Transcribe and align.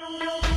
No. 0.00 0.49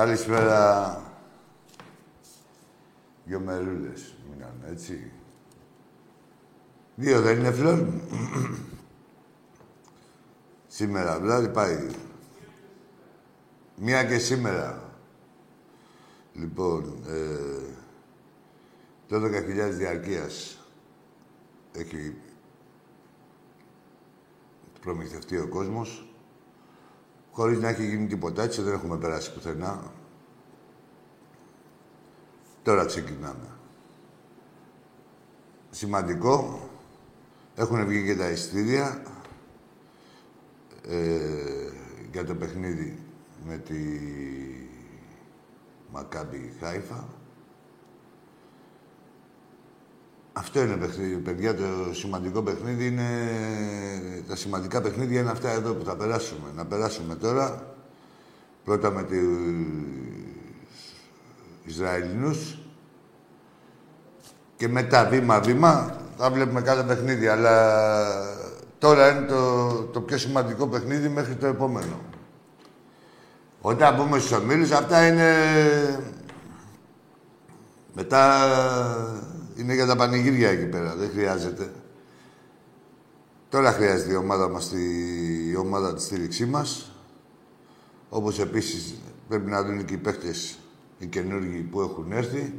Καλησπέρα. 0.00 1.02
Δυο 3.24 3.40
μερούλες 3.40 4.14
μείνανε, 4.30 4.68
έτσι. 4.70 5.12
Δύο 6.94 7.20
δεν 7.20 7.38
είναι 7.38 7.50
φλόρ. 7.50 7.78
σήμερα, 10.66 11.20
δηλαδή 11.20 11.48
πάει. 11.48 11.86
Μία 13.76 14.04
και 14.04 14.18
σήμερα. 14.18 14.92
Λοιπόν, 16.32 17.02
ε, 17.06 17.74
12.000 19.08 19.70
διαρκείας 19.70 20.58
έχει 21.72 22.16
προμηθευτεί 24.80 25.38
ο 25.38 25.48
κόσμος 25.48 26.09
χωρίς 27.32 27.58
να 27.58 27.68
έχει 27.68 27.86
γίνει 27.86 28.06
τίποτα 28.06 28.42
έτσι, 28.42 28.62
δεν 28.62 28.72
έχουμε 28.72 28.96
περάσει 28.96 29.32
πουθενά. 29.32 29.92
Τώρα 32.62 32.84
ξεκινάμε. 32.84 33.48
Σημαντικό, 35.70 36.68
έχουν 37.54 37.86
βγει 37.86 38.04
και 38.04 38.16
τα 38.16 38.28
ειστήρια 38.28 39.02
ε, 40.88 41.72
για 42.12 42.24
το 42.24 42.34
παιχνίδι 42.34 42.98
με 43.46 43.56
τη 43.56 43.78
Μακάμπι 45.92 46.56
Χάιφα. 46.60 47.19
Αυτό 50.32 50.62
είναι 50.62 50.76
παιχνίδι, 50.76 51.14
παιδιά. 51.14 51.54
Το 51.54 51.64
σημαντικό 51.92 52.42
παιχνίδι 52.42 52.86
είναι... 52.86 53.08
Τα 54.28 54.36
σημαντικά 54.36 54.80
παιχνίδια 54.80 55.20
είναι 55.20 55.30
αυτά 55.30 55.50
εδώ 55.50 55.74
που 55.74 55.84
θα 55.84 55.96
περάσουμε. 55.96 56.48
Να 56.56 56.66
περάσουμε 56.66 57.14
τώρα. 57.14 57.74
Πρώτα 58.64 58.90
με 58.90 59.02
τους 59.02 59.16
Ισραηλινούς. 61.64 62.58
Και 64.56 64.68
μετά 64.68 65.04
βήμα-βήμα 65.04 65.96
θα 66.16 66.30
βλέπουμε 66.30 66.60
κάθε 66.60 66.82
παιχνίδι. 66.82 67.26
Αλλά 67.28 67.76
τώρα 68.78 69.10
είναι 69.10 69.26
το, 69.26 69.68
το 69.82 70.00
πιο 70.00 70.18
σημαντικό 70.18 70.66
παιχνίδι 70.66 71.08
μέχρι 71.08 71.34
το 71.34 71.46
επόμενο. 71.46 72.00
Όταν 73.60 73.94
μπούμε 73.94 74.18
στους 74.18 74.32
ομίλους, 74.32 74.70
αυτά 74.70 75.06
είναι... 75.06 75.34
Μετά 77.94 78.46
είναι 79.60 79.74
για 79.74 79.86
τα 79.86 79.96
πανηγύρια 79.96 80.50
εκεί 80.50 80.66
πέρα. 80.66 80.94
Δεν 80.94 81.10
χρειάζεται. 81.10 81.72
Τώρα 83.48 83.72
χρειάζεται 83.72 84.12
η 84.12 84.16
ομάδα 84.16 84.48
μας, 84.48 84.72
η 84.72 85.56
ομάδα 85.56 85.94
της 85.94 86.04
στήριξή 86.04 86.46
μας. 86.46 86.92
Όπως 88.08 88.38
επίσης 88.38 88.94
πρέπει 89.28 89.50
να 89.50 89.64
δουν 89.64 89.84
και 89.84 89.94
οι 89.94 89.96
παίχτες 89.96 90.58
οι 90.98 91.06
καινούργοι 91.06 91.58
που 91.58 91.80
έχουν 91.80 92.12
έρθει. 92.12 92.54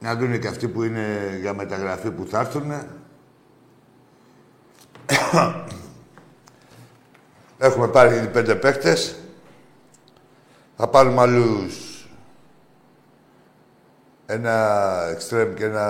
Να 0.00 0.16
δουν 0.16 0.40
και 0.40 0.48
αυτοί 0.48 0.68
που 0.68 0.82
είναι 0.82 1.36
για 1.40 1.54
μεταγραφή 1.54 2.10
που 2.10 2.26
θα 2.26 2.38
έρθουν. 2.38 2.72
Έχουμε 7.58 7.88
πάρει 7.88 8.16
ήδη 8.16 8.26
πέντε 8.26 8.54
παίχτες. 8.54 9.16
Θα 10.76 10.88
πάρουμε 10.88 11.20
άλλους 11.20 11.87
ένα 14.30 15.06
εξτρέμ 15.10 15.54
και 15.54 15.64
ένα 15.64 15.84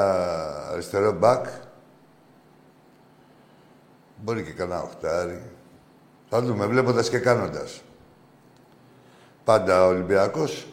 αριστερό 0.73 1.13
μπακ. 1.13 1.47
Μπορεί 4.17 4.43
και 4.43 4.53
κανένα 4.53 4.83
οχτάρι. 4.83 5.43
Θα 6.29 6.43
δούμε, 6.43 6.67
βλέποντας 6.67 7.09
και 7.09 7.19
κάνοντας. 7.19 7.83
Πάντα 9.45 9.85
ο 9.85 9.89
Ολυμπιακός, 9.89 10.67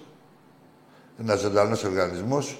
ένας 1.19 1.39
ζωντανός 1.39 1.83
οργανισμός 1.83 2.59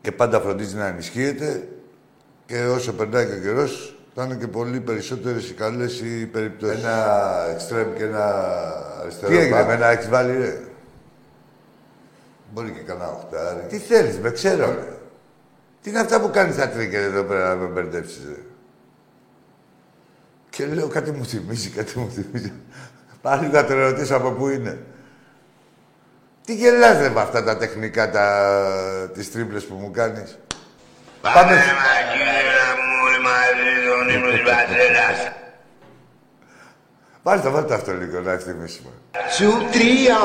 και 0.00 0.12
πάντα 0.12 0.40
φροντίζει 0.40 0.76
να 0.76 0.86
ενισχύεται 0.86 1.68
και 2.46 2.64
όσο 2.64 2.92
περνάει 2.92 3.26
και 3.26 3.32
ο 3.32 3.40
καιρός 3.40 3.96
θα 4.14 4.24
είναι 4.24 4.34
και 4.34 4.46
πολύ 4.46 4.80
περισσότερες 4.80 5.50
οι 5.50 5.54
καλές 5.54 6.00
οι 6.00 6.26
περιπτώσεις. 6.26 6.84
Ένα 6.84 7.46
εξτρέμ 7.50 7.92
και 7.94 8.04
ένα 8.04 8.24
αριστερό 9.00 9.32
Τι 9.32 9.38
έγινε, 9.38 9.64
με 9.64 9.72
ένα 9.72 9.86
έχεις 9.86 10.08
βάλει, 10.08 10.38
ρε; 10.38 10.71
Μπορεί 12.52 12.70
και 12.70 12.80
κανένα 12.80 13.10
οχτάρι. 13.10 13.66
Τι 13.68 13.78
θέλεις, 13.78 14.18
με 14.18 14.30
ξέρω, 14.30 14.66
ρε. 14.66 14.96
Τι 15.82 15.90
είναι 15.90 15.98
αυτά 16.00 16.20
που 16.20 16.30
κάνεις 16.30 16.56
τα 16.56 16.68
τρίκερ 16.68 17.02
εδώ 17.02 17.22
πέρα 17.22 17.48
να 17.48 17.54
με 17.54 17.66
μπερδέψεις, 17.66 18.24
ρε. 18.28 18.42
Και 20.50 20.66
λέω 20.66 20.88
κάτι 20.88 21.10
μου 21.10 21.24
θυμίζει, 21.24 21.68
κάτι 21.68 21.98
μου 21.98 22.10
θυμίζει. 22.10 22.52
Πάλι 23.22 23.48
θα 23.48 23.64
το 23.64 23.74
ρωτήσω 23.74 24.16
από 24.16 24.30
πού 24.30 24.48
είναι. 24.48 24.78
Τι 26.44 26.54
γελάς 26.54 26.98
ρε 26.98 27.08
με 27.08 27.20
αυτά 27.20 27.44
τα 27.44 27.56
τεχνικά, 27.56 28.10
τα... 28.10 29.10
τις 29.14 29.32
τρίπλες 29.32 29.64
που 29.64 29.74
μου 29.74 29.90
κάνεις. 29.90 30.38
Πάμε. 31.20 31.40
Πάμε. 31.40 31.62
Βάλτε, 37.22 37.48
βάλτε 37.48 37.74
αυτό 37.74 37.92
λίγο 37.92 38.20
να 38.20 38.32
ευθυμίσουμε. 38.32 38.90
Σου 39.36 39.68
τρία. 39.72 40.16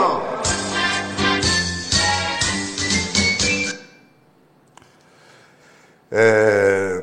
Ε, 6.09 7.01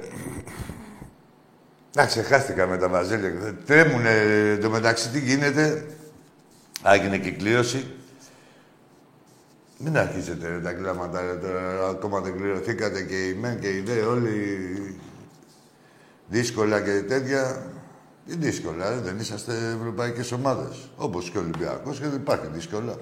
να 1.95 2.07
ξεχάστηκα 2.07 2.67
με 2.67 2.77
τα 2.77 2.89
μαζέλια. 2.89 3.55
Τρέμουνε 3.67 4.59
το 4.61 4.71
μεταξύ 4.71 5.09
τι 5.09 5.19
γίνεται. 5.21 5.87
Άγινε 6.83 7.19
και 7.19 7.31
κλήρωση. 7.31 7.87
Μην 9.79 9.99
αρχίσετε 9.99 10.49
ρε, 10.49 10.61
τα 10.61 10.73
κλάματα 10.73 11.39
τώρα. 11.39 11.89
Ακόμα 11.89 12.21
δεν 12.21 12.37
κληρωθήκατε 12.37 13.03
και 13.03 13.29
οι 13.29 13.35
μεν 13.35 13.61
και 13.61 13.69
οι 13.69 13.81
δε 13.81 14.01
όλοι 14.01 15.01
δύσκολα 16.29 16.81
και 16.81 17.03
τέτοια. 17.09 17.67
Τι 18.27 18.37
δύσκολα, 18.37 18.97
δεν 18.97 19.19
είσαστε 19.19 19.53
ευρωπαϊκές 19.79 20.33
ομάδες. 20.33 20.91
Όπως 20.97 21.31
και 21.31 21.39
ο 21.39 21.41
Ολυμπιακός 21.41 21.99
και 22.01 22.07
δεν 22.07 22.21
υπάρχει 22.21 22.47
δύσκολα. 22.53 22.95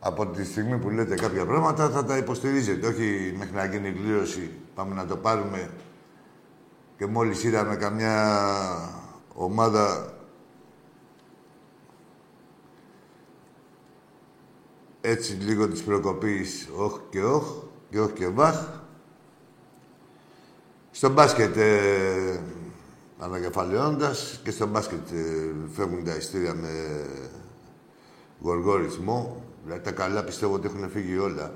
Από 0.00 0.26
τη 0.26 0.44
στιγμή 0.44 0.78
που 0.78 0.90
λέτε 0.90 1.14
κάποια 1.14 1.46
πράγματα 1.46 1.88
θα 1.88 2.04
τα 2.04 2.16
υποστηρίζετε. 2.16 2.86
Όχι 2.86 3.34
μέχρι 3.38 3.54
να 3.54 3.64
γίνει 3.64 3.92
κλήρωση, 3.92 4.50
πάμε 4.74 4.94
να 4.94 5.06
το 5.06 5.16
πάρουμε 5.16 5.70
και 6.96 7.06
μόλις 7.06 7.44
είδαμε 7.44 7.76
καμιά 7.76 8.38
ομάδα 9.34 10.14
έτσι 15.00 15.32
λίγο 15.32 15.68
της 15.68 15.82
προκοπής 15.82 16.68
όχ 16.76 16.98
και 17.10 17.22
όχ 17.22 17.44
και 17.90 18.00
όχ 18.00 18.12
και 18.12 18.28
βάχ. 18.28 18.66
Στο 20.90 21.10
μπάσκετ 21.10 21.56
ε, 21.56 22.40
ανακεφαλαιώντας 23.18 24.40
και 24.44 24.50
στο 24.50 24.66
μπάσκετ 24.66 25.10
ε, 25.10 25.54
φεύγουν 25.72 26.04
τα 26.04 26.14
ειστήρια 26.14 26.54
με 26.54 27.04
γοργορισμό. 28.40 29.44
Δηλαδή 29.64 29.82
τα 29.82 29.90
καλά 29.90 30.24
πιστεύω 30.24 30.54
ότι 30.54 30.66
έχουν 30.66 30.90
φύγει 30.90 31.18
όλα. 31.18 31.52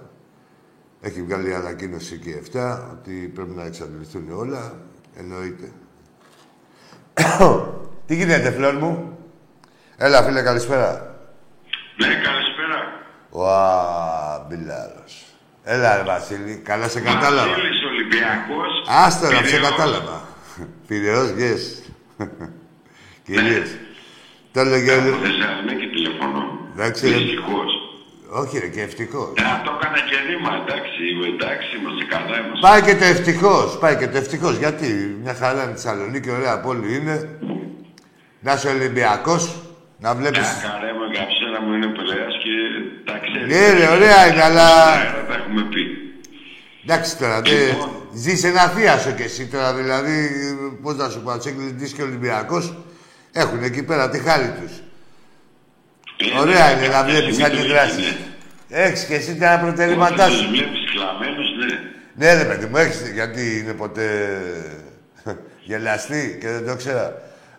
Έχει 1.00 1.22
βγάλει 1.22 1.54
ανακοίνωση 1.54 2.18
και 2.18 2.42
7 2.52 2.78
ότι 2.92 3.12
πρέπει 3.34 3.50
να 3.50 3.64
εξαντληθούν 3.64 4.30
όλα. 4.32 4.74
Εννοείται. 5.16 5.72
Τι 8.06 8.14
γίνεται, 8.14 8.50
φλόρ 8.50 8.74
μου; 8.74 9.18
Έλα, 9.96 10.22
φίλε, 10.22 10.42
καλησπέρα. 10.42 11.16
Ναι, 11.96 12.06
καλησπέρα. 12.06 12.78
Ουα, 13.30 14.46
μπιλάρος. 14.48 15.24
Έλα, 15.64 15.96
ρε, 15.96 16.02
Βασίλη. 16.02 16.56
Καλά 16.64 16.88
σε 16.88 17.00
κατάλαβα. 17.00 17.48
Βασίλης 17.48 17.84
Ολυμπιακός. 17.84 18.84
Άστα 18.88 19.30
να 19.32 19.42
σε 19.42 19.60
κατάλαβα. 19.60 20.28
Πειραιός, 20.86 21.30
yes. 21.38 21.92
Κυρίες. 23.24 23.78
Το 24.52 24.60
έλεγε 24.60 24.90
ο 24.90 24.98
Από 24.98 25.16
Θεσσαλονίκη 25.24 25.86
τηλεφωνώ. 25.86 26.58
Εντάξει, 26.72 27.08
ρε. 27.08 27.16
Δυστυχώς. 27.16 27.83
Όχι, 28.40 28.58
ρε, 28.58 28.66
και 28.66 28.82
ευτυχώς. 28.82 29.32
Ε, 29.34 29.42
αυτό 29.56 29.78
έκανα 29.78 30.00
και 30.08 30.16
ρήμα, 30.28 30.50
εντάξει. 30.62 31.02
Εντάξει, 31.34 31.68
είμαστε 31.78 32.04
καλά, 32.14 32.36
είμαστε. 32.40 32.62
Πάει 32.66 32.80
και 32.86 32.94
το 33.00 33.04
ευτυχώς. 33.04 33.78
Πάει 33.78 33.96
και 33.96 34.08
το 34.08 34.16
ευτυχώς. 34.16 34.56
Γιατί 34.56 34.88
μια 35.22 35.34
χαρά 35.34 35.62
είναι 35.62 35.70
η 35.70 35.74
Θεσσαλονίκη, 35.74 36.30
ωραία 36.30 36.60
πόλη 36.60 36.94
είναι. 36.96 37.38
Να 38.40 38.52
είσαι 38.52 38.68
Ολυμπιακός, 38.68 39.42
να 39.98 40.14
βλέπει. 40.14 40.38
Μια 40.38 40.48
χαρά 40.48 40.90
μου, 40.96 41.04
καψέρα 41.16 41.58
μου 41.62 41.72
είναι 41.74 41.86
Πειραιάς 41.86 42.34
και 42.42 42.54
τα 43.08 43.18
ξέρεις. 43.24 43.48
Ναι, 43.52 43.78
ρε, 43.78 43.86
ωραία 43.96 44.20
είναι, 44.28 44.42
αλλά. 44.42 44.68
Ναι, 44.96 45.24
τα 45.28 45.34
έχουμε 45.34 45.62
πει. 45.72 45.82
Εντάξει 46.84 47.18
τώρα, 47.18 47.40
δε... 47.40 47.66
Λοιπόν. 47.66 47.90
ζεις 48.14 48.44
ένα 48.44 48.60
θείασο 48.60 49.10
κι 49.10 49.22
εσύ 49.22 49.46
τώρα, 49.46 49.74
δηλαδή, 49.74 50.16
πώς 50.82 50.96
να 50.96 51.08
σου 51.08 51.20
πω, 51.22 51.38
Τσέγκλιντη 51.38 51.92
και 51.92 52.02
Ολυμπιακός 52.02 52.74
έχουν 53.32 53.62
εκεί 53.62 53.82
πέρα 53.82 54.10
τη 54.10 54.18
χάρη 54.18 54.54
τους. 54.60 54.72
Ε, 56.16 56.38
Ωραία 56.40 56.66
ναι, 56.66 56.72
είναι 56.72 56.86
να 56.86 56.92
κάποια 56.92 57.12
βλέπεις 57.12 57.34
στιγμή 57.34 57.42
κάτι 57.50 57.56
το 57.62 57.72
δράση. 57.72 58.00
είναι. 58.00 58.16
Έχεις 58.84 59.04
και 59.04 59.14
εσύ 59.14 59.36
τα 59.36 59.58
προτερήματά 59.62 60.14
Όταν 60.14 60.30
σου. 60.30 60.38
τους 60.38 60.48
βλέπεις 60.50 60.82
κλαμμένους, 60.92 61.48
ναι. 61.60 61.72
Ναι, 62.20 62.42
ρε 62.42 62.44
παιδί 62.48 62.66
μου, 62.66 62.76
έχεις, 62.76 62.98
γιατί 63.18 63.42
είναι 63.60 63.72
ποτέ 63.72 64.06
γελαστή 65.68 66.38
και 66.40 66.48
δεν 66.48 66.66
το 66.66 66.76
ξέρα. 66.76 67.06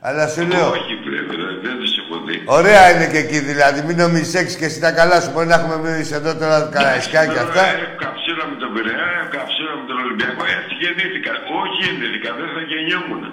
Αλλά 0.08 0.28
σου 0.28 0.42
λέω, 0.52 0.70
Όχι, 0.70 0.94
πρέπει, 1.06 1.34
δεν 1.42 1.54
δεν 1.66 1.76
τους 1.82 1.94
έχω 2.02 2.16
δει. 2.26 2.36
ωραία 2.46 2.84
είναι 2.96 3.08
και 3.14 3.18
εκεί, 3.26 3.40
δηλαδή, 3.40 3.82
μην 3.88 3.98
νομίζεις 3.98 4.34
έχεις 4.42 4.56
και 4.56 4.66
εσύ 4.66 4.80
τα 4.80 4.92
καλά 4.92 5.22
σου. 5.22 5.32
Μπορεί 5.34 5.48
να 5.48 5.56
έχουμε 5.60 5.76
εμείς 5.92 6.12
εδώ 6.12 6.32
τώρα 6.36 6.70
καραϊσκά 6.76 7.22
και 7.34 7.40
αυτά. 7.46 7.64
Έχω 7.66 7.96
καψούρα 8.04 8.44
με 8.52 8.56
τον 8.62 8.70
Πειραιά, 8.74 9.08
έχω 9.20 9.30
καψούρα 9.38 9.74
με 9.80 9.84
τον 9.90 9.98
Ολυμπιακό. 10.04 10.42
Έτσι 10.58 10.74
γεννήθηκα. 10.82 11.32
Όχι 11.60 11.76
γεννήθηκα, 11.86 12.30
δεν 12.40 12.48
θα 12.56 12.62
γεννιόμουν. 12.72 13.24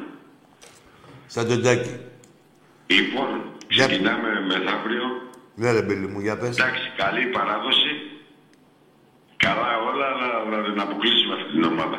Σαν 1.35 1.45
τον 1.49 1.63
Τάκη. 1.63 1.95
Λοιπόν, 2.97 3.29
Για- 3.75 3.87
ξεκινάμε 3.87 4.31
μεθαύριο. 4.51 5.07
Ναι 5.61 5.69
ρε 5.77 5.83
Μπίλη 5.83 6.07
μου, 6.13 6.21
για 6.27 6.37
πες. 6.41 6.53
Εντάξει, 6.59 6.85
καλή 7.03 7.25
παράδοση. 7.37 7.91
Καλά 9.45 9.71
όλα, 9.91 10.07
αλλά 10.13 10.29
να 10.57 10.59
την 10.69 10.81
αποκλείσουμε 10.85 11.33
αυτή 11.39 11.49
την 11.57 11.65
ομάδα. 11.73 11.99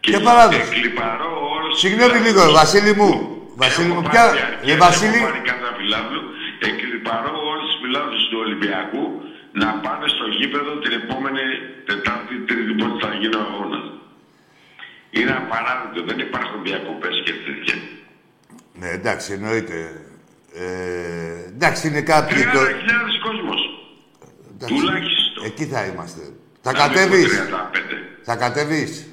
Ποια 0.00 0.20
παράδοση; 0.28 0.60
Εκλυπαρώ 0.70 1.30
όλους... 1.54 1.72
Συγγνώμη 1.82 2.18
λίγο, 2.26 2.42
Βασίλη 2.60 2.92
μου. 3.00 3.10
Βασίλη 3.62 3.92
μου, 3.96 4.02
ποια... 4.10 4.24
Ε, 4.72 4.76
Βασίλη, 4.86 5.16
Έχω 5.20 5.26
πάρει 5.28 5.42
κατά 5.50 5.68
φιλάδου. 5.78 6.20
Εκλυπαρώ 6.68 7.32
όλους 7.50 7.66
τους 7.70 7.78
φιλάδους 7.82 8.22
του 8.30 8.38
Ολυμπιακού 8.44 9.04
να 9.60 9.68
πάνε 9.84 10.06
στο 10.14 10.24
γήπεδο 10.38 10.70
την 10.84 10.92
επόμενη 11.00 11.42
Τετάρτη, 11.88 12.34
Τρίτη, 12.48 12.72
πότε 12.80 12.96
θα 13.06 13.10
γίνει 13.20 13.36
ο 13.40 13.42
αγώνας. 13.48 13.84
Είναι 15.18 15.32
απαράδεκτο. 15.42 16.00
Δεν 16.10 16.18
υπάρχουν 16.26 16.58
διακοπές 16.68 17.14
και 17.24 17.32
τέτοια. 17.46 17.76
ναι, 18.80 18.88
εντάξει, 18.98 19.28
εννοείται. 19.38 19.76
Ε, 20.54 21.48
εντάξει, 21.54 21.88
είναι 21.88 22.00
κάποιοι... 22.00 22.42
30.000 22.42 22.52
Το... 22.52 22.58
κόσμος. 23.28 23.60
εντάξει, 24.54 24.74
Τουλάχιστον. 24.74 25.44
Εκεί 25.44 25.64
θα 25.64 25.84
είμαστε. 25.84 26.20
Θα 26.62 26.72
Να 26.72 26.78
μην 26.82 26.88
πω 26.88 26.94
κατέβεις. 26.94 27.32
35. 27.32 27.40
Θα 28.22 28.36
κατέβεις; 28.36 29.06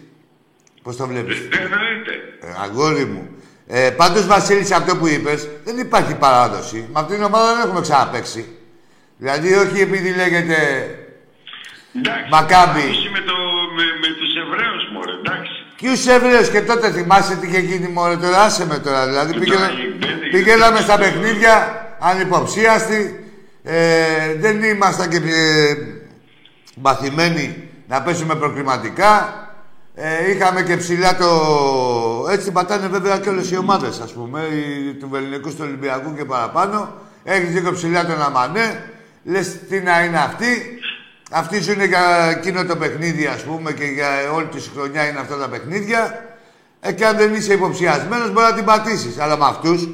Πώς 0.83 0.95
το 0.95 1.07
βλέπεις; 1.07 1.37
Δεν 1.49 1.59
εννοείται. 1.61 2.11
Ε, 2.41 2.47
αγόρι 2.63 3.05
μου. 3.05 3.29
Ε, 3.67 3.89
Πάντως, 3.89 4.25
Βασίλη, 4.27 4.65
σε 4.65 4.75
αυτό 4.75 4.97
που 4.97 5.07
είπες, 5.07 5.47
δεν 5.63 5.77
υπάρχει 5.77 6.15
παράδοση. 6.15 6.87
Με 6.93 6.99
αυτήν 6.99 7.15
την 7.15 7.23
ομάδα 7.23 7.53
δεν 7.55 7.65
έχουμε 7.65 7.81
ξαναπέξει. 7.81 8.45
Δηλαδή, 9.17 9.53
όχι 9.53 9.81
επειδή 9.81 10.13
λέγεται. 10.15 10.55
Εντάξει, 11.95 12.29
Μακάμπι. 12.31 12.79
παράδοση 12.79 13.09
Με, 13.09 13.19
το, 13.19 13.33
εντάξει. 15.81 16.03
Ποιου 16.03 16.13
Εβραίου 16.13 16.51
και 16.51 16.61
τότε 16.61 16.91
θυμάσαι 16.91 17.35
τι 17.35 17.47
είχε 17.47 17.59
γίνει 17.59 17.87
μόνο 17.87 18.17
τώρα, 18.17 18.41
άσε 18.41 18.65
με 18.65 18.77
τώρα. 18.77 19.05
Δηλαδή, 19.07 19.31
Τώρα, 19.33 19.43
πήγαινα, 19.45 19.69
η 19.71 19.97
Μπέντε- 19.99 20.31
πηγαίναμε 20.31 20.79
στα 20.79 20.97
παιχνίδια 20.97 21.85
ανυποψίαστοι. 21.99 23.15
Ε, 23.63 24.35
δεν 24.39 24.63
ήμασταν 24.63 25.09
και 25.09 25.15
ε, 25.17 25.75
μαθημένοι 26.75 27.69
να 27.87 28.01
πέσουμε 28.01 28.35
προκριματικά. 28.35 29.35
Ε, 29.95 30.31
είχαμε 30.31 30.61
και 30.63 30.77
ψηλά 30.77 31.17
το... 31.17 31.27
Έτσι 32.31 32.51
πατάνε 32.51 32.87
βέβαια 32.87 33.17
και 33.17 33.29
όλες 33.29 33.51
οι 33.51 33.57
ομάδες, 33.57 33.99
ας 33.99 34.11
πούμε, 34.13 34.41
οι, 34.41 34.93
του 34.93 35.07
Βεληνικού, 35.11 35.49
του 35.49 35.57
Ολυμπιακού 35.61 36.15
και 36.15 36.25
παραπάνω. 36.25 36.93
Έχεις 37.23 37.53
λίγο 37.53 37.71
ψηλά 37.71 38.05
τον 38.05 38.21
Αμανέ. 38.21 38.83
Λες 39.23 39.57
τι 39.69 39.79
να 39.79 40.03
είναι 40.03 40.17
αυτοί. 40.17 40.79
Αυτοί 41.33 41.59
ζουν 41.61 41.83
για 41.83 42.35
εκείνο 42.37 42.65
το 42.65 42.75
παιχνίδι, 42.75 43.25
ας 43.25 43.43
πούμε, 43.43 43.71
και 43.73 43.83
για 43.83 44.31
όλη 44.33 44.45
τη 44.45 44.59
χρονιά 44.61 45.07
είναι 45.09 45.19
αυτά 45.19 45.37
τα 45.37 45.49
παιχνίδια. 45.49 46.25
Ε, 46.79 46.91
και 46.91 47.05
αν 47.05 47.17
δεν 47.17 47.33
είσαι 47.33 47.53
υποψιασμένος 47.53 48.31
μπορεί 48.31 48.45
να 48.45 48.53
την 48.53 48.65
πατήσεις. 48.65 49.19
Αλλά 49.19 49.37
με 49.37 49.45
αυτούς 49.45 49.87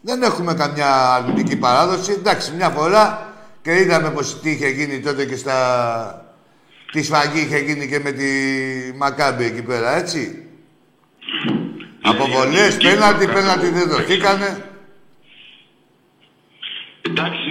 δεν 0.00 0.22
έχουμε 0.22 0.54
καμιά 0.54 1.14
αρνητική 1.14 1.56
παράδοση. 1.56 2.12
Εντάξει, 2.12 2.52
μια 2.52 2.68
φορά 2.68 3.32
και 3.62 3.76
είδαμε 3.76 4.10
πως 4.10 4.40
τι 4.40 4.50
είχε 4.50 4.68
γίνει 4.68 5.00
τότε 5.00 5.24
και 5.24 5.36
στα... 5.36 6.22
Τη 6.92 7.02
σφαγή 7.02 7.40
είχε 7.40 7.58
γίνει 7.58 7.88
και 7.88 7.98
με 7.98 8.10
τη 8.12 8.24
Μακάμπη 8.96 9.44
εκεί 9.44 9.62
πέρα, 9.62 9.96
έτσι. 9.96 10.42
Αποβολές, 12.02 12.76
και- 12.76 12.88
πέναλτι, 12.88 13.26
και- 13.26 13.32
πέναλτι 13.32 13.68
δεν 13.68 13.88
δοθήκανε. 13.88 14.64
Εντάξει, 17.02 17.38
δε, 17.40 17.47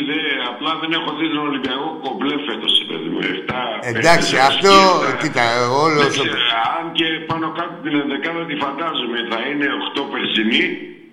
απλά 0.67 0.79
δεν 0.83 0.91
έχω 0.99 1.11
δει 1.19 1.27
τον 1.35 1.43
Ολυμπιακό 1.49 1.87
κομπλέ 2.03 2.35
φέτος, 2.47 2.73
παιδί 2.87 3.09
μου. 3.13 3.19
Εφτά, 3.33 3.59
Εντάξει, 3.91 4.31
πέντε, 4.33 4.47
αυτό, 4.51 4.75
εφτά. 5.01 5.17
κοίτα, 5.21 5.45
όλο 5.83 5.97
Δεν 6.01 6.09
όσο... 6.11 6.23
ξέρω, 6.23 6.39
αν 6.77 6.85
και 6.97 7.07
πάνω 7.29 7.45
κάτω 7.57 7.75
την 7.85 7.93
ενδεκάδα 8.03 8.41
τη 8.49 8.55
φαντάζομαι, 8.63 9.17
θα 9.31 9.39
είναι 9.49 9.67
8 9.99 10.01
περσινοί 10.11 10.63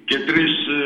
και 0.08 0.16
3 0.28 0.30
ε, 0.30 0.84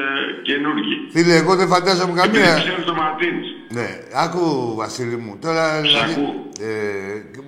καινούργοι. 0.48 0.94
Φίλε, 1.14 1.34
εγώ 1.42 1.52
δεν 1.60 1.68
φαντάζομαι 1.74 2.12
Δεν 2.12 2.20
καμία... 2.22 2.54
ξέρω 2.64 2.80
το 2.90 2.94
Μαρτίνς. 3.00 3.46
Ναι, 3.76 3.88
άκου 4.24 4.44
Βασίλη 4.80 5.16
μου, 5.24 5.32
τώρα 5.44 5.64
δηλαδή, 5.80 6.12
ακούω. 6.12 6.32
ε, 6.68 6.72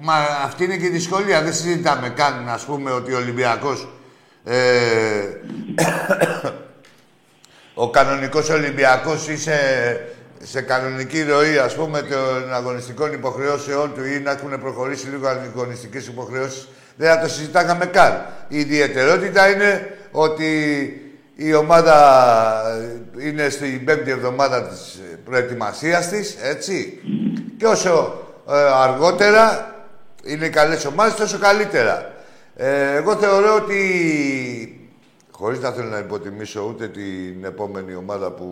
μα 0.07 0.17
αυτή 0.49 0.61
είναι 0.65 0.77
και 0.81 0.89
η 0.93 0.95
δυσκολία. 0.99 1.39
Δεν 1.47 1.55
συζητάμε 1.59 2.09
καν, 2.21 2.35
ας 2.57 2.65
πούμε, 2.69 2.91
ότι 2.99 3.11
ο 3.12 3.19
Ολυμπιακός, 3.25 3.79
ε, 4.45 4.59
ο 7.85 7.91
κανονικός 7.91 8.49
Ολυμπιακός 8.49 9.29
είσαι 9.29 9.59
σε 10.42 10.61
κανονική 10.61 11.23
ροή, 11.23 11.59
ας 11.59 11.75
πούμε, 11.75 12.02
των 12.02 12.54
αγωνιστικών 12.54 13.12
υποχρεώσεών 13.12 13.94
του 13.94 14.04
ή 14.04 14.20
να 14.20 14.30
έχουν 14.30 14.61
προχωρήσει 14.61 15.06
λίγο 15.06 15.28
αγωνιστικές 15.28 16.06
υποχρεώσεις. 16.06 16.68
Δεν 16.97 17.11
θα 17.11 17.20
το 17.20 17.28
συζητάγαμε 17.28 17.87
καν. 17.87 18.26
Η 18.49 18.59
ιδιαιτερότητα 18.59 19.50
είναι 19.50 19.97
ότι 20.11 20.52
η 21.35 21.54
ομάδα 21.54 21.97
ε, 23.18 23.28
είναι 23.28 23.49
στην 23.49 23.85
πέμπτη 23.85 24.11
εβδομάδα 24.11 24.62
της 24.62 24.94
ε, 24.94 25.18
προετοιμασίας 25.25 26.09
της, 26.09 26.37
έτσι. 26.42 27.00
Και 27.56 27.66
όσο 27.66 28.25
ε, 28.49 28.54
αργότερα 28.56 29.75
είναι 30.25 30.47
οι 30.47 30.50
καλές 30.50 30.85
ομάδες, 30.85 31.14
τόσο 31.14 31.38
καλύτερα. 31.38 32.12
Ε, 32.56 32.94
εγώ 32.97 33.16
θεωρώ 33.16 33.54
ότι 33.54 34.79
Χωρίς 35.40 35.61
να 35.61 35.70
θέλω 35.70 35.88
να 35.88 35.99
υποτιμήσω 35.99 36.66
ούτε 36.68 36.88
την 36.88 37.44
επόμενη 37.44 37.94
ομάδα 37.94 38.30
που 38.30 38.47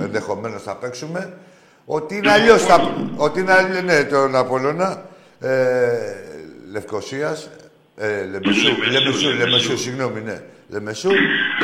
ενδεχομένως 0.00 0.62
θα 0.62 0.76
παίξουμε, 0.76 1.36
ότι 1.84 2.16
είναι 2.16 2.30
αλλιώς 2.30 2.62
θα... 2.62 2.94
Ότι 3.16 3.40
είναι 3.40 3.52
αλλιώς, 3.52 3.82
ναι, 3.82 4.04
τον 4.04 4.36
Απόλλωνα, 4.36 5.02
ε, 5.40 5.50
Λευκοσίας, 6.72 7.50
ε, 7.96 8.06
Λεμεσού, 8.06 8.68
Λεμεσού, 8.90 8.92
Λεμεσού, 8.92 9.28
Λεμεσού. 9.28 9.38
Λεμεσού, 9.38 9.78
συγγνώμη, 9.78 10.20
ναι, 10.20 10.42
Λεμεσού, 10.68 11.10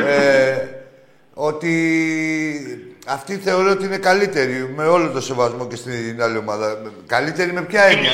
ε, 0.05 0.57
ότι 1.33 1.73
αυτή 3.07 3.35
θεωρώ 3.35 3.71
ότι 3.71 3.85
είναι 3.85 3.97
καλύτερη 3.97 4.73
με 4.75 4.85
όλο 4.85 5.09
το 5.09 5.21
σεβασμό 5.21 5.67
και 5.67 5.75
στην 5.75 6.21
άλλη 6.21 6.37
ομάδα. 6.37 6.81
Καλύτερη 7.05 7.53
με 7.53 7.61
ποια 7.61 7.83
έννοια; 7.83 8.11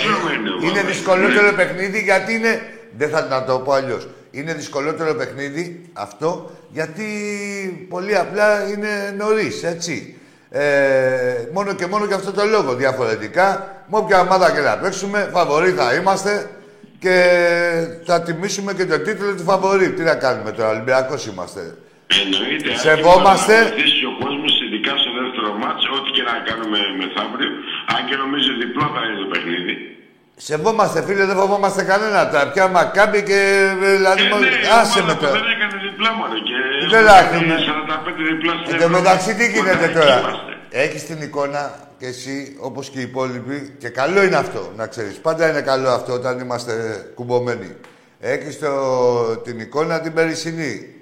Είναι 0.64 0.82
δυσκολότερο 0.82 1.54
παιχνίδι 1.56 2.02
γιατί 2.02 2.34
είναι. 2.34 2.62
Δεν 2.98 3.10
θα 3.10 3.26
να 3.26 3.44
το 3.44 3.60
πω 3.60 3.72
αλλιώς. 3.72 4.08
Είναι 4.32 4.54
δυσκολότερο 4.54 5.16
παιχνίδι 5.16 5.82
αυτό 5.94 6.52
γιατί 6.72 7.06
πολύ 7.90 8.18
απλά 8.18 8.68
είναι 8.70 9.16
νωρίς, 9.18 9.64
έτσι. 9.64 10.16
Ε, 10.50 11.48
μόνο 11.54 11.74
και 11.74 11.88
μόνο 11.88 12.06
για 12.06 12.16
αυτό 12.16 12.32
το 12.32 12.46
λόγο. 12.46 12.76
Διαφορετικά, 12.76 13.46
με 13.88 13.98
όποια 13.98 14.20
ομάδα 14.22 14.52
και 14.52 14.60
να 14.60 14.78
παίξουμε, 14.78 15.30
φαβορή 15.34 15.72
θα 15.72 15.94
είμαστε 15.94 16.50
και 17.00 17.16
θα 18.06 18.22
τιμήσουμε 18.22 18.74
και 18.74 18.86
το 18.86 19.00
τίτλο 19.00 19.36
του 19.36 19.44
φαβορή. 19.44 19.92
Τι 19.92 20.04
να 20.04 20.16
κάνουμε 20.16 20.52
τώρα, 20.52 20.70
Ολυμπιακός 20.70 21.26
είμαστε. 21.26 21.78
Εννοείται. 22.22 22.76
Σεβόμαστε. 22.76 23.56
Αν 23.58 23.66
ο 24.12 24.14
κόσμος, 24.24 24.54
ειδικά 24.64 24.92
στο 25.02 25.12
δεύτερο 25.20 25.50
μάτσο, 25.64 25.88
ό,τι 25.98 26.10
και 26.16 26.24
να 26.30 26.36
κάνουμε 26.48 26.78
μεθαύριο, 27.00 27.52
αν 27.94 28.02
και 28.08 28.16
νομίζω 28.24 28.50
διπλό 28.64 28.86
θα 28.96 29.02
είναι 29.06 29.18
το 29.24 29.28
παιχνίδι. 29.32 29.91
Σεβόμαστε, 30.44 31.04
φίλε, 31.04 31.26
δεν 31.26 31.36
φοβόμαστε 31.36 31.84
κανένα. 31.84 32.30
Τα 32.30 32.52
πια 32.54 32.68
μακάμπι 32.68 33.24
και. 33.24 33.72
Δηλαδή, 33.80 34.22
ε, 34.22 34.40
ναι, 34.40 34.48
άσε 34.82 35.04
με 35.04 35.14
τώρα. 35.14 35.32
Δεν 35.32 35.44
έκανε 35.56 35.78
διπλά 35.90 36.14
μόνο 36.14 36.34
και. 36.34 36.58
Δεν 36.90 37.06
έχουμε. 37.06 37.56
45 37.58 38.24
διπλά 38.30 38.54
στην 38.64 38.76
Εν 38.76 38.82
τω 38.82 38.90
μεταξύ, 38.90 39.36
τι 39.36 39.52
γίνεται 39.52 39.88
τώρα; 39.88 40.22
Έχεις 40.70 41.06
την 41.06 41.22
εικόνα 41.22 41.74
και 41.98 42.06
εσύ, 42.06 42.58
όπως 42.60 42.90
και 42.90 43.00
οι 43.00 43.02
υπόλοιποι, 43.02 43.76
και 43.78 43.90
καλό 43.90 44.24
είναι 44.24 44.36
αυτό 44.36 44.72
να 44.78 44.88
ξέρεις. 44.88 45.16
Πάντα 45.18 45.50
είναι 45.50 45.62
καλό 45.62 45.90
αυτό 45.90 46.14
όταν 46.14 46.40
είμαστε 46.40 47.06
κουμπωμένοι. 47.16 47.76
Έχεις 48.20 48.60
την 49.44 49.60
εικόνα 49.60 50.02
την 50.02 50.14
περισσυνή 50.14 50.96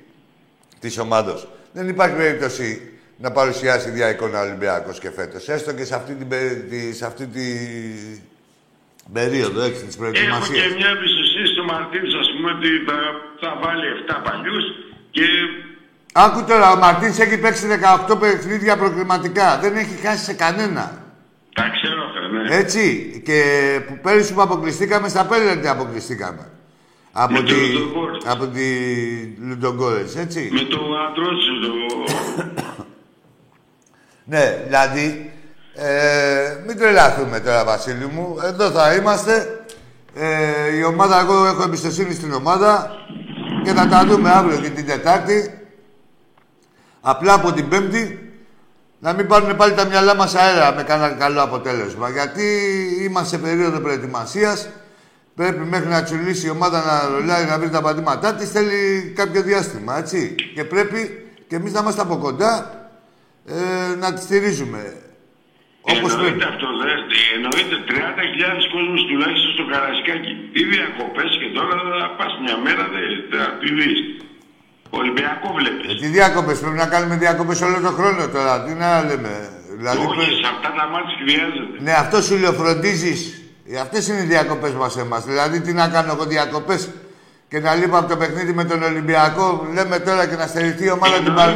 της 0.80 0.98
ομάδα. 0.98 1.40
Δεν 1.72 1.88
υπάρχει 1.88 2.16
περίπτωση 2.16 2.92
να 3.18 3.32
παρουσιάσει 3.32 3.90
ίδια 3.90 4.10
εικόνα 4.10 4.42
Ολυμπιακός 4.42 5.00
και 5.00 5.12
φέτος. 5.12 5.50
Έστω 5.50 5.74
και 5.74 5.86
σε 5.86 5.96
αυτή 5.96 6.14
την, 6.14 6.28
σε 6.94 7.06
αυτή 7.06 7.26
την 7.26 7.48
περίοδο 9.14 9.62
έχει 9.62 9.86
της 9.86 9.98
προετοιμασίας. 9.98 10.50
Έχω 10.50 10.70
και 10.70 10.76
μια 10.78 10.90
εμπιστοσύνη 10.96 11.48
στο 11.54 11.64
Μαρτίνς, 11.64 12.14
ας 12.22 12.28
πούμε, 12.34 12.52
ότι 12.56 12.70
θα, 12.88 12.98
θα 13.42 13.50
βάλει 13.64 13.86
7 14.08 14.22
παλιούς 14.28 14.66
και. 15.12 15.26
Άκου 16.14 16.44
τώρα, 16.50 16.72
ο 16.72 16.78
Μαρτίνς 16.78 17.20
έχει 17.20 17.38
παίξει 17.38 17.68
18 18.10 18.20
παιχνίδια 18.20 18.78
προκριματικά. 18.78 19.60
Δεν 19.60 19.76
έχει 19.76 19.96
χάσει 20.06 20.24
σε 20.24 20.34
κανένα. 20.34 20.86
Τα 21.54 21.70
ξέρω, 21.76 22.04
ναι. 22.32 22.56
Έτσι. 22.56 22.84
Και 23.26 23.40
που 23.88 24.00
πέρυσι 24.02 24.34
που 24.34 24.42
αποκλειστήκαμε, 24.42 25.08
στα 25.08 25.26
πέντε 25.26 25.70
αποκλειστήκαμε. 25.70 26.50
Από 27.12 27.34
με 27.34 27.44
τη, 27.44 27.54
από 28.26 28.48
τη 28.48 28.68
Λουντογκόρες, 29.48 30.16
έτσι. 30.16 30.50
Με 30.52 30.62
το 30.62 30.80
Αντρότσο, 31.08 31.52
το... 31.62 31.72
ναι, 34.24 34.64
δηλαδή, 34.66 35.32
ε, 35.80 36.58
μην 36.68 36.78
τρελαθούμε 36.78 37.40
τώρα, 37.40 37.64
Βασίλη 37.66 38.06
μου. 38.06 38.38
Εδώ 38.44 38.70
θα 38.70 38.94
είμαστε. 38.94 39.64
Ε, 40.16 40.76
η 40.78 40.84
ομάδα, 40.84 41.20
εγώ 41.20 41.46
έχω 41.46 41.64
εμπιστοσύνη 41.64 42.14
στην 42.14 42.34
ομάδα 42.34 42.92
και 43.64 43.72
θα 43.72 43.88
τα 43.88 44.06
δούμε 44.06 44.30
αύριο 44.30 44.60
και 44.60 44.70
την 44.70 44.86
Τετάρτη. 44.86 45.54
Απλά 47.02 47.34
από 47.34 47.52
την 47.52 47.70
Πέμπτη 47.70 48.34
να 49.00 49.14
μην 49.14 49.28
πάρουν 49.28 49.56
πάλι 49.56 49.74
τα 49.74 49.86
μυαλά 49.86 50.16
μας 50.16 50.36
αέρα 50.36 50.74
με 50.74 50.84
κανένα 50.84 51.14
καλό 51.14 51.42
αποτέλεσμα. 51.42 52.10
Γιατί 52.10 52.44
είμαστε 53.02 53.36
σε 53.36 53.42
περίοδο 53.44 53.80
προετοιμασίας 53.80 54.68
Πρέπει 55.40 55.66
μέχρι 55.66 55.88
να 55.88 56.04
τσουλήσει 56.04 56.48
η 56.48 56.50
ομάδα 56.50 56.84
να 56.86 57.10
ρολάει, 57.10 57.46
να 57.46 57.60
βρει 57.60 57.70
τα 57.70 57.82
πατήματά 57.82 58.34
της, 58.34 58.50
θέλει 58.50 59.14
κάποιο 59.16 59.42
διάστημα, 59.42 59.98
έτσι. 59.98 60.36
Και 60.56 60.64
πρέπει 60.64 61.28
και 61.48 61.56
εμείς 61.56 61.72
να 61.72 61.80
είμαστε 61.80 62.02
από 62.02 62.18
κοντά 62.18 62.80
ε, 63.46 63.96
να 63.96 64.14
τη 64.14 64.22
στηρίζουμε. 64.22 64.94
Όπως 65.94 66.12
εννοείται 66.14 66.44
πρέπει. 66.44 66.52
αυτό, 66.52 66.68
δε. 66.82 66.94
Εννοείται 67.36 67.76
30.000 67.90 68.74
κόσμο 68.74 68.98
τουλάχιστον 69.10 69.52
στο 69.56 69.64
Καρασκάκι. 69.72 70.32
Τι 70.54 70.62
διακοπέ 70.74 71.26
και 71.42 71.50
τώρα 71.58 71.76
θα 71.90 72.00
πας 72.18 72.32
μια 72.44 72.58
μέρα, 72.66 72.84
θα 73.32 73.42
τη 73.62 73.70
δεις. 73.78 74.00
Ολυμπιακό 75.00 75.48
βλέπεις. 75.58 75.88
Ε, 75.92 75.96
τι 76.02 76.08
διακοπέ, 76.18 76.54
πρέπει 76.62 76.80
να 76.84 76.90
κάνουμε 76.94 77.16
διακοπέ 77.26 77.54
όλο 77.68 77.78
τον 77.86 77.94
χρόνο 78.00 78.22
τώρα. 78.36 78.54
Τι 78.66 78.74
να 78.84 78.90
λέμε. 79.10 79.34
Δηλαδή, 79.80 79.98
Όχι, 79.98 80.16
πρέπει... 80.16 80.36
σε 80.44 80.48
αυτά 80.54 80.70
τα 80.78 80.86
μάτια 80.94 81.16
χρειάζεται. 81.22 81.76
Ναι, 81.86 81.94
αυτό 82.04 82.18
σου 82.26 82.36
λέω, 82.42 82.54
φροντίζεις 82.62 83.20
ε, 83.72 83.80
Αυτές 83.80 84.08
είναι 84.08 84.22
οι 84.24 84.30
διακοπέ 84.34 84.70
μας 84.82 84.98
εμάς. 84.98 85.24
Δηλαδή, 85.26 85.62
τι 85.62 85.72
να 85.74 85.88
κάνω 85.88 86.12
εγώ 86.16 86.26
διακοπέ 86.26 86.78
και 87.50 87.60
να 87.60 87.76
λείπω 87.76 87.98
από 87.98 88.10
το 88.10 88.18
παιχνίδι 88.18 88.54
με 88.54 88.64
τον 88.64 88.84
Ολυμπιακό. 88.84 89.68
Λέμε 89.74 90.00
τώρα 90.00 90.28
και 90.28 90.36
να 90.36 90.48
στερηθεί 90.48 90.86
η 90.86 90.92
ομάδα, 90.92 91.18
την, 91.18 91.34
παρ... 91.34 91.50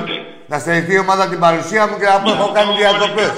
να 0.53 0.59
στερηθεί 0.59 0.93
η 0.93 0.97
ομάδα 0.97 1.27
την 1.27 1.39
παρουσία 1.39 1.87
μου 1.87 1.97
και 1.99 2.05
να 2.05 2.19
πω 2.19 2.29
έχω 2.31 2.51
κάνει 2.51 2.71
διακοπές. 2.77 3.31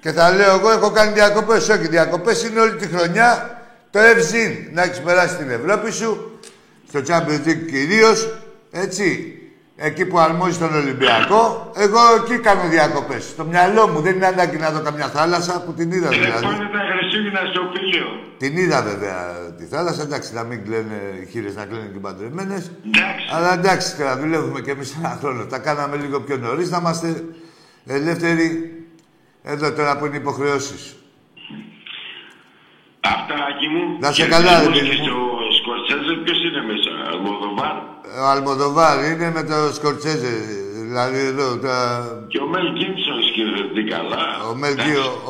Και 0.00 0.12
θα 0.12 0.30
λέω 0.30 0.54
εγώ 0.54 0.70
έχω 0.70 0.90
κάνει 0.90 1.12
διακοπές. 1.12 1.68
Όχι, 1.68 1.88
διακοπές 1.88 2.44
είναι 2.44 2.60
όλη 2.60 2.74
τη 2.74 2.86
χρονιά 2.86 3.28
το 3.90 3.98
ευζήν. 3.98 4.52
Να 4.72 4.82
έχεις 4.82 5.00
περάσει 5.00 5.36
την 5.36 5.50
Ευρώπη 5.50 5.90
σου, 5.92 6.40
στο 6.88 7.00
Champions 7.08 7.48
League 7.48 7.64
κυρίως. 7.70 8.18
Έτσι 8.70 9.04
εκεί 9.76 10.04
που 10.06 10.18
αρμόζει 10.18 10.58
τον 10.58 10.74
Ολυμπιακό, 10.74 11.70
εγώ 11.76 12.00
εκεί 12.18 12.38
κάνω 12.38 12.68
διακοπές. 12.68 13.24
Στο 13.24 13.44
μυαλό 13.44 13.88
μου 13.88 14.00
δεν 14.00 14.14
είναι 14.14 14.26
ανάγκη 14.26 14.56
να 14.56 14.70
δω 14.70 14.80
καμιά 14.80 15.06
θάλασσα 15.06 15.62
που 15.64 15.72
την 15.72 15.92
είδα 15.92 16.08
ε, 16.08 16.10
δηλαδή. 16.10 16.46
Πάνε 17.32 17.38
τα 17.38 17.38
Χριστούγεννα 17.38 17.50
στο 17.52 17.62
πήλιο. 17.72 18.06
Την 18.38 18.56
είδα 18.56 18.82
βέβαια 18.82 19.16
τη 19.58 19.64
θάλασσα, 19.64 20.02
εντάξει, 20.02 20.34
να 20.34 20.42
μην 20.42 20.64
κλαίνε 20.64 20.98
οι 21.22 21.26
χείρες 21.30 21.54
να 21.56 21.64
κλαίνουν 21.64 21.92
και 21.92 21.98
παντρεμένες. 21.98 22.70
Αλλά 23.34 23.52
εντάξει, 23.52 23.96
τώρα 23.96 24.18
δουλεύουμε 24.18 24.60
κι 24.60 24.70
εμείς 24.70 24.96
ένα 24.98 25.18
χρόνο. 25.20 25.44
Τα 25.44 25.58
κάναμε 25.58 25.96
λίγο 25.96 26.20
πιο 26.20 26.36
νωρίς, 26.36 26.70
να 26.70 26.78
είμαστε 26.78 27.24
ελεύθεροι 27.86 28.48
εδώ 29.42 29.72
τώρα 29.72 29.98
που 29.98 30.06
είναι 30.06 30.16
υποχρεώσεις. 30.16 30.94
Αυτά, 33.00 33.34
εκεί 33.54 33.68
μου. 33.68 33.98
Να 34.00 34.12
σε 34.12 34.26
καλά, 34.26 34.60
ρε 34.60 34.66
παιδί 34.66 34.96
μου. 34.96 35.04
στο 35.04 35.16
Σκορτσέζε, 35.60 36.12
ποιος 36.24 36.38
είναι 36.44 36.62
μέσα, 36.70 36.90
Αλμοδοβάρ; 37.10 37.76
Ο 38.22 38.26
Αλμοδοβάρ 38.32 39.04
είναι 39.10 39.30
με 39.30 39.42
το 39.42 39.74
Σκορτσέζε. 39.74 40.34
Δηλαδή 40.90 41.18
εδώ 41.32 41.48
τα... 41.66 41.78
Και 42.28 42.38
ο 42.38 42.46
Μέλ 42.52 42.66
Γκίμψον 42.76 43.18
σκέφτεται 43.48 43.82
καλά. 43.94 44.24
Ο 44.50 44.54
Μέλ 44.60 44.74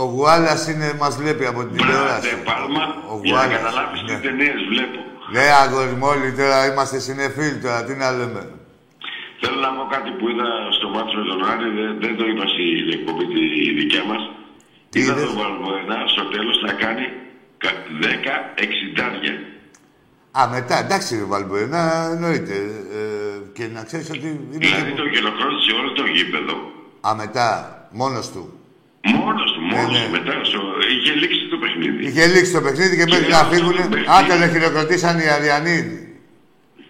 ο 0.03 0.05
Γουάλας 0.13 0.63
είναι, 0.71 0.89
μας 1.03 1.15
βλέπει 1.21 1.45
από 1.53 1.61
την 1.67 1.73
τηλεόραση. 1.77 2.35
Μπράβο, 2.35 2.49
Πάλμα, 2.49 2.85
ο 3.13 3.15
για 3.23 3.35
να 3.35 3.47
καταλάβεις 3.57 4.01
ναι. 4.03 4.09
τι 4.09 4.15
ταινίες 4.27 4.61
βλέπω. 4.73 4.99
Ναι, 5.35 5.47
αγόρι 5.63 5.95
μου, 5.99 6.07
όλοι 6.13 6.29
τώρα 6.39 6.59
είμαστε 6.71 6.99
συνεφίλ 7.07 7.55
τώρα, 7.65 7.81
τι 7.87 7.95
να 8.03 8.09
λέμε. 8.19 8.43
Θέλω 9.41 9.59
να 9.67 9.71
πω 9.77 9.83
κάτι 9.95 10.11
που 10.17 10.25
είδα 10.31 10.49
στο 10.79 10.87
μάτσο 10.95 11.17
με 11.21 11.25
τον 11.31 11.41
Άρη, 11.51 11.69
δεν, 11.79 11.91
δεν 12.05 12.15
το 12.19 12.25
είπα 12.31 12.45
στην 12.53 12.89
εκπομπή 12.97 13.25
τη 13.35 13.43
δικιά 13.81 14.05
μας. 14.11 14.23
Είδα 14.99 15.15
τον 15.15 15.35
Βαλμποενά 15.39 15.99
στο 16.15 16.25
τέλος 16.35 16.57
να 16.67 16.73
κάνει 16.83 17.05
10 17.63 17.67
εξιντάρια. 18.65 19.35
Α, 20.39 20.49
μετά, 20.49 20.77
εντάξει, 20.85 21.15
να 21.69 21.83
εννοείται. 22.15 22.57
Ε, 22.99 23.01
και 23.57 23.65
να 23.67 23.83
ξέρεις 23.85 24.11
ότι. 24.11 24.29
Είναι 24.53 24.67
δηλαδή 24.67 24.93
το 24.93 25.05
γελοχρόνησε 25.05 25.73
όλο 25.81 25.93
το 25.93 26.05
γήπεδο. 26.15 26.57
Α, 27.09 27.15
μετά, 27.15 27.80
μόνος 27.91 28.31
του. 28.33 28.43
Μόνος 29.05 29.53
του, 29.53 29.61
μόνος 29.61 29.93
ναι, 29.93 29.99
ναι. 29.99 30.11
μετά. 30.17 30.35
Στο... 30.45 30.61
Είχε 30.95 31.13
λήξει 31.21 31.49
το 31.51 31.57
παιχνίδι. 31.63 32.01
Είχε 32.07 32.27
λήξει 32.27 32.53
το 32.53 32.61
παιχνίδι 32.61 32.97
και, 32.97 33.05
και 33.05 33.13
μέχρι 33.15 33.33
να 33.39 33.45
φύγουν. 33.51 33.77
Α, 34.13 34.17
τον 34.29 34.51
χειροκροτήσαν 34.53 35.19
οι 35.19 35.29
Αριανοί. 35.37 35.79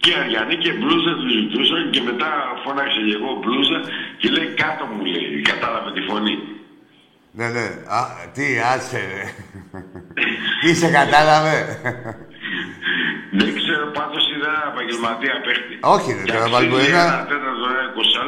Και 0.02 0.10
οι 0.10 0.16
Αριανοί 0.22 0.56
και 0.64 0.72
μπλούζα 0.78 1.12
τους 1.20 1.32
ζητούσαν 1.38 1.82
και 1.94 2.00
μετά 2.08 2.30
φώναξε 2.62 3.00
και 3.08 3.14
εγώ 3.18 3.30
μπλούζα 3.40 3.78
και 4.20 4.28
λέει 4.34 4.48
κάτω 4.62 4.82
μου 4.90 5.04
λέει. 5.12 5.40
Κατάλαβε 5.50 5.90
τη 5.96 6.02
φωνή. 6.10 6.36
Ναι, 7.38 7.48
ναι. 7.56 7.66
Α, 7.98 8.00
τι, 8.34 8.44
άσε, 8.72 9.02
ρε. 9.14 9.24
τι 10.62 10.70
σε 10.80 10.88
κατάλαβε. 10.98 11.56
Δεν 13.40 13.50
ξέρω 13.58 13.84
πάντως 13.98 14.24
είδα 14.32 14.50
ένα 14.56 14.72
επαγγελματία 14.72 15.34
παίχτη. 15.44 15.74
Όχι, 15.80 16.10
δεν 16.18 16.26
τώρα 16.26 16.48
βάλει 16.48 16.66
ένα. 16.66 17.26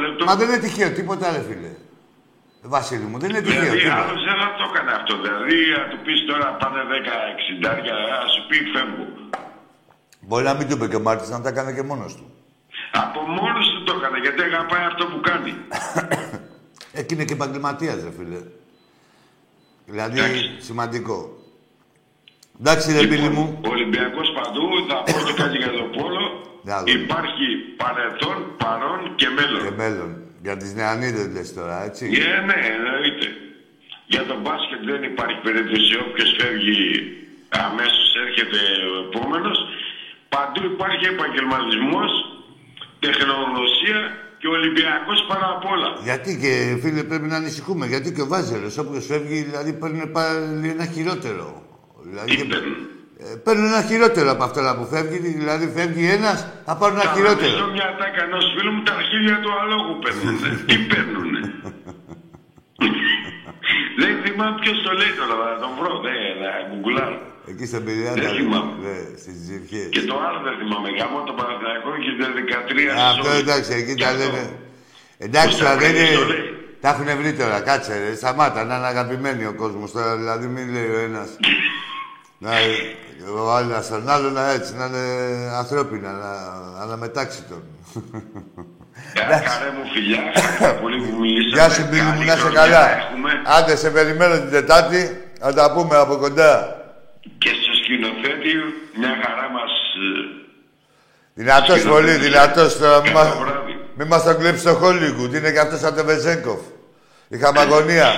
λεπτό. 0.05 0.25
Μα 0.25 0.35
δεν 0.35 0.47
είναι 0.47 0.57
τυχαίο, 0.57 0.91
τίποτα 0.91 1.27
άλλο, 1.27 1.41
φίλε. 1.49 1.71
Βασίλη 2.65 3.03
μου, 3.03 3.19
δεν 3.19 3.29
είναι 3.29 3.41
τυχαίο. 3.41 3.61
Δηλαδή, 3.61 3.87
άλλο 3.87 4.15
δεν 4.27 4.35
θα 4.41 4.49
το 4.57 4.63
έκανε 4.71 4.91
αυτό. 4.99 5.13
Δηλαδή, 5.21 5.55
να 5.77 5.83
του 5.89 5.97
πεις 6.03 6.19
τώρα 6.29 6.47
πάνε 6.61 6.81
10-60, 6.91 7.93
ας 8.23 8.31
σου 8.33 8.41
πει 8.47 8.57
φεύγω. 8.73 9.07
Μπορεί 10.27 10.43
να 10.43 10.53
μην 10.53 10.67
του 10.67 10.75
είπε 10.75 10.87
και 10.87 10.95
ο 10.95 10.99
Μάρτιν 10.99 11.31
να 11.31 11.41
τα 11.41 11.49
έκανε 11.49 11.71
και 11.73 11.83
μόνος 11.83 12.15
του. 12.15 12.25
Από 12.91 13.19
μόνος 13.37 13.65
του 13.71 13.83
το 13.83 13.93
έκανε, 13.99 14.17
γιατί 14.25 14.41
αγαπάει 14.41 14.83
αυτό 14.91 15.03
που 15.05 15.19
κάνει. 15.29 15.53
Εκεί 16.99 17.13
είναι 17.13 17.25
και 17.25 17.33
επαγγελματίας, 17.33 17.95
ρε 18.03 18.11
φίλε. 18.17 18.41
Δηλαδή, 19.85 20.19
σημαντικό. 20.67 21.17
Εντάξει, 22.59 22.91
ρε 22.91 23.07
φίλε 23.07 23.29
μου. 23.29 23.59
Ο 23.65 23.69
Ολυμπιακός 23.69 24.27
παντού, 24.37 24.65
θα 24.89 24.95
πω 25.11 25.17
και 25.27 25.33
κάτι 25.41 25.57
για 25.57 25.71
το 25.79 25.85
πόλο. 25.97 26.23
Υπάρχει 26.99 27.45
παρελθόν, 27.77 28.37
παρόν 28.57 29.15
και 29.15 29.27
μέλλον. 29.37 29.63
Και 29.63 29.75
μέλλον. 29.75 30.11
Για 30.45 30.57
τις 30.57 30.71
νεανίδε 30.77 31.23
λε 31.35 31.43
τώρα, 31.59 31.77
έτσι. 31.87 32.03
Yeah, 32.17 32.39
ναι, 32.49 32.57
εννοείται. 32.75 33.27
Για 34.13 34.23
τον 34.29 34.39
μπάσκετ 34.43 34.81
δεν 34.91 35.01
υπάρχει 35.11 35.39
περίπτωση. 35.47 35.91
Όποιος 36.05 36.29
φεύγει 36.39 36.83
αμέσως 37.65 38.09
έρχεται 38.25 38.59
ο 38.93 38.95
επόμενος. 39.05 39.57
Παντού 40.33 40.61
υπάρχει 40.73 41.05
επαγγελματισμός, 41.15 42.11
τεχνογνωσία 43.05 43.99
και 44.39 44.47
ο 44.51 44.53
Ολυμπιακός 44.59 45.19
πάνω 45.29 45.45
απ' 45.55 45.65
όλα. 45.73 45.89
Γιατί 46.09 46.31
και 46.43 46.51
φίλε 46.81 47.03
πρέπει 47.03 47.27
να 47.33 47.37
ανησυχούμε, 47.41 47.85
γιατί 47.93 48.07
και 48.15 48.21
ο 48.21 48.27
Βάζελος 48.27 48.77
όποιος 48.77 49.05
φεύγει 49.05 49.39
δηλαδή 49.49 49.71
παίρνει 49.73 50.07
πάλι 50.17 50.67
ένα 50.75 50.85
χειρότερο. 50.93 51.45
Δηλαδή, 52.07 52.27
Τι 52.29 52.35
παίρνουν. 53.23 53.37
ε, 53.37 53.41
παίρνουν 53.45 53.65
ένα 53.73 53.81
χειρότερο 53.89 54.27
από 54.35 54.43
αυτό 54.47 54.59
που 54.77 54.85
φεύγει, 54.93 55.17
δηλαδή 55.41 55.65
φεύγει 55.77 56.05
ένας, 56.17 56.37
θα 56.67 56.73
πάρουν 56.79 56.97
ένα 56.99 57.09
Θα 57.09 57.15
χειρότερο. 57.15 57.47
ρωτήσω 57.51 57.67
μια 57.77 57.89
τάκα 57.99 58.21
ενός 58.27 58.45
φίλου 58.55 58.71
μου 58.75 58.81
τα 58.87 58.93
αρχίδια 58.99 59.35
του 59.43 59.51
αλόγου 59.61 59.93
παίρνουνε. 60.03 60.49
Τι 60.69 60.75
παίρνουνε; 60.91 61.41
Δεν 64.01 64.13
θυμάμαι 64.23 64.55
ποιος 64.61 64.77
το 64.85 64.91
λέει 64.99 65.13
τώρα, 65.19 65.33
θα 65.51 65.55
τον 65.63 65.71
βρω, 65.79 65.91
δεν, 66.05 66.17
θα 66.41 66.49
γκουγκλάρω. 66.69 67.17
Εκεί 67.51 67.65
στον 67.71 67.81
Πειραιά, 67.85 68.13
Δεν 68.13 68.23
τα- 68.27 68.35
θυμάμαι. 68.39 68.71
ναι, 68.83 68.95
στις 69.21 69.35
Ζυρχές. 69.45 69.87
Και 69.95 70.03
το 70.11 70.15
άλλο 70.25 70.39
δεν 70.47 70.55
θυμάμαι, 70.61 70.89
γάμο 70.99 71.17
το 71.29 71.33
Παναθηναϊκό 71.39 71.89
και 72.05 72.11
τα 72.21 72.27
13 72.39 72.83
Α, 73.01 73.03
Αυτό 73.11 73.23
σεζόν. 73.23 73.41
εντάξει, 73.43 73.69
εκεί 73.81 73.93
Και 73.99 74.03
τα 74.03 74.09
αυτό. 74.13 74.19
λένε. 74.23 74.43
Εντάξει, 75.25 75.47
Πώς 75.55 75.57
τώρα 75.61 75.73
τα 75.73 75.77
δεν 75.83 75.91
βρήκες, 75.91 76.09
είναι. 76.09 76.19
το 76.21 76.25
λέει. 76.33 76.47
Τα 76.83 76.89
έχουν 76.93 77.07
βρει 77.19 77.31
τώρα, 77.41 77.57
κάτσε 77.69 77.93
ρε. 78.03 78.09
Σταμάτα, 78.21 78.59
να 78.69 78.75
είναι 78.77 78.87
αγαπημένοι 78.93 79.43
ο 79.51 79.53
κόσμος 79.61 79.89
τώρα. 79.95 80.11
Δηλαδή, 80.21 80.45
μην 80.55 80.65
λέει 80.75 80.89
ο 80.97 80.99
ένας. 81.09 81.29
να, 82.43 82.51
ο 83.43 83.51
άλλος 83.51 83.87
τον 83.87 84.09
άλλο 84.09 84.29
να 84.29 84.51
έτσι, 84.51 84.75
να 84.75 84.85
είναι 84.85 85.03
ανθρώπινα, 85.61 86.11
να 86.11 86.31
αναμετάξει 86.83 87.43
τον. 87.49 87.63
Ε, 89.13 89.19
Καρέ 89.19 89.69
μου 89.77 89.85
φιλιά, 89.93 90.21
χάρηκα 90.35 90.79
πολύ 90.81 90.97
που 91.03 91.19
μιλήσαμε. 91.19 91.53
Γεια 91.61 91.69
σου, 91.69 91.87
Μπίλη 91.89 92.01
μου, 92.01 92.09
Καλή 92.11 92.25
να 92.25 92.33
είσαι 92.33 92.41
χρονιά 92.41 92.61
καλά. 92.61 92.97
έχουμε. 92.97 93.31
Άντε, 93.45 93.75
σε 93.75 93.89
περιμένω 93.89 94.33
την 94.39 94.49
Τετάρτη. 94.51 95.01
Να 95.39 95.53
τα 95.53 95.71
πούμε 95.73 95.95
από 95.97 96.15
κοντά. 96.15 96.51
Και 97.37 97.49
στο 97.49 97.71
σκηνοθέτη 97.83 98.51
μια 98.99 99.13
χαρά 99.23 99.49
μας... 99.55 99.71
ε, 100.05 100.41
Δυνατός 101.33 101.79
Σκηνοθέτη. 101.79 101.89
πολύ, 101.89 102.11
δυνατός 102.27 102.77
τώρα. 102.77 103.01
Μη 103.01 103.09
Καλό 103.09 103.19
μας, 103.19 103.37
βράδυ. 103.37 103.73
μη 103.97 104.05
μας 104.05 104.23
τον 104.23 104.37
κλέψει 104.37 104.59
στο 104.61 104.79
Hollywood. 104.83 105.33
Είναι 105.37 105.51
και 105.51 105.59
αυτός 105.59 105.79
σαν 105.79 105.95
τον 105.95 106.05
Βεζέγκοφ. 106.05 106.61
Είχαμε 107.27 107.59
αγωνία. 107.59 108.09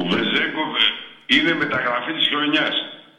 Ο 0.00 0.02
Βεζέγκοφ 0.12 0.72
ε, 0.80 1.34
είναι 1.36 1.52
μεταγραφή 1.54 2.12
της 2.18 2.26
χρονιάς. 2.32 2.74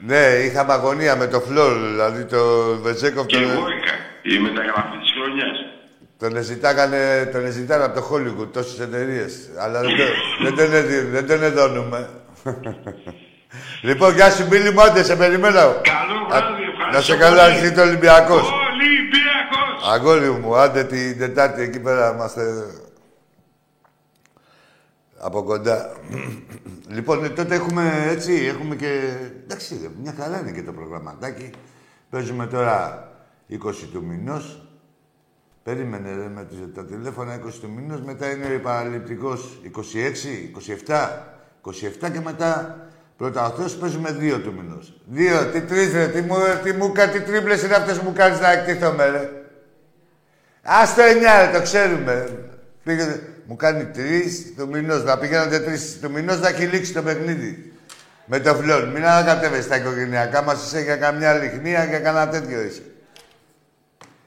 Ναι, 0.05 0.17
είχαμε 0.45 0.74
αγωνία 0.74 1.15
με 1.15 1.27
το 1.27 1.39
Φλόρ, 1.39 1.74
δηλαδή 1.79 2.25
το 2.25 2.38
Βεζέκοφ 2.81 3.25
Και 3.25 3.36
τον, 3.36 3.43
εγώ 3.50 3.60
είχα. 3.60 3.95
Η 4.36 4.39
μεταγραφή 4.39 4.98
της 5.01 5.12
χρονιάς. 5.15 5.57
τον 6.17 6.43
ζητάγανε, 6.43 7.29
τον 7.31 7.51
ζητάνε 7.51 7.83
από 7.83 8.00
το 8.00 8.07
Hollywood 8.12 8.48
τόσες 8.53 8.79
εταιρείες. 8.79 9.33
Αλλά 9.60 9.79
δεν, 9.81 9.89
το- 9.89 10.13
δεν, 10.43 10.55
τον, 10.55 10.74
εδι- 10.75 11.12
δεν 11.12 11.27
τον 11.27 11.43
εδώνουμε. 11.43 12.10
λοιπόν, 13.88 14.13
γεια 14.13 14.29
σου 14.31 14.45
Μπίλη 14.48 14.72
μου, 14.72 14.81
άντε, 14.81 15.03
σε 15.03 15.15
περιμένω. 15.15 15.60
Καλό 15.60 16.25
βράδυ, 16.29 16.63
ευχαριστώ. 16.72 16.91
Να 16.91 17.01
σε 17.01 17.15
καλά, 17.15 17.43
πολύ. 17.45 17.55
έρθει 17.57 17.75
το 17.75 17.81
Ολυμπιακός. 17.81 18.41
Ολυμπιακός! 18.51 19.93
Αγόρι 19.93 20.29
μου, 20.29 20.55
άντε 20.57 20.83
την 20.83 21.17
Τετάρτη 21.19 21.62
εκεί 21.62 21.79
πέρα 21.79 22.12
είμαστε 22.15 22.41
από 25.24 25.44
κοντά. 25.44 25.92
λοιπόν, 26.96 27.24
ε, 27.24 27.30
τότε 27.30 27.56
έχουμε 27.56 27.92
έτσι, 28.10 28.34
έχουμε 28.34 28.75
και... 28.75 29.01
Εντάξει, 29.44 29.89
μια 30.03 30.13
χαρά 30.20 30.39
είναι 30.39 30.51
και 30.51 30.63
το 30.63 30.72
προγραμματάκι. 30.72 31.50
Παίζουμε 32.10 32.46
τώρα 32.48 33.08
20 33.51 33.56
του 33.92 34.03
μηνός. 34.06 34.68
Περίμενε 35.63 36.15
ρε, 36.15 36.27
με 36.27 36.46
τις- 36.46 36.58
τα 36.75 36.86
τηλέφωνα 36.86 37.39
20 37.46 37.50
του 37.62 37.70
μηνός, 37.72 38.01
μετά 38.01 38.32
είναι 38.32 38.46
παραληπτικός 38.48 39.62
26, 39.63 40.50
27, 40.88 41.10
27 41.62 42.12
και 42.12 42.20
μετά 42.20 42.77
πρώτα 43.18 43.46
ο 43.46 43.50
Θεός 43.50 43.75
παίζουμε 43.75 44.18
2 44.20 44.39
του 44.44 44.53
μηνός. 44.53 45.01
Δύο, 45.06 45.46
τι 45.51 45.62
τρεις 45.62 45.94
ρε, 45.94 46.08
τι 46.08 46.22
μου, 46.22 46.36
τι 46.63 46.72
μου, 46.74 46.92
κα- 46.92 47.10
τι 47.10 47.22
τρίπλες 47.22 47.63
είναι 47.63 47.76
αυτές 47.76 47.97
που 48.00 48.06
μου 48.06 48.13
κάνεις 48.13 48.39
να 48.39 48.52
εκτίθομαι 48.52 49.10
ρε. 49.10 49.30
Ας 50.63 50.95
το 50.95 51.02
9 51.02 51.06
ρε, 51.45 51.58
το 51.58 51.62
ξέρουμε. 51.63 52.39
Πήγαινε, 52.84 53.33
μου 53.45 53.56
κάνει 53.56 53.86
τρεις 53.86 54.53
του 54.58 54.67
μηνός, 54.67 55.03
να 55.03 55.17
πηγαίνετε 55.17 55.60
τρεις 55.60 55.99
του 55.99 56.12
μηνός 56.12 56.39
να 56.39 56.47
έχει 56.47 56.65
λήξει 56.65 56.93
το 56.93 57.01
παιχνίδι. 57.01 57.73
Με 58.25 58.39
το 58.39 58.56
φλόν. 58.56 58.89
Μην 58.89 59.06
ανακατεύεσαι 59.06 59.69
τα 59.69 59.75
οικογενειακά 59.75 60.41
μας, 60.41 60.65
είσαι 60.65 60.82
για 60.82 60.95
καμιά 60.95 61.34
λιχνία 61.34 61.88
και 61.88 61.97
κανένα 61.97 62.27
τέτοιο 62.32 62.62
είσαι. 62.62 62.82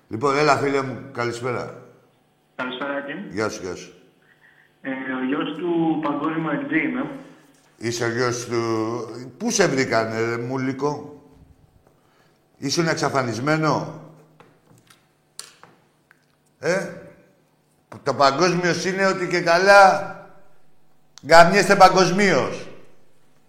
Λοιπόν, 0.08 0.36
έλα 0.36 0.56
φίλε 0.56 0.82
μου, 0.82 0.98
καλησπέρα. 1.12 1.82
Καλησπέρα, 2.56 2.94
Άκη. 2.94 3.12
Γεια 3.30 3.48
σου, 3.48 3.62
γεια 3.62 3.74
σου. 3.74 3.92
Ε, 4.80 4.90
ο 4.90 5.24
γιος 5.26 5.58
του 5.58 6.00
παγκόσμιου 6.02 6.50
εκτζή 6.50 6.78
είμαι. 6.78 7.10
Είσαι 7.76 8.04
ο 8.04 8.08
γιος 8.08 8.46
του... 8.46 8.60
Πού 9.38 9.50
σε 9.50 9.66
βρήκανε, 9.66 10.20
ρε 10.20 10.36
Μούλικο. 10.36 11.20
Ήσουν 12.58 12.88
εξαφανισμένο; 12.88 14.00
Ε, 16.58 16.88
το 18.02 18.14
παγκόσμιος 18.14 18.84
είναι 18.84 19.06
ότι 19.06 19.28
και 19.28 19.40
καλά 19.40 20.14
γαμιέστε 21.28 21.76
παγκοσμίως. 21.76 22.68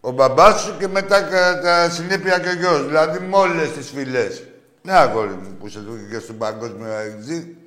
Ο 0.01 0.11
μπαμπάς 0.11 0.61
σου 0.61 0.75
και 0.79 0.87
μετά 0.87 1.21
κατά 1.21 1.89
συνέπεια 1.89 2.39
και 2.39 2.49
ο 2.49 2.53
γιος. 2.53 2.85
Δηλαδή 2.85 3.19
με 3.19 3.37
όλες 3.37 3.71
τις 3.71 3.89
φυλές. 3.89 4.43
Ναι, 4.81 4.93
αγόρι 4.93 5.33
μου, 5.33 5.55
που 5.59 5.67
είσαι 5.67 5.79
του 5.79 5.97
και 6.11 6.19
στον 6.19 6.37
παγκόσμιο 6.37 6.91
αεξή. 6.91 7.57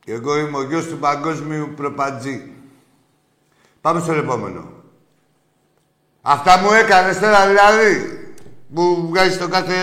Και 0.00 0.12
εγώ 0.12 0.38
είμαι 0.38 0.56
ο 0.56 0.62
γιος 0.62 0.86
του 0.86 0.98
παγκόσμιου 0.98 1.72
προπατζή. 1.76 2.52
Πάμε 3.80 4.00
στο 4.00 4.12
επόμενο. 4.12 4.72
Αυτά 6.22 6.58
μου 6.58 6.72
έκανες 6.72 7.18
τώρα 7.18 7.46
δηλαδή. 7.46 8.20
Που 8.74 9.06
βγάζεις 9.08 9.38
το 9.38 9.48
κάθε... 9.48 9.74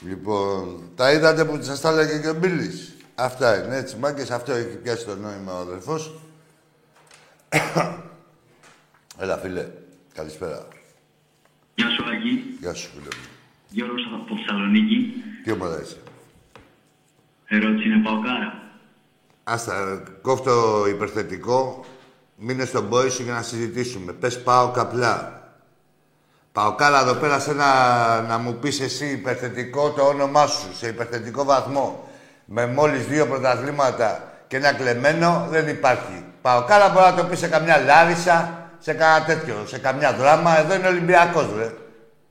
Λοιπόν, 0.00 0.90
τα 0.94 1.12
είδατε 1.12 1.44
που 1.44 1.58
σας 1.62 1.80
τα 1.80 1.88
έλεγε 1.88 2.20
και 2.20 2.28
ο 2.28 2.34
Μπίλης. 2.34 2.96
Αυτά 3.14 3.64
είναι 3.64 3.76
έτσι, 3.76 3.96
μάγκες. 3.96 4.30
Αυτό 4.30 4.52
έχει 4.52 4.76
πιάσει 4.76 5.04
το 5.04 5.16
νόημα 5.16 5.52
ο 5.52 5.60
αδερφός. 5.60 6.20
Έλα, 9.20 9.36
φίλε. 9.36 9.66
Καλησπέρα. 10.14 10.68
Γεια 11.74 11.88
σου, 11.88 12.04
Άκη. 12.10 12.56
Γεια 12.60 12.74
σου, 12.74 12.88
φίλε 12.88 13.04
μου. 13.04 13.28
Γιώργος 13.68 14.02
από 14.14 14.36
Θεσσαλονίκη. 14.36 15.12
Τι 15.44 15.50
ομάδα 15.50 15.80
είσαι; 15.82 15.96
Ερώτηση 17.46 17.88
είναι 17.88 18.02
Παοκάρα. 18.02 18.62
Άστα, 19.44 20.02
κόφτω 20.22 20.84
υπερθετικό. 20.88 21.84
Μείνε 22.36 22.64
στον 22.64 22.88
πόη 22.88 23.08
σου 23.08 23.22
για 23.22 23.32
να 23.32 23.42
συζητήσουμε. 23.42 24.12
Πες 24.12 24.42
πάω 24.42 24.70
καπλά. 24.70 25.37
Πάω 26.58 26.72
κάρα 26.72 27.00
εδώ 27.00 27.14
πέρα 27.14 27.38
σε 27.38 27.50
ένα, 27.50 27.66
να 28.28 28.38
μου 28.38 28.54
πεις 28.54 28.80
εσύ 28.80 29.06
υπερθετικό 29.06 29.90
το 29.90 30.02
όνομά 30.02 30.46
σου, 30.46 30.76
σε 30.76 30.86
υπερθετικό 30.86 31.44
βαθμό. 31.44 32.08
Με 32.44 32.66
μόλις 32.66 33.06
δύο 33.06 33.26
πρωταθλήματα 33.26 34.20
και 34.46 34.56
ένα 34.56 34.72
κλεμμένο 34.72 35.46
δεν 35.50 35.68
υπάρχει. 35.68 36.24
Πάω 36.42 36.62
κάρα 36.62 36.88
μπορεί 36.88 37.04
να 37.04 37.14
το 37.14 37.24
πεις 37.24 37.38
σε 37.38 37.48
καμιά 37.48 37.78
Λάρισα, 37.78 38.50
σε 38.78 38.92
κανένα 38.92 39.24
τέτοιο, 39.24 39.54
σε 39.66 39.78
καμιά 39.78 40.12
δράμα. 40.12 40.58
Εδώ 40.58 40.74
είναι 40.74 40.86
Ολυμπιακός, 40.86 41.46
ρε. 41.58 41.72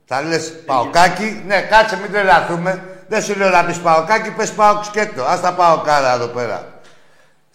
Θα 0.04 0.22
λες 0.22 0.52
Παοκάκι, 0.66 1.42
ναι, 1.46 1.60
κάτσε 1.60 1.98
μην 2.00 2.12
τρελαθούμε. 2.12 2.82
Δεν 3.08 3.22
σου 3.22 3.36
λέω 3.36 3.48
να 3.48 3.64
πεις 3.64 3.78
Παοκάκι, 3.78 4.30
πες 4.30 4.52
Πάοκ 4.52 4.84
σκέτο. 4.84 5.24
Ας 5.24 5.40
τα 5.40 5.52
πάω 5.52 5.80
κάρα 5.80 6.14
εδώ 6.14 6.26
πέρα. 6.26 6.64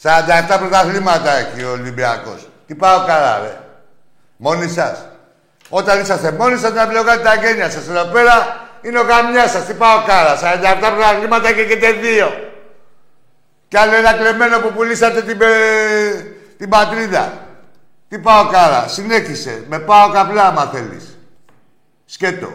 47 0.02 0.60
πρωταθλήματα 0.60 1.32
έχει 1.32 1.64
ο 1.64 1.72
Ολυμπιακός. 1.72 2.50
Τι 2.68 2.76
πάω 2.76 3.06
καλά, 3.06 3.40
ρε. 3.40 3.60
Μόνοι 4.38 4.70
σας. 4.70 5.08
Όταν 5.76 6.02
είσαστε 6.02 6.32
μόνοι 6.32 6.58
σας 6.58 6.74
να 6.74 6.88
πλεγάτε 6.88 7.24
τα 7.24 7.36
γένια 7.36 7.70
σας. 7.70 7.88
Εδώ 7.88 8.06
πέρα 8.06 8.68
είναι 8.82 9.00
ο 9.00 9.02
γαμιάς 9.02 9.52
σας. 9.52 9.66
Τι 9.66 9.74
πάω 9.74 10.04
κάρα. 10.06 10.38
47 10.38 10.92
πρωταθλήματα 10.92 11.52
και 11.52 11.62
έχετε 11.62 11.92
δύο. 11.92 12.52
Κι 13.68 13.78
άλλο 13.78 13.96
ένα 13.96 14.14
κλεμμένο 14.14 14.60
που 14.60 14.72
πουλήσατε 14.74 15.22
την, 15.22 15.38
πε- 15.38 16.58
την 16.58 16.70
πατρίδα. 16.70 17.48
Τι 18.08 18.20
πάω 18.20 18.50
κάρα. 18.50 18.88
Συνέχισε. 18.88 19.64
Με 19.70 19.80
πάω 19.80 20.12
καπλά 20.12 20.48
άμα 20.48 20.66
θέλεις. 20.66 21.18
Σκέτο. 22.06 22.54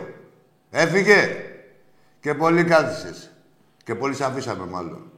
Έφυγε. 0.70 1.37
Και 2.20 2.35
πολύ 2.35 2.64
κάθισες. 2.64 3.31
Και 3.85 3.94
πολύ 3.94 4.14
σε 4.14 4.24
αφήσαμε 4.24 4.64
μάλλον. 4.70 5.12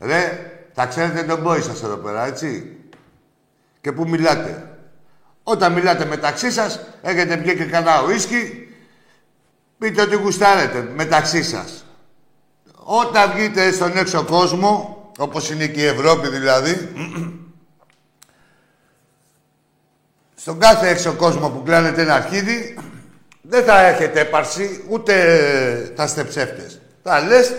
Ρε, 0.00 0.50
θα 0.72 0.86
ξέρετε 0.86 1.22
τον 1.22 1.42
πόη 1.42 1.62
σας 1.62 1.82
εδώ 1.82 1.96
πέρα, 1.96 2.24
έτσι; 2.26 2.76
Και 3.80 3.92
πού 3.92 4.08
μιλάτε; 4.08 4.75
Όταν 5.48 5.72
μιλάτε 5.72 6.04
μεταξύ 6.04 6.50
σας, 6.50 6.80
έχετε 7.02 7.36
πιει 7.36 7.56
και 7.56 7.64
κανένα 7.64 8.02
ουίσκι, 8.02 8.68
πείτε 9.78 10.02
ότι 10.02 10.16
γουστάρετε 10.16 10.88
μεταξύ 10.94 11.42
σας. 11.42 11.84
Όταν 12.74 13.32
βγείτε 13.32 13.72
στον 13.72 13.96
έξω 13.96 14.24
κόσμο, 14.24 15.02
όπως 15.18 15.50
είναι 15.50 15.66
και 15.66 15.80
η 15.80 15.86
Ευρώπη 15.86 16.28
δηλαδή, 16.28 16.92
στον 20.42 20.58
κάθε 20.58 20.88
έξω 20.88 21.12
κόσμο 21.12 21.50
που 21.50 21.62
κλάνετε 21.62 22.02
ένα 22.02 22.14
αρχίδι, 22.14 22.78
δεν 23.42 23.64
θα 23.64 23.86
έχετε 23.86 24.20
έπαρση, 24.20 24.84
ούτε 24.88 25.14
θα 25.96 26.04
είστε 26.04 26.24
ψεύτες. 26.24 26.80
Θα 27.02 27.20
λες, 27.20 27.54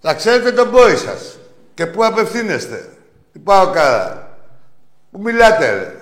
θα 0.00 0.14
ξέρετε 0.14 0.52
τον 0.52 0.70
πόη 0.70 0.96
σας. 0.96 1.38
Και 1.74 1.86
πού 1.86 2.04
απευθύνεστε. 2.04 2.88
Τι 3.32 3.38
πάω 3.38 3.70
καλά. 3.70 4.36
Πού 5.10 5.20
μιλάτε, 5.20 5.72
ρε. 5.72 6.01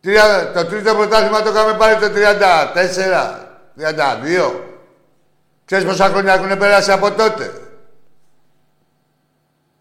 Τρία- 0.00 0.52
Το 0.52 0.64
τρίτο 0.66 0.94
πρωτάθλημα 0.94 1.42
το 1.42 1.50
είχαμε 1.50 1.76
πάρει 1.76 1.96
το 2.00 2.08
34. 2.10 3.48
32. 3.76 4.64
Ξέρεις 5.64 5.84
πόσα 5.84 6.04
χρόνια 6.08 6.34
έχουν 6.34 6.58
περάσει 6.58 6.92
από 6.92 7.10
τότε; 7.12 7.52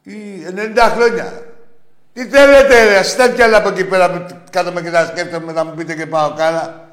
Ή 0.04 0.46
90 0.46 0.90
χρόνια. 0.96 1.42
Τι 2.14 2.26
θέλετε 2.28 2.84
ρε, 2.84 2.98
ας 2.98 3.14
ήταν 3.14 3.34
κι 3.36 3.42
άλλα 3.42 3.58
από 3.58 3.70
εκεί 3.70 3.86
πέρα 3.86 4.12
που 4.12 4.26
κάτω 4.52 4.72
και 4.72 4.90
να 4.90 5.06
σκέφτομαι 5.06 5.52
να 5.52 5.64
μου 5.64 5.74
πείτε 5.76 5.96
και 5.96 6.06
πάω 6.06 6.34
κάνα. 6.34 6.88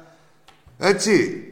Έτσι. 0.79 1.43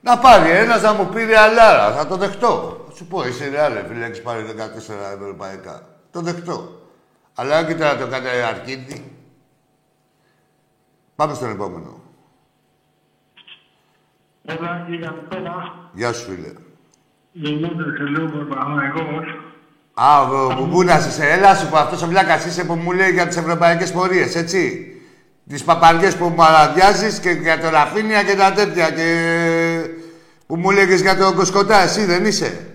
Να 0.00 0.18
πάρει 0.18 0.50
ένας 0.50 0.82
να 0.82 0.92
μου 0.92 1.06
πει 1.08 1.24
ρεαλάρα, 1.24 1.92
θα 1.92 2.06
το 2.06 2.16
δεχτώ. 2.16 2.84
Θα 2.88 2.94
σου 2.96 3.06
πω, 3.06 3.26
είσαι 3.26 3.48
ρεάλε, 3.48 3.84
φίλε, 3.88 4.04
έχεις 4.04 4.22
πάρει 4.22 4.42
14 4.42 5.12
ευρωπαϊκά. 5.20 5.82
Το 6.10 6.20
δεχτώ. 6.20 6.80
Αλλά 7.34 7.60
όχι 7.60 7.74
τώρα 7.74 7.96
το 7.96 8.06
κάνει 8.06 8.28
αρκίδι. 8.48 9.15
Πάμε 11.16 11.34
στον 11.34 11.50
επόμενο. 11.50 12.00
Έλα, 14.44 14.86
καλησπέρα. 14.88 15.88
Γεια 15.92 16.12
σου, 16.12 16.24
φίλε. 16.24 16.52
Δημήτρης 17.32 18.00
Ελίουμος, 18.00 18.46
Παναγικός. 18.48 19.24
Α, 19.94 20.22
ο 20.22 20.54
Μπουμπούνα 20.54 20.98
είσαι. 20.98 21.30
Έλα 21.30 21.54
σου 21.54 21.68
πω, 21.68 21.76
αυτός 21.76 22.02
ο 22.02 22.06
βλάκας 22.06 22.44
είσαι 22.44 22.64
που 22.64 22.74
μου 22.74 22.92
λέει 22.92 23.10
για 23.10 23.26
τις 23.26 23.36
ευρωπαϊκές 23.36 23.92
πορείες, 23.92 24.34
έτσι. 24.34 24.90
Τις 25.48 25.64
παπαριές 25.64 26.16
που 26.16 26.28
μου 26.28 26.42
αραδιάζει 26.42 27.20
και 27.20 27.30
για 27.30 27.60
το 27.60 27.68
Ραφίνια 27.68 28.22
και 28.22 28.34
τα 28.34 28.52
τέτοια. 28.52 28.90
Και 28.90 29.10
που 30.46 30.56
μου 30.56 30.70
λέγες 30.70 31.00
για 31.00 31.16
το 31.16 31.34
Κοσκοτά, 31.34 31.80
εσύ 31.82 32.04
δεν 32.04 32.24
είσαι. 32.24 32.66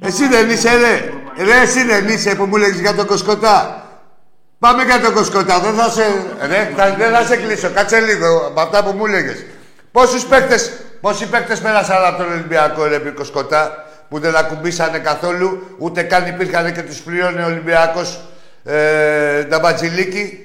Εσύ 0.00 0.28
δεν 0.28 0.50
είσαι, 0.50 0.76
ρε. 0.76 1.12
Ρε, 1.44 1.60
εσύ 1.60 1.84
δεν 1.84 2.08
είσαι 2.08 2.34
που 2.34 2.44
μου 2.44 2.56
λέγε 2.56 2.80
για 2.80 2.94
το 2.94 3.06
Κοσκοτά. 3.06 3.83
Πάμε 4.64 4.82
για 4.84 5.00
το 5.00 5.12
Κοσκοτά, 5.12 5.60
δεν 5.60 5.74
θα 5.74 5.90
σε. 5.90 6.02
Ρε, 6.46 6.72
θα, 6.76 6.94
δεν 6.94 7.12
θα 7.12 7.22
σε 7.22 7.36
κλείσω. 7.36 7.70
Κάτσε 7.70 8.00
λίγο 8.00 8.46
από 8.46 8.60
αυτά 8.60 8.84
που 8.84 8.92
μου 8.96 9.06
λέγες. 9.06 9.44
Πόσους 9.92 10.24
παίκτε 10.24 10.56
πόσοι 11.00 11.28
παίκτες 11.28 11.60
πέρασαν 11.60 12.04
από 12.04 12.22
τον 12.22 12.32
Ολυμπιακό, 12.32 12.84
ρε, 12.84 12.98
Κοσκοτά 12.98 13.84
που 14.08 14.18
δεν 14.18 14.36
ακουμπήσανε 14.36 14.98
καθόλου, 14.98 15.76
ούτε 15.78 16.02
καν 16.02 16.26
υπήρχαν 16.26 16.72
και 16.72 16.82
τους 16.82 17.00
πλήρωνε 17.00 17.42
ο 17.42 17.46
Ολυμπιακός 17.46 18.20
ε, 18.64 19.44
τα 19.44 19.58
μπατζιλίκι. 19.58 20.38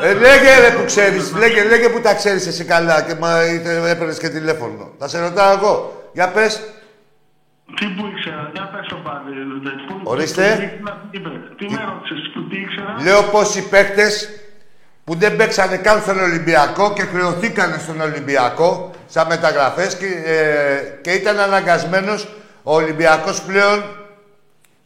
Ε, 0.00 0.14
λέγε 0.14 0.58
ρε 0.60 0.70
που 0.76 0.84
ξέρεις, 0.84 1.32
λέγε, 1.32 1.64
λέγε 1.64 1.88
που 1.88 2.00
τα 2.00 2.14
ξέρεις 2.14 2.46
εσύ 2.46 2.64
καλά 2.64 3.02
και 3.02 3.14
μα 3.14 3.40
έπαιρνες 3.88 4.18
και 4.18 4.28
τηλέφωνο. 4.28 4.90
Θα 4.98 5.08
σε 5.08 5.20
ρωτάω 5.20 5.52
εγώ. 5.52 6.02
Για 6.12 6.28
πες. 6.28 6.60
Τι 7.76 7.86
που 7.86 8.06
ήξερα, 8.06 8.50
για 8.52 8.62
πες 8.62 8.71
το 8.71 8.71
πάλι. 8.71 8.71
Ορίστε. 10.02 10.78
Τι 11.58 11.70
με 11.70 11.84
ρώτησες, 11.88 12.32
τι 12.50 12.56
ήξερα; 12.56 12.96
Λέω 13.02 13.22
πόσοι 13.22 13.68
παίκτες 13.68 14.28
που 15.04 15.14
δεν 15.14 15.36
παίξανε 15.36 15.76
καν 15.76 16.00
στον 16.00 16.20
Ολυμπιακό 16.20 16.92
και 16.92 17.02
χρεωθήκανε 17.02 17.78
στον 17.78 18.00
Ολυμπιακό 18.00 18.90
σαν 19.06 19.26
μεταγραφές 19.26 19.96
και, 19.96 20.06
ε, 20.06 21.00
και 21.00 21.10
ήταν 21.10 21.38
αναγκασμένος 21.38 22.28
ο 22.62 22.74
Ολυμπιακός 22.74 23.42
πλέον, 23.42 23.84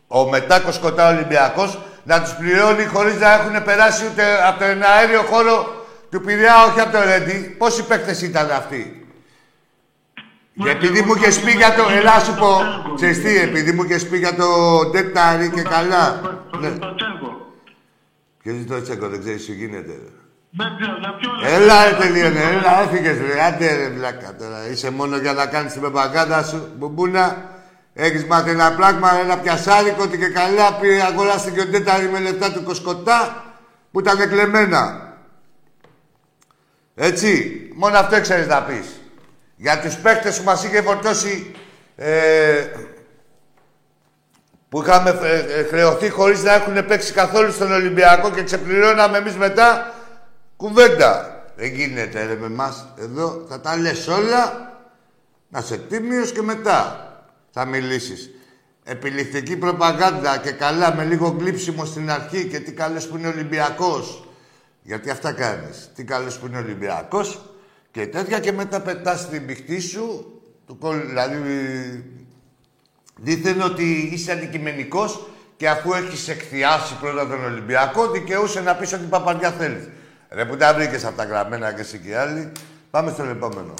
ο 0.07 0.29
μετά 0.29 0.61
Κοσκοτά 0.61 1.09
Ολυμπιακός, 1.09 1.79
να 2.03 2.23
τους 2.23 2.35
πληρώνει 2.35 2.85
χωρίς 2.85 3.19
να 3.19 3.33
έχουν 3.33 3.64
περάσει 3.64 4.05
ούτε 4.07 4.23
από 4.47 4.59
τον 4.59 4.83
αέριο 4.83 5.23
χώρο 5.23 5.85
του 6.11 6.21
Πειραιά, 6.21 6.64
όχι 6.64 6.81
από 6.81 6.92
το 6.92 7.05
Ρέντι. 7.05 7.55
Πόσοι 7.59 7.85
παίκτες 7.85 8.23
ήταν 8.23 8.51
αυτοί; 8.51 9.06
Και 10.62 10.71
επειδή 10.71 11.03
μου 11.03 11.14
είχες 11.14 11.40
πει 11.40 11.51
για 11.51 11.75
το... 11.75 11.83
Ελά 11.90 12.19
σου 12.19 12.35
πω, 12.35 12.59
ξέρεις 12.95 13.23
τι, 13.23 13.38
επειδή 13.38 13.73
μου 13.73 13.83
είχες 13.83 14.09
πει 14.09 14.19
για 14.19 14.35
το 14.35 14.47
Ντέκταρι 14.90 15.51
και 15.51 15.62
καλά. 15.62 16.21
Ναι. 16.61 16.69
Ποιος 18.42 18.55
είναι 18.55 18.64
το 18.64 18.83
Τσέκο, 18.83 19.09
δεν 19.09 19.21
ξέρεις 19.21 19.47
τι 19.47 19.53
γίνεται. 19.53 19.92
Έλα, 21.45 21.85
ρε, 21.85 21.97
τελείωνε. 21.97 22.40
Έλα, 22.40 22.83
έφυγες, 22.83 23.19
ρε. 23.19 23.42
Άντε, 23.42 23.77
ρε, 23.77 23.88
βλάκα 23.88 24.37
τώρα. 24.37 24.69
Είσαι 24.71 24.90
μόνο 24.90 25.16
για 25.16 25.33
να 25.33 25.47
κάνεις 25.47 25.73
την 25.73 25.81
πεπαγκάντα 25.81 26.42
σου. 26.42 26.69
Μπουμπούνα, 26.77 27.51
έχεις 27.95 28.25
μάθει 28.25 28.51
ένα 28.51 28.73
πράγμα, 28.73 29.21
ένα 29.21 29.38
πιασάρικο 29.38 30.03
ότι 30.03 30.19
και 30.19 30.29
καλά 30.29 30.75
πήρε 30.75 31.03
αγοράστηκε 31.03 31.61
και 31.61 31.69
ο 31.69 31.71
τέταρη 31.71 32.09
με 32.09 32.21
λεφτά 32.21 32.53
του 32.53 32.62
Κοσκοτά 32.62 33.45
που 33.92 34.01
ήταν 34.01 34.29
κλεμμένα. 34.29 35.12
Έτσι, 36.95 37.61
μόνο 37.75 37.99
αυτό 37.99 38.21
ξέρεις 38.21 38.47
να 38.47 38.62
πεις. 38.62 39.01
Για 39.57 39.81
τους 39.81 39.97
παίκτες 39.97 40.38
που 40.38 40.45
μας 40.45 40.64
είχε 40.64 40.83
φορτώσει 40.83 41.55
ε, 41.97 42.66
που 44.69 44.83
είχαμε 44.83 45.19
ε, 45.23 45.38
ε, 45.38 45.62
χρεωθεί 45.62 46.09
χωρίς 46.09 46.42
να 46.42 46.55
έχουν 46.55 46.87
παίξει 46.87 47.12
καθόλου 47.12 47.53
στον 47.53 47.73
Ολυμπιακό 47.73 48.31
και 48.31 48.42
ξεπληρώναμε 48.42 49.19
εμείς 49.19 49.35
μετά 49.37 49.95
κουβέντα. 50.57 51.31
Δεν 51.57 51.73
γίνεται 51.73 52.25
ρε 52.25 52.35
με 52.35 52.47
εμάς. 52.47 52.87
Εδώ 52.99 53.45
θα 53.49 53.61
τα 53.61 53.77
λες 53.77 54.09
όλα, 54.09 54.73
να 55.49 55.61
σε 55.61 55.77
τίμιος 55.77 56.33
και 56.33 56.42
μετά 56.42 57.11
θα 57.51 57.64
μιλήσεις. 57.64 58.31
Επιληκτική 58.85 59.57
προπαγάνδα 59.57 60.38
και 60.38 60.51
καλά 60.51 60.95
με 60.95 61.05
λίγο 61.05 61.37
γλύψιμο 61.38 61.85
στην 61.85 62.11
αρχή 62.11 62.45
και 62.45 62.61
τι 62.61 62.73
καλές 62.73 63.09
που 63.09 63.16
είναι 63.16 63.29
Ολυμπιακός. 63.29 64.29
Γιατί 64.83 65.11
αυτά 65.11 65.33
κάνεις. 65.33 65.90
Τι 65.95 66.05
καλές 66.05 66.37
που 66.37 66.47
είναι 66.47 66.59
Ολυμπιακός 66.59 67.56
και 67.97 68.07
τέτοια 68.07 68.39
και 68.39 68.53
μετά 68.53 68.81
πετάς 68.81 69.29
την 69.29 69.47
πηχτή 69.47 69.81
σου, 69.81 70.33
δηλαδή 71.07 71.37
Δίθεν 73.17 73.61
ότι 73.63 74.11
είσαι 74.13 74.33
αντικειμενικός 74.33 75.29
και 75.57 75.69
αφού 75.69 75.93
έχεις 75.93 76.29
εκθιάσει 76.29 76.97
πρώτα 76.99 77.29
τον 77.29 77.45
Ολυμπιακό, 77.45 78.11
δικαιούσε 78.11 78.61
να 78.61 78.75
πεις 78.75 78.93
ότι 78.93 79.05
παπαριά 79.05 79.51
θέλεις. 79.51 79.89
Ρε 80.31 80.45
που 80.45 80.57
τα 80.57 80.75
βρήκες 80.75 81.05
αυτά 81.05 81.23
τα 81.23 81.29
γραμμένα 81.29 81.73
και 81.73 81.81
εσύ 81.81 81.99
και 81.99 82.17
άλλοι. 82.17 82.53
Πάμε 82.91 83.11
στον 83.11 83.31
επόμενο. 83.31 83.75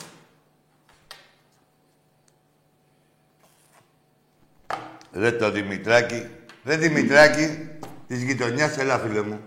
Ρε 5.13 5.33
το 5.33 5.51
Δημητράκη. 5.51 6.27
Ρε 6.65 6.77
Δημητράκη, 6.77 7.69
της 8.07 8.23
γειτονιάς, 8.23 8.79
έλα 8.79 8.99
φίλε 8.99 9.23
μου. 9.23 9.41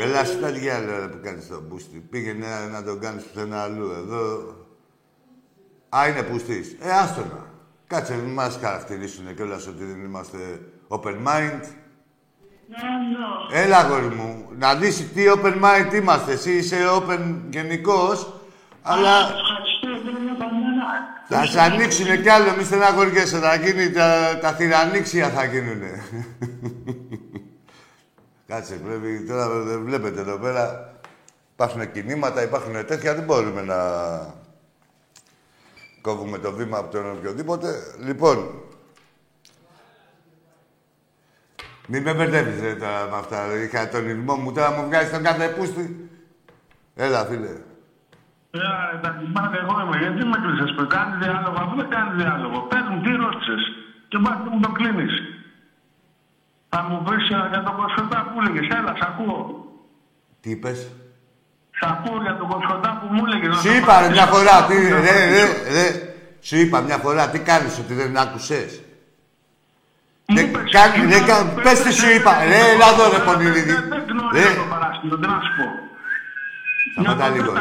Έλα 0.00 0.24
στα 0.24 0.50
διάλογα 0.50 1.08
που 1.08 1.18
κάνεις 1.22 1.48
τον 1.48 1.64
μπούστι. 1.68 1.98
Πήγαινε 2.10 2.46
να 2.72 2.82
τον 2.82 3.00
κάνεις 3.00 3.24
πουθενά 3.24 3.62
αλλού. 3.62 3.90
Εδώ 3.90 4.54
Α, 5.88 6.08
είναι 6.08 6.22
πουστής. 6.22 6.76
Ε, 6.80 6.90
άστονα. 6.90 7.44
Κάτσε, 7.86 8.14
μην 8.14 8.32
μας 8.32 8.58
χαρακτηρίσουν 8.62 9.34
κιόλας 9.34 9.66
ότι 9.66 9.84
δεν 9.84 10.04
είμαστε 10.04 10.38
open 10.88 11.14
mind. 11.26 11.60
Έλα, 13.52 13.78
αγόρι 13.78 14.14
μου, 14.14 14.46
να 14.58 14.74
δεις 14.74 15.12
τι 15.12 15.24
open 15.36 15.54
mind 15.64 15.94
είμαστε. 15.94 16.32
Εσύ 16.32 16.52
είσαι 16.52 16.76
open 16.98 17.34
γενικός, 17.50 18.40
αλλά... 18.82 19.10
Θα 21.28 21.44
σε 21.44 21.60
ανοίξουνε 21.60 22.16
κι 22.16 22.28
άλλο, 22.28 22.56
μη 22.56 22.64
στεναχωριέσαι. 22.64 23.38
Θα 23.38 23.54
γίνει 23.54 23.90
τα, 23.90 24.38
τα 24.40 24.52
θηρανίξια 24.52 25.28
θα 25.28 25.44
γίνουνε. 25.44 26.02
Κάτσε, 28.46 28.74
πρέπει 28.74 29.24
τώρα 29.28 29.48
βλέπετε 29.84 30.20
εδώ 30.20 30.38
πέρα. 30.38 30.94
Υπάρχουν 31.52 31.92
κινήματα, 31.92 32.42
υπάρχουν 32.42 32.72
τέτοια, 32.86 33.14
δεν 33.14 33.24
μπορούμε 33.24 33.62
να 33.62 33.76
κόβουμε 36.00 36.38
το 36.38 36.52
βήμα 36.52 36.78
από 36.78 36.90
τον 36.92 37.10
οποιοδήποτε. 37.10 37.68
Λοιπόν, 38.00 38.50
μην 41.88 42.02
με 42.02 42.14
μπερδεύεις 42.14 42.60
ρε, 42.60 42.74
τώρα 42.74 43.06
με 43.10 43.16
αυτά. 43.16 43.56
Είχα 43.62 43.88
τον 43.88 44.08
ηρμό 44.08 44.34
μου 44.34 44.52
τώρα 44.52 44.70
μου 44.70 44.84
βγάζει 44.86 45.10
τον 45.10 45.22
κάθε 45.22 45.48
πούστη. 45.48 46.10
Έλα, 46.94 47.24
φίλε. 47.24 47.50
Έλα, 48.50 49.00
τα 49.02 49.16
κοιμάται 49.20 49.58
εγώ 49.58 49.80
είμαι. 49.80 49.96
Γιατί 49.98 50.26
με 50.26 50.38
κλείσες 50.42 50.74
που 50.76 50.86
κάνεις 50.86 51.18
διάλογο, 51.18 51.56
αφού 51.58 51.76
δεν 51.76 51.88
κάνεις 51.88 52.14
διάλογο. 52.22 52.60
Πες 52.60 52.82
μου, 52.90 53.00
τι 53.02 53.10
ρώτησες. 53.10 53.62
Και 54.08 54.18
μπας 54.18 54.36
μου 54.52 54.60
το 54.60 54.72
κλείνεις. 54.72 55.35
Θα 56.76 56.84
μου 56.88 57.02
πεις 57.02 57.26
για 57.52 57.62
το 57.66 57.72
κοσφωτά 57.80 58.18
που 58.26 58.34
έλεγες. 58.40 58.76
Έλα, 58.78 58.92
σ' 59.00 59.06
ακούω. 59.10 59.40
Τι 60.40 60.50
είπες. 60.50 60.78
Σ' 61.78 61.86
ακούω 61.92 62.18
για 62.22 62.36
τον 62.36 62.48
Κοσκοτά 62.48 62.90
που 63.00 63.06
μου 63.14 63.22
έλεγε. 63.26 63.46
Σου 63.62 63.72
είπα 63.76 64.00
ρε, 64.00 64.08
μια 64.08 64.26
φορά, 64.26 64.64
τι, 64.68 64.76
ρε, 64.88 65.16
ρε, 65.34 65.44
ρε, 65.74 65.86
σου 66.40 66.56
είπα 66.56 66.80
μια 66.80 66.96
φορά, 66.96 67.28
τι 67.28 67.38
κάνεις, 67.38 67.78
ότι 67.78 67.94
δεν 67.94 68.16
άκουσες. 68.16 68.80
Δεν 70.24 70.52
κάνει, 70.70 71.06
δεν 71.06 71.24
κάνει, 71.26 71.48
πες 71.62 71.82
τι 71.82 71.92
σου 71.92 72.10
είπα. 72.10 72.32
Ρε, 72.44 72.60
έλα 72.72 72.88
εδώ 72.92 73.04
ρε 73.12 73.18
Πονηρίδη. 73.24 73.72
Δεν 73.72 74.04
γνωρίζω 74.08 74.54
το 74.54 74.66
παράστημα, 74.70 75.16
δεν 75.16 75.30
να 75.30 75.40
σου 75.44 75.52
πω. 75.58 75.66
Σταμάτα 76.92 77.28
λίγο, 77.28 77.52
ρε. 77.52 77.60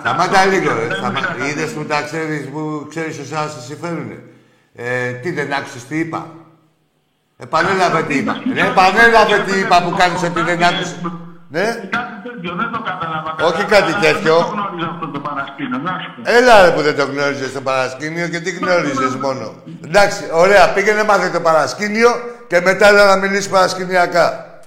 Σταμάτα 0.00 0.44
λίγο, 0.44 0.70
ρε. 0.74 1.48
Είδες 1.48 1.72
που 1.72 1.84
τα 1.84 2.02
ξέρεις, 2.02 2.48
που 2.48 2.86
ξέρεις 2.88 3.18
εσάς 3.18 3.52
σε 3.52 3.60
συμφέρουνε. 3.60 4.22
Ε, 4.74 5.12
τι 5.12 5.30
δεν 5.32 5.52
άκουσες, 5.52 5.86
τι 5.86 5.98
είπα. 5.98 6.26
Επανέλαβε 7.44 8.02
τι 8.02 8.14
είπα. 8.18 8.42
Ρε, 8.54 8.60
επανέλαβε 8.60 9.38
τι 9.46 9.58
είπα 9.58 9.82
που 9.82 9.94
κάνεις 9.98 10.22
ότι 10.22 10.40
δεν 10.40 10.62
άκουσες. 10.64 11.00
Ναι. 11.48 11.64
Κάτι 11.64 12.16
τέτοιο, 12.22 12.54
δεν 12.54 12.70
το 12.72 12.80
κατάλαβα. 12.88 13.30
Όχι 13.44 13.64
κάτι 13.64 13.92
τέτοιο. 13.92 14.36
Δεν 14.36 14.44
το 14.44 14.52
γνώριζα 14.54 14.88
αυτό 14.94 15.08
το 15.08 15.18
παρασκήνιο, 15.18 15.78
να 15.78 15.90
σου 15.90 16.22
πω. 16.22 16.30
Έλα 16.30 16.64
ρε 16.64 16.70
που 16.70 16.82
δεν 16.82 16.96
το 16.96 17.04
γνώριζες 17.04 17.52
το 17.52 17.60
παρασκήνιο 17.60 18.28
και 18.28 18.40
τι 18.40 18.50
γνώριζες 18.50 19.14
μόνο. 19.14 19.54
Εντάξει, 19.84 20.22
ωραία, 20.32 20.72
πήγαινε 20.72 21.04
μάθε 21.04 21.30
το 21.30 21.40
παρασκήνιο 21.40 22.10
και 22.46 22.60
μετά 22.60 22.88
έλα 22.88 23.04
να 23.06 23.16
μιλήσεις 23.16 23.48
παρασκηνιακά. 23.48 24.60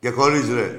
Και 0.00 0.10
χωρίς 0.10 0.48
ρε. 0.54 0.70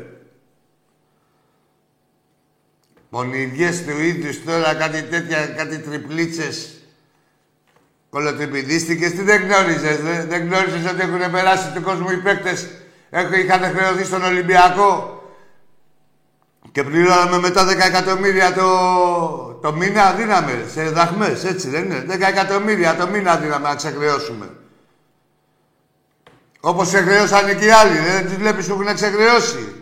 Πονηδιές 3.09 3.83
του 3.83 4.01
ίδιους 4.01 4.43
τώρα, 4.43 4.73
κάτι 4.73 5.01
τέτοια, 5.03 5.47
κάτι 5.47 5.79
τριπλίτσες. 5.79 6.76
Κολοτριπηδίστηκες, 8.17 9.11
τι 9.11 9.21
δεν 9.21 9.41
γνώριζες, 9.41 9.97
δε; 9.97 10.25
δεν 10.25 10.47
γνώριζες 10.47 10.91
ότι 10.91 11.01
έχουν 11.01 11.31
περάσει 11.31 11.71
του 11.75 11.81
κόσμου 11.81 12.11
οι 12.11 12.17
παίκτες; 12.17 12.67
Είχαν 13.43 13.61
χρεωθεί 13.75 14.03
στον 14.03 14.23
Ολυμπιακό; 14.23 15.21
Και 16.71 16.83
πληρώναμε 16.83 17.39
μετά 17.39 17.65
10 17.65 17.85
εκατομμύρια 17.85 18.53
το, 18.53 19.59
το 19.61 19.73
μήνα, 19.73 20.11
δίναμε 20.13 20.65
σε 20.73 20.83
δαχμές, 20.83 21.43
έτσι 21.43 21.69
δεν 21.69 21.83
είναι; 21.83 22.05
10 22.07 22.27
εκατομμύρια 22.27 22.95
το 22.95 23.07
μήνα 23.07 23.35
δίναμε 23.35 23.67
να 23.67 23.75
ξεχρεώσουμε. 23.75 24.49
Όπως 26.59 26.87
ξεχρεώσαν 26.87 27.57
και 27.57 27.65
οι 27.65 27.69
άλλοι, 27.69 27.97
δεν 27.97 28.25
τους 28.25 28.35
βλέπεις 28.35 28.67
που 28.67 28.73
έχουν 28.73 28.95
ξεχρεώσει; 28.95 29.76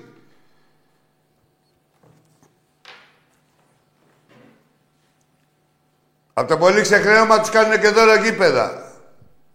Από 6.37 6.47
το 6.47 6.57
πολύ 6.57 6.81
ξεχρέωμα 6.81 7.39
τους 7.39 7.49
κάνουν 7.49 7.79
και 7.79 7.89
δώρο 7.89 8.15
γήπεδα. 8.15 8.91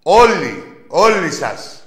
Όλοι, 0.02 0.84
όλοι 0.88 1.30
σας. 1.30 1.82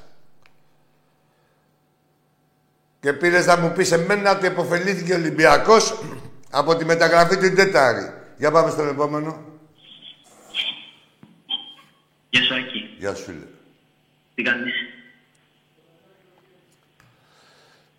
Και 3.00 3.14
πήρες 3.14 3.46
να 3.46 3.58
μου 3.58 3.72
πεις 3.72 3.92
εμένα 3.92 4.32
ότι 4.32 4.46
επωφελήθηκε 4.46 5.14
ο 5.14 5.16
Ολυμπιακός 5.16 6.04
από 6.50 6.76
τη 6.76 6.86
μεταγραφή 6.86 7.38
του 7.38 7.54
Τέταρη. 7.54 8.14
Για 8.38 8.52
πάμε 8.52 8.70
στον 8.70 8.88
επόμενο. 8.88 9.44
Γεια 12.30 12.44
σου, 12.44 12.56
Άκη. 12.56 12.96
Γεια 12.98 13.16
σου, 13.16 13.24
φίλε. 13.24 13.46
Τι 14.36 14.44
κάνεις; 14.44 14.74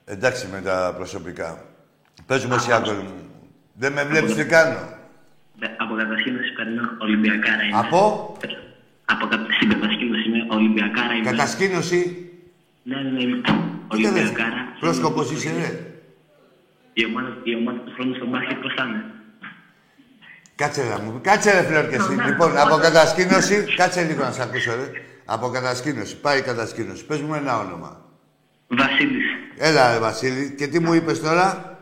Εντάξει 0.04 0.46
με 0.46 0.61
τα 0.61 0.92
προσωπικά. 0.96 1.64
Πες 2.26 2.44
μου 2.44 2.54
εσύ, 2.54 2.72
αγόρι 2.72 2.96
μου. 2.96 3.30
Δεν 3.72 3.92
με 3.92 4.04
βλέπεις 4.04 4.35
τι 4.35 4.44
κάνω. 4.44 4.93
Ε, 5.64 5.66
Από 5.83 5.94
κατασκήνωση 5.94 6.53
παίρνω 6.57 6.83
Ολυμπιακάρα 6.98 7.62
είμαι. 7.62 7.79
Από; 7.79 8.00
Από 9.05 9.27
κα... 9.27 9.37
στην 9.57 9.68
κατασκήνωση 9.74 10.24
είμαι 10.29 10.46
Ολυμπιακάρα 10.57 11.12
είμαι. 11.14 11.31
κατασκήνωση. 11.31 12.00
Ναι, 12.83 12.96
ναι, 13.03 13.11
ναι, 13.11 13.22
είμαι 13.22 13.40
Τι 13.40 13.53
Ολυμπιακάρα. 13.88 14.61
Πρόσκοπος 14.81 15.31
είσαι, 15.33 15.50
ρε. 15.61 15.70
Η 16.92 17.05
ομάδα, 17.05 17.37
η 17.42 17.55
ομάδα 17.57 17.79
του 17.79 17.92
χρόνου 17.94 18.14
στο 18.14 18.27
μπάσκετ 18.27 18.57
πώς 18.62 18.74
θα 18.77 18.85
είναι; 18.85 19.05
Κάτσε 20.55 20.83
ρε 20.83 21.03
μου. 21.03 21.20
Κάτσε 21.22 21.50
ρε 21.53 21.62
φλερ 21.62 21.88
και 21.88 21.94
εσύ. 21.96 22.12
Λοιπόν, 22.29 22.59
από 22.59 22.77
κατασκήνωση. 22.77 23.64
Κάτσε 23.77 24.03
λίγο 24.03 24.22
να 24.22 24.31
σε 24.33 24.42
ακούσω, 24.42 24.70
ρε. 24.74 24.90
Από 25.24 25.48
κατασκήνωση. 25.48 26.20
Πάει 26.20 26.38
η 26.38 26.42
κατασκήνωση. 26.42 27.07
Πες 27.07 27.20
μου 27.20 27.35
ένα 27.35 27.59
όνομα. 27.59 28.00
Βασίλης, 28.68 29.24
Έλα, 29.59 29.92
ρε 29.92 29.98
Βασίλη. 29.98 30.55
Και 30.59 30.66
τι 30.66 30.79
μου 30.81 30.92
είπες 30.92 31.20
τώρα; 31.20 31.79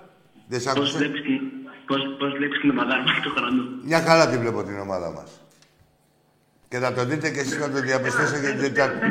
Δεν 0.49 0.61
σ' 0.61 0.65
πώς 0.65 0.73
άκουσα. 0.77 0.99
βλέπεις 0.99 1.23
την, 1.23 1.41
πώς, 1.93 2.17
πώς 2.19 2.31
βλέπεις 2.39 2.61
την 2.61 2.71
ομάδα 2.71 2.97
μας 3.07 3.21
του 3.23 3.31
χρόνου. 3.37 3.63
Μια 3.85 4.01
χαρά 4.01 4.29
τη 4.29 4.37
βλέπω 4.39 4.63
την 4.65 4.79
ομάδα 4.79 5.11
μας. 5.11 5.31
Και 6.69 6.79
θα 6.79 6.93
το 6.93 7.05
δείτε 7.05 7.31
και 7.31 7.41
εσείς 7.41 7.59
να 7.59 7.71
το 7.71 7.81
διαπιστώσετε 7.81 8.41
για 8.41 8.51
την 8.51 8.61
Τετάρτη. 8.61 9.07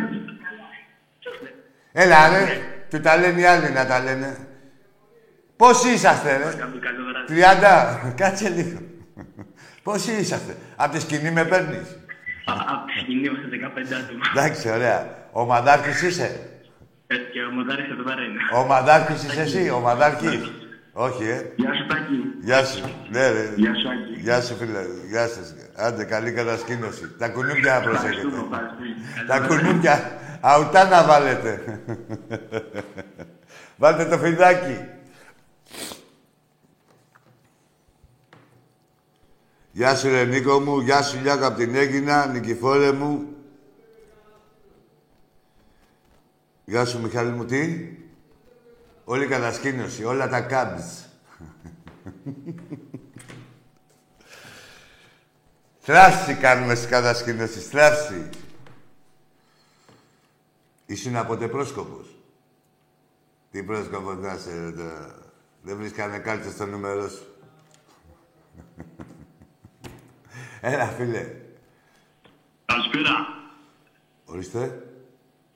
Έλα, 1.92 2.30
ρε. 2.30 2.46
Του 2.90 3.00
τα 3.00 3.18
λένε 3.18 3.40
οι 3.42 3.46
άλλοι 3.46 3.70
να 3.72 3.86
τα 3.86 4.00
λένε. 4.04 4.38
Πόσοι 5.56 5.90
είσαστε, 5.90 6.38
ρε. 6.38 6.44
Καλό 6.44 6.80
καλό 6.80 7.04
βράδυ. 7.10 7.34
30. 8.12 8.14
Κάτσε 8.16 8.50
λίγο. 8.50 8.80
Πόσοι 9.84 10.12
είσαστε. 10.12 10.56
Απ' 10.76 10.92
τη 10.92 11.00
σκηνή 11.02 11.32
με 11.32 11.46
παίρνεις. 11.46 11.88
Α- 12.46 12.54
Από 12.74 12.86
τη 12.94 13.00
σκηνή 13.00 13.26
είμαστε 13.28 13.48
15 13.50 13.94
άτομα. 13.96 14.22
Εντάξει, 14.36 14.70
ωραία. 14.70 15.28
Ο 15.32 15.46
Μαντάρκης 15.46 16.02
είσαι; 16.02 16.40
Ε, 17.08 17.16
Και 17.16 17.44
ο 17.44 17.52
Μοντάρης 17.52 17.90
εδώ 17.92 18.04
πέρα 18.04 18.22
είναι. 18.22 18.40
Ο 18.62 18.66
Μαντάρκης 18.66 19.24
είσαι 19.24 19.42
εσύ. 19.42 19.70
Ο 19.70 19.80
Μαντάρκης. 19.80 20.52
Όχι, 20.94 21.24
ε. 21.24 21.54
Γεια 21.56 21.74
σου, 21.74 21.86
Τάκη. 21.88 22.36
Γεια 22.42 22.66
σου. 22.66 22.84
Ναι, 23.12 23.30
ρε. 23.30 23.54
Γεια 23.56 23.76
σου, 23.76 23.90
Άκη. 23.90 24.22
Γεια 24.22 24.42
σου, 24.42 24.56
φίλε. 24.56 24.80
Γεια 25.10 25.28
σας. 25.28 25.56
Άντε, 25.76 26.04
καλή 26.04 26.32
κατασκήνωση. 26.32 27.16
Τα 27.18 27.30
κουνούπια 27.30 27.74
να 27.74 27.82
προσέχετε. 27.82 28.10
Ευχαριστούμε 28.10 28.48
πάρα 28.50 28.76
πολύ. 28.78 28.96
Τα 29.28 29.40
κουνούπια. 29.40 30.20
Αουτά 30.42 30.88
να 30.88 31.04
βάλετε. 31.04 31.80
Βάλτε 33.78 34.06
το 34.06 34.18
φιδάκι. 34.18 34.86
Γεια 39.72 39.96
σου 39.96 40.10
ρε 40.10 40.24
Νίκο 40.26 40.60
μου, 40.60 40.80
γεια 40.80 41.02
σου 41.02 41.20
Λιάκο 41.22 41.46
από 41.46 41.58
την 41.58 41.76
Έγινα, 41.76 42.26
Νικηφόρε 42.26 42.92
μου. 42.92 43.26
Γεια 46.66 46.86
σου 46.86 47.02
Μιχάλη 47.02 47.32
μου, 47.32 47.46
τι; 47.46 47.90
Όλη 49.04 49.24
η 49.24 49.28
κατασκήνωση, 49.28 50.04
όλα 50.04 50.30
τα 50.30 50.42
κάμπς. 50.42 51.06
Θράψη 55.80 56.34
κάνουμε 56.34 56.76
στις 56.76 56.90
κατασκήνωσης, 56.90 57.68
θράψη. 57.68 58.30
Ήσουν 60.86 61.26
ποτέ 61.26 61.48
πρόσκοπος. 61.48 62.08
Τι 63.52 63.64
πρόσκοπος 63.64 64.18
να 64.18 64.34
είσαι, 64.34 64.60
ρε, 64.60 64.72
τώρα. 64.72 65.16
Δεν 65.62 65.78
βρεις 65.78 65.92
κανένα 65.92 66.20
κάλτσα 66.20 66.52
στο 66.52 66.66
νούμερο 66.66 67.10
σου. 67.10 67.26
Έλα, 70.62 70.86
φίλε. 70.86 71.36
Καλησπέρα. 72.66 73.28
Ορίστε. 74.26 74.84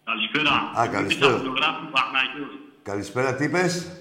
Καλησπέρα. 0.04 0.52
Α, 0.80 0.88
καλησπέρα. 0.88 1.02
Δημήτρης 1.02 1.24
από 1.24 1.44
ζωγράφου 1.44 1.90
Παναγιώτης. 1.92 2.65
Καλησπέρα, 2.86 3.36
τι 3.36 3.44
είπες; 3.44 3.92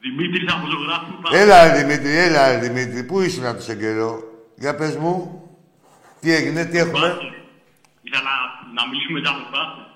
Δημήτρης 0.00 0.52
από 0.52 0.66
ζωγράφου 0.66 1.20
Παναγιώτης. 1.22 1.40
Έλα, 1.40 1.72
ρε, 1.72 1.82
Δημήτρη, 1.82 2.16
έλα, 2.16 2.52
ρε, 2.52 2.58
Δημήτρη. 2.58 3.04
Πού 3.04 3.20
ήσουν 3.20 3.42
τόσο 3.42 3.74
καιρό. 3.74 4.22
Για 4.56 4.74
πες 4.74 4.96
μου. 4.96 5.42
Τι 6.20 6.32
έγινε, 6.32 6.64
τι 6.64 6.78
έχουμε; 6.78 6.98
Ήθελα 8.02 8.30
να 8.74 8.88
μιλήσουμε 8.88 9.18
για 9.18 9.30
το 9.30 9.36
μπάσκετ. 9.50 9.86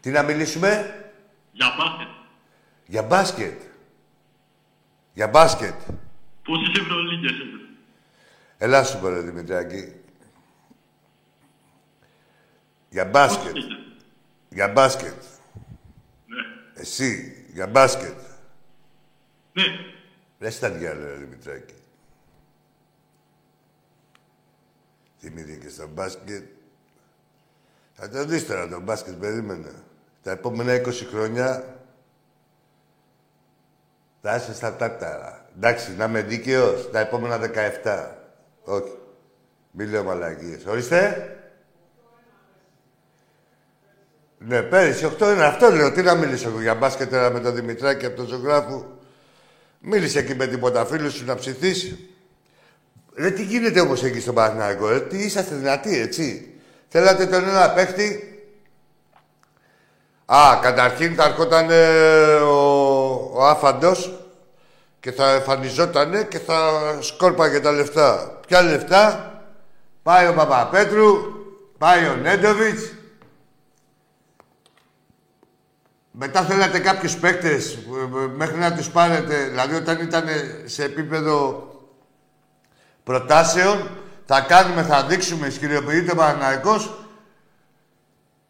Τι 0.00 0.10
να 0.10 0.22
μιλήσουμε; 0.22 0.94
Για 1.52 1.74
μπάσκετ. 1.78 2.08
Για 2.86 3.02
μπάσκετ. 3.02 3.60
Για 5.12 5.28
μπάσκετ. 5.28 5.74
Πόσες 6.44 6.78
ευρωλίγκες 6.80 7.30
έχετε. 7.30 7.46
Ελά 8.58 8.84
σου 8.84 9.00
πω, 9.00 9.08
ρε, 9.08 9.20
Δημητράκη. 9.20 9.92
Για 12.90 13.04
μπάσκετ. 13.04 13.52
Πόσες 13.52 13.64
έχετε. 13.64 13.80
Για 14.48 14.68
μπάσκετ. 14.68 15.22
Ναι. 16.26 16.42
Εσύ, 16.74 17.36
για 17.52 17.66
μπάσκετ. 17.66 18.18
Ναι. 19.52 19.62
Ρε 20.40 20.50
στα 20.50 20.70
διάλογα, 20.70 21.08
ρε 21.08 21.14
Δημητράκη. 21.14 21.74
Θυμήθηκε 25.18 25.68
στο 25.68 25.88
μπάσκετ. 25.88 26.44
Θα 27.92 28.08
το 28.08 28.24
δεις 28.24 28.46
τώρα 28.46 28.68
το 28.68 28.80
μπάσκετ, 28.80 29.14
περίμενε. 29.14 29.72
Τα 30.22 30.30
επόμενα 30.30 30.74
20 30.74 30.92
χρόνια 31.10 31.76
θα 34.22 34.36
είσαι 34.36 34.54
στα 34.54 34.76
τάκταρα. 34.76 35.46
Εντάξει, 35.56 35.96
να 35.96 36.04
είμαι 36.04 36.22
δίκαιος. 36.22 36.90
Τα 36.90 37.00
επόμενα 37.00 37.38
17. 37.38 38.10
Όχι. 38.64 38.98
Μη 39.70 39.86
λέω 39.86 40.04
μαλακίες. 40.04 40.66
Ορίστε. 40.66 41.36
Ναι, 44.46 44.62
πέρυσι 44.62 45.10
8 45.18 45.20
είναι. 45.20 45.44
Αυτό 45.44 45.70
λέω. 45.70 45.92
Τι 45.92 46.02
να 46.02 46.14
μιλήσω 46.14 46.48
εγώ 46.48 46.60
για 46.60 46.74
μπάσκετ 46.74 47.10
τώρα 47.10 47.30
με 47.30 47.40
τον 47.40 47.54
Δημητράκη 47.54 48.06
από 48.06 48.16
τον 48.16 48.26
ζωγράφο. 48.26 48.98
Μίλησε 49.80 50.18
εκεί 50.18 50.34
με 50.34 50.46
τίποτα 50.46 50.86
φίλου 50.86 51.10
σου 51.10 51.24
να 51.24 51.34
ψηθήσει. 51.34 52.08
Ρε, 53.14 53.30
τι 53.30 53.42
γίνεται 53.42 53.80
όμως 53.80 54.04
εκεί 54.04 54.20
στον 54.20 54.34
Παναθηναϊκό, 54.34 54.88
ρε, 54.88 55.00
τι 55.00 55.18
είσαστε 55.18 55.54
δυνατοί, 55.54 56.00
έτσι. 56.00 56.54
Θέλατε 56.88 57.26
τον 57.26 57.48
ένα 57.48 57.70
παίχτη; 57.70 58.26
Α, 60.26 60.58
καταρχήν 60.62 61.14
θα 61.14 61.24
έρχονταν 61.24 61.70
ε, 61.70 62.34
ο, 62.34 63.30
ο 63.32 63.46
Άφαντος 63.46 64.18
και 65.00 65.12
θα 65.12 65.30
εμφανιζότανε 65.30 66.22
και 66.22 66.38
θα 66.38 66.58
σκόρπαγε 67.00 67.60
τα 67.60 67.72
λεφτά. 67.72 68.40
Ποια 68.46 68.62
λεφτά, 68.62 69.32
πάει 70.02 70.28
ο 70.28 70.34
Παπαπέτρου, 70.34 71.16
πάει 71.78 72.04
ο 72.04 72.16
Νέντοβιτς. 72.22 72.92
Μετά 76.14 76.42
θέλατε 76.42 76.78
κάποιους 76.78 77.16
παίκτες 77.16 77.72
ε, 77.72 77.76
ε, 77.76 78.26
μέχρι 78.36 78.58
να 78.58 78.74
τους 78.74 78.90
πάρετε, 78.90 79.44
δηλαδή 79.44 79.74
όταν 79.74 80.00
ήταν 80.00 80.24
σε 80.64 80.84
επίπεδο 80.84 81.66
προτάσεων, 83.04 83.90
θα 84.26 84.40
κάνουμε, 84.40 84.82
θα 84.82 85.04
δείξουμε, 85.04 85.46
ισχυριοποιείται 85.46 86.12
ο 86.12 86.14
Παναναϊκός. 86.14 87.06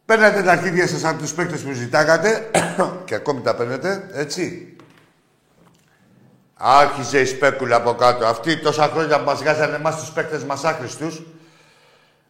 Παίρνατε 0.04 0.42
τα 0.42 0.52
αρχίδια 0.52 0.88
σας 0.88 1.04
από 1.04 1.18
τους 1.18 1.32
παίκτες 1.32 1.60
που 1.60 1.72
ζητάγατε 1.72 2.50
και 3.06 3.14
ακόμη 3.14 3.40
τα 3.40 3.54
παίρνετε, 3.54 4.08
έτσι. 4.12 4.76
Άρχιζε 6.54 7.20
η 7.20 7.24
σπέκουλα 7.24 7.76
από 7.76 7.94
κάτω. 7.94 8.26
Αυτοί 8.26 8.56
τόσα 8.56 8.88
χρόνια 8.88 9.18
που 9.18 9.24
μας 9.24 9.42
γάζανε 9.42 9.76
εμάς 9.76 9.96
τους 9.96 10.10
παίκτες 10.10 10.44
μας 10.44 10.64
άχρηστους. 10.64 11.22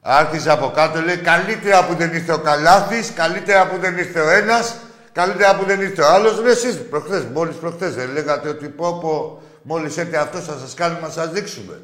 Άρχιζε 0.01 0.51
από 0.51 0.71
κάτω, 0.71 1.01
λέει, 1.01 1.17
καλύτερα 1.17 1.87
που 1.87 1.95
δεν 1.95 2.15
ήρθε 2.15 2.33
ο 2.33 2.39
Καλάθης, 2.39 3.13
καλύτερα 3.13 3.67
που 3.67 3.79
δεν 3.79 3.99
ήρθε 3.99 4.21
ο 4.21 4.31
ένας, 4.31 4.77
καλύτερα 5.13 5.57
που 5.57 5.65
δεν 5.65 5.81
ήρθε 5.81 6.03
ο 6.03 6.07
άλλος. 6.07 6.41
Ρε 6.41 6.51
εσείς, 6.51 6.89
προχθές, 6.91 7.25
μόλις 7.25 7.57
προχθές, 7.57 7.95
δεν 7.95 8.13
λέγατε 8.13 8.49
ότι 8.49 8.69
πω, 8.69 8.99
πω 8.99 9.43
Μόλις 9.63 9.97
έρθει 9.97 10.17
αυτός 10.17 10.45
θα 10.45 10.59
σας 10.59 10.75
κάνουμε 10.75 11.01
να 11.01 11.11
σας 11.11 11.31
δείξουμε. 11.31 11.83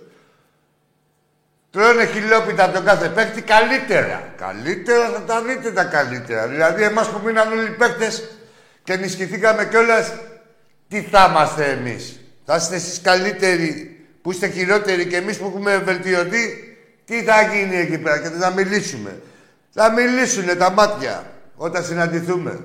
Τρώνε 1.71 2.07
χιλόπιτα 2.07 2.65
από 2.65 2.75
τον 2.75 2.85
κάθε 2.85 3.09
παίκτη 3.09 3.43
καλύτερα. 3.43 4.35
Καλύτερα 4.37 5.09
θα 5.09 5.23
τα 5.23 5.43
δείτε 5.43 5.71
τα 5.71 5.85
καλύτερα. 5.85 6.47
Δηλαδή 6.47 6.83
εμάς 6.83 7.09
που 7.09 7.21
μείναν 7.25 7.53
όλοι 7.53 7.67
οι 7.67 7.71
παίκτες 7.71 8.29
και 8.85 8.93
ενισχυθήκαμε 8.93 9.67
κιόλας, 9.67 10.13
τι 10.89 11.03
θα 11.03 11.27
είμαστε 11.31 11.65
εμείς. 11.65 12.21
Θα 12.45 12.57
είστε 12.57 12.75
εσείς 12.75 13.01
καλύτεροι 13.01 14.01
που 14.23 14.31
είστε 14.31 14.49
χειρότεροι 14.49 15.07
και 15.07 15.17
εμείς 15.17 15.37
που 15.37 15.47
έχουμε 15.47 15.79
βελτιωθεί, 15.79 16.77
τι 17.05 17.23
θα 17.23 17.43
γίνει 17.43 17.77
εκεί 17.77 17.99
πέρα 17.99 18.19
και 18.19 18.29
θα 18.29 18.51
μιλήσουμε. 18.51 19.21
Θα 19.71 19.93
μιλήσουνε 19.93 20.55
τα 20.55 20.71
μάτια 20.71 21.33
όταν 21.57 21.85
συναντηθούμε. 21.85 22.65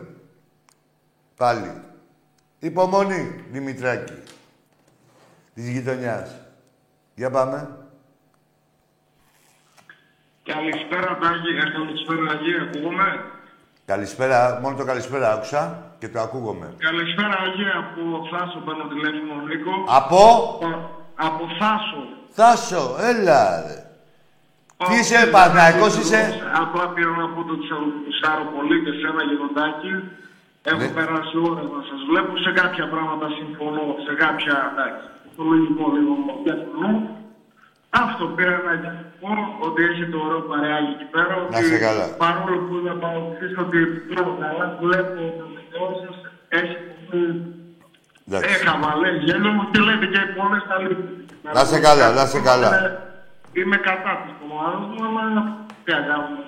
Πάλι. 1.38 1.82
Υπομονή, 2.60 3.46
Δημητράκη. 3.52 4.14
Της 5.54 5.70
γειτονιάς. 5.70 6.36
Για 7.16 7.30
πάμε. 7.32 7.70
Καλησπέρα, 10.44 11.18
Τάκη. 11.22 11.50
Ε, 11.64 11.70
καλησπέρα, 11.78 12.32
Αγία. 12.32 12.62
Ακούγομαι. 12.62 13.24
Καλησπέρα. 13.86 14.60
Μόνο 14.62 14.76
το 14.78 14.86
καλησπέρα 14.86 15.34
άκουσα 15.34 15.92
και 16.00 16.10
το 16.10 16.20
ακούγομαι. 16.20 16.74
Καλησπέρα, 16.78 17.36
Αγία. 17.46 17.74
Από 17.78 18.02
Θάσο 18.32 18.60
παίρνω 18.66 18.84
τηλέφωνο, 18.88 19.42
Νίκο. 19.48 19.72
Από... 19.88 20.18
Α- 20.66 21.02
Από 21.28 21.44
Θάσο. 21.60 22.02
Θάσο, 22.30 22.96
έλα 23.00 23.62
ρε. 23.68 23.78
Τι 24.88 24.94
είσαι, 25.00 25.18
Όχι, 25.18 25.30
Παναθηναϊκός 25.30 25.94
δεν 26.10 26.30
είσαι? 26.30 26.52
Απλά 26.64 26.90
πήρα 26.94 27.10
να 27.22 27.28
πω 27.34 27.44
το 27.48 27.52
ότι 27.54 27.66
σε 27.68 27.76
γουστάρω 28.06 28.46
πολύ 28.56 28.78
και 28.84 28.92
σε 29.00 29.06
ένα 29.12 29.24
γεγοντάκι. 29.32 29.92
Έχω 30.70 30.78
Ναι. 30.84 30.96
περάσει 30.98 31.36
ώρες 31.50 31.68
να 31.76 31.82
σας 31.90 32.00
βλέπω. 32.10 32.32
Σε 32.46 32.52
κάποια 32.62 32.86
πράγματα 32.94 33.26
συμφωνώ. 33.40 33.86
Σε 34.08 34.14
κάποια, 34.24 34.56
εντάξει, 34.72 35.06
το 35.36 35.42
λογικό 35.52 35.84
λίγο 35.96 36.14
διαφωνώ. 36.46 36.92
Αυτό 38.04 38.24
πήρα 38.36 38.56
να 38.68 38.74
πω 39.22 39.32
ότι 39.68 39.80
έχετε 39.90 40.16
ωραίο 40.26 40.42
παρεάκι 40.52 40.92
εκεί 40.96 41.08
πέρα. 41.16 41.34
Να 41.38 41.44
ότι 41.44 41.60
είσαι 41.66 41.78
καλά. 41.88 42.06
Παρόλο 42.24 42.58
που 42.66 42.74
είμαι 42.80 42.94
παοξής 43.04 43.52
ότι 43.64 43.78
τρώω 44.10 44.32
καλά, 44.44 44.66
βλέπω 44.82 45.20
το 45.40 45.46
video 45.56 45.86
σας. 46.04 46.16
Έχει 46.60 46.76
πολύ 47.10 47.26
Εντάξει. 48.28 48.50
ε, 48.54 48.58
χαβαλέ, 48.66 49.10
γέλιο 49.26 49.52
μου 49.56 49.64
και 49.72 49.80
λέτε 49.88 50.06
και 50.14 50.22
πολλές 50.38 50.64
αλήθειες. 50.76 51.12
Να 51.56 51.62
είσαι 51.66 51.80
καλά, 51.88 52.06
να 52.18 52.24
είσαι 52.28 52.42
καλά. 52.50 52.70
Είμαι- 52.78 53.02
Είμαι 53.60 53.78
κατά 53.90 54.12
της 54.24 54.34
κομμάτας 54.40 54.82
μου, 54.92 55.02
αλλά 55.08 55.42
τι 55.84 55.92
να 55.96 56.02
κάνουμε. 56.10 56.44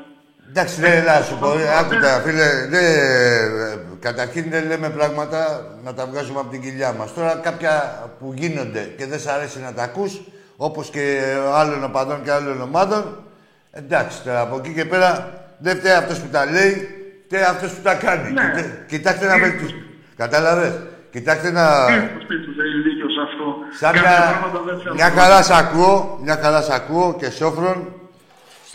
Εντάξει, 0.49 0.79
ναι, 0.81 1.03
να 1.07 1.21
σου 1.21 1.37
πω, 1.39 1.47
άκουτα, 1.79 2.21
φίλε, 2.25 2.45
ναι, 2.69 2.77
ε, 2.77 3.77
καταρχήν 3.99 4.45
δεν 4.49 4.65
λέμε 4.67 4.89
πράγματα 4.89 5.65
να 5.83 5.93
τα 5.93 6.05
βγάζουμε 6.05 6.39
από 6.39 6.49
την 6.49 6.61
κοιλιά 6.61 6.93
μας. 6.93 7.13
Τώρα 7.13 7.39
κάποια 7.43 7.99
που 8.19 8.33
γίνονται 8.35 8.79
και 8.97 9.05
δεν 9.05 9.19
σ' 9.19 9.27
αρέσει 9.27 9.59
να 9.59 9.73
τα 9.73 9.83
ακούς, 9.83 10.21
όπως 10.57 10.89
και 10.89 11.21
άλλων 11.53 11.83
οπαδών 11.83 12.23
και 12.23 12.31
άλλων 12.31 12.61
ομάδων, 12.61 13.23
εντάξει, 13.71 14.21
τώρα 14.23 14.39
από 14.41 14.55
εκεί 14.57 14.73
και 14.73 14.85
πέρα 14.85 15.29
δεν 15.57 15.77
φταίει 15.77 15.93
αυτός 15.93 16.19
που 16.19 16.27
τα 16.31 16.45
λέει, 16.45 16.87
φταίει 17.25 17.43
αυτός 17.43 17.71
που 17.71 17.81
τα 17.83 17.93
κάνει. 17.93 18.31
Ναι. 18.31 18.41
Κοιτά- 18.41 18.69
Κοιτάξτε 18.87 19.25
να 19.27 19.37
βελτιώσει. 19.39 19.75
Κατάλαβες; 20.17 20.73
Κοιτάξτε 21.11 21.51
να... 21.51 21.61
Ήρθος 21.63 22.25
πίσω, 22.27 22.49
δεν 22.57 22.65
έχει 22.65 22.81
δίκιο 22.89 23.09
σε 23.15 23.21
αυτό. 23.27 23.45
Σαν 23.79 23.91
Κάποια 23.93 24.09
μια, 24.09 24.27
πράγματα 24.29 24.59
δεν 24.65 24.79
θέλω. 24.81 24.93
μια 24.93 25.09
χαρά 25.09 25.41
σ' 25.43 25.51
ακούω, 25.51 26.19
μια 26.23 26.39
χαρά 26.41 26.61
σ' 26.61 26.69
ακούω 26.69 27.15
και 27.19 27.29
σόφρον 27.29 27.93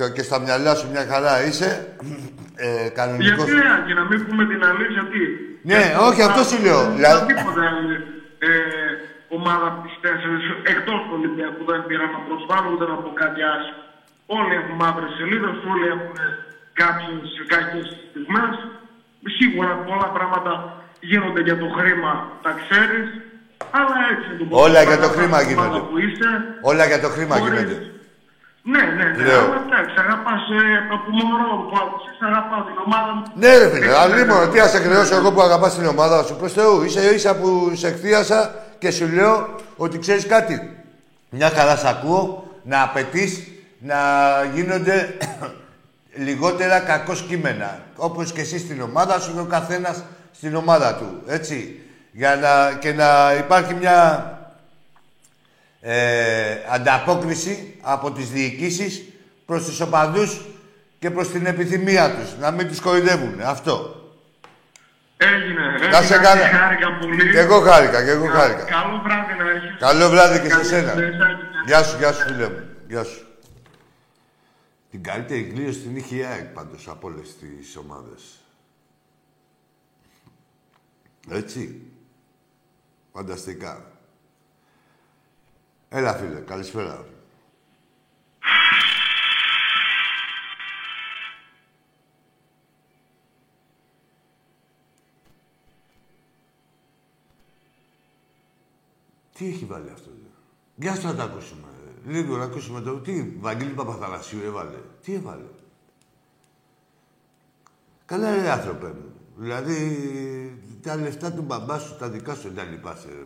στο, 0.01 0.09
και 0.17 0.23
στα 0.29 0.39
μυαλά 0.45 0.73
σου 0.79 0.87
μια 0.95 1.05
χαρά 1.11 1.35
είσαι. 1.47 1.71
Ε, 2.67 2.89
κανονικός. 2.99 3.45
Γιατί 3.49 3.69
Άκη, 3.77 3.93
να 4.01 4.05
μην 4.11 4.19
πούμε 4.27 4.43
την 4.53 4.61
αλήθεια, 4.71 5.03
τι. 5.13 5.23
Ναι, 5.73 5.83
όχι, 6.09 6.21
αυτό 6.29 6.41
σου 6.51 6.59
λέω. 6.67 6.81
Δεν 6.85 6.95
Δηλαδή- 6.99 7.27
τίποτα 7.31 7.63
άλλη 7.71 7.95
ε, 8.49 8.51
ομάδα 9.39 9.65
από 9.71 9.79
τις 9.85 9.95
τέσσερις, 10.05 10.45
εκτός 10.75 10.99
του 11.07 11.13
Ολυμπιακού, 11.19 11.61
δεν 11.71 11.81
πήρα 11.89 12.07
να 12.15 12.21
προσβάλλω 12.29 12.69
ούτε 12.75 12.85
να 12.93 12.97
πω 13.03 13.09
κάτι 13.23 13.41
άσχημο. 13.55 13.83
Όλοι 14.39 14.53
έχουν 14.61 14.75
μαύρες 14.83 15.13
σελίδες, 15.19 15.57
όλοι 15.73 15.87
έχουν 15.95 16.15
κάποιες 16.83 17.21
κακές 17.53 17.87
στιγμές. 18.09 18.55
Σίγουρα 19.39 19.73
πολλά 19.89 20.09
πράγματα 20.17 20.53
γίνονται 21.11 21.43
για 21.49 21.57
το 21.63 21.69
χρήμα, 21.77 22.13
τα 22.45 22.53
ξέρεις. 22.63 23.07
Αλλά 23.79 23.97
έτσι 24.13 24.27
είναι 24.31 24.45
το 24.51 24.57
Όλα 24.67 24.81
για 24.91 24.99
το 25.05 25.09
ποδόσφαιρο, 25.09 25.17
χρήμα 25.19 25.39
η 25.43 25.45
ομάδα 25.45 25.51
γίνονται. 25.51 25.81
Που 25.91 25.97
είσαι, 26.05 26.29
Όλα 26.71 26.85
για 26.91 27.01
το 27.05 27.09
χρήμα 27.15 27.35
Χωρίς- 27.37 27.55
γίνονται. 27.61 27.79
Ναι, 28.63 28.83
ναι, 28.83 29.05
ναι. 29.05 29.25
Λέω. 29.25 29.45
Αλλά 29.45 29.63
εντάξει, 29.67 29.95
αγαπάς 29.99 30.43
ε, 30.51 30.95
από 30.95 31.11
μωρό 31.11 31.53
που 31.69 31.77
άκουσες, 31.83 32.19
αγαπάς 32.21 32.65
την 32.67 32.77
ομάδα 32.87 33.13
μου. 33.15 33.23
Ναι, 33.35 33.59
ρε 33.59 33.69
φίλε, 33.71 33.87
Έτσι, 33.87 33.99
αλλήμον, 34.03 34.41
ναι. 34.41 34.53
τι 34.53 34.61
ας 34.61 34.71
σε 34.71 34.79
χρεώσω 34.79 35.15
εγώ 35.17 35.33
που 35.33 35.43
αγαπάς 35.43 35.75
την 35.75 35.87
ομάδα 35.87 36.23
σου. 36.23 36.37
Προς 36.37 36.53
Θεού, 36.53 36.83
ίσα 36.83 37.13
ίσα 37.13 37.37
που 37.37 37.73
σε 37.75 37.87
εκθίασα 37.87 38.55
και 38.79 38.91
σου 38.91 39.09
λέω 39.09 39.49
ότι 39.77 39.99
ξέρεις 39.99 40.27
κάτι. 40.27 40.85
Μια 41.31 41.51
χαρά 41.51 41.77
σ' 41.77 41.85
ακούω 41.85 42.49
να 42.63 42.83
απαιτείς 42.83 43.49
να 43.79 43.99
γίνονται 44.55 45.17
λιγότερα 46.27 46.79
κακός 46.81 47.23
κείμενα. 47.23 47.79
Όπως 47.97 48.33
και 48.33 48.41
εσύ 48.41 48.59
στην 48.59 48.81
ομάδα 48.81 49.21
σου 49.21 49.33
και 49.35 49.41
ο 49.41 49.45
καθένας 49.45 50.05
στην 50.33 50.55
ομάδα 50.55 50.95
του. 50.95 51.23
Έτσι. 51.27 51.81
Για 52.13 52.37
να, 52.37 52.79
και 52.79 52.93
να 52.93 53.35
υπάρχει 53.39 53.75
μια 53.75 54.25
ε, 55.81 56.57
ανταπόκριση 56.71 57.79
από 57.81 58.13
τις 58.13 58.31
διοικήσεις 58.31 59.03
προς 59.47 59.65
τους 59.65 59.81
οπαδούς 59.81 60.41
και 60.99 61.11
προς 61.11 61.29
την 61.31 61.47
επιθυμία 61.47 62.15
τους. 62.17 62.37
Να 62.39 62.51
μην 62.51 62.69
τους 62.69 62.81
κοροϊδεύουν. 62.81 63.41
Αυτό. 63.41 63.95
Έγινε. 65.17 65.89
Να 65.91 66.03
σε 66.03 66.15
έγινε, 66.15 66.29
καλά. 66.29 66.47
Χάρηκα 66.49 66.99
πολύ. 67.01 67.31
Και 67.31 67.39
εγώ 67.39 67.61
χάρηκα, 67.61 68.05
και 68.05 68.11
εγώ 68.11 68.27
Κα- 68.27 68.33
χάρηκα. 68.33 68.65
Καλό 68.65 68.99
βράδυ 69.05 69.33
να 69.43 69.51
έχεις. 69.51 69.77
Καλό 69.79 70.09
βράδυ 70.09 70.39
και 70.41 70.49
σε 70.49 70.55
Καλή 70.55 70.65
σένα. 70.65 70.93
συνέχεια. 70.93 71.39
Γεια 71.67 71.83
σου, 71.83 71.99
γεια 71.99 72.13
σου, 72.13 72.23
φίλε 72.27 72.49
μου. 72.49 72.65
Γεια 72.89 73.05
σου. 73.05 73.25
Την 74.91 75.03
καλύτερη 75.03 75.43
κλήρωση 75.45 75.79
την 75.79 75.97
είχε 75.97 76.17
η 76.17 76.25
ΑΕΚ 76.25 76.45
πάντως 76.45 76.89
από 76.89 77.09
όλες 77.09 77.37
τις 77.39 77.77
ομάδες. 77.77 78.23
Έτσι. 81.31 81.81
Φανταστικά. 83.13 83.90
Έλα, 85.93 86.15
φίλε. 86.15 86.41
Καλησπέρα. 86.41 87.05
Τι 99.35 99.47
έχει 99.49 99.65
βάλει 99.65 99.91
αυτό, 99.91 100.11
δε; 100.11 100.29
Για 100.75 101.01
να 101.03 101.15
τα 101.15 101.23
ακούσουμε. 101.23 101.69
Λίγο 102.07 102.37
να 102.37 102.45
ακούσουμε 102.45 102.81
το... 102.81 102.99
Τι, 102.99 103.23
Βαγγέλη 103.39 103.73
Παπαθανασίου 103.73 104.41
έβαλε. 104.45 104.79
Τι 105.03 105.15
έβαλε; 105.15 105.49
Καλά 108.07 108.35
ρε 108.35 108.51
άνθρωπε 108.51 108.87
μου. 108.87 109.13
Δηλαδή, 109.37 110.63
τα 110.83 110.97
λεφτά 110.97 111.33
του 111.33 111.43
μπαμπά 111.43 111.79
σου, 111.79 111.97
τα 111.97 112.09
δικά 112.09 112.35
σου, 112.35 112.51
δεν 112.51 112.71
λυπάσαι 112.71 113.09
ρε. 113.09 113.25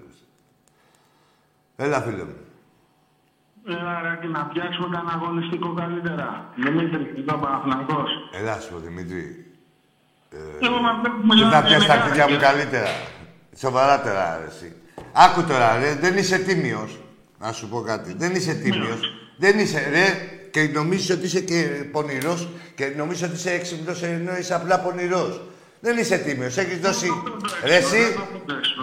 Έλα, 1.77 2.01
φίλε 2.01 2.25
μου. 2.25 2.37
Έλα 3.69 4.01
ρε 4.03 4.19
και 4.21 4.27
να 4.27 4.47
φτιάξουμε 4.51 4.89
κανένα 4.95 5.13
αγωνιστικό 5.19 5.75
καλύτερα. 5.75 6.29
Δημήτρη, 6.65 7.15
εδώ 7.19 7.35
Παναθηναϊκός. 7.43 8.11
Έλα 8.41 8.61
σου, 8.61 8.75
Δημήτρη. 8.85 9.47
Εγώ 10.63 10.79
να 10.87 10.93
βλέπουμε 11.01 11.35
Τι 11.35 11.41
για 11.41 11.51
θα 11.51 11.61
να 11.61 11.67
πιάσει 11.67 11.87
τα 11.87 11.95
είναι 11.95 12.05
παιδιά 12.05 12.25
μου 12.29 12.39
κάτι. 12.39 12.45
καλύτερα. 12.45 12.93
Σοβαράτερα, 13.57 14.39
ρε, 14.41 14.47
εσύ. 14.47 14.73
Άκου 15.13 15.45
τώρα, 15.45 15.79
ρε, 15.79 15.95
δεν 15.95 16.17
είσαι 16.17 16.39
τίμιος. 16.39 16.99
Να 17.39 17.53
σου 17.53 17.69
πω 17.69 17.81
κάτι. 17.81 18.15
Δεν 18.19 18.35
είσαι 18.35 18.55
τίμιος. 18.55 19.01
Δεν 19.37 19.59
είσαι, 19.59 19.89
ρε, 19.91 20.07
και 20.51 20.71
νομίζεις 20.73 21.11
ότι 21.11 21.25
είσαι 21.27 21.41
και 21.41 21.63
πονηρός 21.93 22.49
και 22.75 22.93
νομίζεις 22.97 23.23
ότι 23.23 23.35
είσαι 23.35 23.51
έξυπνος 23.51 24.03
ενώ 24.03 24.37
είσαι 24.37 24.55
απλά 24.55 24.81
πονηρός. 24.81 25.41
Δεν 25.81 25.99
είσαι 25.99 26.17
τίμιος. 26.19 26.57
Έχεις 26.57 26.79
δώσει... 26.79 27.09
Ρε, 27.65 27.77
εσύ... 27.77 28.17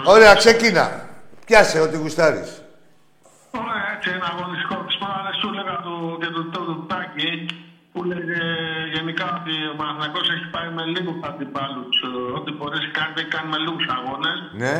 Ωραία, 0.05 0.35
ξεκίνα. 0.35 1.09
Πιάσε 1.45 1.79
ό,τι 1.79 1.97
γουστάρεις. 1.97 2.60
Ωραία, 3.59 3.85
έτσι 3.95 4.09
ένα 4.17 4.27
αγωνιστικό 4.33 4.75
της 4.87 4.95
προάλλες 5.01 5.35
σου 5.39 5.47
έλεγα 5.51 5.75
του, 5.85 5.95
και 6.21 6.29
του 6.35 6.43
το, 6.53 6.59
του 6.67 6.77
Τάκη 6.89 7.31
που 7.91 7.99
λέγε 8.11 8.41
γενικά 8.95 9.25
ότι 9.39 9.53
ο 9.71 9.75
Παναθηναϊκός 9.79 10.25
έχει 10.35 10.47
πάει 10.55 10.69
με 10.77 10.83
λίγους 10.93 11.17
αντιπάλους. 11.29 11.95
ε, 12.07 12.09
Ό,τι 12.37 12.49
μπορείς 12.57 12.83
κάνει, 12.97 13.13
έχει 13.21 13.31
κάνει 13.35 13.49
με 13.53 13.59
λίγους 13.65 13.85
αγώνες. 13.95 14.37
Ναι. 14.63 14.75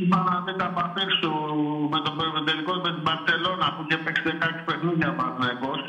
Είπα 0.00 0.18
να 0.28 0.34
δει 0.44 0.52
τα 0.62 0.68
παπίρ 0.78 1.08
του 1.22 1.32
με 1.92 1.98
τον 2.04 2.12
με 2.36 2.42
τελικό 2.48 2.72
με 2.84 2.90
την 2.94 3.02
Μπαρσελόνα 3.06 3.66
που 3.74 3.80
είχε 3.84 3.98
παίξει 4.04 4.22
16 4.26 4.62
παιχνίδια 4.66 5.08
ο 5.12 5.16
Παναθηναϊκός. 5.20 5.80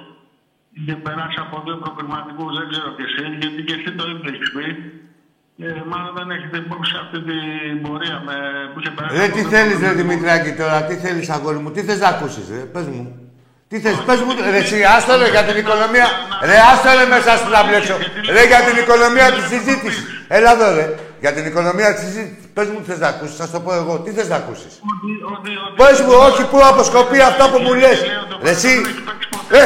Είχε 0.78 0.96
περάσει 1.06 1.40
από 1.46 1.56
δύο 1.66 1.78
προκριματικούς, 1.84 2.52
δεν 2.60 2.68
ξέρω 2.72 2.90
και 2.98 3.06
εσύ, 3.10 3.24
γιατί 3.42 3.62
και 3.68 3.76
εσύ 3.78 3.90
το 4.00 4.04
είχες 4.12 4.50
πει. 4.56 4.66
Ε, 5.62 5.68
μάλλον 5.92 6.12
δεν 6.18 6.28
έχετε 6.36 6.58
υπόψη 6.66 6.94
αυτή 7.04 7.18
την 7.30 7.76
πορεία 7.86 8.18
με, 8.28 8.36
που 8.72 8.78
είχε 8.80 8.92
περάσει. 8.96 9.14
Ρε, 9.18 9.26
από 9.26 9.34
τι 9.36 9.42
δύο 9.42 9.50
θέλεις, 9.56 9.78
ρε, 9.84 9.86
προκριματικούς. 9.86 10.08
Δημητράκη, 10.10 10.52
τώρα. 10.62 10.78
Τι 10.88 10.96
θέλεις, 11.04 11.28
αγόρι 11.36 11.60
μου. 11.64 11.70
Τι 11.76 11.82
θες 11.88 12.00
να 12.04 12.10
ακούσεις, 12.14 12.46
ρε. 12.54 12.62
Πες 12.74 12.86
μου. 12.94 13.04
Τι 13.70 13.76
θες, 13.84 13.96
πες 14.08 14.20
μου, 14.26 14.32
ρε, 14.54 14.60
εσύ, 14.64 14.78
άστο 14.96 15.14
ρε, 15.22 15.28
για 15.36 15.44
την 15.48 15.58
οικονομία. 15.62 16.08
Ρε, 16.50 16.58
άστο 16.70 16.90
ρε, 17.00 17.06
μέσα 17.14 17.32
στην 17.40 17.52
να 17.56 17.62
μπλέξω. 17.66 17.96
Ρε, 18.36 18.44
για 18.52 18.62
την 18.68 18.76
οικονομία 18.82 19.28
της 19.36 19.46
συζήτησης. 19.54 20.04
Έλα 20.38 20.52
εδώ, 20.56 20.68
ρε. 20.78 20.86
Για 21.24 21.32
την 21.36 21.44
οικονομία 21.50 21.90
της 21.96 22.04
συζήτησης. 22.08 22.46
Πες 22.56 22.68
μου 22.72 22.78
τι 22.82 22.88
θες 22.90 23.00
να 23.06 23.10
ακούσεις, 23.14 23.36
θα 23.40 23.46
σου 23.48 23.54
το 23.56 23.60
πω 23.66 23.72
εγώ. 23.82 23.94
Τι 24.04 24.10
θες 24.18 24.28
να 24.34 24.38
ακούσεις. 24.42 24.74
Ότι, 24.92 25.12
ότι, 25.34 25.52
ότι... 25.66 25.76
Πες 25.82 25.98
μου, 26.06 26.14
όχι, 26.28 26.44
πού 26.52 26.58
αποσκοπεί 26.72 27.20
αυτά 27.32 27.46
που 27.52 27.60
μου 27.66 27.74
λες. 27.82 28.00
Ρε 28.46 28.54
εσύ, 28.58 28.74
ε, 29.60 29.64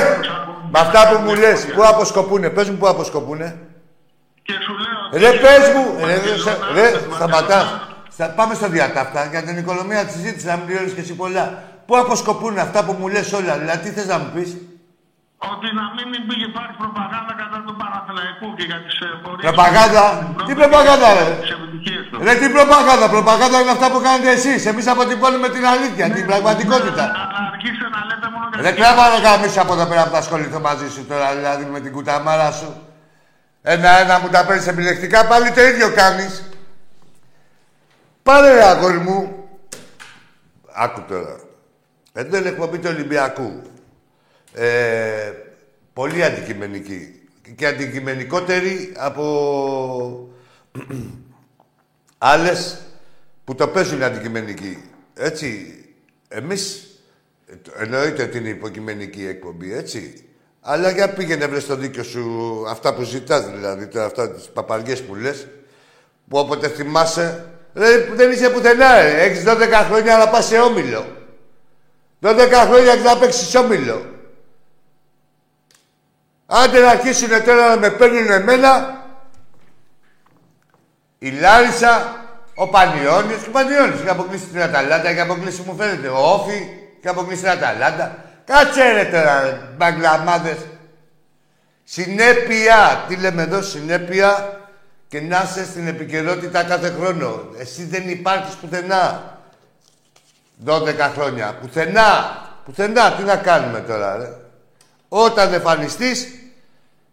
με 0.74 0.80
αυτά 0.86 1.02
που 1.10 1.16
μου 1.26 1.34
λες, 1.42 1.60
πού 1.76 1.82
αποσκοπούνε. 1.92 2.48
Πες 2.56 2.66
μου 2.70 2.78
πού 2.82 2.88
αποσκοπούνε. 2.94 3.48
Και 4.48 4.54
σου 4.66 4.74
λέω... 4.84 5.00
Ρε, 5.22 5.30
ότι- 5.30 5.40
πες 5.46 5.64
μου. 5.76 5.86
Ρε, 6.08 6.14
ότι 6.18 6.30
ρε, 6.30 6.36
σε- 6.36 6.38
ζωντανά 6.38 6.74
ρε, 6.82 6.88
στην 7.00 7.14
σταματάς. 7.20 7.64
Μπαρσελόνα, 7.64 7.92
Στα, 8.16 8.26
πάμε 8.38 8.54
στο 8.60 8.68
διατάφτα 8.76 9.22
για 9.34 9.42
την 9.48 9.56
οικονομία 9.62 10.02
της 10.06 10.14
συζήτησης, 10.16 10.48
να 10.50 10.56
μην 10.58 10.66
πληρώνεις 10.66 10.94
και 10.94 11.02
εσύ 11.06 11.14
πολλά. 11.22 11.46
Πού 11.88 11.94
αποσκοπούν 11.98 12.58
αυτά 12.66 12.80
που 12.86 12.94
μου 13.00 13.08
λες 13.14 13.34
όλα, 13.40 13.54
δηλαδή 13.62 13.80
τι 13.84 13.90
θες 13.96 14.08
να 14.14 14.18
μου 14.22 14.30
πεις; 14.36 14.50
Ότι 15.52 15.68
να 15.80 15.86
μην 15.96 16.08
υπάρχει 16.50 16.76
προπαγάνδα 16.84 17.34
κατά 17.42 17.58
του 17.66 17.74
Παναθηναϊκού 17.82 18.48
και 18.58 18.66
για 18.70 18.80
τις 18.86 18.96
ε, 19.06 19.08
πορείες... 19.24 19.44
Προπαγάνδα; 19.48 20.04
του- 20.38 20.46
Τι 20.48 20.54
προπαγάνδα, 20.62 21.08
ρε; 21.18 21.26
Τις 21.44 21.52
επιτυχίες 21.58 22.04
του. 22.10 22.16
Ρε 22.28 22.34
τι 22.42 22.48
προπαγάνδα, 22.58 23.06
προπαγάνδα 23.16 23.58
είναι 23.62 23.74
αυτά 23.78 23.88
που 23.94 24.00
κάνετε 24.08 24.30
εσείς. 24.38 24.60
Εμείς 24.72 24.86
αποτυπώνουμε 24.94 25.48
την 25.56 25.64
αλήθεια, 25.74 26.06
την 26.18 26.26
πραγματικότητα. 26.32 27.04
Να 27.18 27.22
να 27.36 27.42
αρχίσετε 27.54 27.88
να 27.96 28.00
λέτε 28.10 28.28
μόνο 28.34 28.46
για 28.52 28.62
Ρε 28.66 28.72
τις- 28.72 28.80
τράβα 28.80 29.04
ρε 29.14 29.20
γαμίσου 29.26 29.60
από 29.66 29.74
εδώ 29.78 29.86
πέρα 29.92 30.02
που 30.06 30.12
θα 30.16 30.22
ασχοληθώ 30.26 30.60
μαζί 30.70 30.88
σου 30.94 31.02
τώρα, 31.12 31.28
δηλαδή 31.40 31.64
με 31.76 31.80
την 31.86 31.92
κουταμάρα 31.96 32.50
σου. 32.60 32.70
Ένα-ένα 33.66 34.20
μου 34.20 34.30
τα 34.30 34.46
παίρνεις 34.46 34.68
επιλεκτικά, 34.68 35.28
πάλι 35.28 35.52
το 35.52 35.62
ίδιο 35.62 35.92
κάνεις. 35.92 36.44
Πάρε 38.24 38.54
ρε 38.54 38.64
αγόρι 38.64 38.98
μου. 38.98 39.48
Άκου 40.74 41.02
τώρα. 41.02 41.40
Εδώ 42.14 42.38
είναι 42.38 42.50
εκπομπή 42.50 42.78
του 42.78 42.90
Ολυμπιακού. 42.90 43.62
Ε, 44.54 45.32
πολύ 45.94 46.24
αντικειμενική. 46.24 47.22
Και 47.56 47.68
αντικειμενικότερη 47.68 48.94
από 48.98 50.30
άλλες 52.18 52.78
που 53.44 53.56
το 53.56 53.68
παίζουν 53.68 54.04
αντικειμενική. 54.04 54.84
Έτσι, 55.16 55.78
εμείς 56.28 56.88
ε, 57.48 57.84
εννοείται 57.84 58.24
ότι 58.24 58.38
είναι 58.38 58.50
υποκειμενική 58.50 59.26
εκπομπή, 59.26 59.74
έτσι. 59.74 60.24
Αλλά 60.66 60.90
για 60.90 61.14
πήγαινε 61.14 61.48
βρες 61.48 61.64
στο 61.64 61.76
δίκιο 61.76 62.04
σου 62.04 62.66
αυτά 62.70 62.94
που 62.94 63.02
ζητάς, 63.02 63.46
δηλαδή, 63.50 63.88
τώρα 63.88 64.06
αυτά 64.06 64.30
τις 64.30 64.50
παπαριές 64.54 65.04
που 65.04 65.16
λες, 65.16 65.48
που 66.30 66.38
όποτε 66.38 66.68
θυμάσαι, 66.68 67.46
ρε, 67.74 67.98
δεν 67.98 68.32
είσαι 68.32 68.50
πουθενά, 68.50 69.02
ρε. 69.02 69.22
Έχεις 69.22 69.44
12 69.44 69.86
χρόνια 69.88 70.18
να 70.18 70.28
πας 70.28 70.46
σε 70.46 70.60
όμιλο. 70.60 71.06
12 72.22 72.66
χρόνια 72.68 72.96
να 72.96 73.18
παίξεις 73.18 73.56
όμιλο. 73.56 74.06
Άντε 76.46 76.80
να 76.80 76.90
αρχίσουνε 76.90 77.40
τώρα 77.40 77.68
να 77.68 77.78
με 77.78 77.90
παίρνουν 77.90 78.32
εμένα, 78.32 79.02
η 81.20 81.30
Λάρισα, 81.32 82.22
ο 82.56 82.68
Πανιόνιος 82.68 83.42
και 83.42 83.50
ο 83.50 83.52
Πανιόνιος. 83.52 84.02
Και 84.02 84.10
αποκλείσει 84.10 84.46
την 84.46 84.62
Αταλάντα 84.62 85.14
και 85.14 85.22
αποκλείσει 85.22 85.64
μου 85.66 85.76
φαίνεται 85.76 86.08
ο 86.08 86.32
Όφη 86.34 86.68
και 87.02 87.08
αποκλείσει 87.10 87.42
την 87.42 87.52
Αταλάντα. 87.52 88.18
Κάτσε 88.46 88.92
ρε 88.92 89.06
τώρα, 89.06 89.42
ρε, 89.42 89.60
μπαγκλαμάδες. 89.78 90.58
Συνέπεια, 91.84 93.06
τι 93.08 93.16
λέμε 93.16 93.42
εδώ, 93.42 93.62
συνέπεια 93.62 94.60
και 95.08 95.22
να 95.22 95.42
είσαι 95.44 95.66
στην 95.66 95.88
επικαιρότητα 95.88 96.64
κάθε 96.64 96.90
χρόνο. 96.90 97.50
Εσύ 97.58 97.84
δεν 97.84 98.10
υπάρχεις 98.10 98.56
πουθενά. 98.56 99.32
12 100.66 101.12
χρόνια. 101.14 101.58
Πουθενά. 101.62 102.42
Πουθενά. 102.66 103.14
Τι 103.14 103.24
να 103.24 103.36
κάνουμε 103.36 103.80
τώρα, 103.80 104.18
ρε. 104.18 104.30
Όταν 105.08 105.54
εμφανιστείς, 105.54 106.28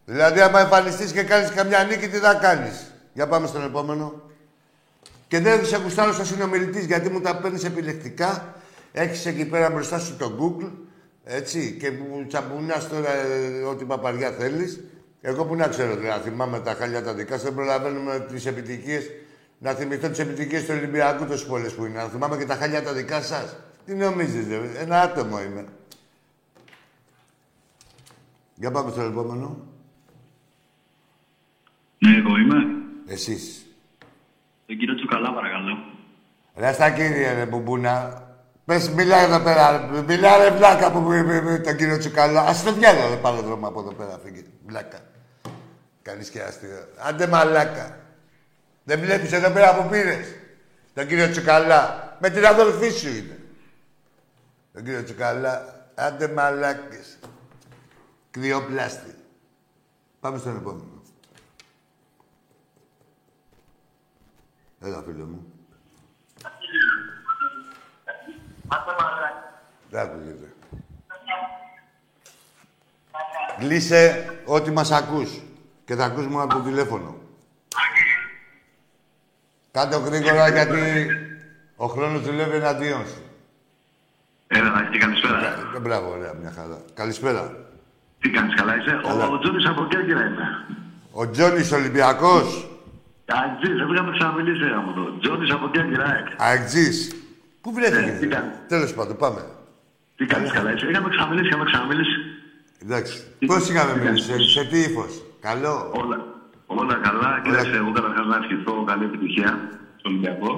δηλαδή 0.05 0.41
άμα 0.41 0.61
εμφανιστείς 0.61 1.13
και 1.13 1.23
κάνεις 1.23 1.51
καμιά 1.51 1.85
νίκη, 1.85 2.09
τι 2.09 2.19
θα 2.19 2.35
κάνεις. 2.35 2.93
Για 3.13 3.27
πάμε 3.27 3.47
στον 3.47 3.65
επόμενο. 3.65 4.23
Και 5.29 5.41
δεν 5.41 5.67
σε 5.67 5.77
γουστάρω 5.77 6.13
σαν 6.13 6.27
συνομιλητής, 6.27 6.85
γιατί 6.85 7.09
μου 7.11 7.21
τα 7.21 7.37
παίρνεις 7.37 7.65
επιλεκτικά. 7.65 8.55
Έχεις 8.93 9.27
εκεί 9.27 9.45
πέρα 9.45 9.71
μπροστά 9.71 9.99
σου 9.99 10.17
το 10.17 10.33
Google, 10.41 10.71
έτσι, 11.25 11.77
και 11.81 11.91
μου 11.91 12.27
τσαμπουνάς 12.27 12.89
τώρα 12.89 13.15
ε, 13.15 13.63
ό,τι 13.63 13.85
παπαριά 13.85 14.31
θέλεις. 14.31 14.81
Εγώ 15.21 15.45
που 15.45 15.55
να 15.55 15.69
ξέρω, 15.69 15.97
δηλαδή, 15.97 16.09
να 16.09 16.17
θυμάμαι 16.17 16.61
τα 16.61 16.75
χάλια 16.75 17.03
τα 17.03 17.15
δικά 17.15 17.39
σου, 17.39 17.45
δεν 17.45 17.55
προλαβαίνουμε 17.55 18.27
τις 18.33 18.47
επιτυχίες, 18.47 19.11
να 19.59 19.73
θυμηθώ 19.73 20.09
τις 20.09 20.19
επιτυχίες 20.19 20.65
του 20.65 20.75
Ολυμπιακού 20.77 21.25
τόσες 21.25 21.47
πολλές 21.47 21.75
που 21.75 21.85
είναι. 21.85 22.03
Να 22.03 22.09
θυμάμαι 22.09 22.37
και 22.37 22.47
τα 22.47 22.55
χάλια 22.55 22.83
τα 22.83 22.93
δικά 22.93 23.23
σας. 23.23 23.57
Τι 23.87 23.95
νομίζεις, 23.95 24.49
ρε, 24.49 24.81
ένα 24.81 25.01
άτομο 25.01 25.43
είμαι. 25.43 25.65
Για 28.55 28.71
πάμε 28.71 28.91
στο 28.91 29.01
επόμενο. 29.01 29.67
Ναι, 31.99 32.17
εγώ 32.17 32.37
είμαι. 32.37 32.57
Εσείς. 33.07 33.67
Τον 34.67 34.77
κύριο 34.79 34.95
Τσουκαλά, 34.95 35.33
παρακαλώ. 35.33 35.79
Ρε 36.57 36.73
στα 36.73 36.91
κύριε 36.91 37.33
ρε 37.33 37.47
μπουμπούνα. 37.47 38.25
Πες 38.71 38.89
μιλά 38.91 39.17
εδώ 39.17 39.41
πέρα. 39.41 39.89
ρε. 39.93 40.03
Μιλά 40.03 40.37
ρε 40.37 40.51
βλάκα 40.51 40.93
που 40.93 41.01
με, 41.01 41.23
με, 41.23 41.41
με 41.41 41.59
τον 41.59 41.77
κύριο 41.77 41.99
Τσουκαλά. 41.99 42.43
Ας 42.43 42.63
το 42.63 42.73
διάλογο 42.73 43.09
ρε 43.09 43.17
πάρε 43.17 43.41
δρόμο 43.41 43.69
από 43.69 43.81
εδώ 43.81 43.93
πέρα 43.93 44.21
φύγε. 44.25 44.45
Βλάκα. 44.67 44.99
Κάνεις 46.03 46.31
και 46.31 46.43
αστείο. 46.43 46.89
Άντε 46.99 47.27
μαλάκα. 47.27 47.99
Δεν 48.85 49.01
βλέπεις 49.01 49.33
εδώ 49.33 49.51
πέρα 49.51 49.75
που 49.75 49.89
πήρες. 49.89 50.27
Τον 50.95 51.07
κύριο 51.07 51.31
Τσουκαλά. 51.31 52.17
Με 52.21 52.31
την 52.31 52.47
αδελφή 52.47 52.91
σου 52.91 53.09
είναι. 53.09 53.39
Τον 54.73 54.85
κύριο 54.85 55.05
Τσουκαλά. 55.05 55.87
Άντε 55.95 56.29
μαλάκες. 56.29 57.19
Κρυοπλάστη. 58.31 59.15
Πάμε 60.21 60.39
στον 60.39 60.57
επόμενο. 60.57 61.03
Έλα 64.81 65.03
φίλε 65.07 65.25
μου. 65.25 65.50
Δεν 69.91 70.01
ακούγεται. 70.01 70.53
Κλείσε 73.59 74.31
ό,τι 74.45 74.71
μας 74.71 74.91
ακούς. 74.91 75.41
Και 75.85 75.95
θα 75.95 76.05
ακούς 76.05 76.27
μόνο 76.27 76.45
από 76.45 76.55
το 76.55 76.61
τηλέφωνο. 76.61 77.17
Κάντε 79.73 79.95
το 79.95 80.01
γρήγορα 80.01 80.49
γιατί 80.49 81.07
ο 81.77 81.87
χρόνος 81.87 82.23
δουλεύει 82.23 82.57
εναντίον 82.57 83.07
σου. 83.07 83.23
Έλα, 84.47 84.71
Νάκη, 84.71 84.99
καλησπέρα. 84.99 85.39
Ε, 85.77 85.79
Μπράβο, 85.79 86.11
ωραία, 86.11 86.35
μια 86.41 86.53
χαρά. 86.57 86.79
Καλησπέρα. 86.95 87.57
Τι 88.21 88.31
κάνεις, 88.31 88.55
καλά 88.55 88.77
είσαι; 88.77 89.01
Καλά. 89.03 89.29
Ο, 89.29 89.33
ο 89.33 89.39
Τζόνις 89.39 89.67
από 89.67 89.85
Κέρκυρα 89.87 90.21
είμαι. 90.27 90.67
Ο 91.13 91.31
Τζόνις 91.31 91.73
Ολυμπιακός. 91.73 92.69
Αγγλής, 93.27 93.77
δεν 93.79 93.93
είχαμε 93.95 94.13
ξαναμιλήσει 94.19 94.65
από 94.77 94.93
το. 94.93 95.19
Τζόνις 95.19 95.51
από 95.53 95.69
Κέρκυρα, 95.69 96.17
εκ. 96.17 96.27
Αεξής. 96.37 97.15
Πού 97.63 97.69
Ε, 97.71 97.73
τι 97.73 97.79
βρέθηκε. 97.81 98.27
κάνει. 98.27 98.51
Τέλος 98.69 98.95
πάντων, 98.95 99.17
πάμε. 99.17 99.41
Τι 100.17 100.25
κάνεις, 100.27 100.51
καλά 100.53 100.73
είσαι. 100.73 100.87
Είχαμε 100.91 101.09
ξαναμιλήσει, 101.09 101.49
είχαμε 101.49 101.65
ξαναμιλήσει. 101.71 102.17
Εντάξει. 102.85 103.15
Τι- 103.39 103.47
Πώς 103.47 103.69
είχαμε 103.71 103.93
τι 103.93 103.99
μιλήσει, 103.99 104.25
σε, 104.27 104.31
κάνεις. 104.33 104.51
σε 104.53 104.65
τι 104.71 104.79
ύφος. 104.89 105.13
Καλό; 105.49 105.75
Όλα, 106.03 106.19
όλα 106.67 106.95
καλά. 107.07 107.41
Κοίταξε, 107.45 107.77
εγώ 107.83 107.91
καταρχάς 107.99 108.27
να 108.27 108.37
ευχηθώ 108.37 108.73
καλή 108.91 109.05
επιτυχία 109.11 109.51
στο 110.01 110.09
Ολυμπιακό. 110.11 110.51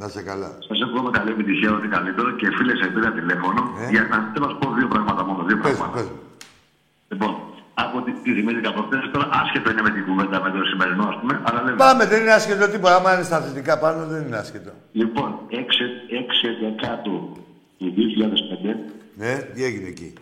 Να 0.00 0.08
σε 0.08 0.22
καλά. 0.22 0.50
Σας 0.68 0.78
εύχομαι 0.84 1.10
καλή 1.18 1.30
επιτυχία, 1.36 1.70
ό,τι 1.76 1.88
καλύτερο 1.96 2.30
και 2.40 2.46
φίλε, 2.56 2.74
σε 2.82 2.86
πήρα 2.94 3.10
τηλέφωνο 3.12 3.60
Ε. 3.82 3.90
για 3.94 4.02
να 4.12 4.16
θέλω 4.32 4.44
να 4.46 4.50
σου 4.52 4.58
πω 4.58 4.66
δύο 4.78 4.88
πράγματα 4.94 5.22
μόνο. 5.28 5.40
Δύο 5.48 5.56
Πες 5.56 5.70
μου, 5.72 5.78
πράγματα. 5.78 5.98
πες 6.00 6.06
μου. 6.10 6.18
Λοιπόν, 7.12 7.32
από 7.84 7.96
τη, 8.04 8.12
τη 8.24 8.30
θυμήθηκα 8.36 8.68
από 8.68 8.82
χθες, 8.86 9.10
τώρα 9.12 9.28
άσχετο 9.42 9.70
είναι 9.70 9.82
με 9.82 9.90
την 9.90 10.04
κουβέντα 10.06 10.36
με 10.44 10.50
το 10.50 10.60
σημερινό, 10.70 11.04
ας 11.12 11.16
πούμε, 11.20 11.34
αλλά 11.46 11.62
λέμε. 11.64 11.76
Πάμε, 11.76 12.04
δεν 12.06 12.20
είναι 12.22 12.34
άσχετο 12.38 12.68
τίποτα. 12.72 12.96
Άμα 12.96 13.14
είναι 13.14 13.22
στα 13.30 13.40
θετικά 13.40 13.78
πάνω, 13.78 14.06
δεν 14.12 14.20
είναι 14.26 14.36
άσχετο. 14.36 14.70
Λοιπόν, 14.92 15.28
6 15.50 16.48
δεκάτου 16.62 17.16
του 17.78 17.86
2005 17.96 18.74
Ναι, 19.14 19.32
τι 19.54 19.64
έγινε 19.64 19.88
εκεί; 19.88 20.12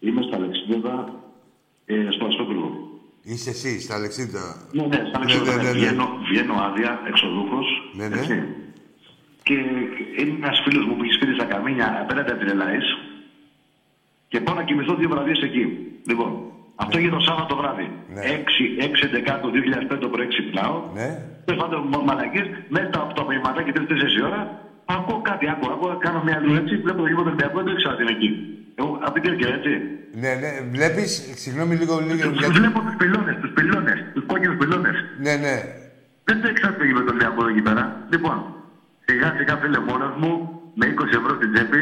είμαι 0.00 0.22
στα 0.22 0.36
Αλεξίδεδα, 0.36 0.94
ε, 1.86 2.06
στο 2.10 2.24
Αστόπυργο. 2.26 2.70
Είσαι 3.22 3.50
εσύ, 3.50 3.80
στα 3.80 3.94
Αλεξίδα. 3.94 4.44
Ναι, 4.72 4.86
ναι, 4.86 5.00
στα 5.08 5.16
Αλεξίδεδα. 5.18 5.56
ναι, 5.56 5.62
ναι, 5.62 5.68
ναι. 5.68 5.78
Βγαίνω, 5.78 6.06
βγαίνω 6.30 6.54
άδεια, 6.66 7.00
εξοδούχος. 7.08 7.66
Ναι, 7.98 8.08
ναι. 8.08 8.46
Και 9.42 9.54
είναι 10.18 10.34
ένας 10.40 10.60
φίλος 10.64 10.84
μου 10.86 10.96
που 10.96 11.02
έχει 11.04 11.12
σπίτι 11.12 11.34
στα 11.34 11.44
Καμίνια 11.44 11.98
απέναντι 12.02 12.30
από 12.30 12.40
την 12.40 12.48
Ελλάη. 12.48 12.78
Και 14.28 14.40
πάω 14.40 14.54
να 14.54 14.64
κοιμηθώ 14.64 14.94
δύο 14.94 15.08
βραδιέ 15.08 15.34
εκεί. 15.42 15.64
Λοιπόν, 16.06 16.30
αυτό 16.82 16.94
έγινε 16.98 17.14
το 17.18 17.22
Σάββατο 17.28 17.52
βράδυ. 17.60 17.86
Ναι. 18.14 18.20
6, 18.20 18.84
6 18.88 19.08
Δεκάτου 19.14 19.48
2005 19.56 19.98
το 20.04 20.08
πρωί 20.12 20.26
ξυπνάω. 20.32 20.76
Ναι. 20.98 21.08
Τέλος 21.46 21.60
πάντων, 21.62 21.80
μαλακέ, 22.08 22.42
μέσα 22.76 22.90
από 23.04 23.12
το 23.16 23.20
απογευματάκι 23.24 23.70
3-4 23.76 24.26
ώρα, 24.28 24.40
ακούω 24.96 25.20
κάτι, 25.30 25.44
ακούω, 25.52 25.70
ακούω, 25.74 25.96
κάνω 26.06 26.20
μια 26.26 26.36
αλλού 26.38 26.52
έτσι, 26.60 26.72
βλέπω 26.84 27.00
το 27.02 27.08
γήπεδο 27.10 27.22
του 27.22 27.32
Ολυμπιακού, 27.32 27.56
δεν 27.64 27.72
ήξερα 27.74 27.94
τι 27.96 28.02
είναι 28.02 28.14
εκεί. 28.18 28.30
Εγώ 28.80 28.90
από 29.06 29.12
την 29.14 29.22
Κέρκυρα, 29.24 29.52
έτσι. 29.58 29.72
Ναι, 30.22 30.32
ναι. 30.42 30.50
Βλέπεις, 30.76 31.10
συγγνώμη 31.42 31.74
λίγο, 31.80 31.94
λίγο. 32.08 32.28
Τους 32.30 32.38
γιατί- 32.40 32.58
βλέπω 32.60 32.78
τους 32.86 32.96
πυλώνες, 33.00 33.36
τους 33.42 33.52
πυλώνες, 33.56 33.98
τους 34.14 34.24
κόκκινους 34.30 34.56
πυλώνες. 34.60 34.96
Ναι, 35.24 35.34
ναι. 35.44 35.54
Δεν 36.28 36.36
το 36.40 36.46
ήξερα 36.52 36.72
το 36.78 36.84
γήπεδο 36.88 37.04
του 37.04 37.10
Ολυμπιακού 37.14 37.38
εδώ 37.42 37.50
εκεί 37.54 37.62
πέρα. 37.68 37.84
Λοιπόν, 38.12 38.36
σιγά 39.06 39.28
σιγά 39.38 39.54
φίλε 39.60 39.78
μόνος 39.90 40.12
μου, 40.20 40.32
με 40.78 40.84
20 40.86 41.16
ευρώ 41.20 41.32
στην 41.38 41.50
τσέπη, 41.52 41.80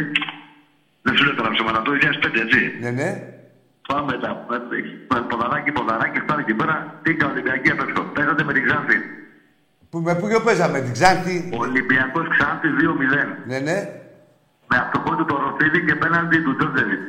δεν 1.05 1.13
σου 1.17 1.25
λέω 1.25 1.35
τώρα 1.39 1.51
ψέματα, 1.55 1.79
το 1.83 1.91
2005, 1.93 2.41
έτσι. 2.47 2.61
Ναι, 2.83 2.91
ναι. 3.01 3.09
Πάμε 3.89 4.13
τα 4.23 4.31
ποδαράκι, 5.29 5.73
ποδαράκι, 5.73 6.19
φτάνω 6.21 6.41
εκεί 6.41 6.55
πέρα, 6.55 6.75
τίγκα 7.03 7.27
Ολυμπιακή 7.27 7.71
απ' 7.71 7.81
έξω. 7.81 8.03
Παίζατε 8.15 8.45
με 8.45 8.53
την 8.53 8.65
Ξάνθη. 8.67 8.97
Που, 9.91 9.99
με 10.01 10.15
ποιο 10.15 10.41
παίζαμε, 10.41 10.81
την 10.81 10.93
Ξάνθη; 10.93 11.37
Ολυμπιακός 11.65 12.27
Ξάνθη 12.29 12.69
2-0. 12.79 13.27
Ναι, 13.47 13.59
ναι. 13.59 13.79
Με 14.69 14.77
αυτοκόλλητο 14.85 15.25
του 15.25 15.37
Ροφίδη 15.45 15.85
και 15.85 15.95
πέναντι 15.95 16.39
του 16.45 16.57
Τζόρτζεβιτς. 16.57 17.05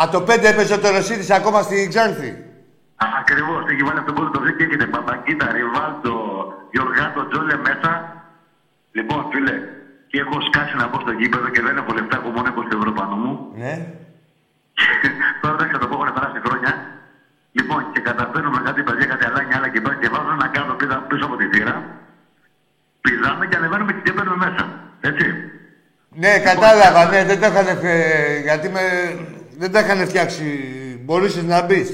Α, 0.00 0.08
το 0.12 0.20
5 0.20 0.44
έπαιζε 0.52 0.78
το 0.78 0.88
Ρωσίδης 0.90 1.30
ακόμα 1.30 1.62
στην 1.62 1.88
Ξάνθη; 1.88 2.30
Ακριβώς. 3.20 3.62
Έχει 3.70 3.82
βάλει 3.86 3.98
αυτοκόλλητο 3.98 4.32
το 4.32 4.38
Ροφίδη 4.38 4.56
και 4.58 4.64
έχετε 4.64 4.86
Παπακίτα, 4.86 5.46
Ριβάλτο, 5.52 6.14
Γιωργάτο, 6.72 7.20
Τζόλε 7.28 7.56
μέσα. 7.68 7.90
Λοιπόν, 8.96 9.20
φίλε, 9.30 9.56
και 10.10 10.18
έχω 10.24 10.36
σκάσει 10.48 10.76
να 10.76 10.86
μπω 10.88 11.00
στο 11.00 11.12
γήπεδο 11.20 11.48
και 11.54 11.62
δεν 11.66 11.76
έχω 11.76 11.92
λεφτά, 11.98 12.16
έχω 12.20 12.30
μόνο 12.36 12.48
20 12.56 12.76
ευρώ 12.78 12.92
πάνω 12.92 13.14
μου. 13.22 13.32
Ναι. 13.62 13.74
Τώρα 15.40 15.54
εντάξει 15.56 15.72
θα 15.76 15.80
το 15.82 15.86
πω, 15.90 15.94
έχουν 16.00 16.14
περάσει 16.16 16.38
χρόνια. 16.46 16.72
Λοιπόν, 17.58 17.80
και 17.92 18.00
καταφέρνουμε 18.08 18.58
κάτι 18.68 18.80
παιδιά, 18.86 19.06
κάτι 19.12 19.24
αλάνια, 19.28 19.56
άλλα 19.58 19.68
και 19.72 19.80
πέρα 19.84 19.96
και 20.02 20.08
βάζω 20.14 20.30
ένα 20.38 20.48
κάτω 20.56 20.72
πίσω, 20.80 20.96
πίσω 21.10 21.24
από 21.28 21.36
τη 21.40 21.46
θύρα. 21.52 21.74
Πηδάμε 23.04 23.44
και 23.46 23.56
ανεβαίνουμε 23.56 23.92
και 24.04 24.12
μπαίνουμε 24.12 24.36
μέσα. 24.46 24.64
Έτσι. 25.00 25.26
Ναι, 26.22 26.32
κατάλαβα, 26.48 27.02
ναι, 27.12 27.24
δεν 27.24 27.40
το 27.40 27.46
είχαν 27.46 27.66
φε- 27.82 28.42
γιατί 28.48 28.68
με... 28.68 28.80
δεν 29.58 29.72
τα 29.72 29.78
είχαν 29.80 29.98
φτιάξει. 30.10 30.46
Μπορούσες 31.04 31.44
να 31.52 31.62
μπεις. 31.62 31.88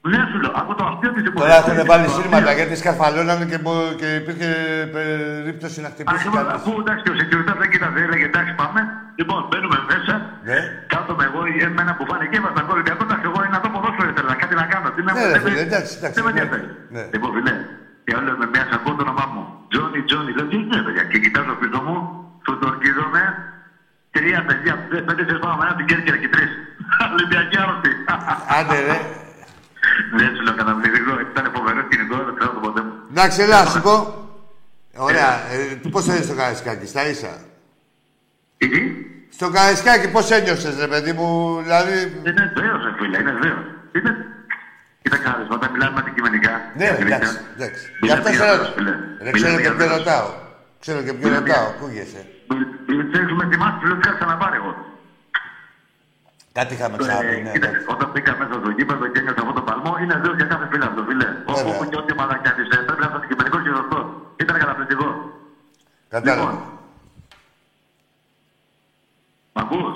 Ναι, 0.00 0.20
σου 0.30 0.38
λέω, 0.42 0.52
από 0.62 0.74
το 0.74 0.84
αστείο 0.90 1.12
της 1.12 1.22
Τώρα 1.34 1.56
έχουν 1.56 1.86
βάλει 1.86 2.08
σύρματα 2.08 2.52
γιατί 2.52 2.76
σκαρφαλώνανε 2.76 3.44
και, 3.44 3.58
μπο- 3.58 3.92
και 4.00 4.08
υπήρχε 4.14 4.50
περίπτωση 4.96 5.80
να 5.80 5.88
χτυπήσει 5.92 6.16
Ακριβώς, 6.16 6.38
κάτι. 6.42 6.54
αφού 6.56 6.70
εντάξει 6.80 7.02
και 7.04 7.10
ο 7.14 7.16
security 7.20 7.54
δεν 7.62 7.70
κοίταζε, 7.70 8.00
έλεγε 8.06 8.24
εντάξει 8.24 8.52
πάμε. 8.62 8.80
Λοιπόν, 9.20 9.40
μπαίνουμε 9.48 9.78
μέσα. 9.92 10.14
Ναι. 10.48 10.58
Κάτω 10.94 11.12
με 11.18 11.24
εγώ, 11.28 11.40
εμένα 11.68 11.92
που 11.96 12.04
φάνε 12.10 12.24
και 12.30 12.36
ήμασταν 12.42 12.62
κόλλη. 12.68 12.82
Και 12.86 12.92
εντάξει, 13.06 13.24
εγώ 13.30 13.38
είναι 13.46 13.56
αυτό 13.60 13.68
ποδόσφαιρο 13.74 14.08
ήθελα, 14.12 14.32
κάτι 14.42 14.54
να 14.60 14.66
κάνω. 14.72 14.86
Τι 14.94 15.00
να 15.06 15.12
Ναι, 15.12 15.18
μου 15.20 15.24
ρε 15.26 15.32
δεν 15.34 15.40
φίλε, 15.44 15.54
με- 15.60 15.66
εντάξει, 15.68 15.92
εντάξει, 15.98 16.16
Δεν 16.18 16.24
με 16.26 16.30
ναι. 16.32 16.34
ενδιαφέρει. 16.34 16.66
Ναι. 16.96 17.02
Λοιπόν, 17.14 17.30
φίλε, 17.36 17.54
και 18.04 18.12
άλλο 18.18 18.30
με 18.42 18.46
μια 18.54 18.64
σακό 18.70 18.90
το 18.98 19.02
όνομά 19.06 19.24
μου. 19.32 19.42
Τζόνι, 19.70 20.00
Τζόνι, 20.08 20.30
λέω 20.36 20.46
τι 20.50 20.56
είναι, 20.62 20.78
παιδιά. 20.86 21.04
Και 21.10 21.18
κοιτάζω 21.24 21.52
πίσω 21.60 21.78
μου, 21.86 21.96
σου 22.44 22.52
το 22.60 22.64
ορκίζομαι. 22.72 23.22
Τρία 24.14 24.40
παιδιά, 24.48 24.72
πέντε 25.08 25.22
σε 25.28 25.34
πάμε 25.44 25.62
ένα 25.66 25.74
την 25.78 25.86
Κέρκυρα 25.90 26.18
και 26.22 26.28
τρεις. 26.34 26.50
Ολυμπιακή 27.14 27.56
άρρωστη. 27.62 27.90
Άντε 28.58 28.78
ρε. 28.88 28.96
Δεν 30.18 30.28
σου 30.36 30.42
λέω 30.46 30.54
καταπληκτικό, 30.60 31.12
ήταν 31.32 31.44
φοβερό 31.56 31.80
σκηνικό, 31.86 32.16
δεν 32.26 32.34
ξέρω 32.38 32.52
το 32.56 32.60
ποτέ 32.66 32.80
μου. 32.86 32.92
Εντάξει, 33.12 33.38
έλα, 33.46 33.58
σου 33.72 33.80
πω. 33.86 33.94
Ωραία. 35.08 35.30
Ε, 35.52 35.74
τι 35.82 35.88
πώς 35.94 36.02
ένιωσες 36.06 36.26
στο 36.26 36.34
Καραϊσκάκι, 36.40 36.86
στα 36.86 37.02
ίσα; 37.12 37.32
Τι, 38.58 38.66
τι; 38.68 38.80
Στο 39.38 39.46
Καραϊσκάκι 39.54 40.08
πώς 40.14 40.26
ένιωσες, 40.38 40.74
ρε 40.84 40.88
παιδί 40.92 41.12
μου, 41.18 41.28
δηλαδή... 41.66 41.96
Είναι 42.28 42.44
βέβαιο, 42.56 42.76
ρε 42.86 42.92
φίλε, 42.98 43.16
είναι 43.22 43.34
βέβαιο. 43.42 43.60
Είναι. 43.96 44.12
Κοίτα 45.02 45.18
κάτι, 45.26 45.42
όταν 45.56 45.68
μιλάμε 45.74 45.96
αντικειμενικά. 46.02 46.52
Ναι, 46.80 46.86
αλήθεια, 46.88 47.16
εντάξει, 47.16 47.36
εντάξει. 47.56 47.82
Γι' 47.86 47.98
μιλάμε 48.02 48.18
αυτό 48.20 48.30
για 48.30 48.38
ξέρω. 48.38 48.52
βέβαιος, 48.56 48.70
φίλε. 48.76 48.94
Ρε, 49.24 49.30
Μιλάμε 49.34 49.38
ξέρω 49.38 49.54
και 49.56 49.64
για 49.66 49.72
ποιο 49.76 49.82
βέβαιος. 49.84 49.98
ρωτάω. 50.04 50.28
Ξέρω 50.82 50.98
και 51.06 51.12
ποιο 51.18 51.26
Μιλάμε 51.28 51.40
ρωτάω, 51.46 51.64
για- 51.66 51.74
ακούγεσαι. 51.74 52.20
Ξέρεις, 53.12 53.32
με 53.38 53.44
θυμάσαι, 53.50 53.78
φίλε, 53.82 53.94
τι 53.98 54.04
είχα 54.06 54.14
ξαναπάρει 54.18 54.56
εγώ. 54.62 54.72
Κάτι 56.58 56.70
είχαμε 56.76 56.94
Ε, 56.98 57.00
ξαναπεί, 57.02 57.34
ναι. 57.44 57.50
κοίτα, 57.54 57.68
εντάξει. 57.70 57.86
όταν 57.94 58.06
μπήκα 58.12 58.30
μέσα 58.40 58.54
στο 58.62 58.70
γήπεδο 58.78 59.04
και 59.12 59.18
ένιωσα 59.22 59.40
αυτό 59.44 59.54
το 59.60 59.64
παλμό, 59.68 59.92
είναι 60.02 60.14
δύο 60.22 60.32
για 60.40 60.46
κάθε 60.52 60.66
φίλο 60.70 60.84
αυτό, 60.90 61.00
φίλε. 61.08 61.28
Όπου 61.50 61.58
Βέβαια. 61.58 61.72
όπου 61.72 61.84
και 61.90 61.96
ό,τι 62.02 62.12
μαλακιάτης, 62.20 62.66
ε, 62.74 62.76
πρέπει 62.86 63.00
να 63.02 63.06
είσαι 63.08 63.16
αντικειμενικό 63.20 63.56
και 63.64 63.70
σωστό. 63.78 63.98
Ήταν 64.42 64.54
καταπληκτικό. 64.62 65.08
Κατάλαβα. 66.14 66.52
Λοιπόν. 69.60 69.78
Μ' 69.80 69.80
ακούς; 69.82 69.94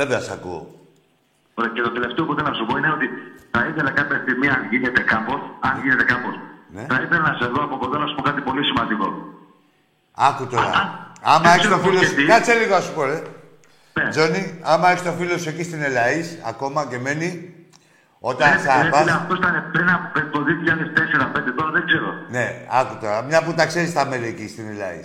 Βέβαια, 0.00 0.20
σ' 0.20 0.30
ακούω. 0.30 0.62
Ωραία, 1.54 1.70
Και 1.74 1.82
το 1.82 1.90
τελευταίο 1.96 2.24
που 2.26 2.34
θέλω 2.34 2.48
να 2.48 2.54
σου 2.54 2.66
πω 2.68 2.76
είναι 2.78 2.90
ότι 2.96 3.06
θα 3.50 3.60
ήθελα 3.70 3.90
κάποια 3.90 4.18
στιγμή, 4.24 4.48
αν 4.56 4.60
γίνεται 4.70 5.00
κάπως, 5.12 5.40
αν 5.68 5.74
γίνεται 5.82 6.04
κάπως, 6.12 6.34
Ναι. 6.76 6.84
θα 6.92 6.98
ήθελα 7.04 7.22
να 7.30 7.34
σε 7.40 7.46
δω 7.54 7.60
από 7.68 7.76
κοντά 7.82 7.96
να 7.98 8.06
σου 8.06 8.14
πω 8.14 8.22
κάτι 8.22 8.40
πολύ 8.48 8.62
σημαντικό. 8.70 9.06
Άκου 10.28 10.46
τώρα. 10.46 10.70
Α, 10.80 10.82
Άμα 11.32 11.40
δεν 11.48 11.50
έχεις 11.58 11.68
το 11.68 11.76
ξέρω 11.78 11.82
φίλο 11.86 11.98
πώς 11.98 12.08
σου. 12.08 12.14
και 12.14 12.20
τι. 12.20 12.26
Κάτσε 12.32 12.54
λίγο, 12.60 12.74
να 12.74 12.80
σου 12.80 12.92
πω, 12.96 13.02
ρε. 13.04 13.18
Ναι. 13.98 14.08
Τζόνι, 14.08 14.42
άμα 14.62 14.86
έχεις 14.90 15.02
το 15.02 15.12
φίλο 15.18 15.38
σου 15.38 15.48
εκεί 15.48 15.62
στην 15.62 15.82
Ελαή, 15.82 16.20
ακόμα 16.50 16.86
και 16.90 16.98
μένει, 16.98 17.54
όταν 18.30 18.48
Ναι, 18.50 18.56
θα 18.56 18.82
ναι, 18.82 18.88
πας... 18.90 19.00
φίλε, 19.00 19.12
Αυτό 19.12 19.34
ήταν 19.34 19.54
πριν 19.72 19.88
από 19.90 20.20
το 20.34 20.38
2004-2005, 20.48 21.52
τώρα 21.56 21.70
δεν 21.70 21.86
ξέρω. 21.86 22.08
Ναι, 22.36 22.46
άκου 22.70 22.94
τώρα. 23.00 23.22
Μια 23.22 23.42
που 23.44 23.52
τα 23.54 23.66
ξέρεις 23.66 23.92
τα 23.92 24.04
μέλη 24.06 24.26
εκεί 24.26 24.48
στην 24.48 24.68
Ελαή. 24.68 25.00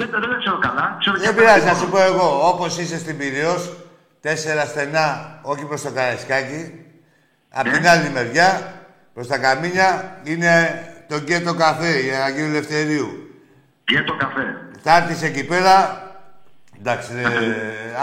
Δεν, 0.00 0.08
δεν, 0.10 0.20
δεν 0.32 0.38
ξέρω 0.38 0.58
καλά. 0.58 0.96
Ξέρω 1.00 1.16
Δεν 1.18 1.28
και 1.28 1.34
πειράζει, 1.40 1.58
αυτό. 1.68 1.72
να 1.72 1.78
σου 1.78 1.88
πω 1.88 1.98
εγώ. 2.10 2.48
Όπως 2.48 2.78
είσαι 2.78 2.98
στην 2.98 3.16
Πυραιός, 3.18 3.76
τέσσερα 4.20 4.64
στενά, 4.64 5.38
όχι 5.42 5.64
προς 5.64 5.82
το 5.82 5.90
Καραϊσκάκι. 5.90 6.62
Απ' 7.50 7.66
Ναι. 7.66 7.72
την 7.72 7.88
άλλη 7.88 8.08
μεριά, 8.10 8.72
προς 9.14 9.26
τα 9.26 9.38
Καμίνια, 9.38 10.20
είναι 10.24 10.52
το 11.08 11.16
Γκέτο 11.18 11.54
Καφέ, 11.54 11.88
η 11.98 12.10
Αγίου 12.26 12.44
Ελευθερίου. 12.44 13.08
Και 13.84 14.02
το 14.02 14.16
καφέ. 14.16 14.46
Θα 14.82 14.96
έρθεις 14.96 15.22
εκεί 15.22 15.44
πέρα. 15.44 15.74
Εντάξει, 16.78 17.12
ε, 17.16 17.26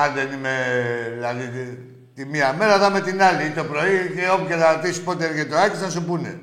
αν 0.03 0.13
δεν 0.15 0.27
είμαι. 0.31 0.53
Δηλαδή, 1.15 1.43
τη, 1.55 1.63
τη 2.15 2.29
μία 2.29 2.53
μέρα 2.59 2.77
θα 2.79 2.87
είμαι 2.87 3.01
την 3.01 3.21
άλλη, 3.21 3.43
ή 3.45 3.49
το 3.49 3.63
πρωί, 3.63 4.11
και 4.15 4.29
όπου 4.33 4.45
και 4.47 4.55
θα 4.55 4.73
ρωτήσεις 4.73 5.01
πότε 5.03 5.25
έρχεται 5.25 5.49
το 5.49 5.57
Άκης, 5.57 5.79
θα 5.79 5.89
σου 5.89 6.03
πούνε. 6.05 6.39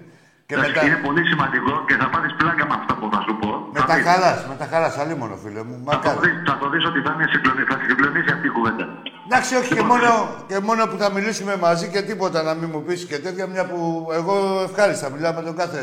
Και 0.46 0.54
Εντάξει, 0.54 0.72
μετά. 0.72 0.86
Είναι 0.86 0.96
πολύ 1.06 1.22
σημαντικό 1.30 1.84
και 1.88 1.94
θα 2.00 2.06
πάρεις 2.08 2.34
πλάκα 2.38 2.66
με 2.66 2.74
αυτά 2.80 2.94
που 2.94 3.08
θα 3.12 3.20
σου 3.26 3.36
πω. 3.40 3.50
Με 3.86 3.90
Θα 3.90 3.92
τα 3.92 3.94
δεις. 3.96 4.06
χαρά, 4.08 4.30
με 4.50 4.54
τα 4.62 4.66
χαρά, 4.72 4.88
αλίμονο 5.02 5.36
φίλε 5.42 5.62
μου. 5.68 5.74
Θα 5.86 5.90
το 5.90 6.08
Μακάρι. 6.08 6.18
δεις, 6.24 6.34
θα 6.48 6.54
το 6.60 6.66
δεις 6.72 6.84
ότι 6.90 6.98
θα, 7.06 7.10
είναι 7.14 7.26
συγκλονι- 7.32 7.68
θα 7.70 7.76
σε 7.80 7.84
συγκλονίσει 7.88 8.30
αυτή 8.36 8.46
η 8.46 8.50
κουβέντα. 8.56 8.84
Εντάξει, 9.26 9.52
όχι 9.60 9.68
και 9.68 9.74
Λοιπόν, 9.80 9.88
μόνο, 9.92 10.10
και 10.50 10.58
μόνο 10.68 10.82
που 10.90 10.96
θα 11.02 11.08
μιλήσουμε 11.16 11.52
μαζί 11.66 11.86
και 11.94 12.02
τίποτα 12.10 12.38
να 12.48 12.52
μην 12.54 12.68
μου 12.72 12.82
πεις 12.86 13.00
και 13.10 13.18
τέτοια, 13.18 13.46
μια 13.46 13.64
που 13.70 13.78
εγώ 14.18 14.34
ευχάριστα 14.68 15.06
μιλάω 15.14 15.32
με 15.38 15.42
τον 15.48 15.56
κάθε. 15.56 15.82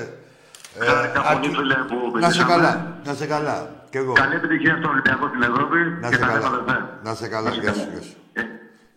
Χάρηκα 0.80 1.22
πολύ, 1.22 1.28
αρκε- 1.36 1.56
φίλε, 1.60 1.76
που 1.90 1.98
Ε, 2.18 2.20
να 2.20 2.30
σε 2.30 2.38
μιλήσαμε. 2.38 2.52
καλά, 2.54 2.72
να 3.06 3.14
σε 3.14 3.26
καλά. 3.26 3.58
Κι 3.90 3.98
εγώ. 3.98 4.14
Καλή 4.14 4.36
επιτυχία 4.36 4.76
στον 4.80 4.90
Ολυμπιακό 4.94 5.28
στην 5.28 5.42
Ευρώπη 5.42 5.78
Να 6.02 6.08
και 6.10 6.16
σε 6.16 6.22
τα 6.22 6.28
καλά. 6.28 6.40
λέμε 6.40 6.56
αδερφέ. 6.58 6.80
Να 7.04 7.14
σε 7.14 7.28
καλά, 7.28 7.50
γεια 7.50 7.74
σου, 7.74 7.88
γεια 7.94 8.02
σου. 8.02 8.16
Ε, 8.34 8.42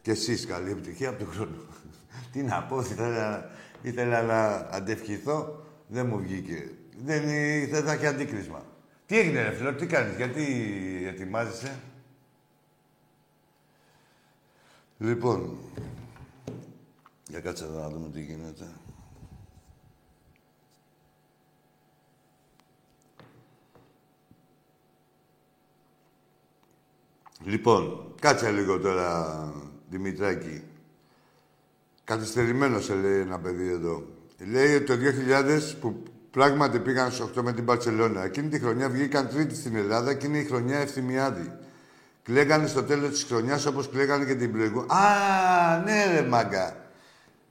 Και 0.02 0.10
εσείς 0.10 0.46
καλή 0.46 0.70
επιτυχία 0.70 1.08
από 1.08 1.18
τον 1.18 1.28
χρόνο. 1.34 1.56
Τι 2.32 2.42
να 2.42 2.62
πω, 2.68 2.80
ήθελα, 2.80 3.44
ήθελα 3.82 4.22
να 4.22 4.40
αντευχηθώ, 4.76 5.36
δεν 5.86 6.06
μου 6.10 6.18
βγήκε. 6.24 6.58
Δεν, 7.04 7.22
δεν 7.72 7.82
θα 7.84 7.92
έχει 7.92 8.06
αντίκρισμα. 8.06 8.60
Τι 9.06 9.18
έγινε 9.18 9.42
ρε 9.42 9.52
φίλο, 9.52 9.74
τι 9.74 9.86
κάνεις, 9.86 10.16
γιατί 10.16 10.42
ετοιμάζεσαι; 11.06 11.80
Λοιπόν, 14.98 15.58
για 17.28 17.40
κάτσε 17.40 17.64
εδώ 17.64 17.80
να 17.80 17.88
δούμε 17.88 18.10
τι 18.10 18.20
γίνεται. 18.20 18.74
Λοιπόν, 27.44 28.14
κάτσε 28.20 28.50
λίγο 28.50 28.78
τώρα, 28.78 29.52
Δημητράκη. 29.90 30.62
Καθυστερημένος 32.04 32.84
σε 32.84 32.94
λέει 32.94 33.20
ένα 33.20 33.38
παιδί 33.38 33.68
εδώ. 33.68 34.06
Λέει 34.38 34.74
ότι 34.74 34.84
το 34.84 34.94
2000 34.94 35.76
που 35.80 36.02
πράγματι 36.34 36.78
πήγαν 36.78 37.10
στους 37.12 37.30
8 37.36 37.42
με 37.42 37.52
την 37.52 37.64
Παρσελώνα. 37.64 38.24
Εκείνη 38.24 38.48
τη 38.48 38.58
χρονιά 38.58 38.88
βγήκαν 38.88 39.28
τρίτη 39.28 39.54
στην 39.54 39.76
Ελλάδα 39.76 40.14
και 40.14 40.26
είναι 40.26 40.38
η 40.38 40.44
χρονιά 40.44 40.78
ευθυμιάδη. 40.78 41.52
Κλαίγανε 42.22 42.66
στο 42.66 42.82
τέλος 42.82 43.10
της 43.10 43.24
χρονιάς 43.24 43.66
όπως 43.66 43.88
κλαίγανε 43.88 44.24
και 44.24 44.34
την 44.34 44.52
προηγούμενη. 44.52 44.88
Α, 44.92 45.82
ναι 45.84 46.20
ρε 46.20 46.26
μάγκα. 46.26 46.76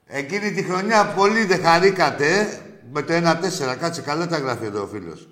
Εκείνη 0.06 0.52
τη 0.52 0.62
χρονιά 0.62 1.06
πολύ 1.06 1.44
δεν 1.44 1.62
χαρήκατε 1.62 2.40
ε, 2.40 2.46
με 2.92 3.02
το 3.02 3.14
1-4. 3.14 3.76
Κάτσε 3.80 4.00
καλά 4.00 4.26
τα 4.26 4.38
γράφει 4.38 4.64
εδώ 4.64 4.82
ο 4.82 4.86
φίλος. 4.86 5.28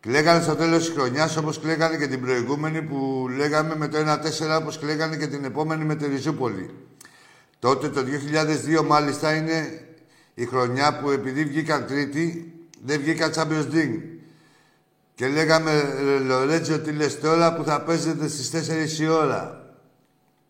Κλαίγανε 0.00 0.42
στο 0.42 0.54
τέλος 0.54 0.84
της 0.84 0.94
χρονιάς 0.94 1.36
όπως 1.36 1.60
κλαίγανε 1.60 1.96
και 1.96 2.06
την 2.06 2.20
προηγούμενη 2.20 2.82
που 2.82 3.28
λέγαμε 3.36 3.76
με 3.76 3.88
το 3.88 3.98
1-4 3.98 4.60
όπως 4.60 4.78
κλαίγανε 4.78 5.16
και 5.16 5.26
την 5.26 5.44
επόμενη 5.44 5.84
με 5.84 5.94
τη 5.94 6.06
Ριζούπολη. 6.06 6.70
Τότε 7.58 7.88
το 7.88 8.00
2002 8.80 8.84
μάλιστα 8.84 9.34
είναι 9.34 9.80
η 10.34 10.46
χρονιά 10.46 10.98
που 10.98 11.10
επειδή 11.10 11.44
βγήκαν 11.44 11.86
τρίτη 11.86 12.50
δεν 12.86 13.00
βγήκαν 13.00 13.32
Champions 13.34 13.72
League. 13.72 14.00
Και 15.14 15.28
λέγαμε 15.28 15.94
«Ρε 16.04 16.18
Λορέτζο 16.18 16.78
τι 16.78 16.92
λες 16.92 17.20
τώρα 17.20 17.54
που 17.54 17.64
θα 17.64 17.82
παίζετε 17.82 18.28
στις 18.28 18.50
4 18.98 19.00
η 19.00 19.08
ώρα. 19.08 19.74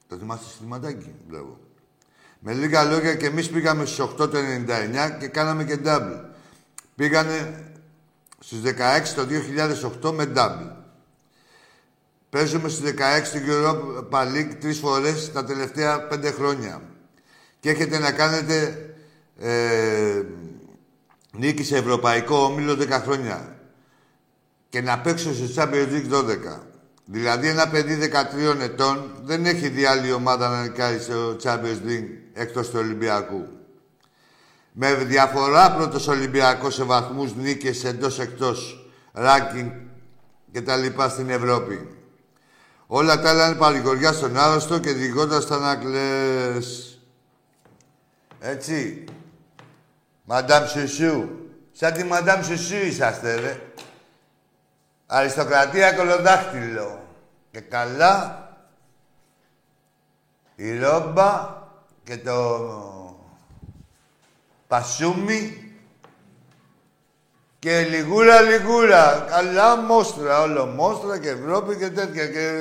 Το 0.09 0.16
θυμάστε 0.16 0.45
στο 0.45 0.57
θυματάκι, 0.62 1.14
βλέπω. 1.28 1.59
Με 2.39 2.53
λίγα 2.53 2.84
λόγια 2.84 3.14
και 3.14 3.26
εμείς 3.26 3.51
πήγαμε 3.51 3.84
στις 3.84 4.01
8 4.01 4.16
το 4.16 4.39
99 4.39 5.16
και 5.20 5.26
κάναμε 5.26 5.64
και 5.64 5.78
double. 5.84 6.20
Πήγανε 6.95 7.64
στους 8.39 8.61
16 8.61 9.14
το 9.14 9.26
2008 10.03 10.12
με 10.12 10.32
double. 10.37 10.70
Παίζουμε 12.30 12.68
στις 12.68 12.91
16 12.91 13.24
στην 13.24 13.43
Europa 13.49 14.22
League 14.34 14.55
τρεις 14.61 14.78
φορές 14.78 15.32
τα 15.32 15.45
τελευταία 15.45 16.07
πέντε 16.07 16.30
χρόνια. 16.30 16.82
Και 17.61 17.70
έχετε 17.70 17.99
να 17.99 18.12
κάνετε 18.12 18.87
ε, 19.39 20.22
νίκη 21.33 21.64
σε 21.64 21.77
Ευρωπαϊκό 21.77 22.37
Όμιλο 22.37 22.72
10 22.72 22.89
χρόνια. 22.89 23.57
Και 24.68 24.81
να 24.81 24.99
παίξω 24.99 25.35
στο 25.35 25.62
Champions 25.62 25.89
League 25.89 26.12
12. 26.12 26.61
Δηλαδή 27.05 27.49
ένα 27.49 27.68
παιδί 27.68 28.11
13 28.55 28.61
ετών 28.61 29.11
δεν 29.22 29.47
έχει 29.47 29.68
δει 29.68 29.85
άλλη 29.85 30.12
ομάδα 30.12 30.49
να 30.49 30.62
νικάει 30.62 30.99
στο 30.99 31.37
Champions 31.43 31.87
League 31.87 32.09
εκτός 32.33 32.70
του 32.70 32.79
Ολυμπιακού. 32.79 33.47
Με 34.72 34.95
διαφορά 34.95 35.74
πρώτος 35.74 36.09
Ολυμπιακός 36.09 36.74
σε 36.74 36.85
βαθμούς 36.85 37.35
νίκες 37.35 37.85
εντός 37.85 38.18
εκτός 38.18 38.89
ranking 39.14 39.70
και 40.53 40.62
τα 40.62 40.77
λοιπά 40.77 41.09
στην 41.09 41.31
Ευρώπη. 41.31 41.89
Όλα 42.87 43.20
τα 43.20 43.31
άλλα 43.31 43.47
είναι 43.47 43.57
παρηγοριά 43.57 44.12
στον 44.12 44.37
άρρωστο 44.37 44.79
και 44.79 44.93
διηγώντας 44.93 45.47
τα 45.47 45.59
να 45.59 45.77
κλαις. 45.77 46.99
Έτσι. 48.41 49.05
Μαντάμ 50.29 50.66
Σουσού. 50.66 51.29
Σαν 51.72 51.93
τη 51.93 52.05
Μαντάμ 52.05 52.43
Σουσού 52.43 52.77
είσαστε, 52.77 53.35
ρε. 53.35 53.61
Αριστοκρατία 55.07 55.93
κολοδάχτυλο. 55.93 57.01
Και 57.51 57.61
καλά. 57.61 58.45
Η 60.57 60.79
ρόμπα 60.79 61.62
και 62.05 62.18
το 62.18 63.18
πασούμι 64.66 65.72
και 67.59 67.81
λιγούρα 67.81 68.41
λιγούρα. 68.41 69.27
Καλά 69.29 69.77
μόστρα, 69.77 70.41
όλο 70.41 70.66
μόστρα 70.66 71.18
και 71.18 71.29
Ευρώπη 71.29 71.77
και 71.77 71.91
τέτοια. 71.91 72.27
Και... 72.27 72.53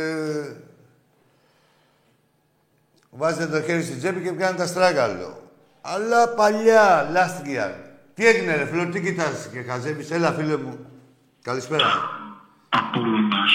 Βάζετε 3.09 3.45
το 3.45 3.61
χέρι 3.61 3.83
στην 3.83 3.97
τσέπη 3.97 4.21
και 4.21 4.31
πιάνετε 4.31 4.61
τα 4.61 4.67
στράγγαλο. 4.67 5.44
Αλλά 5.87 6.29
παλιά, 6.29 7.09
λάστιγια. 7.11 7.95
Τι 8.13 8.27
έγινε 8.27 8.55
ρε 8.55 8.65
φίλο, 8.65 8.89
τι 8.89 9.01
κοιτάς 9.01 9.49
και 9.51 9.61
χαζεύεις; 9.61 10.11
Έλα 10.11 10.31
φίλε 10.31 10.57
μου. 10.57 10.85
Καλησπέρα. 11.41 12.09
Απόλλωνας. 12.69 13.53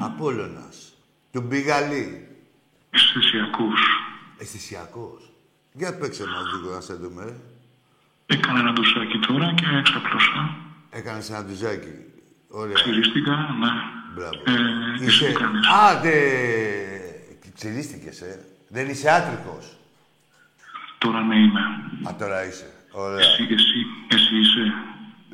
Απόλλωνας. 0.00 0.94
Του 1.32 1.40
Μπιγαλή. 1.40 2.28
Αισθησιακούς. 2.90 3.80
Αισθησιακός. 4.38 5.32
Για 5.72 5.98
παίξε 5.98 6.24
μας 6.24 6.60
λίγο 6.60 6.74
να 6.74 6.80
σε 6.80 6.94
δούμε, 6.94 7.24
ρε. 7.24 7.34
Έκανα 8.26 8.58
ένα 8.58 8.72
ντουσάκι 8.72 9.18
τώρα 9.18 9.54
και 9.54 9.64
εξαπλώσα. 9.78 10.56
Έκανες 10.90 11.30
ένα 11.30 11.44
ντουζάκι. 11.44 11.94
Ωραία. 12.48 12.74
Ξυρίστηκα, 12.74 13.32
ναι. 13.32 13.68
Μπράβο. 14.14 14.34
Ε, 14.46 14.94
εσύ 14.94 15.04
είσαι... 15.04 15.26
τι 15.26 15.32
κάνεις. 15.32 15.66
Α, 15.68 16.00
δε... 16.00 16.12
Ξυρίστηκες, 17.54 18.20
ε. 18.20 18.44
Δεν 18.68 18.88
είσαι 18.88 19.10
άτρικος. 19.10 19.78
Τώρα 21.04 21.20
ναι 21.20 21.36
είμαι. 21.36 21.60
Α, 22.08 22.14
τώρα 22.18 22.44
είσαι. 22.44 22.72
Ωραία. 22.92 23.18
Εσύ, 23.18 23.42
εσύ, 23.42 23.86
εσύ 24.08 24.36
είσαι. 24.36 24.72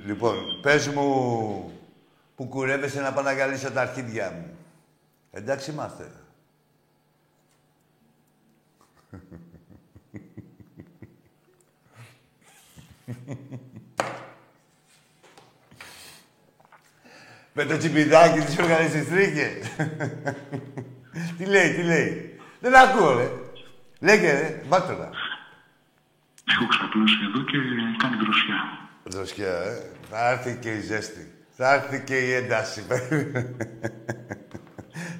Λοιπόν, 0.07 0.35
πες 0.63 0.89
μου 0.89 1.05
που 2.37 2.47
κουρεύεσαι 2.47 3.01
να 3.01 3.13
πάω 3.13 3.25
να 3.25 3.33
γυαλίσω 3.33 3.71
τα 3.71 3.81
αρχίδια 3.81 4.31
μου. 4.31 4.57
Εντάξει 5.31 5.71
είμαστε. 5.71 6.11
Με 17.53 17.65
το 17.65 17.77
τσιμπιδάκι 17.77 18.39
της 18.39 18.59
έβγαλε 18.59 18.89
στις 18.89 19.09
τρίχες. 19.09 19.77
τι 21.39 21.45
λέει, 21.45 21.75
τι 21.75 21.83
λέει. 21.83 22.39
Δεν 22.61 22.77
ακούω, 22.77 23.17
ρε. 23.17 23.31
Λέγε, 24.01 24.33
ρε. 24.33 24.63
Βάτε 24.69 25.11
τα. 26.51 26.55
Έχω 26.55 26.67
ξαπλώσει 26.67 27.17
εδώ 27.29 27.41
και 27.45 27.57
κάνει 27.97 28.17
δροσιά. 28.17 28.79
Δροσιά, 29.05 29.63
ε. 29.63 29.91
Θα 30.11 30.31
έρθει 30.31 30.59
και 30.61 30.73
η 30.73 30.81
ζέστη. 30.81 31.35
Θα 31.51 31.75
έρθει 31.75 32.05
και 32.05 32.19
η 32.19 32.33
ένταση. 32.33 32.85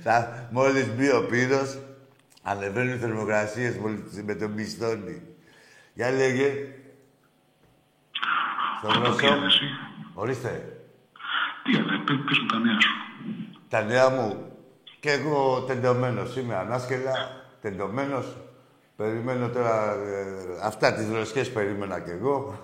Θα, 0.05 0.49
μόλις 0.51 0.95
μπει 0.95 1.11
ο 1.11 1.27
πύρος, 1.27 1.79
ανεβαίνουν 2.43 2.95
οι 2.95 2.99
θερμοκρασίες 2.99 3.77
μόλις 3.77 4.01
με 4.25 4.35
τον 4.35 4.55
πιστόνι. 4.55 5.23
Για 5.95 6.11
λέγε. 6.11 6.53
Στο 8.79 8.89
Από 8.89 8.99
γνωστό. 8.99 9.17
τι 9.17 9.27
εσύ. 9.47 9.65
Ορίστε. 10.15 10.77
Τι 11.63 11.77
άλλα, 11.77 12.03
πες 12.05 12.17
πες 12.27 12.39
μου 12.39 12.47
τα 12.47 12.59
νέα 12.59 12.81
σου. 12.81 12.91
Τα 13.69 13.83
νέα 13.83 14.11
μου. 14.11 14.53
Και 15.01 15.11
εγώ 15.11 15.65
τεντωμένος 15.67 16.37
είμαι, 16.37 16.57
ανάσκελα, 16.57 17.13
τεντωμένος. 17.61 18.37
Περιμένω 19.01 19.49
τώρα... 19.49 19.93
ε, 19.93 20.59
αυτά 20.63 20.95
τις 20.95 21.07
δροσιές 21.07 21.53
περίμενα 21.53 22.01
κι 22.01 22.11
εγώ. 22.11 22.61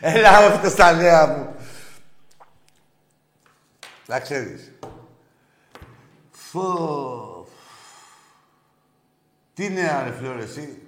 Έλα 0.00 0.28
αυτό 0.30 0.68
στα 0.68 0.92
νέα 0.92 1.26
μου. 1.26 1.54
Τα 4.06 4.20
ξέρεις. 4.20 4.72
Φω... 6.30 7.46
Τι 9.54 9.70
νέα 9.70 10.04
ρε 10.04 10.10
φλόρ 10.10 10.38
εσύ. 10.38 10.82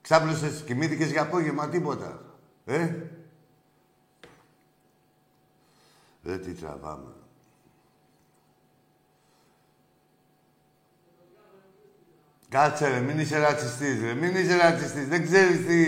Ξάπλωσες, 0.00 0.62
κοιμήθηκες 0.66 1.10
για 1.10 1.22
απόγευμα, 1.22 1.68
τίποτα. 1.68 2.20
Ε; 2.64 2.94
Ρε 6.24 6.38
τι 6.38 6.52
τραβάμε. 6.52 7.12
Κάτσε 12.52 12.88
ρε, 12.88 13.00
μην 13.00 13.18
είσαι 13.18 13.38
ρατσιστής 13.38 14.00
ρε, 14.00 14.14
μην 14.14 14.36
είσαι 14.36 14.56
ρατσιστής, 14.56 15.08
δεν 15.08 15.22
ξέρεις 15.22 15.66
τι... 15.66 15.82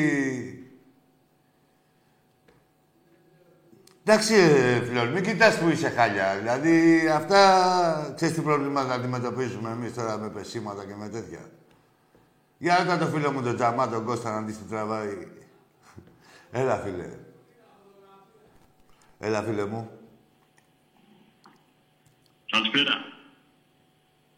Εντάξει, 4.05 4.35
ρε, 4.35 4.81
Φλόρ, 4.85 5.09
μην 5.09 5.23
κοιτάς 5.23 5.59
που 5.59 5.69
είσαι 5.69 5.89
χάλια. 5.89 6.37
Δηλαδή, 6.37 7.09
αυτά, 7.09 8.13
ξέρεις 8.15 8.35
τι 8.35 8.41
πρόβλημα 8.41 8.83
να 8.83 8.95
αντιμετωπίσουμε 8.95 9.71
εμείς 9.71 9.95
τώρα 9.95 10.19
με 10.19 10.31
πεσήματα 10.31 10.85
και 10.85 10.95
με 10.95 11.09
τέτοια. 11.09 11.51
Για 12.59 12.79
ρώτα 12.79 12.99
το 12.99 13.07
φίλο 13.07 13.33
μου 13.33 13.43
τον 13.43 13.55
Τζαμά, 13.55 13.89
τον 13.89 14.05
Κώστα, 14.05 14.31
να 14.31 14.41
δεις 14.41 14.59
τι 14.59 14.65
τραβάει. 14.65 15.29
Έλα, 16.51 16.77
φίλε. 16.77 17.09
Έλα, 19.19 19.43
φίλε 19.43 19.67
μου. 19.67 19.91
Καλησπέρα. 22.51 22.95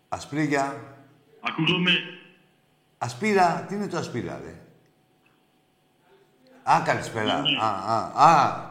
Ασπρίγια. 0.08 0.95
Ακούγομαι. 1.48 1.92
Ασπίρα. 2.98 3.64
Τι 3.68 3.74
είναι 3.74 3.86
το 3.86 3.98
ασπίρα, 3.98 4.40
ρε; 4.44 4.54
Α, 6.62 6.80
καλησπέρα. 6.84 7.42
Α, 7.60 7.68
α, 7.68 8.24
α. 8.30 8.64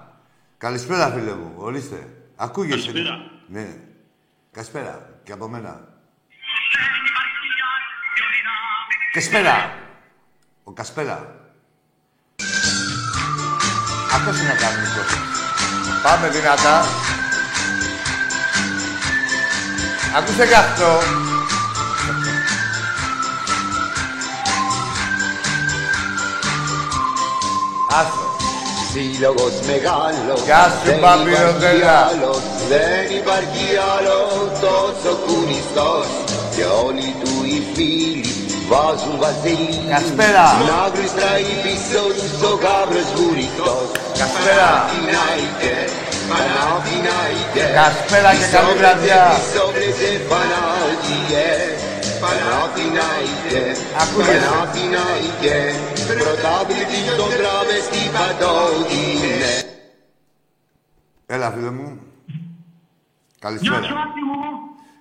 Καλησπέρα, 0.57 1.09
φίλε 1.11 1.33
μου. 1.33 1.53
Ορίστε. 1.57 2.07
Ακούγεσαι. 2.35 2.91
Καλησπέρα. 2.91 3.31
Ναι. 3.47 3.77
Καλησπέρα. 4.51 5.19
Και 5.23 5.31
από 5.31 5.47
μένα. 5.47 5.87
Καλησπέρα. 9.13 9.73
Ο 10.63 10.71
Κασπέρα. 10.71 11.35
Αυτός 14.13 14.39
είναι 14.39 14.51
ο 14.51 14.55
κανονικός. 14.55 15.09
Πάμε 16.03 16.29
δυνατά. 16.29 16.81
Ακούστε 20.17 20.47
και 20.47 20.55
αυτό. 20.55 21.24
Άστο. 27.99 28.23
Σύλλογος 28.91 29.55
μεγάλος, 29.71 30.39
Γεια 30.47 30.63
σου, 30.73 30.79
δεν 30.87 30.99
Παπύρο 31.03 31.35
υπάρχει 31.35 31.59
Δέλα. 31.63 31.97
άλλος, 32.09 32.41
δεν 32.71 33.03
υπάρχει 33.19 33.65
άλλος 33.95 34.45
τόσο 34.65 35.11
κουνιστός 35.25 36.07
και 36.55 36.63
όλοι 36.85 37.07
του 37.21 37.33
οι 37.51 37.57
φίλοι 37.73 38.31
βάζουν 38.71 39.15
βαζέλι 39.21 39.77
Καλησπέρα. 39.93 40.45
να 40.71 40.81
γλιστράει 40.93 41.47
πίσω 41.63 42.01
τους 42.19 42.35
ο 42.51 42.53
γάβρος 42.63 43.09
βουρητός 43.17 43.87
Καλησπέρα. 44.19 44.69
Παναθηναϊκέ, 44.75 45.77
Παναθηναϊκέ 46.31 47.65
Καλησπέρα 47.79 48.29
και 48.39 48.47
καλή 48.55 48.73
βραδιά. 48.81 49.21
Πισόβλεζε 49.33 50.11
φανάτιε 50.29 51.47
Παναθηναϊκέ, 52.23 53.63
Ακούγεσαι. 54.01 54.47
Παναθηναϊκέ 54.49 55.57
Πρωτάβλητη 56.09 56.97
στον 57.15 57.29
τραβεστή 57.39 58.01
παντόδινε 58.15 59.51
Έλα, 61.35 61.47
φίλε 61.53 61.71
μου. 61.77 61.89
Γεια 61.95 63.39
Καλησπέρα. 63.39 63.81
σου, 63.89 63.95
Άκη 64.05 64.21
μου. 64.29 64.39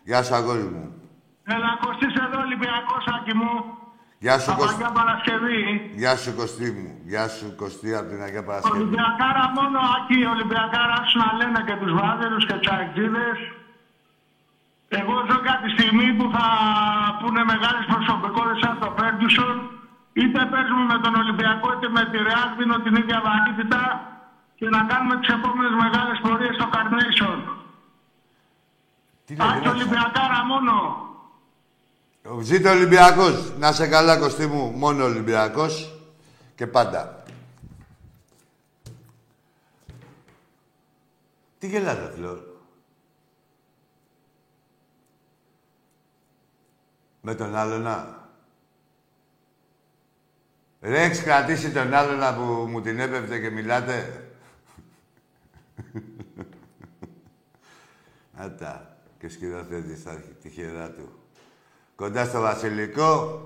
Γεια 0.09 0.21
σου, 0.23 0.35
αγόρι 0.35 0.67
μου. 0.75 0.85
Έλα, 1.55 1.71
Κωστής 1.85 2.15
εδώ, 2.25 2.39
Ολυμπιακός, 2.47 3.05
Άκη 3.17 3.35
μου. 3.41 3.53
Γεια 4.25 4.37
σου, 4.39 4.51
Από 4.53 4.61
Κωστή. 4.61 4.75
Αγία 4.75 4.91
Παρασκευή. 5.01 5.61
Γεια 6.01 6.15
σου, 6.23 6.31
Κωστή 6.41 6.69
μου. 6.79 6.89
Γεια 7.11 7.25
σου, 7.37 7.47
Κωστή, 7.61 7.91
από 7.99 8.09
την 8.13 8.21
Αγία 8.27 8.45
Παρασκευή. 8.49 8.77
Ολυμπιακάρα 8.79 9.45
μόνο, 9.59 9.79
Άκη, 9.97 10.19
Ολυμπιακάρα 10.35 10.99
σου 11.09 11.17
να 11.25 11.29
λένε 11.39 11.61
και 11.69 11.75
τους 11.81 11.93
βάζερους 11.99 12.43
και 12.49 12.57
τους 12.61 12.69
αεξίδες. 12.75 13.39
Εγώ 14.99 15.15
ζω 15.29 15.39
κάτι 15.51 15.69
στιγμή 15.77 16.09
που 16.19 16.27
θα 16.35 16.47
πούνε 17.21 17.43
μεγάλες 17.53 17.85
προσωπικότητες 17.93 18.61
σαν 18.63 18.75
το 18.83 18.89
Φέρντουσον, 18.97 19.57
είτε 20.21 20.41
παίζουμε 20.53 20.85
με 20.93 20.99
τον 21.05 21.15
Ολυμπιακό 21.23 21.67
είτε 21.75 21.89
με 21.97 22.03
τη 22.11 22.17
Ρεάλ, 22.29 22.49
δίνω 22.59 22.77
την 22.85 22.95
ίδια 23.01 23.19
βαρύτητα 23.27 23.83
και 24.59 24.69
να 24.75 24.81
κάνουμε 24.91 25.15
τις 25.21 25.31
επόμενες 25.37 25.75
μεγάλες 25.83 26.19
πορείες 26.25 26.55
στο 26.59 26.67
Carnation. 26.75 27.39
Τι 29.27 29.33
λέει, 29.37 29.49
Άκη, 29.49 29.59
δεν 29.59 29.69
άκουσα. 29.69 29.75
Ολυμπιακάρα 29.75 30.41
μόνο. 30.45 30.75
Ζήτω 32.41 32.71
Ολυμπιακός. 32.71 33.53
Να 33.59 33.73
σε 33.73 33.87
καλά, 33.87 34.19
Κωστή 34.19 34.47
μου. 34.47 34.73
Μόνο 34.77 35.05
Ολυμπιακός. 35.05 35.95
Και 36.55 36.67
πάντα. 36.67 37.23
Τι 41.59 41.67
γελάτε, 41.67 42.13
Φλόρ; 42.17 42.39
Με 47.27 47.35
τον 47.35 47.57
άλλο 47.57 47.79
να. 47.79 48.29
Ρε, 50.81 51.03
έχεις 51.03 51.23
κρατήσει 51.23 51.71
τον 51.71 51.95
άλλο 51.95 52.17
να 52.17 52.35
που 52.35 52.43
μου 52.43 52.81
την 52.81 53.01
έπεφτε 53.01 53.39
και 53.39 53.51
μιλάτε; 53.51 54.29
Άτα. 58.35 58.99
Και 59.19 59.27
ο 59.27 59.29
σκηνοθέτης 59.29 60.03
θα 60.03 60.11
έχει 60.11 60.35
τη 60.43 60.49
χερά 60.49 60.91
του. 60.91 61.13
Κοντά 61.97 62.25
στο 62.25 62.41
βασιλικό, 62.41 63.43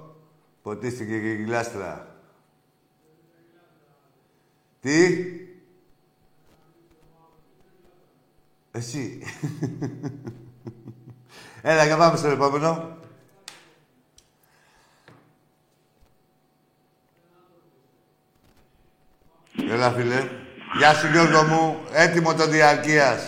ποτίστηκε 0.63 1.21
και 1.21 1.33
η 1.33 1.43
γλάστρα. 1.43 2.17
Τι; 4.81 5.25
Εσύ. 8.71 9.23
Έλα 11.63 11.87
και 11.87 11.97
πάμε 11.97 12.17
στο 12.17 12.29
επόμενο. 12.29 12.97
Έλα, 19.73 19.91
φίλε. 19.97 20.21
Γεια 20.79 20.93
σου, 20.95 21.07
Γιώργο 21.13 21.43
μου. 21.51 21.63
Έτοιμο 22.05 22.35
το 22.35 22.47
διαρκείας. 22.55 23.21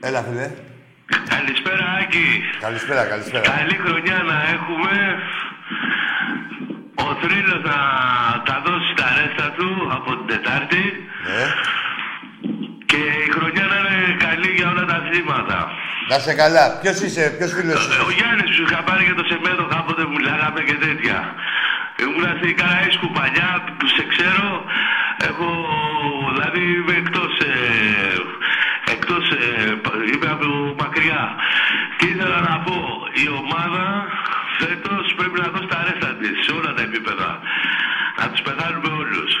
Έλα, 0.00 0.20
φίλε. 0.26 0.50
Καλησπέρα, 1.34 1.84
Άκη. 2.00 2.28
Καλησπέρα, 2.60 3.02
καλησπέρα. 3.12 3.44
Καλή 3.56 3.76
χρονιά 3.84 4.18
να 4.30 4.36
έχουμε. 4.54 4.92
Ο 7.04 7.06
θρύλος 7.20 7.62
να 7.70 7.78
τα 8.48 8.56
δώσει 8.66 8.92
τα 9.00 9.08
ρέστα 9.16 9.46
του 9.56 9.68
από 9.96 10.10
την 10.16 10.26
Τετάρτη. 10.32 10.84
Ναι. 11.26 11.42
Και 12.90 13.00
η 13.26 13.28
χρονιά 13.36 13.64
να 13.72 13.76
είναι 13.82 14.16
καλή 14.26 14.50
για 14.58 14.68
όλα 14.72 14.84
τα 14.92 14.98
θύματα. 15.08 15.58
Να 16.10 16.18
σε 16.26 16.32
καλά. 16.42 16.64
Ποιος 16.82 16.96
είσαι, 17.04 17.24
ποιος 17.36 17.50
φίλος 17.56 17.80
είσαι; 17.86 18.00
Ο 18.08 18.10
Γιάννης 18.16 18.50
που 18.56 18.64
είχα 18.66 18.80
πάρει 18.88 19.02
για 19.08 19.16
το 19.20 19.24
σεμέντο 19.30 19.64
κάποτε 19.74 20.02
που 20.06 20.14
μιλάγαμε 20.18 20.60
και 20.68 20.76
τέτοια. 20.84 21.18
Ήμουν 22.02 22.26
στην 22.38 22.56
Καραΐσκου 22.60 23.08
παλιά, 23.18 23.50
που 23.78 23.86
σε 23.96 24.04
ξέρω. 24.12 24.50
Έχω, 25.28 25.48
δηλαδή 26.32 26.62
είμαι 26.76 26.96
εκτός, 27.02 27.32
ε, 27.38 27.54
εκτός, 28.94 29.24
ε, 29.30 29.44
είμαι 30.10 30.28
από 30.36 30.46
μακριά. 30.82 31.22
Και 31.96 32.06
ήθελα 32.06 32.40
να 32.50 32.56
πω, 32.64 32.76
η 33.24 33.26
ομάδα 33.40 33.84
φέτος 34.58 35.14
πρέπει 35.16 35.40
να 35.40 35.48
δώσει 35.52 35.68
τα 35.74 35.80
ρέστα 35.86 36.10
της 36.20 36.34
σε 36.44 36.52
όλα 36.58 36.74
τα 36.76 36.82
επίπεδα. 36.82 37.30
Να 38.18 38.24
τους 38.30 38.40
πεθάνουμε 38.46 38.90
όλους. 39.02 39.32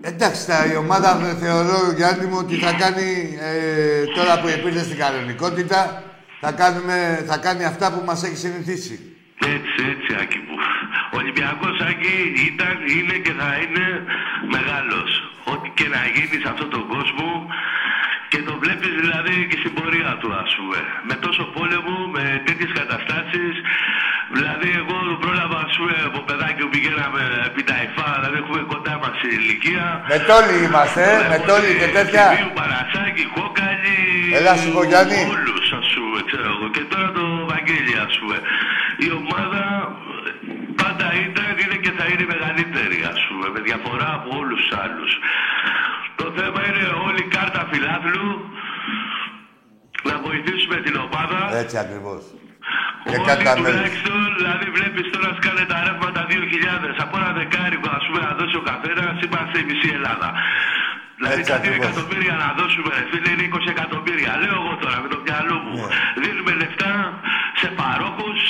Εντάξει, 0.00 0.46
τα, 0.46 0.66
η 0.72 0.76
ομάδα 0.76 1.10
θεωρώ, 1.42 1.78
Γιάννη 1.96 2.26
μου, 2.26 2.38
ότι 2.38 2.54
θα 2.56 2.72
κάνει, 2.72 3.38
ε, 3.40 4.04
τώρα 4.16 4.40
που 4.40 4.48
επήρθε 4.48 4.82
στην 4.82 4.98
κανονικότητα, 4.98 6.02
θα, 6.40 6.52
κάνουμε, 6.52 7.24
θα 7.26 7.36
κάνει 7.38 7.64
αυτά 7.64 7.92
που 7.92 8.02
μας 8.04 8.24
έχει 8.24 8.36
συνηθίσει. 8.36 9.15
Έτσι, 9.38 9.78
έτσι, 9.92 10.10
Άκη 10.22 10.38
μου. 10.46 10.56
Ο 11.12 11.16
Ολυμπιακός, 11.22 11.76
Άκη, 11.88 12.16
ήταν, 12.50 12.76
είναι 12.96 13.16
και 13.24 13.32
θα 13.40 13.50
είναι 13.62 13.86
μεγάλος. 14.56 15.10
Ό,τι 15.52 15.68
και 15.78 15.88
να 15.94 16.00
γίνει 16.14 16.36
σε 16.42 16.48
αυτόν 16.52 16.70
τον 16.70 16.84
κόσμο 16.94 17.28
και 18.32 18.40
το 18.48 18.54
βλέπεις 18.62 18.92
δηλαδή 19.02 19.34
και 19.50 19.56
στην 19.62 19.72
πορεία 19.78 20.12
του, 20.20 20.30
ας 20.42 20.50
πούμε. 20.56 20.78
Με 21.08 21.14
τόσο 21.24 21.42
πόλεμο, 21.56 21.96
με 22.14 22.24
τέτοιες 22.46 22.72
καταστάσεις. 22.80 23.54
Δηλαδή, 24.36 24.68
εγώ 24.82 24.96
πρόλαβα, 25.22 25.58
ας 25.66 25.74
πούμε, 25.76 25.94
από 26.08 26.18
παιδάκι 26.28 26.60
που 26.64 26.70
πηγαίναμε 26.74 27.22
επί 27.48 27.62
τα 27.70 27.76
υφά, 27.86 28.08
δηλαδή 28.16 28.36
έχουμε 28.42 28.60
κοντά 28.72 28.94
μας 29.02 29.16
η 29.26 29.30
ηλικία. 29.40 29.84
Με 30.12 30.18
τόλοι 30.30 30.56
είμαστε, 30.66 31.04
ε, 31.24 31.28
με 31.32 31.38
τόλοι 31.48 31.70
και 31.80 31.88
τέτοια. 31.98 32.24
Σημείου, 32.32 32.52
Παρασάκη, 32.60 33.24
Κόκαλη. 33.36 33.98
Έλα 34.38 34.52
σου 34.60 34.68
πω, 34.74 34.82
Γιάννη. 34.90 35.20
Όλους, 35.34 35.66
ας 35.80 35.88
πούμε, 35.94 36.18
ξέρω 36.28 36.46
εγώ. 36.54 36.66
Και 36.74 36.84
τώρα 36.92 37.08
το 37.18 37.24
Βαγγέλη, 37.50 37.94
ας 38.06 38.14
πούμε. 38.18 38.36
Η 39.06 39.08
ομάδα 39.20 39.62
πάντα 40.82 41.06
ήταν, 41.26 41.50
είναι 41.62 41.78
και 41.84 41.92
θα 41.98 42.04
είναι 42.10 42.24
μεγαλύτερη, 42.34 42.98
ας 43.12 43.20
πούμε, 43.28 43.46
με 43.54 43.60
διαφορά 43.68 44.08
από 44.18 44.28
όλους 44.40 44.58
τους 44.62 44.72
άλλους. 44.84 45.10
Το 46.20 46.26
θέμα 46.36 46.60
είναι 46.68 46.84
όλη 47.06 47.20
η 47.26 47.30
κάρτα 47.36 47.60
φιλάθλου 47.70 48.28
να 50.08 50.14
βοηθήσουμε 50.26 50.76
την 50.86 50.94
ομάδα. 51.06 51.38
Έτσι 51.62 51.76
ακριβώς. 51.84 52.22
Και 53.10 53.16
Όλοι 53.20 53.28
κατά 53.30 53.52
μέλος. 53.52 53.70
τουλάχιστον, 53.70 54.18
δηλαδή 54.38 54.66
βλέπεις 54.76 55.06
τώρα 55.14 55.30
σκάνε 55.38 55.64
τα 55.72 55.78
ρεύματα 55.86 56.20
2.000. 56.30 56.94
Από 57.04 57.14
ένα 57.20 57.30
δεκάρικο, 57.40 57.88
ας 57.98 58.04
πούμε, 58.06 58.20
να 58.28 58.32
δώσει 58.40 58.56
ο 58.62 58.64
καθένας, 58.70 59.14
είμαστε 59.26 59.56
η 59.62 59.64
μισή 59.70 59.88
Ελλάδα. 59.98 60.28
Δηλαδή 61.18 61.40
Έτσι 61.40 61.50
τα 61.52 61.58
2 61.58 61.60
ακριβώς. 61.60 61.84
εκατομμύρια 61.84 62.34
να 62.44 62.48
δώσουμε, 62.58 62.90
ρε 62.98 63.04
φίλε, 63.10 63.28
είναι 63.34 63.44
20 63.50 63.68
εκατομμύρια. 63.76 64.30
Λέω 64.42 64.56
εγώ 64.62 64.72
τώρα 64.82 64.96
με 65.04 65.08
το 65.14 65.18
μυαλό 65.26 65.56
μου. 65.64 65.74
Ναι. 65.80 65.88
Δίνουμε 66.22 66.52
λεφτά 66.62 66.92
σε 67.60 67.68
παρόχους, 67.80 68.40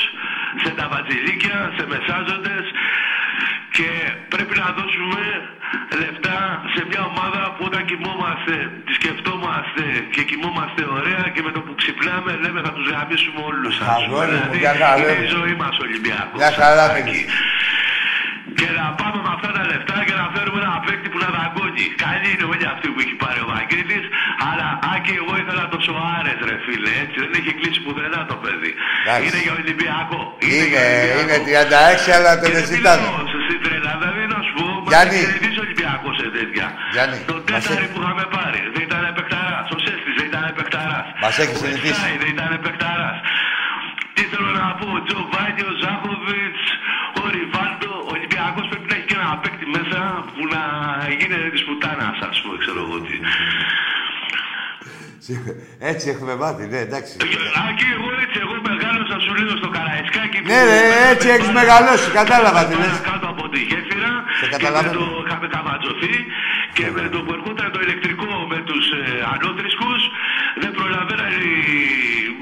σε 0.63 0.71
ταβατζηλίκια, 0.79 1.59
σε 1.77 1.83
μεσάζοντες 1.91 2.67
και 3.77 3.89
πρέπει 4.33 4.55
να 4.63 4.69
δώσουμε 4.79 5.23
λεφτά 6.03 6.39
σε 6.75 6.81
μια 6.91 7.03
ομάδα 7.13 7.41
που 7.55 7.63
όταν 7.71 7.83
κοιμόμαστε, 7.91 8.55
τη 8.87 8.93
σκεφτόμαστε 9.01 9.85
και 10.15 10.23
κοιμόμαστε 10.31 10.83
ωραία 10.99 11.25
και 11.35 11.43
με 11.47 11.51
το 11.57 11.61
που 11.65 11.73
ξυπνάμε 11.81 12.31
λέμε 12.43 12.61
θα 12.67 12.73
τους 12.77 12.87
γαμίσουμε 12.95 13.41
όλους. 13.51 13.75
ας 13.81 13.87
πούμε. 13.87 13.95
Αγόρι 14.05 14.31
μου, 14.31 14.37
Δηλαδή 14.39 14.59
μια 14.65 14.75
χαρά, 14.81 14.97
είναι 14.99 15.15
ρε. 15.19 15.25
η 15.25 15.29
ζωή 15.37 15.55
μας 15.63 15.75
Ολυμπιακός. 15.87 16.39
Μια 16.43 16.53
χαρά 16.61 16.85
Άκη. 16.85 17.03
μιλείς. 17.03 17.33
Και 18.61 18.68
να 18.78 18.86
πάμε 19.01 19.18
με 19.26 19.30
αυτά 19.36 19.49
τα 19.57 19.62
λεφτά 19.70 19.97
και 20.09 20.14
να 20.20 20.26
φέρουμε 20.34 20.59
ένα 20.64 20.74
παίκτη 20.86 21.09
που 21.12 21.18
να 21.24 21.28
δαγκώνει. 21.36 21.84
Καλή 22.07 22.28
είναι 22.34 22.47
όλοι 22.53 22.66
αυτοί 22.74 22.86
που 22.92 22.99
έχει 23.05 23.14
πάρει 23.22 23.40
ο 23.47 23.49
Βαγγέλης, 23.55 24.05
αλλά 24.49 24.66
Άκη 24.94 25.12
εγώ 25.22 25.32
ήθελα 25.42 25.64
το 25.72 25.78
Σοάρες 25.86 26.38
ρε 26.49 26.57
φίλε, 26.64 26.92
έτσι 27.03 27.16
δεν 27.22 27.32
έχει 27.40 27.53
κλείσει 27.59 27.80
πουθενά 27.84 28.20
το 28.30 28.36
παιδί. 28.42 28.72
Εντάξει. 29.03 29.22
Είναι 29.26 29.40
για 29.47 29.55
Ολυμπιακό. 29.61 30.20
Είναι, 30.51 30.66
για 30.72 30.82
Ολυμπιακό. 30.88 31.18
είναι 31.20 31.36
36, 31.44 32.11
αλλά 32.18 32.30
τον 32.40 32.49
Και 32.49 32.55
δεν 32.59 32.64
εσυτάνε. 32.66 33.01
μιλάω 33.03 33.22
στην 33.47 33.59
τρέλα, 33.64 33.92
δηλαδή 34.01 34.22
να 34.34 34.38
σου 34.47 34.53
πω, 34.59 34.66
μας 34.84 34.90
Γιάννη. 34.92 35.16
έχει 35.18 35.26
κερδίσει 35.32 35.59
ο 35.62 35.64
Ολυμπιακός 35.66 36.14
σε 36.20 36.26
τέτοια. 36.36 36.66
Γιάννη, 36.94 37.16
Το 37.30 37.34
μας 37.55 37.62
τέταρι 37.64 37.84
έχει- 37.84 37.92
που 37.92 37.99
είχαμε 38.03 38.24
πάρει 38.36 38.61
δεν 38.74 38.82
ήταν 38.88 39.03
επεκταράς, 39.12 39.66
ο 39.74 39.76
Σέστης 39.84 40.14
δεν 40.18 40.26
ήταν 40.30 40.44
επεκταράς. 40.53 41.07
Μας 41.22 41.34
έχεις 41.42 41.59
Ο 41.59 41.62
συνηθίσει. 41.64 41.92
Βεστάι 41.94 42.16
δεν 42.22 42.30
ήταν 42.36 42.51
επεκταράς. 42.61 43.16
Τι 44.37 44.43
θέλω 44.43 44.59
να 44.66 44.70
πω, 44.80 44.87
ο 44.99 45.01
Τζοβάνι, 45.07 45.62
ο 45.70 45.72
Ζάχοβιτς, 45.82 46.62
ο 47.20 47.22
Ριβάλτο, 47.34 47.91
ο 48.09 48.11
Ολυμπιακός 48.16 48.64
πρέπει 48.70 48.87
να 48.91 48.95
έχει 48.99 49.07
και 49.11 49.16
ένα 49.20 49.30
παίκτη 49.43 49.66
μέσα 49.76 49.99
που 50.32 50.43
να 50.55 50.62
γίνεται 51.18 51.49
της 51.55 51.62
πουτάνας, 51.66 52.18
ας 52.30 52.37
πούμε, 52.43 52.57
ξέρω 52.62 52.78
εγώ 52.87 52.97
τι. 53.07 53.16
Έτσι 55.93 56.05
έχουμε 56.12 56.34
μάθει, 56.43 56.64
ναι, 56.72 56.80
εντάξει. 56.87 57.12
Ακεί 57.68 57.89
εγώ 57.97 58.09
έτσι, 58.24 58.39
εγώ 58.45 58.55
μεγάλωσα 58.70 59.16
σου 59.24 59.32
λέω 59.41 59.57
στο 59.62 59.68
Καραϊσκάκι. 59.76 60.39
Ναι, 60.51 60.61
ρε, 60.70 60.80
έτσι 61.12 61.26
έχεις 61.34 61.51
μεγαλώσει, 61.61 62.09
κατάλαβα 62.20 62.61
τι 62.68 62.74
λες. 62.82 62.95
Κάτω 63.11 63.26
από 63.34 63.45
τη 63.53 63.61
γέφυρα 63.68 64.12
Σε 64.41 64.47
και 64.51 64.51
με 64.51 64.57
καταλαβαίνω. 64.57 64.99
το 64.99 65.07
είχαμε 65.24 65.47
καματζωθεί 65.57 66.14
και 66.76 66.87
με 66.97 67.03
το 67.12 67.18
που 67.24 67.30
ερχόταν 67.37 67.66
το 67.74 67.80
ηλεκτρικό 67.84 68.16
με 68.16 68.16
τους 68.69 68.87
ε, 68.99 69.01
ανώτρισκους 69.35 70.01
δεν 70.62 70.71
προλαβαίναν 70.79 71.31
οι 71.49 71.57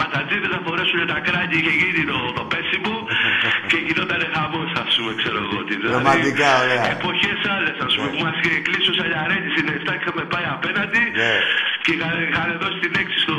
ματατζίδες 0.00 0.50
να 0.54 0.60
φορέσουν 0.66 1.00
τα 1.12 1.18
κράνη 1.26 1.58
και 1.66 1.72
γίνει 1.80 2.02
το, 2.10 2.18
το 2.38 2.44
πέσιμο 2.52 2.94
και 3.70 3.78
γινόταν 3.86 4.20
χαμός 4.34 4.70
ας 4.82 4.92
πούμε 4.96 5.12
ξέρω 5.20 5.38
εγώ 5.46 5.58
τι. 5.66 5.74
Δηλαδή, 5.80 5.94
Ρομαντικά, 5.98 6.50
ωραία. 6.62 6.84
Εποχές 6.96 7.40
άλλες 7.54 7.76
ας 7.86 7.92
πούμε 7.94 8.08
που 8.12 8.20
μας 8.26 8.36
είχε 8.42 8.58
κλείσει 8.66 8.88
ο 8.92 8.94
Σαλιαρέτης 8.98 9.52
στην 9.54 9.66
7 9.78 9.92
και 9.98 10.02
είχαμε 10.02 10.24
πάει 10.32 10.46
απέναντι 10.56 11.02
Ναι. 11.20 11.34
και 11.82 11.90
είχαν, 11.94 12.14
είχαν 12.28 12.48
δώσει 12.62 12.78
την 12.84 12.92
έξι 13.02 13.18
στο, 13.24 13.38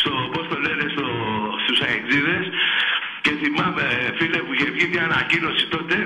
στο 0.00 0.10
πώς 0.32 0.44
το 0.50 0.56
λένε, 0.66 0.84
στο, 0.94 1.06
στους 1.62 1.78
αεξίδες 1.84 2.46
και 3.24 3.32
θυμάμαι 3.40 3.84
φίλε 4.18 4.38
που 4.44 4.52
είχε 4.54 4.68
βγει 4.74 4.86
μια 4.92 5.04
ανακοίνωση 5.10 5.64
τότε 5.74 5.96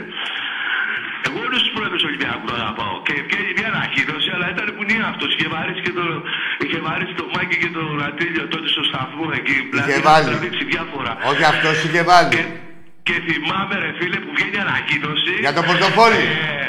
εγώ 1.44 1.48
όλους 1.50 1.60
τους 1.64 1.72
πρόεδρους 1.76 2.00
του 2.02 2.08
Ολυμπιακού 2.10 2.44
τον 2.50 2.56
αγαπάω 2.62 2.94
και 3.06 3.14
βγαίνει 3.26 3.50
μια 3.58 3.68
ανακοίνωση 3.74 4.28
αλλά 4.34 4.46
ήταν 4.54 4.66
που 4.74 4.82
είναι 4.90 5.06
αυτός 5.12 5.30
είχε 5.34 5.48
βαρύσει 5.54 5.80
και 5.86 5.92
το, 5.98 6.04
είχε 6.64 6.78
βαρύσει 6.86 7.14
το 7.20 7.24
Μάκη 7.34 7.56
και 7.62 7.70
τον 7.76 7.88
Ατήλιο 8.08 8.44
τότε 8.52 8.66
στο 8.74 8.82
σταθμό 8.90 9.24
εκεί 9.38 9.56
δηλαδή 9.70 9.90
Είχε 9.90 9.98
είχε 10.00 10.08
βάλει. 10.10 10.26
τραβήξει 10.30 10.64
διάφορα 10.72 11.12
Όχι 11.30 11.44
αυτός 11.52 11.74
είχε 11.86 12.02
βάλει. 12.10 12.30
και, 12.36 12.44
και 13.08 13.16
θυμάμαι 13.26 13.74
ρε 13.82 13.90
φίλε 13.98 14.18
που 14.24 14.30
βγαίνει 14.36 14.58
ανακοίνωση 14.66 15.32
Για 15.44 15.52
το 15.58 15.62
πορτοφόλι. 15.68 16.22
ε, 16.62 16.66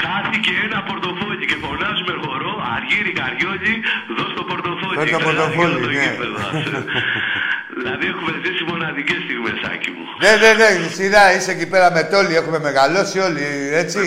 χάθηκε 0.00 0.52
ένα 0.68 0.78
πορτοφόλι 0.88 1.44
και 1.50 1.56
φωνάζουμε 1.64 2.14
χορό, 2.24 2.52
Αργύρι 2.74 3.12
Καριόλι, 3.20 3.74
δώσ' 4.18 4.34
το 4.38 4.44
πορτοφόλι. 4.50 4.96
Δώσ' 5.00 5.10
το 5.10 5.18
Καλά, 5.18 5.24
πορτοφόλι, 5.28 5.76
για 6.04 6.12
το 6.20 6.26
ναι. 6.74 6.80
γήπεδο, 7.86 8.04
ας. 8.04 8.06
δηλαδή 8.06 8.06
έχουμε 8.12 8.32
ζήσει 8.44 8.62
μοναδικές 8.72 9.20
στιγμές, 9.26 9.58
Άκη 9.72 9.90
μου. 9.94 10.04
Ναι, 10.22 10.32
ναι, 10.42 10.50
ναι, 10.60 10.68
σειρά 10.96 11.24
είσαι 11.34 11.50
εκεί 11.56 11.66
πέρα 11.72 11.88
με 11.96 12.02
τόλοι, 12.12 12.34
έχουμε 12.40 12.58
μεγαλώσει 12.68 13.18
όλοι, 13.28 13.44
έτσι. 13.82 14.02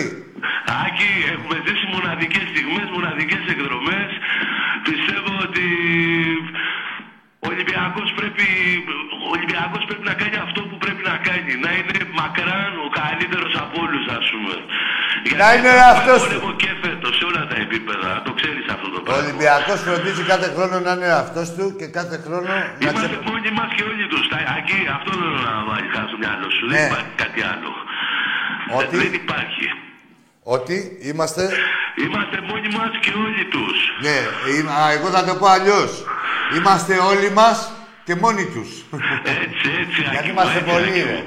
Άκη, 0.84 1.10
έχουμε 1.34 1.56
ζήσει 1.66 1.86
μοναδικές 1.96 2.46
στιγμές, 2.52 2.86
μοναδικές 2.96 3.42
εκδρομές. 3.54 4.10
Πιστεύω 4.88 5.32
ότι 5.46 5.66
ο 7.44 7.46
Ολυμπιακός 7.52 8.08
πρέπει, 8.18 8.46
ο 9.26 9.28
Ολυμπιακός 9.36 9.82
πρέπει 9.88 10.04
να 10.10 10.14
κάνει 10.20 10.36
αυτό 10.46 10.60
που 10.68 10.76
πρέπει 10.84 11.02
να 11.10 11.16
κάνει. 11.28 11.52
Να 11.64 11.70
είναι 11.78 11.98
μακράν 12.20 12.72
ο 12.86 12.88
καλύτερος 13.00 13.52
από 13.62 13.74
όλους, 13.84 14.04
ας 14.18 14.26
πούμε. 14.32 14.54
Να 15.42 15.48
είναι 15.54 15.72
έχουμε 15.72 15.90
αυτός 15.94 16.18
πόλεμο 16.22 16.52
και 16.62 16.70
φέτος, 16.82 17.12
σε 17.18 17.24
όλα 17.30 17.42
τα 17.50 17.56
επίπεδα. 17.64 18.10
Το 18.26 18.32
ξέρεις 18.38 18.64
αυτό 18.74 18.86
το 18.89 18.89
Το 18.89 18.89
Ο 19.08 19.12
Ολυμπιακός 19.22 19.78
φροντίζει 19.86 20.22
κάθε 20.32 20.48
χρόνο 20.54 20.80
να 20.86 20.92
είναι 20.96 21.10
αυτός 21.24 21.46
του 21.54 21.64
και 21.78 21.86
κάθε 21.98 22.16
χρόνο 22.24 22.46
να 22.54 22.58
Είμαστε 22.82 23.06
ξε... 23.08 23.18
μόνοι 23.30 23.50
μας 23.58 23.68
και 23.76 23.82
όλοι 23.90 24.06
τους. 24.12 24.24
Εκεί 24.58 24.78
αυτό 24.96 25.10
θέλω 25.20 25.38
να 25.50 25.54
βάλει 25.68 25.88
κάτω 25.94 26.06
στο 26.10 26.18
μυαλό 26.22 26.48
σου. 26.56 26.64
Ναι. 26.66 26.76
Δεν 26.76 26.86
υπάρχει 26.90 27.12
κάτι 27.22 27.40
άλλο. 27.52 27.70
Ότι; 28.80 28.96
Δεν 28.96 29.12
υπάρχει. 29.22 29.66
Ότι 30.56 30.76
είμαστε. 31.08 31.42
Είμαστε 32.04 32.36
μόνοι 32.50 32.68
μας 32.76 32.90
και 33.04 33.12
όλοι 33.26 33.44
τους. 33.54 33.76
Ναι, 34.06 34.18
είμαι- 34.52 34.72
α, 34.80 34.82
εγώ 34.96 35.08
θα 35.16 35.22
το 35.28 35.34
πω 35.40 35.46
αλλιώς. 35.56 35.90
Είμαστε 36.56 36.94
όλοι 37.10 37.30
μας 37.40 37.58
και 38.06 38.14
μόνοι 38.22 38.44
τους. 38.54 38.70
Έτσι, 39.42 39.66
έτσι. 39.82 40.00
Γιατί 40.12 40.16
Άκη 40.18 40.26
μου, 40.28 40.32
είμαστε 40.34 40.58
έτσι, 40.58 40.70
πολλοί, 40.72 40.90
Άκη 41.00 41.02
ρε. 41.10 41.18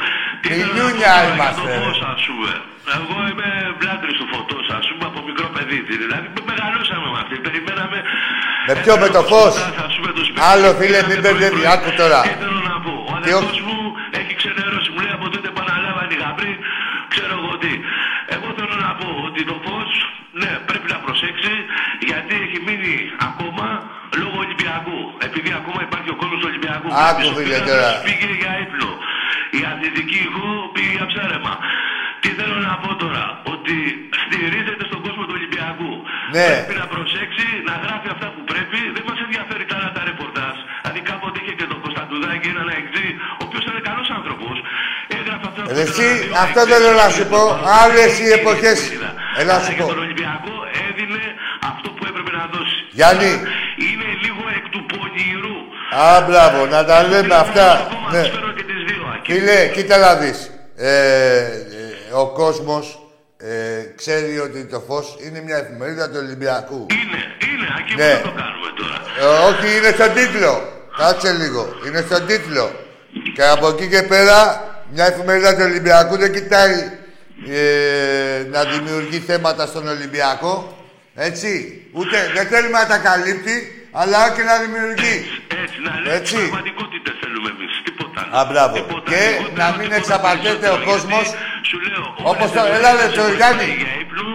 Μου. 0.43 0.49
Τι 0.49 0.49
Και 0.49 0.53
θέλω 0.59 0.71
να 0.71 0.75
γιούνια 0.77 1.11
πω 1.13 1.19
τώρα 1.19 1.25
για 1.27 1.33
είμαστε, 1.35 1.61
το 1.61 1.67
ρε. 1.71 1.75
φως, 1.81 1.97
ας 2.13 2.21
πούμε. 2.27 2.51
Εγώ 2.97 3.17
είμαι 3.31 3.49
βλάντρης 3.79 4.15
του 4.19 4.27
φωτός, 4.33 4.65
ας 4.79 4.85
πούμε, 4.89 5.05
από 5.11 5.19
μικρό 5.29 5.47
παιδί. 5.55 5.79
Δηλαδή, 6.03 6.27
μεγαλώσαμε 6.51 7.07
με 7.13 7.17
αυτή. 7.23 7.35
Περιμέναμε... 7.45 7.97
Με 8.69 8.73
ποιο, 8.81 8.93
με 9.03 9.07
το 9.15 9.21
φως; 9.31 9.53
Ας 9.87 9.93
πούμε, 9.97 10.09
το 10.17 10.23
σπίτι. 10.27 10.41
Άλλο, 10.51 10.69
φίλε, 10.79 10.99
Πήγαμε 10.99 11.07
μην 11.09 11.17
το 11.17 11.23
μπερδεύει. 11.25 11.59
πρωί. 11.61 11.71
Άκου 11.75 11.89
τώρα. 12.01 12.19
Τι 12.27 12.31
θέλω 12.43 12.61
να 12.71 12.75
πω. 12.85 12.93
Ο 13.11 13.13
Τι 13.25 13.31
αδερφός 13.31 13.57
ο- 13.61 13.65
μου 13.67 13.77
έχει 14.19 14.33
ξενερώσει. 14.39 14.89
Μου 14.93 14.99
λέει 15.05 15.13
από 15.19 15.27
τότε 15.33 15.47
επαναλάβανε 15.53 16.11
οι 16.15 16.19
γαμπροί. 16.23 16.53
Ξέρω 17.13 17.33
εγώ 17.39 17.51
τι. 17.63 17.73
Εγώ 18.35 18.47
θέλω 18.57 18.75
να 18.87 18.91
πω 18.99 19.07
ότι 19.27 19.41
το 19.49 19.55
φως, 19.65 19.89
ναι, 20.41 20.51
πρέπει 20.69 20.87
να 20.93 20.97
προσέξει 21.05 21.53
γιατί 22.09 22.33
έχει 22.45 22.57
μείνει 22.67 22.93
ακόμα 23.29 23.65
λόγω 24.21 24.37
Ολυμπιακού. 24.45 24.99
Επειδή 25.27 25.49
ακόμα 25.61 25.79
υπάρχει 25.87 26.09
ο 26.15 26.17
κόσμος 26.21 26.37
του 26.41 26.47
Ολυμπιακού. 26.51 26.87
Άκου, 27.07 27.17
Πίσω 27.19 27.33
φίλε, 27.37 27.45
πήραμε, 27.47 27.69
τώρα. 27.71 27.89
Πήγε 28.07 28.29
για 28.41 28.51
ύπνο. 28.65 28.89
Η 29.57 29.59
αθλητική 29.71 30.19
εγώ 30.29 30.47
πήγε 30.73 30.91
για 30.97 31.07
ψάρεμα. 31.11 31.53
Τι 32.21 32.29
θέλω 32.39 32.57
να 32.69 32.73
πω 32.83 32.89
τώρα, 33.03 33.25
ότι 33.53 33.75
στηρίζεται 34.23 34.83
στον 34.89 34.99
κόσμο 35.05 35.23
του 35.27 35.35
Ολυμπιακού. 35.39 35.91
Ναι. 36.35 36.49
Πρέπει 36.59 36.75
να 36.83 36.87
προσέξει, 36.95 37.45
να 37.69 37.73
γράφει 37.83 38.07
αυτά 38.15 38.27
που 38.33 38.41
πρέπει. 38.51 38.79
Δεν 38.95 39.03
μας 39.09 39.17
ενδιαφέρει 39.25 39.63
τα 39.69 39.75
άλλα 39.79 39.89
τα 39.97 40.01
ρεπορτάζ. 40.09 40.55
Δηλαδή 40.81 40.99
κάποτε 41.11 41.37
είχε 41.41 41.53
και 41.59 41.67
τον 41.71 41.79
Κωνσταντουδάκη, 41.85 42.47
έναν 42.55 42.67
εξή, 42.81 43.07
ο 43.39 43.41
οποίος 43.45 43.63
ήταν 43.69 43.81
καλός 43.89 44.07
άνθρωπος. 44.17 44.55
Έγραφε 45.17 45.45
αυτά 45.49 45.61
που 45.65 45.69
Ρε, 45.77 45.83
ήθελε 45.83 45.93
εσύ, 45.95 46.07
να 46.11 46.15
δει 46.19 46.29
ο 46.33 46.35
αυτό 46.45 46.59
Αεξής, 46.61 46.73
θέλω 46.81 46.91
να 47.03 47.07
σου 47.15 47.23
και 47.23 47.31
πω. 47.33 47.41
το 47.49 47.71
Άλλες 47.81 48.11
οι 48.11 48.25
Παναθηναϊκό 48.25 48.39
εποχές. 48.41 48.79
και 48.89 48.95
η 48.97 49.01
Έλα, 49.41 49.53
Αλλά 49.55 49.55
σου 49.65 49.71
και 49.77 49.83
πω. 49.83 49.89
τον 49.93 50.01
Ολυμπιακό 50.05 50.55
έδινε 50.87 51.23
αυτό 51.71 51.87
που 51.95 52.03
έπρεπε 52.09 52.31
να 52.39 52.43
δώσει. 52.53 52.79
Γιάννη. 52.99 53.31
Είναι 53.87 54.07
λίγο 54.23 54.43
εκ 54.57 54.65
του 54.73 54.81
πονηρού. 54.91 55.57
Α, 56.03 56.07
μπράβο, 56.27 56.59
να 56.75 56.79
τα 56.89 56.97
λέμε 57.11 57.35
αυτά. 57.45 57.67
Ναι. 58.15 58.23
Φίλε, 59.25 59.67
κοίτα 59.73 59.97
να 59.97 60.15
δεις. 60.15 60.49
Ε, 60.75 61.37
ε, 61.37 62.13
ο 62.13 62.27
κόσμος 62.27 62.99
ε, 63.37 63.81
ξέρει 63.95 64.39
ότι 64.39 64.65
το 64.65 64.79
φως 64.87 65.17
είναι 65.25 65.41
μια 65.41 65.57
εφημερίδα 65.57 66.09
του 66.09 66.15
Ολυμπιακού. 66.23 66.85
Είναι, 66.89 67.19
είναι, 67.53 67.67
Άκη, 67.77 67.95
Ναι. 67.95 68.03
ναι. 68.05 68.19
το 68.23 68.31
κάνουμε 68.41 68.69
τώρα. 68.77 68.97
Ε, 69.19 69.47
όχι, 69.49 69.77
είναι 69.77 69.91
στον 69.97 70.13
τίτλο. 70.13 70.53
Κάτσε 70.97 71.31
λίγο. 71.31 71.73
Είναι 71.87 72.01
στον 72.07 72.25
τίτλο. 72.25 72.71
Και 73.35 73.43
από 73.43 73.67
εκεί 73.67 73.87
και 73.87 74.01
πέρα, 74.01 74.37
μια 74.93 75.05
εφημερίδα 75.05 75.55
του 75.55 75.61
Ολυμπιακού 75.69 76.17
δεν 76.17 76.33
κοιτάει 76.33 76.73
ε, 77.49 78.45
να 78.49 78.63
δημιουργεί 78.63 79.19
θέματα 79.19 79.65
στον 79.65 79.87
Ολυμπιακό. 79.87 80.77
Έτσι. 81.15 81.81
Ούτε 81.91 82.31
δεν 82.35 82.45
θέλουμε 82.47 82.77
να 82.79 82.87
τα 82.87 82.97
καλύπτει, 82.97 83.87
αλλά 83.91 84.29
και 84.35 84.43
να 84.43 84.55
δημιουργεί. 84.63 85.15
Έτσι, 85.63 85.77
να 85.87 85.99
λέμε 85.99 86.15
Έτσι. 86.15 86.35
πραγματικότητες 86.35 87.13
θέλουμε 87.21 87.49
εμείς. 87.55 87.62
Τίποτα 88.33 88.39
άλλο. 88.39 88.41
Α, 88.41 88.51
μπράβο. 88.51 88.73
Τίποτα 88.79 89.07
Και 89.11 89.21
λιγότερο, 89.29 89.57
να 89.61 89.67
μην 89.77 89.87
τίποτα 89.89 89.99
εξαπατιέται 90.01 90.67
ο 90.69 90.77
περισσότερο, 90.77 90.91
κόσμος. 90.91 91.25
γιατί 91.33 91.67
Σου 91.69 91.77
λέω, 91.87 92.05
Όπως 92.31 92.47
ο 92.49 92.53
το- 92.55 92.59
Παναθηναϊκός 92.59 92.77
έλα, 92.79 92.91
ρε, 93.01 93.05
το 93.17 93.23
έχει 93.29 93.35
Γιάννη. 93.41 93.65
πάει 93.67 93.75
για 93.83 93.93
ύπνο, 94.03 94.27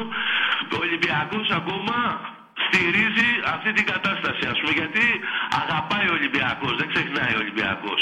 Ο 0.76 0.78
Ολυμπιακός 0.86 1.46
ακόμα 1.60 1.96
στηρίζει 2.66 3.28
αυτή 3.54 3.70
την 3.78 3.86
κατάσταση, 3.92 4.42
ας 4.52 4.56
πούμε, 4.60 4.72
γιατί 4.80 5.04
αγαπάει 5.62 6.06
ο 6.12 6.14
Ολυμπιακός, 6.18 6.72
δεν 6.80 6.86
ξεχνάει 6.92 7.32
ο 7.38 7.40
Ολυμπιακός. 7.44 8.00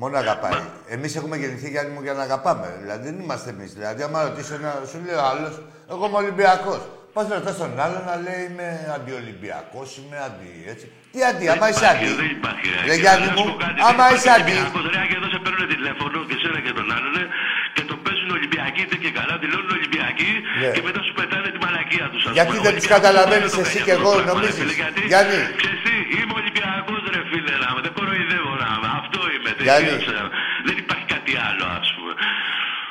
Μόνο 0.00 0.14
αγαπάει. 0.24 0.62
Εμείς 0.94 1.12
έχουμε 1.18 1.34
γεννηθεί 1.42 1.68
Γιάννη 1.74 1.92
μου 1.94 2.02
για 2.06 2.14
να 2.18 2.22
αγαπάμε. 2.28 2.68
Δηλαδή 2.82 3.02
δεν 3.10 3.16
είμαστε 3.22 3.48
εμείς. 3.54 3.70
Δηλαδή, 3.78 4.00
άμα 4.06 4.18
ρωτήσει 4.28 4.52
ένα, 4.60 4.70
σου 4.90 4.98
λέει 5.06 5.14
ο 5.22 5.24
άλλος, 5.32 5.54
εγώ 5.92 6.02
είμαι 6.06 6.16
Ολυμπιακός. 6.24 6.80
Πας 7.18 7.28
ρωτάς 7.38 7.56
τον 7.62 7.72
άλλο 7.84 8.00
να 8.10 8.14
λέει 8.24 8.42
είμαι 8.48 8.68
αντιολυμπιακός, 8.96 9.88
είμαι 9.98 10.18
αντι. 10.26 10.52
Έτσι. 10.72 10.86
Τι 11.12 11.18
αντι, 11.28 11.44
άμα 11.52 11.66
είσαι 11.70 11.84
Υπάρχει, 11.84 12.06
αντι. 12.06 12.20
Δεν 12.22 12.30
υπάρχει. 12.38 12.66
Ρε 12.74 12.80
Και 12.88 13.00
Γιάννη 13.02 13.28
να 13.28 13.32
μου, 13.36 13.44
σου 13.44 13.50
πω 13.50 13.56
κάτι, 13.64 13.78
άμα 13.88 14.04
δεν 14.06 14.14
είσαι 14.16 14.28
υπάρχει 14.28 14.36
αντι. 14.36 14.54
Ολυμπιακός. 14.56 14.84
Ρε, 14.94 15.02
και 15.10 15.16
εδώ 15.20 15.28
σε 15.34 15.38
παίρνουν 15.44 15.64
τηλέφωνο 15.74 16.16
και 16.28 16.36
σένα 16.42 16.58
και 16.66 16.72
τον 16.78 16.86
άλλον 16.96 17.14
ε, 17.22 17.24
και 17.76 17.82
τον 17.90 17.98
παίζουν 18.04 18.30
Ολυμπιακοί 18.38 18.80
είτε 18.86 18.96
και 19.04 19.10
καλά, 19.18 19.34
δηλώνουν 19.42 19.70
Ολυμπιακοί 19.78 20.30
Ναι. 20.62 20.70
και 20.76 20.82
μετά 20.86 21.00
σου 21.06 21.12
πετάνε 21.18 21.48
τη 21.54 21.58
μαλακία 21.64 22.06
τους. 22.12 22.22
Γιατί 22.38 22.56
δεν 22.66 22.72
τους 22.76 22.86
καταλαβαίνεις 22.94 23.52
εσύ 23.62 23.78
και 23.86 23.94
εγώ, 23.98 24.12
νομίζεις. 24.30 24.70
Γιάννη. 25.10 25.38
Ξέρεις 25.60 25.80
τι, 25.86 25.94
είμαι 26.16 26.34
Ολυμπιακός 26.40 27.00
ρε 27.14 27.20
φίλε, 27.30 27.54
να 27.62 27.68
με, 27.74 27.80
δεν 27.86 27.92
κοροϊδεύω 27.98 28.52
να 28.62 28.70
με. 28.80 28.88
Αυτό 29.00 29.20
είμαι. 29.34 29.50
Γιάννη. 29.66 29.88
τελείωσε. 29.90 30.16
Δεν 30.68 30.76
υπάρχει 30.82 31.06
κάτι 31.14 31.32
άλλο, 31.48 31.64
ας 31.80 31.86
πούμε. 31.86 31.87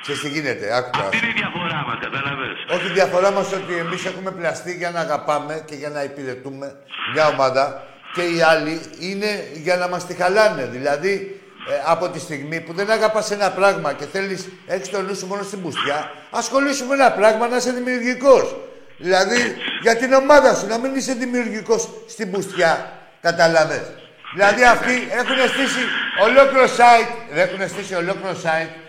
Ξέρεις 0.08 0.22
τι 0.22 0.30
γίνεται, 0.30 0.76
άκου 0.76 0.89
τώρα. 0.89 1.05
Αυτή 1.05 1.18
είναι 1.18 1.28
η 1.28 1.34
διαφορά 1.41 1.84
μας, 1.88 1.97
καταλαβες. 2.01 2.58
Όχι 2.76 2.86
η 2.86 2.93
διαφορά 2.93 3.32
μας 3.32 3.53
ότι 3.53 3.74
εμείς 3.78 4.05
έχουμε 4.05 4.32
πλαστεί 4.32 4.74
για 4.74 4.91
να 4.91 4.99
αγαπάμε 4.99 5.64
και 5.66 5.76
για 5.76 5.89
να 5.89 6.03
υπηρετούμε 6.03 6.76
μια 7.14 7.28
ομάδα 7.28 7.88
και 8.14 8.22
οι 8.22 8.41
άλλοι 8.41 8.82
είναι 8.99 9.47
για 9.53 9.76
να 9.76 9.88
μας 9.88 10.05
τη 10.05 10.14
χαλάνε. 10.14 10.66
Δηλαδή, 10.66 11.41
ε, 11.70 11.74
από 11.86 12.10
τη 12.10 12.20
στιγμή 12.20 12.62
που 12.62 12.74
δεν 12.74 12.91
αγαπάς 12.91 13.32
ένα 13.32 13.51
πράγμα 13.51 13.93
και 13.93 14.05
θέλεις, 14.05 14.49
έχεις 14.68 14.89
το 14.89 15.01
νου 15.01 15.16
σου 15.16 15.26
μόνο 15.26 15.43
στην 15.43 15.62
πουστιά, 15.62 16.12
ασχολήσου 16.30 16.86
με 16.86 16.93
ένα 16.93 17.12
πράγμα 17.12 17.47
να 17.47 17.55
είσαι 17.55 17.72
δημιουργικός. 17.72 18.55
Δηλαδή, 18.97 19.55
για 19.82 19.95
την 19.95 20.14
ομάδα 20.14 20.55
σου, 20.55 20.68
να 20.68 20.78
μην 20.78 20.95
είσαι 20.95 21.14
δημιουργικός 21.14 21.89
στην 22.08 22.32
πουστιά. 22.32 22.91
Καταλαβες. 23.22 23.86
Δηλαδή, 24.34 24.64
αυτοί 24.64 25.08
έχουν 25.12 25.38
στήσει 25.53 25.84
ολόκληρο 26.24 26.66
site, 26.66 27.12
έχουν 27.34 27.68
στήσει 27.68 27.95
ολόκληρο 27.95 28.36
site 28.43 28.86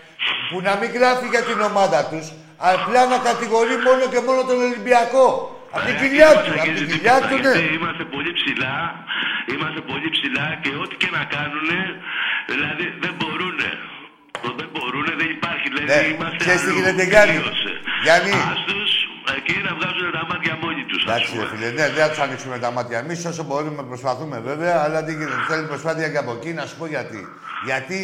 που 0.49 0.57
να 0.67 0.73
μην 0.79 0.89
γράφει 0.97 1.27
για 1.33 1.43
την 1.49 1.59
ομάδα 1.69 1.99
τους, 2.11 2.25
απλά 2.73 3.01
να 3.13 3.17
κατηγορεί 3.29 3.75
μόνο 3.87 4.03
και 4.13 4.19
μόνο 4.27 4.41
τον 4.49 4.57
Ολυμπιακό. 4.67 5.27
Από 5.75 5.85
την 5.89 5.95
κοιλιά 6.01 6.29
του, 6.43 6.51
από 6.61 6.71
την 6.79 6.87
κοιλιά 6.91 7.17
του, 7.27 7.35
ναι. 7.45 7.53
Γιατί 7.55 7.73
Είμαστε 7.77 8.03
πολύ 8.15 8.31
ψηλά, 8.39 8.75
είμαστε 9.53 9.81
πολύ 9.91 10.07
ψηλά 10.15 10.45
και 10.63 10.71
ό,τι 10.83 10.95
και 11.01 11.09
να 11.17 11.21
κάνουν, 11.35 11.69
δηλαδή 12.51 12.85
δεν 13.03 13.13
μπορούν. 13.19 13.59
Το 14.43 14.49
δεν 14.59 14.69
μπορούν, 14.73 15.05
δεν 15.21 15.29
υπάρχει. 15.37 15.67
Δηλαδή 15.73 15.91
Ναι. 16.07 16.13
είμαστε 16.13 16.37
Ξέρεις 16.43 16.61
τι 16.63 16.69
αλλού. 16.69 16.77
γίνεται, 16.79 17.03
Γιάννη; 17.11 17.37
Τελείωσε. 17.39 17.71
Γιάννη. 18.05 18.33
Ας 18.53 18.61
τους 18.69 18.91
εκεί 19.37 19.55
να 19.67 19.71
βγάζουν 19.77 20.05
τα 20.17 20.23
μάτια 20.31 20.53
μόνοι 20.63 20.83
τους, 20.89 21.01
ας 21.03 21.07
Εντάξει, 21.09 21.31
ρε 21.31 21.37
πούμε. 21.45 21.49
φίλε, 21.51 21.67
ναι, 21.77 21.85
δεν 21.95 22.01
θα 22.03 22.09
τους 22.11 22.19
ανοίξουμε 22.25 22.57
τα 22.65 22.69
μάτια. 22.75 22.97
Εμείς 23.03 23.19
όσο 23.31 23.43
μπορούμε 23.47 23.81
προσπαθούμε 23.91 24.37
βέβαια, 24.49 24.75
αλλά 24.85 24.99
δεν 25.07 25.13
γίνεται. 25.19 25.43
Θέλει 25.49 25.65
προσπάθεια 25.73 26.07
και 26.13 26.19
από 26.23 26.31
εκεί 26.37 26.51
να 26.59 26.63
σου 26.69 26.75
πω 26.79 26.85
γιατί. 26.95 27.21
Γιατί 27.69 27.97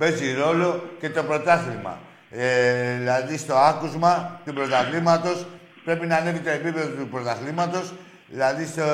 παίζει 0.00 0.32
ρόλο 0.32 0.90
και 1.00 1.10
το 1.10 1.22
πρωτάθλημα. 1.22 1.98
Ε, 2.30 2.96
δηλαδή 2.96 3.36
στο 3.36 3.54
άκουσμα 3.54 4.40
του 4.44 4.52
πρωταθλήματος 4.52 5.46
πρέπει 5.84 6.06
να 6.06 6.16
ανέβει 6.16 6.38
το 6.38 6.50
επίπεδο 6.50 6.88
του 6.88 7.08
πρωταθλήματος. 7.08 7.92
Δηλαδή 8.26 8.66
στο, 8.66 8.84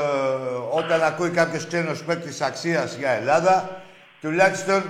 όταν 0.72 1.02
ακούει 1.02 1.30
κάποιος 1.30 1.66
ξένος 1.66 2.02
παίκτης 2.02 2.40
αξίας 2.40 2.94
για 2.94 3.10
Ελλάδα, 3.10 3.82
τουλάχιστον 4.20 4.82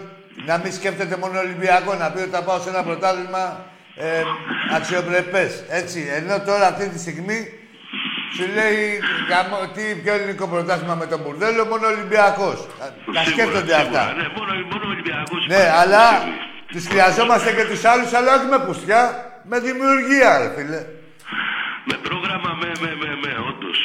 να 0.47 0.59
μην 0.59 0.73
σκέφτεται 0.73 1.17
μόνο 1.17 1.39
Ολυμπιακό, 1.39 1.95
να 1.95 2.11
πει 2.11 2.21
ότι 2.21 2.31
θα 2.31 2.43
πάω 2.43 2.61
σε 2.61 2.69
ένα 2.69 2.83
πρωτάθλημα 2.83 3.65
ε, 3.97 4.23
αξιοπρεπές. 4.77 5.65
Έτσι. 5.69 6.07
Ενώ 6.17 6.41
τώρα 6.41 6.67
αυτή 6.67 6.89
τη 6.89 6.99
στιγμή 6.99 7.49
σου 8.35 8.45
λέει 8.57 8.79
γαμώ, 9.31 9.59
τι 9.75 9.83
πιο 10.03 10.13
ελληνικό 10.17 10.45
πρωτάθλημα 10.53 10.95
με 11.03 11.07
τον 11.13 11.21
Μπουρδέλο, 11.23 11.63
μόνο 11.73 11.85
Ολυμπιακός. 11.95 12.59
Τα- 12.79 12.85
Τα 12.85 12.93
Σίγουρα, 12.95 13.23
σκέφτονται 13.33 13.75
σίγουρα. 13.81 14.01
αυτά. 14.01 14.03
Ναι, 14.19 14.27
μόνο, 14.37 14.53
μόνο 14.71 14.85
ο 14.89 14.91
Ολυμπιακός 14.95 15.41
Ναι, 15.53 15.55
υπάρχει, 15.55 15.79
αλλά 15.83 16.05
σίγουρα. 16.09 16.35
τους 16.73 16.85
χρειαζόμαστε 16.91 17.49
και 17.57 17.65
τους 17.71 17.83
άλλους, 17.93 18.11
αλλά 18.19 18.31
όχι 18.37 18.47
με 18.55 18.59
πουστιά, 18.67 19.03
με 19.51 19.57
δημιουργία, 19.67 20.31
ρε 20.43 20.49
φίλε. 20.57 20.81
Με 21.89 21.97
πρόγραμμα, 22.07 22.51
με, 22.61 22.69
με, 22.83 22.91
με, 23.01 23.09
με, 23.23 23.31
όντως. 23.51 23.79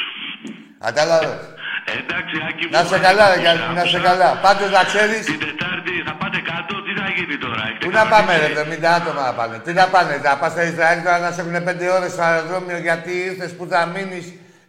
Κατάλαβες. 0.86 1.42
Εντάξει, 2.00 2.34
Άκη 2.48 2.62
μου. 2.66 2.72
Να 2.76 2.80
σε 2.90 2.98
καλά, 3.06 3.24
ρε 3.32 3.38
Γιάννη, 3.42 3.62
να 3.78 3.84
σε 3.92 3.98
καλά. 4.08 4.28
Πάντως 4.46 4.68
να 4.76 4.82
ξέρεις, 4.90 5.22
Την 5.30 5.38
Τετάρτη 5.46 5.92
θα 6.08 6.14
πάτε 6.20 6.38
κάτω, 6.50 6.72
τι 6.86 6.92
θα 7.00 7.06
γίνει 7.16 7.36
τώρα. 7.44 7.60
έχετε 7.68 7.82
πού 7.84 7.90
να 7.98 8.04
πάμε 8.12 8.30
ρε, 8.42 8.48
κανονίσει; 8.48 8.80
70 8.84 8.98
άτομα 8.98 9.20
να 9.28 9.32
πάνε. 9.38 9.56
Τι 9.64 9.70
να 9.80 9.86
πάνε, 9.94 10.12
θα 10.26 10.32
πας 10.40 10.50
στο 10.54 10.62
Ισραήλ 10.70 10.98
τώρα 11.06 11.18
να 11.26 11.30
σε 11.34 11.40
έχουν 11.42 11.56
5 11.68 11.86
ώρες 11.96 12.10
στο 12.16 12.22
αεροδρόμιο 12.28 12.78
γιατί 12.88 13.10
ήρθες, 13.28 13.50
πού 13.56 13.64
θα 13.72 13.80
μείνεις, 13.94 14.24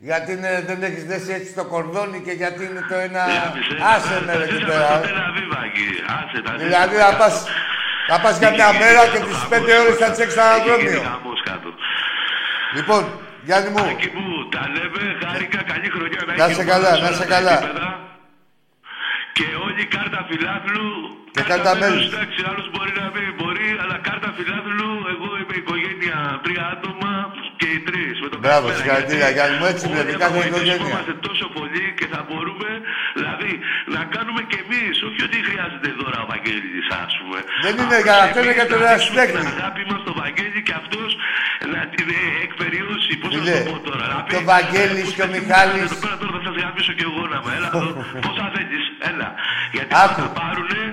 γιατί 0.09 0.30
είναι- 0.36 0.61
δεν 0.69 0.80
έχεις 0.89 1.03
δέσει 1.11 1.32
έτσι 1.38 1.51
το 1.59 1.63
κορδόνι 1.74 2.17
και 2.26 2.34
γιατί 2.41 2.61
είναι 2.69 2.84
το 2.91 2.95
ένα... 3.07 3.21
Διάβησε, 3.34 3.76
Άσε 3.93 4.15
με 4.26 4.32
ρε 4.39 4.43
εκεί 4.47 4.53
ζήσαμε 4.53 4.74
πέρα. 4.74 4.88
στο 4.89 4.97
ρε. 5.01 5.07
Τελ 5.07 5.19
Αβίβ, 5.28 5.51
Άκη. 5.63 5.86
Άσε 6.19 6.38
τα 6.45 6.51
Δηλαδή 6.63 6.95
ζήσαμε 6.95 7.11
θα 7.11 7.17
πας, 7.21 7.36
κάτω. 7.43 8.09
θα 8.09 8.17
πας 8.24 8.36
για 8.41 8.51
μια 8.57 8.69
Είχε 8.71 8.80
μέρα 8.84 9.01
γίνει 9.03 9.11
και 9.13 9.19
το 9.24 9.26
τις 9.30 9.38
χαμός 9.41 9.53
5 9.53 9.74
ώρες 9.84 9.95
θα 10.01 10.05
κάτω. 10.05 10.11
τις 10.13 10.19
έχεις 10.24 10.36
στο 10.38 10.43
Είχε 10.45 10.51
αεροδρόμιο. 10.51 10.91
γίνει 10.95 11.07
χαμός 11.13 11.39
κάτω. 11.49 11.69
Λοιπόν, 12.78 13.01
Γιάννη 13.48 13.70
μου, 13.74 13.84
Άκη 13.94 14.10
μου, 14.16 14.28
τα 14.56 14.64
λέμε, 14.76 15.04
χάρηκα, 15.24 15.60
καλή 15.72 15.89
χρονιά 15.96 16.22
Να 16.39 16.44
έχεις 16.46 16.56
σε 16.56 16.64
η 16.64 16.66
καλά, 16.72 16.89
ομάδα 16.91 17.04
να 17.06 17.10
σε 17.12 17.14
σε 17.14 17.24
όλα 17.24 17.30
τα 17.32 17.36
καλά. 17.36 17.56
επίπεδα. 17.58 17.89
Και 19.38 19.48
όλοι 19.66 19.72
Όλοι 19.74 19.86
κάρτα 19.96 20.20
φιλάθλου. 20.30 20.89
Και 21.36 21.44
κάρτα 21.52 21.72
μέλους. 21.82 22.06
Εντάξει, 22.12 22.39
άλλος 22.50 22.68
μπορεί 22.74 22.94
να 23.04 23.08
μην 23.16 23.30
μπορεί, 23.39 23.70
αλλά 23.84 23.98
κάρτα 24.08 24.30
φιλάθλου. 24.38 24.91
Εγώ 25.14 25.28
είμαι 25.39 25.56
οικογένεια 25.62 26.18
τρία 26.44 26.66
άτομα 26.76 27.12
και 27.60 27.68
οι 27.76 27.80
τρεις. 27.88 28.16
Με 28.24 28.28
το 28.34 28.38
Μπράβο, 28.44 28.66
καλησπέρα, 28.68 28.78
συγχαρητήρια, 28.80 29.28
γιατί 29.28 29.36
Γιάννη 29.38 29.56
μου, 29.60 29.68
έτσι 29.72 29.84
όλοι 29.86 29.94
πρέπει, 29.96 30.14
από 30.16 30.24
κάθε 30.24 30.36
βοηθήσουμε, 30.39 30.74
οικογένεια. 30.74 30.91
Είμαστε 30.94 31.14
τόσο 31.28 31.46
πολλοί 31.58 31.86
και 32.00 32.08
θα 32.14 32.20
μπορούμε, 32.28 32.70
δηλαδή, 33.20 33.52
να 33.96 34.02
κάνουμε 34.16 34.41
κι 34.50 34.58
εμείς. 34.64 34.94
Όχι 35.08 35.20
ότι 35.28 35.38
χρειάζεται 35.48 35.89
δώρα 36.00 36.20
ο 36.26 36.28
Βαγγέλης, 36.32 36.86
ας 37.06 37.14
πούμε. 37.20 37.39
Δεν 37.66 37.74
είναι 37.82 37.98
Απλώς 38.00 38.06
για 38.08 38.16
αυτό, 38.26 38.39
είναι 38.41 38.54
εμείς 38.54 38.58
για 38.60 38.68
τον 38.72 38.80
να 38.82 38.86
δείξουμε 38.89 39.22
ερασιτέχνη. 39.22 39.39
Την 39.44 39.54
αγάπη 39.58 39.82
μας 39.89 40.00
στο 40.06 40.14
Βαγγέλη 40.22 40.60
και 40.68 40.76
αυτός 40.82 41.10
να 41.74 41.82
την 41.94 42.08
ε, 42.20 42.22
εκπεριώσει. 43.38 43.42
Πώς 43.42 43.46
να 43.48 43.54
Φίλε, 43.54 43.58
το 43.64 43.72
πω 43.74 43.80
τώρα. 43.90 44.06
να 44.14 44.18
πεις, 44.24 44.32
και 44.34 44.40
ο 44.44 44.46
Βαγγέλης 44.52 45.08
«Ε, 45.12 45.16
και 45.16 45.24
ο 45.26 45.28
πούς 45.28 45.34
Μιχάλης». 45.36 45.90
Εδώ 45.92 46.00
πέρα 46.04 46.16
τώρα 46.22 46.32
θα 46.38 46.42
σας 46.48 46.56
γαμίσω 46.62 46.94
κι 47.00 47.06
εγώ 47.10 47.22
να 47.34 47.40
με. 47.46 47.52
Έλα 47.58 47.70
εδώ. 47.74 47.90
Πόσα 48.26 48.46
θέλεις. 48.56 48.84
Έλα. 49.10 49.30
Γιατί 49.76 49.92
Άκου. 50.04 50.20
θα 50.22 50.28
πάρουνε, 50.40 50.84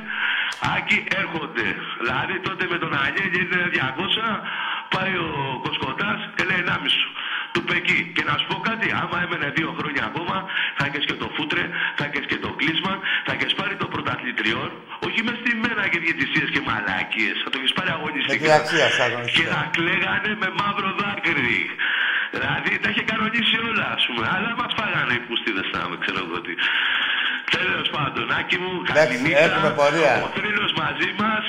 Άκη 0.74 0.98
έρχονται. 1.22 1.66
Δηλαδή 2.00 2.34
τότε 2.46 2.62
με 2.72 2.76
τον 2.82 2.92
Αγγέλη 3.04 3.38
είναι 3.44 3.60
200, 3.74 4.26
πάει 4.94 5.12
ο 5.28 5.30
Κοσκοτάς 5.64 6.18
και 6.36 6.42
λέει 6.48 6.60
1,5 6.66 7.00
του 7.54 7.60
Πεκί. 7.68 7.98
Και 8.16 8.22
να 8.28 8.34
σου 8.38 8.46
πω 8.50 8.56
κάτι, 8.68 8.86
άμα 9.02 9.16
έμενε 9.24 9.48
δύο 9.58 9.70
χρόνια 9.78 10.02
ακόμα, 10.10 10.36
θα 10.76 10.82
έχεις 10.88 11.04
και 11.08 11.16
το 11.22 11.26
φούτρε, 11.36 11.64
θα 11.98 12.02
έχεις 12.08 12.24
και 12.30 12.38
το 12.44 12.50
κλείσμα, 12.60 12.92
θα 13.26 13.30
έχεις 13.36 13.52
πάρει 13.58 13.74
το 13.82 13.86
πρωταθλητριόν, 13.94 14.70
όχι 15.06 15.18
μες 15.26 15.36
στη 15.42 15.52
μέρα 15.64 15.82
και 15.92 15.98
διαιτησίες 16.04 16.48
και 16.54 16.60
μαλάκιες, 16.68 17.36
θα 17.42 17.48
το 17.52 17.56
έχεις 17.60 17.72
πάρει 17.76 17.90
αγωνιστικά. 17.98 18.34
Έχει 18.36 18.50
αξία 18.60 18.86
στα 18.96 19.04
αγωνιστικά. 19.08 19.38
Και 19.38 19.44
να 19.54 19.60
κλαίγανε 19.76 20.30
με 20.42 20.48
μαύρο 20.60 20.90
δάκρυ. 21.00 21.62
Δηλαδή 22.34 22.70
τα 22.82 22.88
είχε 22.92 23.04
κανονίσει 23.12 23.56
όλα, 23.70 23.86
ας 23.96 24.02
πούμε. 24.06 24.24
Αλλά 24.34 24.50
μα 24.60 24.66
φάγανε 24.78 25.12
οι 25.18 25.22
πουστίδε 25.26 25.62
να 25.74 25.80
με 25.90 25.96
ξέρω 26.02 26.18
εγώ 26.26 26.38
τι. 26.46 26.54
Τέλος 27.56 27.88
πάντων, 27.96 28.26
Άκη 28.40 28.56
μου, 28.62 28.72
Εντάξει, 28.82 28.98
καληνύχτα. 29.00 29.44
έχουμε 29.48 29.70
πορεία. 29.80 30.12
Ο 30.26 30.28
θρύλος 30.36 30.72
μαζί 30.82 31.10
μας. 31.22 31.44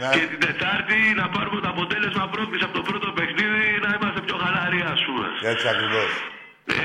Να- 0.00 0.10
Και 0.14 0.22
την 0.32 0.40
Τετάρτη 0.46 0.98
να 1.20 1.26
πάρουμε 1.34 1.60
το 1.64 1.68
αποτέλεσμα 1.74 2.24
πρόκληση 2.34 2.64
από 2.68 2.74
το 2.78 2.82
πρώτο 2.88 3.08
παιχνίδι 3.18 3.62
να 3.84 3.88
είμαστε 3.96 4.20
πιο 4.26 4.36
χαλαροί, 4.42 4.80
ας 4.94 5.00
πούμε. 5.06 5.26
Έτσι 5.52 5.66
ακριβώς. 5.74 6.10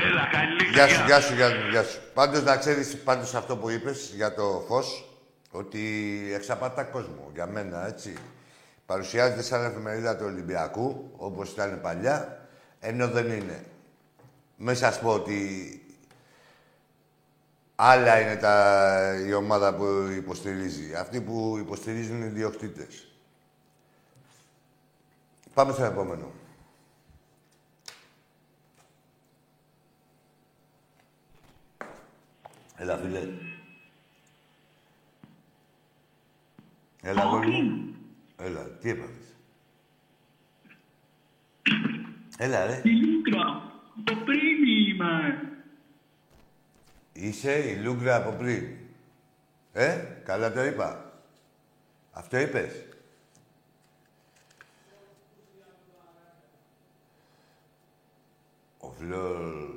Έλα, 0.08 0.24
καλή 0.34 0.52
νύχτα. 0.58 0.72
Γεια 0.76 0.86
σου, 0.94 1.02
γεια 1.08 1.20
σου, 1.24 1.34
γεια 1.38 1.48
σου, 1.54 1.68
γεια 1.72 1.82
σου. 1.88 1.98
Πάντως 2.18 2.42
να 2.48 2.54
ξέρεις, 2.62 2.86
πάντως 3.08 3.34
αυτό 3.34 3.52
που 3.56 3.70
είπες 3.70 3.98
για 4.20 4.34
το 4.34 4.46
φως, 4.68 4.86
ότι 5.50 5.82
εξαπατά 6.34 6.82
κόσμο, 6.84 7.30
για 7.34 7.46
μένα, 7.46 7.86
έτσι. 7.86 8.10
Παρουσιάζεται 8.86 9.42
σαν 9.42 9.64
εφημερίδα 9.64 10.16
του 10.16 10.24
Ολυμπιακού, 10.26 11.14
όπως 11.16 11.50
ήταν 11.50 11.80
παλιά, 11.82 12.43
ενώ 12.84 13.08
δεν 13.08 13.30
είναι. 13.30 13.64
Μέσα 14.56 14.90
σας 14.90 15.00
πω 15.00 15.12
ότι 15.12 15.78
άλλα 17.74 18.20
είναι 18.20 18.36
τα, 18.36 19.14
η 19.26 19.32
ομάδα 19.32 19.74
που 19.74 19.84
υποστηρίζει. 20.16 20.94
Αυτοί 20.94 21.20
που 21.20 21.56
υποστηρίζουν 21.58 22.22
οι 22.22 22.28
διοκτήτες. 22.28 23.08
Πάμε 25.54 25.72
στο 25.72 25.84
επόμενο. 25.84 26.32
Έλα, 32.76 32.96
φίλε. 32.96 33.28
Έλα, 37.02 37.22
αγόρι 37.22 37.50
μου. 37.50 37.94
Έλα, 38.36 38.60
τι 38.60 38.90
έπαθες; 38.90 39.23
Έλα, 42.38 42.66
ρε. 42.66 42.80
Η 42.84 42.90
Λούκρα, 42.90 43.72
το 44.04 44.14
πριν 44.24 44.64
είμαι. 44.66 45.48
Είσαι 47.12 47.70
η 47.70 47.76
Λούγκρα 47.76 48.16
από 48.16 48.30
πριν. 48.30 48.76
Ε, 49.72 50.04
καλά 50.24 50.52
το 50.52 50.64
είπα. 50.64 51.12
Αυτό 52.12 52.38
είπες. 52.38 52.86
Ο 58.78 58.90
Φλόρ 58.90 59.74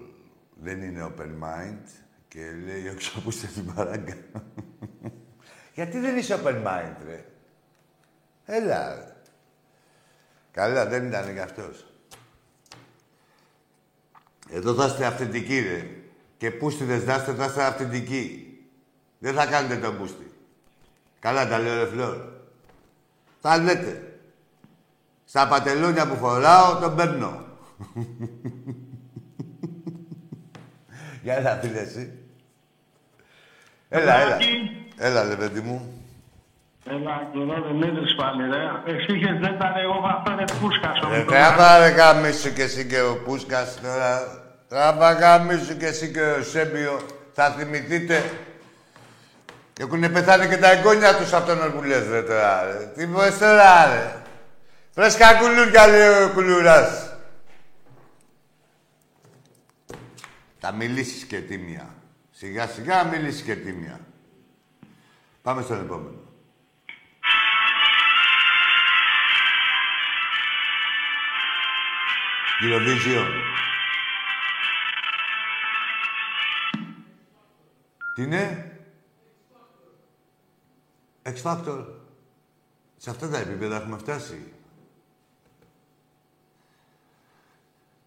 δεν 0.55 0.81
είναι 0.81 1.13
open 1.13 1.43
mind 1.43 1.87
και 2.27 2.51
λέει 2.65 2.87
έξω 2.87 3.21
που 3.21 3.29
είστε 3.29 3.47
στην 3.47 3.73
παράγκα. 3.73 4.17
Γιατί 5.73 5.99
δεν 5.99 6.17
είσαι 6.17 6.41
open 6.43 6.65
mind, 6.65 6.95
ρε. 7.05 7.25
Έλα, 8.45 8.95
ρε. 8.95 9.15
Καλά, 10.51 10.85
δεν 10.85 11.07
ήταν 11.07 11.33
κι 11.33 11.39
αυτός. 11.39 11.85
Εδώ 14.49 14.73
θα 14.73 14.85
είστε 14.85 15.05
αυθεντικοί, 15.05 15.59
ρε. 15.59 15.89
Και 16.37 16.51
πούστιδες 16.51 17.05
να 17.05 17.15
είστε, 17.15 17.33
θα 17.33 17.45
είστε 17.45 17.63
αυθεντικοί. 17.63 18.57
Δεν 19.19 19.33
θα 19.33 19.45
κάνετε 19.45 19.75
τον 19.75 19.97
πούστη. 19.97 20.31
Καλά 21.19 21.47
τα 21.47 21.59
λέω, 21.59 21.83
ρε 21.83 21.89
Φλόρ. 21.89 22.17
Θα 23.41 23.57
λέτε. 23.57 24.19
Στα 25.25 25.47
πατελόνια 25.47 26.07
που 26.07 26.15
φοράω, 26.15 26.79
τον 26.79 26.95
παίρνω. 26.95 27.45
Για 31.23 31.35
έλα, 31.35 31.59
φίλε, 31.61 31.79
εσύ. 31.79 32.13
Έλα, 33.89 34.19
έλα. 34.19 34.35
Άκη. 34.35 34.45
Έλα, 34.97 35.23
ρε 35.23 35.35
παιδί 35.35 35.59
μου. 35.59 35.96
Έλα, 36.89 37.29
και 37.33 37.39
εδώ 37.39 37.67
Δημήτρης 37.67 38.15
πάλι, 38.15 38.43
ρε. 38.49 38.91
Εσύ 38.93 39.13
είχες 39.17 39.39
δεν 39.39 39.53
ήταν 39.53 39.73
εγώ, 39.83 40.07
αυτό 40.15 40.31
είναι 40.31 40.43
πούσκας. 40.61 41.01
ο 41.01 41.13
Ε, 41.13 41.17
Μητροπάνης. 41.17 41.47
τράβα 41.55 41.77
ρε 41.79 41.87
γαμίσου 41.89 42.53
κι 42.53 42.61
εσύ 42.61 42.85
και 42.85 43.01
ο 43.01 43.15
Πούσκας 43.25 43.79
τώρα. 43.81 44.41
Τράβα 44.67 45.11
γαμίσου 45.13 45.77
κι 45.77 45.85
εσύ 45.85 46.11
και 46.11 46.21
ο 46.21 46.43
Σέμπιο. 46.43 46.99
Θα 47.33 47.49
θυμηθείτε. 47.51 48.23
Έχουν 49.79 49.99
πεθάνει 49.99 50.47
και 50.47 50.57
τα 50.57 50.71
εγγόνια 50.71 51.15
τους 51.15 51.33
από 51.33 51.45
τον 51.47 51.71
που 51.75 51.83
λες, 51.83 52.07
ρε, 52.07 52.21
τώρα, 52.21 52.63
ρε. 52.63 52.85
Τι 52.95 53.05
πες 53.07 53.37
τώρα, 53.37 53.85
ρε. 53.93 54.13
Φρέσκα 54.93 55.33
κουλούρια, 55.33 55.87
λέει 55.87 56.23
ο 56.23 56.31
κουλούρας. 56.33 57.11
Θα 60.59 60.71
μιλήσεις 60.71 61.23
και 61.23 61.39
τίμια. 61.39 61.89
Σιγά 62.31 62.67
σιγά 62.67 63.03
μιλήσεις 63.03 63.41
και 63.41 63.55
τίμια. 63.55 63.99
Πάμε 65.41 65.61
στον 65.61 65.79
επόμενο. 65.79 66.19
Eurovision. 72.61 73.27
Τι 78.15 78.23
είναι; 78.23 78.71
X 81.23 81.41
Factor. 81.43 81.85
Σε 82.97 83.09
αυτά 83.09 83.29
τα 83.29 83.37
επίπεδα 83.37 83.75
έχουμε 83.75 83.97
φτάσει. 83.97 84.53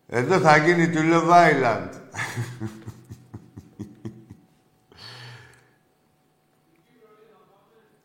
Εδώ 0.06 0.38
θα 0.38 0.56
γίνει 0.56 0.90
του 0.90 1.00
Love 1.02 1.30
Island. 1.30 1.88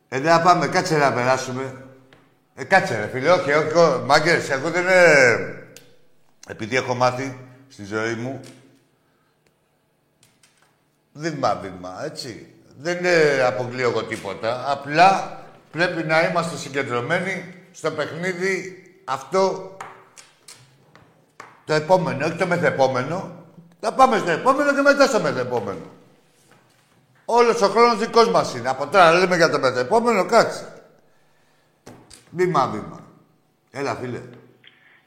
Ε, 0.09 0.19
δεν 0.19 0.31
θα 0.31 0.41
πάμε, 0.41 0.67
κάτσε 0.67 0.97
να 0.97 1.13
περάσουμε. 1.13 1.85
Ε, 2.55 2.63
κάτσε 2.63 2.99
ρε 2.99 3.07
φίλε, 3.07 3.31
όχι, 3.31 3.51
όχι, 3.51 3.77
όχι. 3.77 4.03
Μάγκες, 4.05 4.49
εγώ 4.49 4.69
δεν 4.69 4.81
είναι... 4.81 5.64
Επειδή 6.47 6.75
έχω 6.75 6.95
μάθει 6.95 7.39
στη 7.67 7.83
ζωή 7.85 8.13
μου, 8.13 8.39
βήμα-βήμα, 11.13 12.03
έτσι. 12.05 12.49
Δεν 12.77 12.97
είναι 12.97 13.41
αποκλείω 13.47 13.89
εγώ 13.89 14.03
τίποτα. 14.03 14.71
Απλά 14.71 15.39
πρέπει 15.71 16.03
να 16.03 16.21
είμαστε 16.21 16.57
συγκεντρωμένοι 16.57 17.53
στο 17.71 17.91
παιχνίδι 17.91 18.83
αυτό 19.05 19.77
το 21.65 21.73
επόμενο, 21.73 22.25
όχι 22.25 22.35
το 22.35 22.47
μεθεπόμενο. 22.47 23.45
Θα 23.79 23.93
πάμε 23.93 24.17
στο 24.17 24.29
επόμενο 24.29 24.73
και 24.73 24.81
μετά 24.81 25.05
στο 25.07 25.19
μεθεπόμενο. 25.19 25.93
Όλος 27.25 27.61
ο 27.61 27.67
χρόνος 27.69 27.97
δικός 27.97 28.29
μας 28.29 28.55
είναι. 28.55 28.69
Από 28.69 28.87
τώρα 28.87 29.11
λέμε 29.11 29.35
για 29.35 29.49
το 29.49 29.59
μεθεπόμενο, 29.59 30.25
κάτσε. 30.25 30.83
Βήμα-βήμα. 32.31 32.99
Έλα, 33.71 33.95
φίλε. 33.95 34.21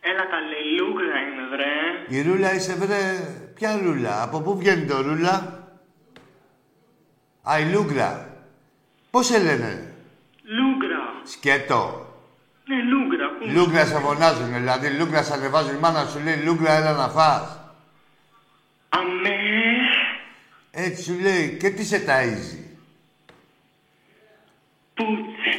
Έλα 0.01 0.25
καλέ, 0.33 0.57
Λούγκρα 0.79 1.05
είμαι 1.05 1.08
βρε. 1.51 2.19
Η 2.19 2.23
ρούλα 2.23 2.55
είσαι, 2.55 2.75
βρε. 2.75 3.03
Ποια 3.55 3.81
ρούλα, 3.83 4.23
από 4.23 4.41
πού 4.41 4.59
βγαίνει 4.59 4.85
το 4.87 5.01
ρούλα; 5.03 5.63
Α, 7.43 7.59
η 7.59 7.65
Λούγκρα. 7.73 8.37
Πώς 9.11 9.27
σε 9.27 9.39
λένε, 9.39 9.93
Λούγκρα. 10.43 10.99
σκέτο. 11.25 12.07
Ναι, 12.65 12.83
Λούγκρα. 12.83 13.29
Πού 13.39 13.47
Λούγκρα 13.51 13.85
σε 13.85 13.95
φωνάζουν, 13.99 14.53
δηλαδή 14.53 14.91
Λούγκρα 14.91 15.23
σε 15.23 15.33
ανεβάζει 15.33 15.75
η 15.75 15.79
μάνα 15.79 16.05
σου 16.07 16.19
λέει 16.21 16.37
Λούγκρα 16.37 16.73
έλα 16.73 16.93
να 16.93 17.09
φας. 17.09 17.61
Αμέ. 18.89 19.37
Έτσι 20.71 21.03
σου 21.03 21.19
λέει 21.21 21.57
και 21.61 21.71
τι 21.71 21.85
σε 21.85 22.05
ταΐζει; 22.07 22.63
Πούτσε. 24.95 25.53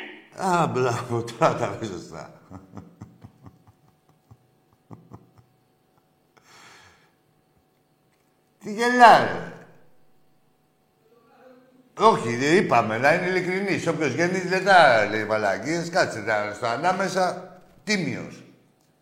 Α, 0.48 0.68
μπράβο, 0.68 1.24
τώρα 1.24 1.56
τα 1.56 1.68
πες 1.68 1.88
σωστά. 1.88 2.34
Τι 8.70 8.76
γελάει. 8.76 9.28
Όχι, 11.97 12.36
δεν 12.36 12.57
είπαμε, 12.57 12.97
να 12.97 13.13
είναι 13.13 13.28
ειλικρινή. 13.28 13.88
Όποιος 13.88 14.11
βγαίνει 14.11 14.39
δεν 14.39 14.65
τα 14.65 15.07
λέει 15.09 15.26
μαλακίες. 15.26 15.89
Κάτσε 15.89 16.20
να 16.20 16.53
στο 16.53 16.65
ανάμεσα 16.65 17.57
τίμιος. 17.84 18.43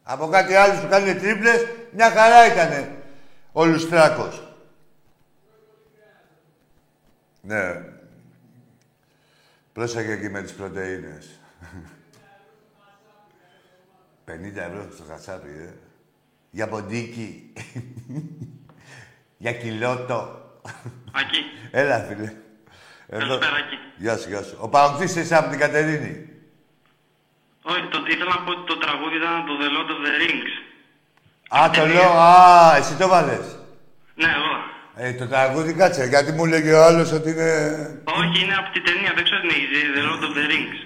Από 0.04 0.28
κάτι 0.28 0.56
άλλο 0.56 0.82
που 0.82 0.88
κάνει 0.90 1.16
τρίπλες, 1.16 1.66
μια 1.92 2.12
χαρά 2.12 2.54
ήταν 2.54 2.90
ο 3.52 3.66
Λουστράκος. 3.66 4.56
Ναι. 7.42 7.84
Πρόσεχε 9.74 10.12
εκεί 10.12 10.30
με 10.30 10.42
τις 10.42 10.54
πρωτεΐνες. 10.54 11.40
50 14.28 14.56
ευρώ 14.56 14.88
στο 14.94 15.04
χασάπι, 15.10 15.50
ε. 15.50 15.74
Για 16.52 16.68
ποντίκι. 16.68 17.54
Για 19.38 19.52
κιλότο. 19.54 20.42
Ακή. 21.12 21.42
Έλα, 21.72 22.00
φίλε. 22.08 22.32
Καλησπέρα, 23.10 23.56
Ακή. 23.56 23.78
Γεια 23.98 24.18
σου, 24.18 24.30
γεια 24.30 24.42
σου. 24.44 24.58
Ο 24.60 24.70
Παοκτής 24.70 25.16
είσαι 25.16 25.36
από 25.36 25.50
την 25.50 25.60
Κατερίνη; 25.60 26.30
Όχι, 27.62 27.82
το, 27.92 27.98
ήθελα 28.08 28.30
να 28.36 28.42
πω 28.42 28.52
ότι 28.52 28.66
το 28.66 28.78
τραγούδι 28.78 29.16
ήταν 29.16 29.46
το 29.46 29.54
The 29.62 29.68
Lord 29.76 29.90
of 29.94 30.00
the 30.06 30.14
Rings. 30.22 30.52
Α, 31.60 31.70
το 31.70 31.86
λέω. 31.94 32.12
Α, 32.12 32.76
εσύ 32.76 32.96
το 32.96 33.08
βάλες. 33.08 33.46
Ναι, 34.16 34.26
εγώ. 34.38 34.54
Ε, 34.96 35.14
το 35.14 35.28
τραγούδι 35.28 35.74
κάτσε, 35.74 36.06
γιατί 36.06 36.32
μου 36.32 36.46
λέγει 36.46 36.72
ο 36.72 36.84
άλλος 36.84 37.12
ότι 37.12 37.30
είναι... 37.30 37.52
Όχι, 38.04 38.44
είναι 38.44 38.56
από 38.56 38.70
την 38.74 38.84
ταινία, 38.84 39.12
δεν 39.16 39.24
ξέρω 39.24 39.42
τι 39.42 39.48
είναι, 39.48 39.80
The 39.96 40.02
Lord 40.08 40.24
of 40.28 40.38
the 40.38 40.52
Rings. 40.52 40.78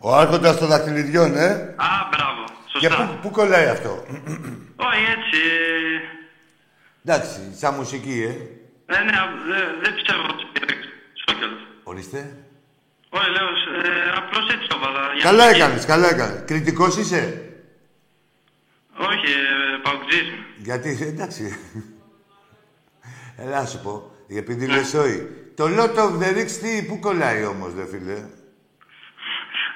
Ο 0.00 0.14
άρχοντας 0.14 0.56
των 0.58 0.68
δαχτυλιδιών, 0.68 1.36
ε. 1.36 1.48
Α, 1.76 1.88
μπράβο. 2.10 2.42
Και 2.80 2.88
Σωστά. 2.88 3.04
πού, 3.06 3.18
πού 3.22 3.30
κολλάει 3.30 3.66
αυτό; 3.68 4.04
Όχι, 4.76 5.02
έτσι. 5.16 5.38
ε, 5.54 6.17
Εντάξει, 7.10 7.40
σαν 7.56 7.74
μουσική, 7.74 8.22
ε. 8.22 8.32
Ε, 8.94 9.02
ναι, 9.02 9.12
δεν 9.48 9.64
δεν 9.82 9.94
πιστεύω 9.94 10.22
ότι 10.22 10.44
πήρε 10.52 10.74
Σόκελ. 11.26 11.50
Ορίστε. 11.82 12.36
Όχι, 13.08 13.30
λέω, 13.30 13.48
ε, 13.82 14.10
απλώς 14.16 14.48
έτσι 14.52 14.68
το 14.68 14.76
έβαλα. 14.80 15.12
για 15.14 15.22
Καλά 15.22 15.44
μουσική. 15.44 15.60
έκανες, 15.62 15.84
καλά 15.84 16.08
έκανες. 16.08 16.42
Κριτικός 16.46 16.96
είσαι; 16.96 17.50
Όχι, 18.96 19.32
ε, 19.32 19.76
παουτζής. 19.82 20.28
Γιατί, 20.56 20.98
εντάξει. 21.00 21.58
Ελά 23.36 23.66
σου 23.66 23.80
πω. 23.82 24.10
Επειδή 24.28 24.66
λες 24.66 24.94
όχι. 24.94 25.26
Το 25.56 25.64
Lot 25.64 25.94
of 25.98 26.22
the 26.22 26.36
Rings 26.36 26.50
τι, 26.62 26.82
πού 26.88 26.98
κολλάει 26.98 27.44
όμως, 27.44 27.72
δε 27.74 27.86
φίλε; 27.86 28.12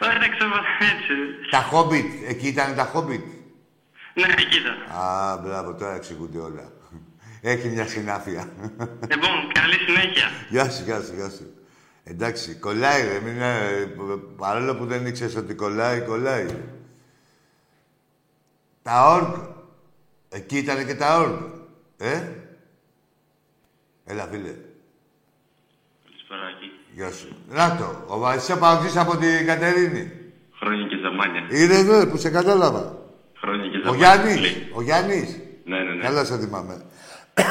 Όχι, 0.03 0.19
δεν 0.19 0.31
ξέρω, 0.31 0.55
έτσι. 0.81 1.15
Τα 1.51 1.69
Hobbit, 1.73 2.29
εκεί 2.29 2.47
ήταν 2.49 2.75
τα 2.75 2.93
Hobbit; 2.95 3.25
Ναι, 4.15 4.27
εκεί 4.39 4.59
ήταν. 4.59 5.01
Α, 5.01 5.37
μπράβο, 5.43 5.75
τώρα 5.75 5.95
εξηγούνται 5.95 6.39
όλα. 6.39 6.73
Έχει 7.45 7.69
μια 7.69 7.87
συνάφεια. 7.87 8.49
Λοιπόν, 9.11 9.53
καλή 9.53 9.75
συνέχεια. 9.75 10.29
γεια 10.49 10.71
σου, 10.71 10.83
γεια 10.85 11.01
σου, 11.01 11.15
γεια 11.15 11.29
σου. 11.31 11.55
Εντάξει, 12.05 12.55
κολλάει, 12.55 13.03
ρε. 13.03 13.21
Μην, 13.21 13.41
ε, 13.41 13.95
παρόλο 14.37 14.75
που 14.77 14.87
δεν 14.87 15.07
ήξερες 15.07 15.37
ότι 15.37 15.55
κολλάει, 15.55 16.01
κολλάει. 16.01 16.47
Τα 18.83 19.13
όρκ. 19.15 19.35
Εκεί 20.29 20.57
ήταν 20.59 20.87
και 20.87 20.95
τα 20.95 21.19
όρκ. 21.19 21.41
Ε; 21.97 22.23
Έλα, 24.05 24.27
φίλε. 24.31 24.55
Καλησπέρα, 26.05 26.47
εκεί. 26.57 26.71
Γεια 26.95 27.11
σου. 27.11 27.37
Να 27.49 27.77
το. 27.77 28.05
Ο 28.15 28.19
Βασίλης 28.19 28.61
Παγκής 28.61 28.97
από 28.97 29.17
την 29.17 29.47
Κατερίνη; 29.47 30.13
Χρόνια 30.61 30.87
και 30.87 30.97
ζαμάνια. 31.03 31.47
Είναι 31.51 31.75
εδώ 31.79 32.07
που 32.11 32.17
σε 32.17 32.31
κατάλαβα. 32.31 32.99
Χρόνια 33.41 33.69
και 33.69 33.77
Ο 33.77 33.81
ζαμάνια. 33.83 34.15
Γιάννης. 34.15 34.41
Λέει. 34.41 34.71
Ο 34.75 34.83
Γιάννης. 34.83 35.41
Ναι, 35.65 35.79
ναι, 35.79 35.93
ναι. 35.95 36.03
Καλά 36.03 36.25
σε 36.25 36.39
θυμάμαι. 36.39 36.85
Τι 37.35 37.43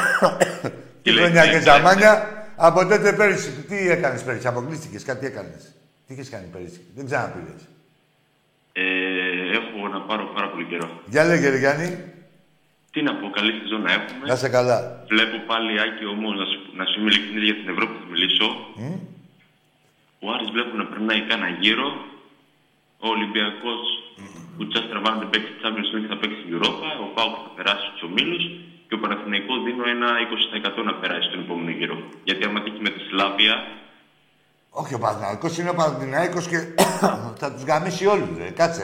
Τι 1.03 1.11
λέει, 1.11 1.23
χρόνια 1.23 1.41
τι 1.41 1.47
και 1.47 1.53
λέει, 1.53 1.61
ζαμάνια. 1.61 2.11
Από 2.55 2.79
τότε 2.85 3.13
πέρυσι. 3.13 3.51
Τι 3.51 3.89
έκανες 3.89 4.23
πέρυσι. 4.23 4.47
Αποκλείστηκες. 4.47 5.03
Κάτι 5.03 5.25
έκανες. 5.25 5.75
Τι 6.07 6.13
είχες 6.13 6.29
κάνει 6.29 6.47
πέρυσι. 6.51 6.81
Δεν 6.95 7.05
ξαναπήρες. 7.05 7.61
Ε, 8.73 8.83
έχω 9.57 9.87
να 9.87 9.99
πάρω 10.01 10.25
πάρα 10.35 10.49
πολύ 10.49 10.65
καιρό. 10.65 11.01
Για 11.05 11.23
λέγε 11.25 11.49
ρε 11.49 11.57
Γιάννη. 11.57 11.89
Τι 12.91 13.01
να 13.01 13.13
πω, 13.15 13.29
καλή 13.29 13.51
σεζόν 13.59 13.81
να 13.81 13.91
έχουμε. 13.97 14.23
Να 14.27 14.35
σε 14.35 14.49
καλά. 14.49 14.77
Βλέπω 15.13 15.37
πάλι, 15.51 15.71
Άκη, 15.85 16.05
όμως, 16.05 16.33
να, 16.41 16.45
σου, 16.51 16.59
να 16.79 16.85
σου 16.85 16.99
είμαι 16.99 17.09
ειλικρινής 17.11 17.43
για 17.49 17.57
την 17.59 17.69
Ευρώπη 17.73 17.93
θα 18.01 18.07
μιλήσω. 18.11 18.47
Ο 20.23 20.25
Άρης 20.33 20.49
βλέπω 20.55 20.73
να 20.81 20.85
περνάει 20.91 21.21
κάνα 21.29 21.49
γύρο. 21.61 21.89
Ο 23.05 23.07
Ολυμπιακός 23.15 23.81
που 24.53 24.61
just 24.71 24.87
τραβάνε 24.91 25.17
δεν 25.21 25.29
παίξει 25.31 25.51
Champions 25.61 25.89
League 25.93 26.07
θα 26.11 26.17
παίξει 26.21 26.37
στην 26.41 26.51
Europa. 26.57 26.87
Ο 27.05 27.07
Πάουκ 27.15 27.35
θα 27.45 27.51
περάσει 27.57 27.85
στους 27.89 28.01
ομίλους. 28.07 28.43
Και 28.91 28.97
ο 28.97 29.03
Παναθηναϊκός 29.03 29.63
δίνω 29.63 29.83
ένα 29.95 30.09
20% 30.81 30.83
να 30.85 30.93
περάσει 31.01 31.27
στον 31.29 31.39
επόμενο 31.39 31.69
γύρο. 31.77 31.97
Γιατί 32.23 32.45
άμα 32.45 32.61
τύχει 32.63 32.81
με 32.81 32.89
τη 32.89 32.99
Σλάβια, 33.09 33.55
Όχι 34.69 34.93
ο 34.93 34.99
Παναθηναϊκός 34.99 35.57
είναι 35.57 35.69
ο 35.69 35.73
Παναθηναϊκός 35.73 36.47
και 36.47 36.57
θα 37.41 37.47
τους 37.53 37.63
γαμίσει 37.63 38.05
όλους. 38.05 38.29
Ρε. 38.37 38.49
Κάτσε. 38.49 38.83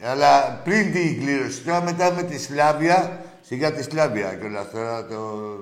Ρε. 0.00 0.08
Αλλά 0.10 0.60
πριν 0.64 0.92
την 0.92 1.20
κλήρωση, 1.20 1.64
τώρα 1.64 1.82
μετά 1.82 2.12
με 2.12 2.22
τη 2.22 2.38
Σλάβια, 2.46 3.24
σιγά 3.40 3.72
τη 3.72 3.82
Σλάβια 3.82 4.34
και 4.34 4.44
όλα 4.46 4.60
αυτά 4.60 5.06
το 5.10 5.16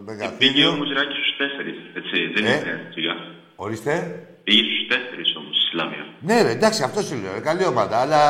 πήγε 0.06 0.18
μεγαθύριο. 0.18 0.68
όμως 0.70 0.88
ράκι 0.92 1.16
στους 1.20 1.36
τέσσερις. 1.40 1.76
Έτσι, 2.00 2.16
δεν 2.34 2.44
Ε; 2.44 2.48
είναι 2.54 2.90
σιγά. 2.94 3.14
Ορίστε. 3.56 3.92
Πήγε 4.44 4.62
στους 4.62 4.86
τέσσερις 4.92 5.36
όμως 5.36 5.56
η 5.64 5.66
Σλάβια. 5.70 6.04
Ναι, 6.20 6.42
ρε, 6.42 6.50
εντάξει, 6.50 6.82
αυτό 6.82 7.02
σου 7.02 7.14
λέω. 7.22 7.32
ρε, 7.34 7.40
Καλή 7.40 7.64
ομάδα. 7.66 8.00
Αλλά 8.00 8.22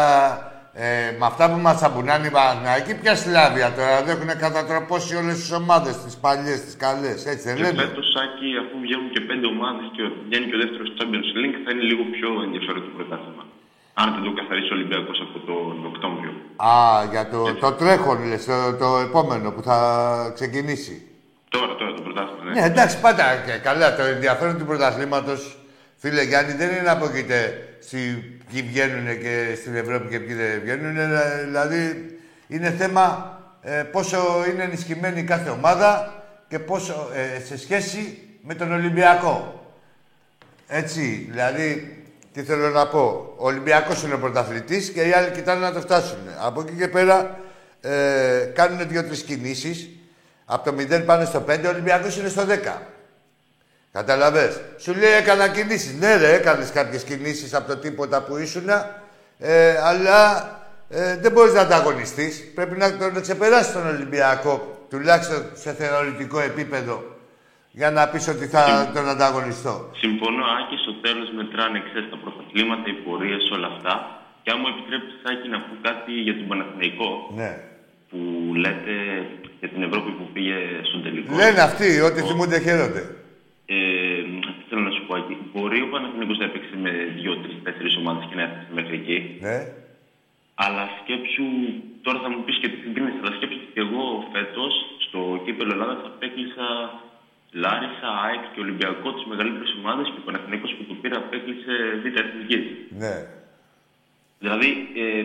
ε, 0.82 0.86
με 1.18 1.26
αυτά 1.30 1.44
που 1.50 1.58
μας 1.66 1.82
αμπουνάνε 1.86 2.26
οι 2.26 2.30
Παναθηναϊκοί, 2.36 2.92
ποια 3.00 3.14
Σλάβια 3.22 3.68
τώρα. 3.76 4.02
Δεν 4.02 4.12
έχουν 4.14 4.30
κατατροπώσει 4.44 5.12
όλες 5.20 5.36
τις 5.40 5.52
ομάδες, 5.60 5.94
τις 6.04 6.16
παλιές, 6.24 6.58
τις 6.66 6.76
καλές. 6.84 7.18
Έτσι 7.32 7.44
δεν 7.48 7.56
Και 7.56 7.62
λένε; 7.62 7.80
φέτος, 7.82 8.08
Άκη, 8.24 8.48
αφού 8.62 8.74
βγαίνουν 8.84 9.08
και 9.14 9.20
πέντε 9.28 9.46
ομάδες 9.54 9.86
και 9.96 10.02
βγαίνει 10.26 10.46
και 10.48 10.56
ο 10.58 10.60
δεύτερος 10.62 10.88
Champions 10.98 11.28
League, 11.38 11.56
θα 11.64 11.68
είναι 11.72 11.84
λίγο 11.90 12.02
πιο 12.16 12.28
ενδιαφέρον 12.46 12.82
το 12.86 12.92
πρωτάθλημα. 12.96 13.44
Αν 14.00 14.06
δεν 14.14 14.22
το 14.26 14.32
καθαρίσει 14.40 14.70
ο 14.72 14.76
Ολυμπιακός 14.78 15.18
από 15.26 15.36
τον 15.48 15.74
Οκτώβριο. 15.90 16.32
Α, 16.72 16.74
για 17.12 17.24
το, 17.32 17.40
το 17.62 17.70
τρέχον, 17.80 18.18
λες, 18.30 18.44
το, 18.50 18.56
το 18.82 18.88
επόμενο 19.06 19.46
που 19.54 19.62
θα 19.68 19.78
ξεκινήσει. 20.36 20.94
Τώρα, 21.54 21.72
τώρα 21.80 21.92
το 21.98 22.02
πρωτάθλημα, 22.06 22.42
ναι. 22.44 22.50
Ναι, 22.56 22.66
εντάξει, 22.70 22.96
πάντα 23.06 23.24
και 23.46 23.54
καλά. 23.68 23.96
Το 23.98 24.02
ενδιαφέρον 24.14 24.58
του 24.58 24.66
πρωταθλήματος, 24.70 25.40
φίλε 26.02 26.22
Γιάννη, 26.30 26.52
δεν 26.60 26.68
είναι 26.70 26.86
να 26.90 26.96
πω 26.96 27.06
στη, 27.06 27.22
ποιοι 27.90 28.62
βγαίνουν 28.62 29.20
και 29.20 29.54
στην 29.60 29.76
Ευρώπη 29.76 30.08
και 30.08 30.20
ποιοι 30.20 30.34
δεν 30.34 30.60
βγαίνουν. 30.62 30.96
Δηλαδή, 31.44 32.06
είναι 32.48 32.70
θέμα 32.70 33.38
ε, 33.62 33.82
πόσο 33.82 34.44
είναι 34.52 34.62
ενισχυμένη 34.62 35.22
κάθε 35.22 35.50
ομάδα 35.50 36.22
και 36.48 36.58
πόσο 36.58 37.10
ε, 37.14 37.44
σε 37.44 37.58
σχέση 37.58 38.18
με 38.42 38.54
τον 38.54 38.72
Ολυμπιακό. 38.72 39.64
Έτσι, 40.66 41.26
δηλαδή, 41.30 42.02
τι 42.32 42.42
θέλω 42.42 42.68
να 42.68 42.86
πω. 42.86 43.34
Ο 43.36 43.46
Ολυμπιακός 43.46 44.02
είναι 44.02 44.14
ο 44.14 44.18
πρωταθλητής 44.18 44.90
και 44.90 45.02
οι 45.02 45.12
άλλοι 45.12 45.30
κοιτάνε 45.30 45.60
να 45.60 45.72
το 45.72 45.80
φτάσουν. 45.80 46.18
Από 46.38 46.60
εκεί 46.60 46.72
και 46.72 46.88
πέρα 46.88 47.38
ε, 47.80 48.50
κάνουν 48.54 48.88
δύο-τρεις 48.88 49.22
κινήσεις. 49.22 49.88
Από 50.44 50.70
το 50.70 50.76
0 50.78 51.04
πάνε 51.04 51.24
στο 51.24 51.44
5, 51.48 51.60
ο 51.64 51.68
Ολυμπιακός 51.68 52.18
είναι 52.18 52.28
στο 52.28 52.42
10. 52.42 52.93
Καταλαβες. 53.98 54.60
Σου 54.78 54.92
λέει 55.00 55.12
έκανα 55.20 55.48
κινήσεις. 55.48 55.94
Ναι 56.00 56.16
ρε, 56.16 56.30
έκανες 56.34 56.70
κάποιες 56.78 57.02
κινήσεις 57.04 57.54
από 57.54 57.66
το 57.72 57.76
τίποτα 57.76 58.22
που 58.22 58.36
ήσουν, 58.36 58.68
ε, 59.38 59.76
αλλά 59.90 60.18
ε, 60.88 61.16
δεν 61.22 61.32
μπορείς 61.32 61.52
να 61.54 61.60
ανταγωνιστείς. 61.60 62.52
Πρέπει 62.54 62.76
να 62.82 62.96
τον 62.96 63.20
ξεπεράσεις 63.20 63.72
τον 63.72 63.86
Ολυμπιακό, 63.94 64.54
τουλάχιστον 64.90 65.40
σε 65.62 65.70
θεωρητικό 65.72 66.40
επίπεδο, 66.40 66.96
για 67.70 67.90
να 67.90 68.08
πεις 68.08 68.28
ότι 68.28 68.46
θα 68.46 68.90
τον 68.94 69.08
ανταγωνιστώ. 69.08 69.74
Συμφωνώ, 70.04 70.44
Άκη, 70.58 70.76
στο 70.84 70.92
τέλος 71.06 71.28
μετράνε, 71.38 71.78
ξέρεις, 71.88 72.08
τα 72.10 72.18
πρωταθλήματα, 72.22 72.86
οι 72.92 72.96
πορείες, 73.04 73.50
όλα 73.56 73.68
αυτά. 73.74 73.94
Και 74.42 74.50
αν 74.52 74.58
μου 74.60 74.68
επιτρέπεις, 74.72 75.14
Άκη, 75.30 75.46
να 75.54 75.58
πω 75.66 75.72
κάτι 75.88 76.12
για 76.26 76.34
τον 76.38 76.46
Παναθηναϊκό, 76.50 77.10
Ναι. 77.40 77.50
που 78.10 78.18
λέτε 78.62 78.94
για 79.60 79.68
την 79.72 79.82
Ευρώπη 79.88 80.10
που 80.18 80.24
πήγε 80.34 80.56
στον 80.88 81.00
τελικό. 81.04 81.28
Λένε 81.40 81.60
αυτοί, 81.68 81.88
ό,τι 82.08 82.20
θυμούνται 82.28 82.58
χαίρονται. 82.66 83.04
Ε, 83.66 83.76
τι 84.56 84.62
θέλω 84.68 84.82
να 84.88 84.92
σου 84.96 85.02
πω 85.06 85.16
εκεί. 85.16 85.36
Μπορεί 85.52 85.78
ο 85.86 85.88
Παναθηναϊκός 85.92 86.38
να 86.38 86.44
έπαιξε 86.44 86.74
με 86.84 86.90
δύο, 87.18 87.32
τρεις, 87.42 87.56
τέσσερις 87.66 87.96
ομάδες 87.96 88.24
και 88.28 88.36
να 88.38 88.42
έφτασε 88.42 88.70
μέχρι 88.78 88.94
εκεί. 89.00 89.18
Ναι. 89.46 89.58
Αλλά 90.64 90.84
σκέψου, 91.00 91.46
τώρα 92.04 92.18
θα 92.24 92.28
μου 92.32 92.40
πεις 92.44 92.56
και 92.60 92.68
τι 92.68 92.78
συγκρίνει, 92.82 93.12
αλλά 93.20 93.32
σκέψου 93.36 93.58
ότι 93.62 93.80
εγώ 93.84 94.04
φέτος 94.32 94.72
στο 95.06 95.20
κύπελο 95.44 95.72
Ελλάδα 95.72 95.94
θα 96.02 96.08
απέκλεισα 96.14 96.66
Λάρισα, 97.62 98.08
ΑΕΚ 98.24 98.42
και 98.52 98.60
Ολυμπιακό 98.60 99.08
τις 99.14 99.24
μεγαλύτερες 99.30 99.72
ομάδες 99.78 100.06
και 100.12 100.20
ο 100.22 100.24
Παναθηναϊκός 100.28 100.72
που 100.76 100.84
το 100.88 100.94
πήρα 101.00 101.16
απέκλεισε 101.16 101.74
β' 102.02 102.18
εθνική. 102.22 102.58
Ναι. 103.02 103.14
Δηλαδή 104.38 104.70
ε, 105.02 105.24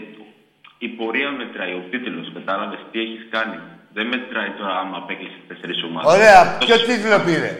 η 0.77 0.87
πορεία 0.87 1.31
μετράει, 1.31 1.73
ο 1.73 1.83
τίτλος, 1.91 2.31
κατάλαβες 2.33 2.79
τι 2.91 2.99
έχεις 2.99 3.23
κάνει. 3.29 3.57
Δεν 3.93 4.07
μετράει 4.07 4.49
τώρα 4.57 4.79
άμα 4.79 4.97
απέκλεισε 4.97 5.39
τέσσερις 5.47 5.83
ομάδες. 5.83 6.13
Ωραία, 6.13 6.57
ποιο 6.57 6.75
τίτλο 6.75 7.17
πήρε; 7.25 7.51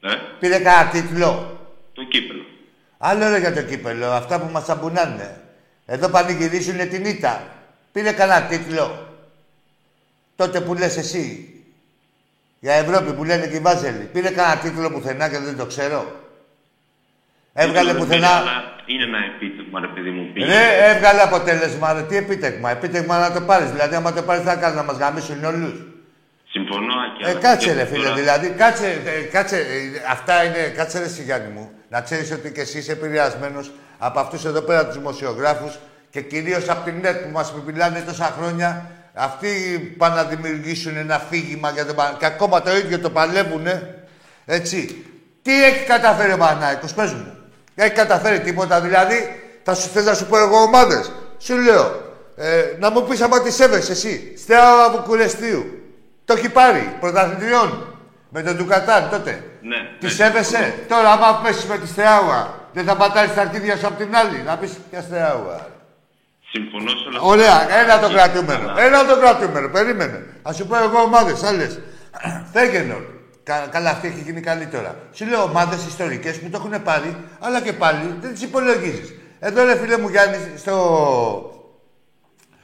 Ε, 0.00 0.08
Πήρε 0.40 0.58
κανένα 0.58 0.90
τίτλο; 0.90 1.60
το 1.92 2.04
κύπελο. 2.04 2.44
Άλλο 2.98 3.28
ρε 3.28 3.38
για 3.38 3.52
το 3.54 3.62
κύπελο, 3.62 4.06
αυτά 4.10 4.40
που 4.40 4.48
μας 4.52 4.68
αμπουνάνε. 4.68 5.40
Εδώ 5.86 6.08
πανηγυρίζουνε 6.08 6.84
την 6.84 7.04
ήττα. 7.04 7.42
Πήρε 7.92 8.12
κανένα 8.12 8.42
τίτλο; 8.46 9.06
Τότε 10.36 10.60
που 10.60 10.74
λες 10.74 10.96
εσύ. 10.96 11.54
Για 12.60 12.74
Ευρώπη 12.74 13.12
που 13.12 13.24
λένε 13.24 13.46
και 13.46 13.56
οι 13.56 13.60
Βάζελοι. 13.60 14.04
Πήρε 14.12 14.30
κανένα 14.30 14.60
τίτλο 14.60 14.90
πουθενά 14.90 15.28
και 15.28 15.38
δεν 15.38 15.56
το 15.56 15.66
ξέρω; 15.66 16.20
Έβγαλε 17.52 17.92
Δεν 17.92 18.00
πουθενά. 18.00 18.26
πήρε, 18.28 18.36
αλλά 18.40 18.62
Είναι 18.86 19.02
ένα 19.04 19.18
επίτευγμα, 19.34 19.80
ρε 19.80 19.86
παιδί 19.86 20.10
μου. 20.10 20.32
πήγε. 20.32 20.46
Ρε, 20.46 20.90
έβγαλε 20.90 21.22
αποτέλεσμα, 21.22 21.92
ρε. 21.92 22.02
Τι 22.02 22.16
επίτευγμα. 22.16 22.70
Επίτευγμα 22.70 23.18
να 23.18 23.32
το 23.32 23.40
πάρεις. 23.40 23.70
Δηλαδή, 23.70 23.94
άμα 23.94 24.12
το 24.12 24.22
πάρεις, 24.22 24.42
θα 24.44 24.56
κάνεις 24.56 24.76
να 24.76 24.82
μας 24.82 24.96
γαμίσουν 24.96 25.44
όλους. 25.44 25.72
Συμφωνώ, 26.52 26.94
Άκη. 27.06 27.22
Ε, 27.24 27.30
αλλά 27.30 27.40
κάτσε 27.40 27.66
και 27.68 27.72
ρε 27.72 27.84
φίλε, 27.84 28.02
τώρα- 28.02 28.14
δηλαδή, 28.14 28.48
κάτσε, 28.48 29.00
ε, 29.04 29.20
κάτσε, 29.20 29.56
ε, 29.56 29.62
αυτά 30.10 30.44
είναι, 30.44 30.72
κάτσε 30.76 30.98
ρε 30.98 31.04
εσύ, 31.04 31.22
Γιάννη 31.22 31.48
μου, 31.54 31.70
να 31.88 32.00
ξέρεις 32.00 32.30
ότι 32.32 32.52
και 32.52 32.60
εσύ 32.60 32.78
είσαι 32.78 32.92
επηρεασμένος 32.92 33.72
από 33.98 34.20
αυτούς 34.20 34.44
εδώ 34.44 34.60
πέρα 34.60 34.86
τους 34.86 34.96
δημοσιογράφους 34.96 35.78
και 36.10 36.20
κυρίως 36.20 36.68
από 36.68 36.84
την 36.84 36.94
ΝΕΤ 37.02 37.22
που 37.22 37.30
μας 37.32 37.52
μιλάνε 37.66 38.00
τόσα 38.06 38.34
χρόνια, 38.38 38.90
αυτοί 39.14 39.48
πάνε 39.98 40.14
να 40.14 40.24
δημιουργήσουν 40.24 40.96
ένα 40.96 41.18
φύγημα 41.30 41.70
για 41.70 41.86
τον 41.86 41.94
Πα- 41.94 42.16
και 42.18 42.26
ακόμα 42.26 42.62
το 42.62 42.76
ίδιο 42.76 42.98
το 42.98 43.10
παλεύουνε, 43.10 43.94
έτσι. 44.46 45.04
Τι 45.42 45.64
έχει 45.64 45.84
καταφέρει 45.84 46.32
ο 46.32 46.36
Παναϊκός, 46.36 46.94
πες 46.94 47.12
μου. 47.12 47.36
Έχει 47.74 47.90
καταφέρει 47.92 48.40
τίποτα, 48.40 48.80
δηλαδή, 48.80 49.40
θα 49.62 49.74
σου 49.74 49.88
θες 49.88 50.04
να 50.04 50.14
σου 50.14 50.26
πω 50.26 50.38
εγώ 50.38 50.56
ομάδες. 50.56 51.12
Σου 51.38 51.56
λέω, 51.56 52.12
ε, 52.36 52.62
να 52.78 52.90
μου 52.90 53.02
πεις 53.02 53.20
άμα 53.20 53.42
τη 53.42 53.52
σέβεσαι 53.52 53.92
εσύ, 53.92 54.32
Στέα 54.36 54.90
Βουκουρεστίου. 54.90 55.74
Το 56.30 56.36
έχει 56.36 56.48
πάρει 56.48 56.96
πρωταθλητριών 57.00 57.68
με 58.28 58.42
τον 58.42 58.56
Ντουκατάν 58.56 59.08
τότε. 59.10 59.44
Ναι. 59.62 59.76
Τη 59.98 60.06
ναι, 60.06 60.12
σέβεσαι. 60.12 60.74
Τώρα, 60.88 61.10
άμα 61.12 61.40
πέσει 61.42 61.66
με 61.66 61.78
τη 61.78 61.86
Στεάουα, 61.86 62.54
δεν 62.72 62.84
θα 62.84 62.96
πατάει 62.96 63.28
τα 63.28 63.40
αρχίδια 63.40 63.76
σου 63.76 63.86
απ' 63.86 63.96
την 63.96 64.16
άλλη. 64.16 64.42
Να 64.46 64.56
πεις 64.56 64.72
ποια 64.90 65.00
Στεάουα. 65.02 65.66
Συμφωνώ 66.52 66.90
σε 66.90 67.08
όλα 67.08 67.20
Ωραία, 67.20 67.78
ένα 67.80 67.98
το 67.98 68.06
Αλλά- 68.06 68.14
κρατούμενο. 68.14 68.74
Ένα 68.78 69.06
το 69.06 69.18
κρατούμενο. 69.18 69.68
Περίμενε. 69.68 70.26
Α 70.42 70.52
σου 70.52 70.66
πω 70.66 70.76
εγώ 70.76 71.00
ομάδες 71.00 71.42
άλλες. 71.42 71.80
Φέγγενορ. 72.52 73.02
Κα, 73.42 73.66
καλά, 73.70 73.90
αυτή 73.90 74.06
έχει 74.06 74.20
γίνει 74.20 74.40
καλή 74.40 74.66
τώρα. 74.66 74.94
Σου 75.12 75.26
λέω 75.26 75.42
ομάδες 75.42 75.86
ιστορικές 75.86 76.38
που 76.40 76.50
το 76.50 76.56
έχουν 76.64 76.82
πάρει, 76.82 77.16
αλλά 77.40 77.60
και 77.60 77.72
πάλι 77.72 78.14
δεν 78.20 78.32
τις 78.32 78.42
υπολογίζεις. 78.42 79.14
Εδώ, 79.40 79.64
ρε 79.64 79.76
φίλε 79.76 79.98
μου 79.98 80.08
Γιάννης, 80.08 80.40
στο, 80.56 80.76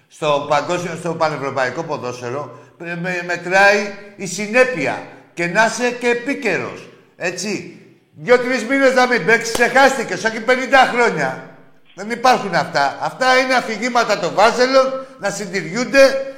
στο, 0.08 0.46
παγκόσμιο, 0.48 0.94
στο 0.96 1.14
πανευρωπαϊκό 1.14 1.82
ποδόσφαιρο 1.82 2.58
με, 2.78 2.98
με- 3.02 3.22
μετράει 3.26 3.94
η 4.16 4.26
συνέπεια 4.26 5.02
και 5.34 5.46
να 5.46 5.64
είσαι 5.66 5.90
και 5.90 6.08
επίκαιρος. 6.08 6.88
Έτσι. 7.16 7.80
Δύο-τρει 8.18 8.66
μήνες 8.68 8.94
να 8.94 9.06
μην 9.06 9.26
παίξεις, 9.26 9.52
ξεχάστηκες, 9.52 10.24
όχι 10.24 10.40
50 10.40 10.50
χρόνια. 10.92 11.50
Δεν 11.94 12.10
υπάρχουν 12.10 12.54
αυτά. 12.54 12.98
Αυτά 13.00 13.36
είναι 13.38 13.54
αφηγήματα 13.54 14.18
των 14.18 14.34
βάζελων 14.34 15.06
να 15.18 15.30
συντηριούνται 15.30 16.32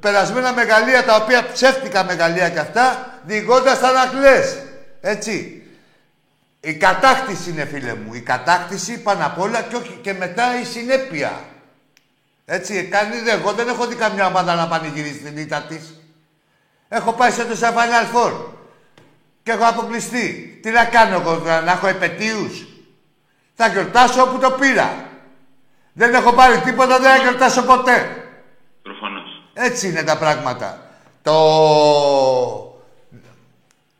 περασμένα 0.00 0.52
μεγαλεία 0.52 1.04
τα 1.04 1.16
οποία 1.16 1.46
ψεύτικα 1.52 2.04
μεγαλεία 2.04 2.48
κι 2.48 2.58
αυτά, 2.58 3.14
διηγώντας 3.22 3.80
τα 3.80 3.92
να 3.92 4.06
κλαις. 4.06 4.56
Έτσι. 5.00 5.62
Η 6.60 6.74
κατάκτηση 6.74 7.50
είναι 7.50 7.64
φίλε 7.64 7.94
μου. 7.94 8.14
Η 8.14 8.20
κατάκτηση 8.20 8.98
πάνω 9.02 9.26
απ' 9.26 9.40
όλα 9.40 9.62
και, 9.62 9.76
όχι, 9.76 9.98
και 10.02 10.12
μετά 10.12 10.60
η 10.60 10.64
συνέπεια. 10.64 11.40
Έτσι, 12.44 12.84
κάνει, 12.84 13.20
δε, 13.20 13.30
εγώ 13.30 13.52
δεν 13.52 13.68
έχω 13.68 13.86
δει 13.86 13.94
καμιά 13.94 14.26
ομάδα 14.26 14.54
να 14.54 14.68
πανηγυρίσει 14.68 15.18
την 15.18 15.36
ήττα 15.36 15.60
της. 15.62 16.00
Έχω 16.88 17.12
πάει 17.12 17.30
σε 17.30 17.44
το 17.44 17.56
σαν 17.56 17.74
Final 17.74 18.16
Four 18.16 18.32
και 19.42 19.50
έχω 19.50 19.64
αποκλειστεί. 19.64 20.58
Τι 20.62 20.70
να 20.70 20.84
κάνω 20.84 21.14
εγώ 21.14 21.38
τώρα, 21.38 21.60
να 21.60 21.72
έχω 21.72 21.86
επαιτίους; 21.86 22.66
Θα 23.54 23.68
γιορτάσω 23.68 24.22
όπου 24.22 24.38
το 24.38 24.50
πήρα. 24.50 25.10
Δεν 25.92 26.14
έχω 26.14 26.32
πάρει 26.32 26.58
τίποτα, 26.58 26.98
δεν 26.98 27.10
θα 27.10 27.16
γιορτάσω 27.16 27.62
ποτέ. 27.62 28.26
Προφανώς. 28.82 29.42
Έτσι 29.52 29.88
είναι 29.88 30.02
τα 30.02 30.18
πράγματα. 30.18 30.90
Το... 31.22 31.34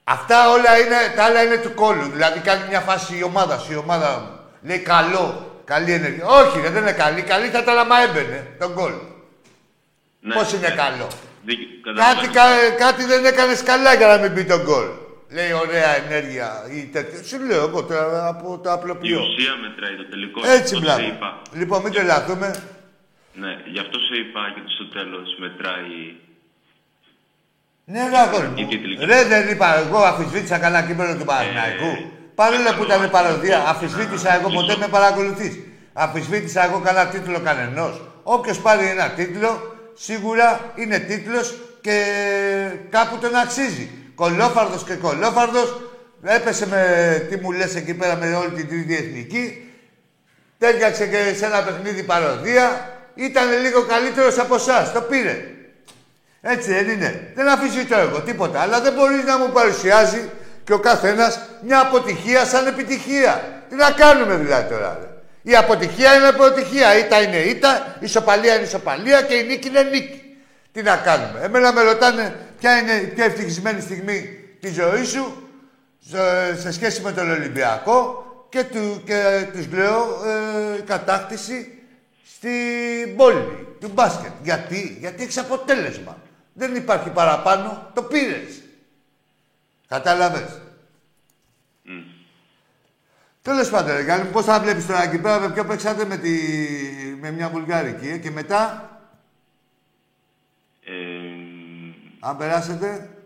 Αυτά 0.04 0.50
όλα 0.50 0.78
είναι, 0.78 0.96
τα 1.16 1.24
άλλα 1.24 1.42
είναι 1.42 1.56
του 1.56 1.74
κόλλου. 1.74 2.08
Δηλαδή 2.10 2.40
κάνει 2.40 2.68
μια 2.68 2.80
φάση 2.80 3.18
η 3.18 3.22
ομάδα 3.22 3.58
σου, 3.58 3.72
η 3.72 3.76
ομάδα 3.76 4.40
λέει 4.62 4.78
καλό, 4.78 5.51
καλή 5.64 5.92
ενέργεια. 5.92 6.26
Όχι, 6.26 6.60
ρε, 6.60 6.70
δεν 6.70 6.82
είναι 6.82 6.92
καλή. 6.92 7.22
Καλή 7.22 7.48
θα 7.48 7.58
ήταν 7.58 7.78
άμα 7.78 7.96
έμπαινε 8.00 8.46
τον 8.58 8.74
κόλλ. 8.74 8.92
Ναι, 10.20 10.34
Πώς 10.34 10.52
είναι 10.52 10.68
ναι. 10.68 10.74
καλό. 10.74 11.08
Δίκιο, 11.44 11.66
Κάτι, 11.82 12.28
καταλαβαίνω. 12.28 12.32
κα- 12.32 12.84
κάτι 12.86 13.04
δεν 13.04 13.24
έκανε 13.24 13.54
καλά 13.64 13.94
για 13.94 14.06
να 14.06 14.16
μην 14.18 14.32
μπει 14.32 14.44
τον 14.44 14.62
γκολ. 14.62 14.86
Λέει 15.30 15.52
ωραία 15.52 15.96
ενέργεια 16.04 16.48
ή 16.76 16.84
τέτοιο. 16.86 17.22
Σου 17.22 17.40
λέω 17.46 17.62
εγώ 17.68 17.82
τώρα 17.84 18.26
από 18.28 18.58
το 18.62 18.70
Η 18.70 18.72
απλοποιώ. 18.72 19.20
ουσία 19.20 19.54
μετράει 19.56 19.96
το 19.96 20.04
τελικό. 20.10 20.40
Έτσι 20.46 20.74
Αυτό 20.74 20.76
σε 20.76 20.80
μπλάβο. 20.80 21.00
είπα. 21.02 21.42
Λοιπόν, 21.52 21.82
μην 21.82 21.92
τρελαθούμε. 21.92 22.48
Ναι, 23.34 23.52
γι' 23.72 23.78
αυτό 23.78 23.98
σε 23.98 24.14
είπα 24.20 24.40
και 24.54 24.60
ότι 24.62 24.72
στο 24.72 24.86
τέλος 24.98 25.28
μετράει... 25.38 25.94
Ναι, 27.84 28.08
ρε 28.08 28.18
αγόρι 28.18 28.46
μου. 28.46 28.54
Η 28.56 28.66
τίτλη. 28.66 29.04
Ρε, 29.04 29.24
δεν 29.24 29.48
είπα 29.48 29.78
εγώ, 29.78 29.98
αφισβήτησα 29.98 30.58
κανένα 30.58 30.86
κείμενο 30.86 31.18
του 31.18 31.24
Παναθηναϊκού. 31.24 31.92
Παρόλο 32.42 32.72
που 32.76 32.82
ήταν 32.82 33.10
παροδία, 33.10 33.58
αφισβήτησα 33.68 34.34
εγώ 34.34 34.48
ποτέ 34.48 34.76
με 34.76 34.88
παρακολουθείς. 34.88 35.58
Αφισβήτησα 35.92 36.64
εγώ 36.64 36.78
κανένα 36.84 37.06
τίτλο 37.06 37.40
κανενός. 37.40 38.02
Όποιος 38.22 38.58
πάρει 38.58 38.86
ένα 38.86 39.10
τίτλο, 39.10 39.76
σίγουρα 39.94 40.60
είναι 40.74 40.98
τίτλος 40.98 41.54
και 41.80 42.04
κάπου 42.90 43.18
τον 43.18 43.34
αξίζει. 43.34 43.90
Κολόφαρδος 44.14 44.84
και 44.84 44.94
κολόφαρδος 44.94 45.80
έπεσε 46.22 46.66
με 46.66 46.82
τι 47.30 47.36
μου 47.36 47.52
λες 47.52 47.74
εκεί 47.74 47.94
πέρα 47.94 48.16
με 48.16 48.34
όλη 48.34 48.50
την 48.50 48.68
τρίτη 48.68 48.94
εθνική. 48.96 49.72
Τέριαξε 50.58 51.06
και 51.06 51.34
σε 51.36 51.46
ένα 51.46 51.62
παιχνίδι 51.62 52.02
παροδία. 52.02 52.90
Ήταν 53.14 53.60
λίγο 53.62 53.82
καλύτερος 53.82 54.38
από 54.38 54.54
εσάς. 54.54 54.92
Το 54.92 55.00
πήρε. 55.00 55.44
Έτσι 56.40 56.72
δεν 56.72 56.88
είναι. 56.88 57.32
Δεν 57.34 57.48
αφήσει 57.48 57.84
το 57.84 57.98
εγώ, 57.98 58.20
τίποτα. 58.20 58.60
Αλλά 58.60 58.80
δεν 58.80 58.92
μπορεί 58.92 59.22
να 59.26 59.38
μου 59.38 59.52
παρουσιάζει 59.52 60.30
και 60.64 60.72
ο 60.72 60.78
καθένας 60.78 61.40
μια 61.62 61.80
αποτυχία 61.80 62.44
σαν 62.44 62.66
επιτυχία. 62.66 63.62
Τι 63.68 63.74
να 63.74 63.90
κάνουμε 63.90 64.36
δηλαδή 64.36 64.68
τώρα. 64.68 64.98
Ρε. 65.00 65.06
Η 65.42 65.56
αποτυχία 65.56 66.14
είναι 66.14 66.26
αποτυχία. 66.26 66.98
Ήττα 66.98 67.22
είναι 67.22 67.36
ήττα, 67.36 67.96
η 68.00 68.04
ισοπαλία 68.04 68.54
είναι 68.54 68.64
ισοπαλία 68.64 69.22
και 69.22 69.34
η 69.34 69.44
νίκη 69.44 69.68
είναι 69.68 69.82
νίκη. 69.82 70.36
Τι 70.72 70.82
να 70.82 70.96
κάνουμε. 70.96 71.40
Εμένα 71.42 71.72
με 71.72 71.82
ρωτάνε 71.82 72.36
ποια 72.58 72.78
είναι 72.78 72.92
η 72.92 73.06
πιο 73.06 73.24
ευτυχισμένη 73.24 73.80
στιγμή 73.80 74.38
τη 74.60 74.72
ζωή 74.72 75.04
σου 75.04 75.48
σε, 76.10 76.56
σε 76.60 76.72
σχέση 76.72 77.00
με 77.00 77.12
τον 77.12 77.30
Ολυμπιακό 77.30 78.24
και, 78.48 78.64
του, 78.64 79.02
και 79.04 79.46
τους 79.52 79.66
λέω 79.72 80.20
ε, 80.76 80.80
κατάκτηση 80.80 81.78
στην 82.36 83.16
πόλη 83.16 83.76
του 83.80 83.90
μπάσκετ. 83.94 84.32
Γιατί, 84.42 84.96
γιατί 85.00 85.22
έχει 85.22 85.38
αποτέλεσμα. 85.38 86.16
Δεν 86.52 86.74
υπάρχει 86.74 87.08
παραπάνω, 87.08 87.90
το 87.94 88.02
πήρες. 88.02 88.61
Κατάλαβες; 89.92 90.60
Μμ. 91.82 92.00
Τέλος 93.42 93.70
πάντων, 93.70 93.94
ρε 93.96 94.02
Γιάννη, 94.02 94.30
πώς 94.30 94.44
θα 94.44 94.60
βλέπεις 94.60 94.86
τώρα 94.86 95.02
εκεί 95.02 95.18
πέρα 95.18 95.40
με 95.40 95.50
ποιο 95.52 95.64
παίξατε 95.64 96.04
με, 96.04 96.16
τη... 96.16 96.30
με 97.20 97.30
μια 97.30 97.48
Βουλγάρικη 97.48 98.08
ε, 98.08 98.18
και 98.18 98.30
μετά, 98.30 98.90
Ε, 100.84 100.92
αν 102.20 102.36
περάσετε. 102.36 103.16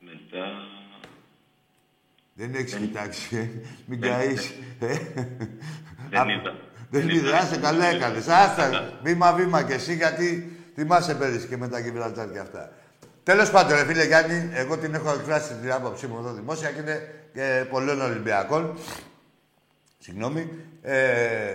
μετά... 0.00 0.44
Δεν 2.34 2.54
έχεις 2.54 2.74
κοιτάξει, 2.74 3.36
ε. 3.36 3.48
Μην 3.86 4.00
Δεν- 4.00 4.10
καείς. 4.10 4.48
ε. 4.80 4.96
Δεν 6.10 6.20
Α, 6.20 6.32
είδα. 6.32 6.56
Δεν 6.90 7.08
είδα, 7.08 7.38
άσε 7.38 7.56
καλά 7.56 7.86
έκανες. 7.86 8.28
Άστα, 8.28 8.92
βήμα-βήμα 9.02 9.62
κι 9.62 9.72
εσύ, 9.72 9.94
γιατί 9.94 10.56
θυμάσαι 10.74 11.14
πέρυσι 11.14 11.46
και 11.46 11.56
με 11.56 11.68
τα 11.68 11.78
Γιβραλτάρ 11.78 12.32
και 12.32 12.38
αυτά. 12.38 12.72
Τέλος 13.24 13.50
πάντων, 13.50 13.76
ρε 13.76 13.84
φίλε 13.84 14.04
Γιάννη, 14.04 14.50
εγώ 14.54 14.78
την 14.78 14.94
έχω 14.94 15.10
εκφράσει 15.12 15.54
την 15.54 15.72
άποψή 15.72 16.06
μου 16.06 16.16
εδώ 16.18 16.32
δημόσια 16.32 16.70
και 16.70 16.80
είναι 16.80 17.14
και 17.34 17.64
πολλών 17.70 18.00
Ολυμπιακών. 18.00 18.78
Συγγνώμη. 19.98 20.50
Ε, 20.82 21.54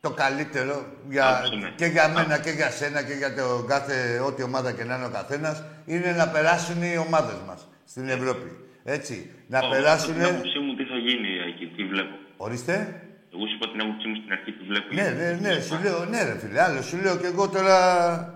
το 0.00 0.10
καλύτερο 0.10 0.84
για, 1.08 1.28
Άκουσε 1.28 1.56
με. 1.56 1.72
και 1.76 1.84
για 1.86 2.08
μένα 2.08 2.38
και 2.38 2.50
για 2.50 2.70
σένα 2.70 3.02
και 3.02 3.12
για 3.12 3.34
το 3.34 3.64
κάθε 3.68 4.18
ό,τι 4.26 4.42
ομάδα 4.42 4.72
και 4.72 4.84
να 4.84 4.96
είναι 4.96 5.04
ο 5.04 5.10
καθένας 5.10 5.62
είναι 5.86 6.12
να 6.12 6.28
περάσουν 6.28 6.82
οι 6.82 6.96
ομάδες 7.06 7.36
μας 7.46 7.68
στην 7.86 8.08
Ευρώπη. 8.08 8.56
Έτσι. 8.84 9.30
Να 9.46 9.58
Ω, 9.58 9.68
περάσουν. 9.70 10.14
Την 10.14 10.24
άποψή 10.24 10.58
μου 10.58 10.74
τι 10.74 10.84
θα 10.84 10.96
γίνει 10.96 11.28
εκεί, 11.54 11.66
τι 11.76 11.84
βλέπω. 11.84 12.14
Ορίστε. 12.36 12.72
Εγώ 13.34 13.46
σου 13.46 13.54
είπα 13.56 13.70
την 13.72 13.80
άποψή 13.80 14.08
μου 14.08 14.16
στην 14.20 14.32
αρχή, 14.32 14.52
τι 14.52 14.64
βλέπω. 14.64 14.94
Ναι, 14.94 15.22
ναι, 15.22 15.38
ναι, 15.54 15.60
σου 15.60 15.78
λέω, 15.82 16.04
ναι 16.04 16.22
ρε 16.22 16.38
φίλε, 16.38 16.62
άλλο 16.62 16.82
σου 16.82 16.96
λέω 16.96 17.16
και 17.16 17.26
εγώ 17.26 17.48
τώρα 17.48 17.76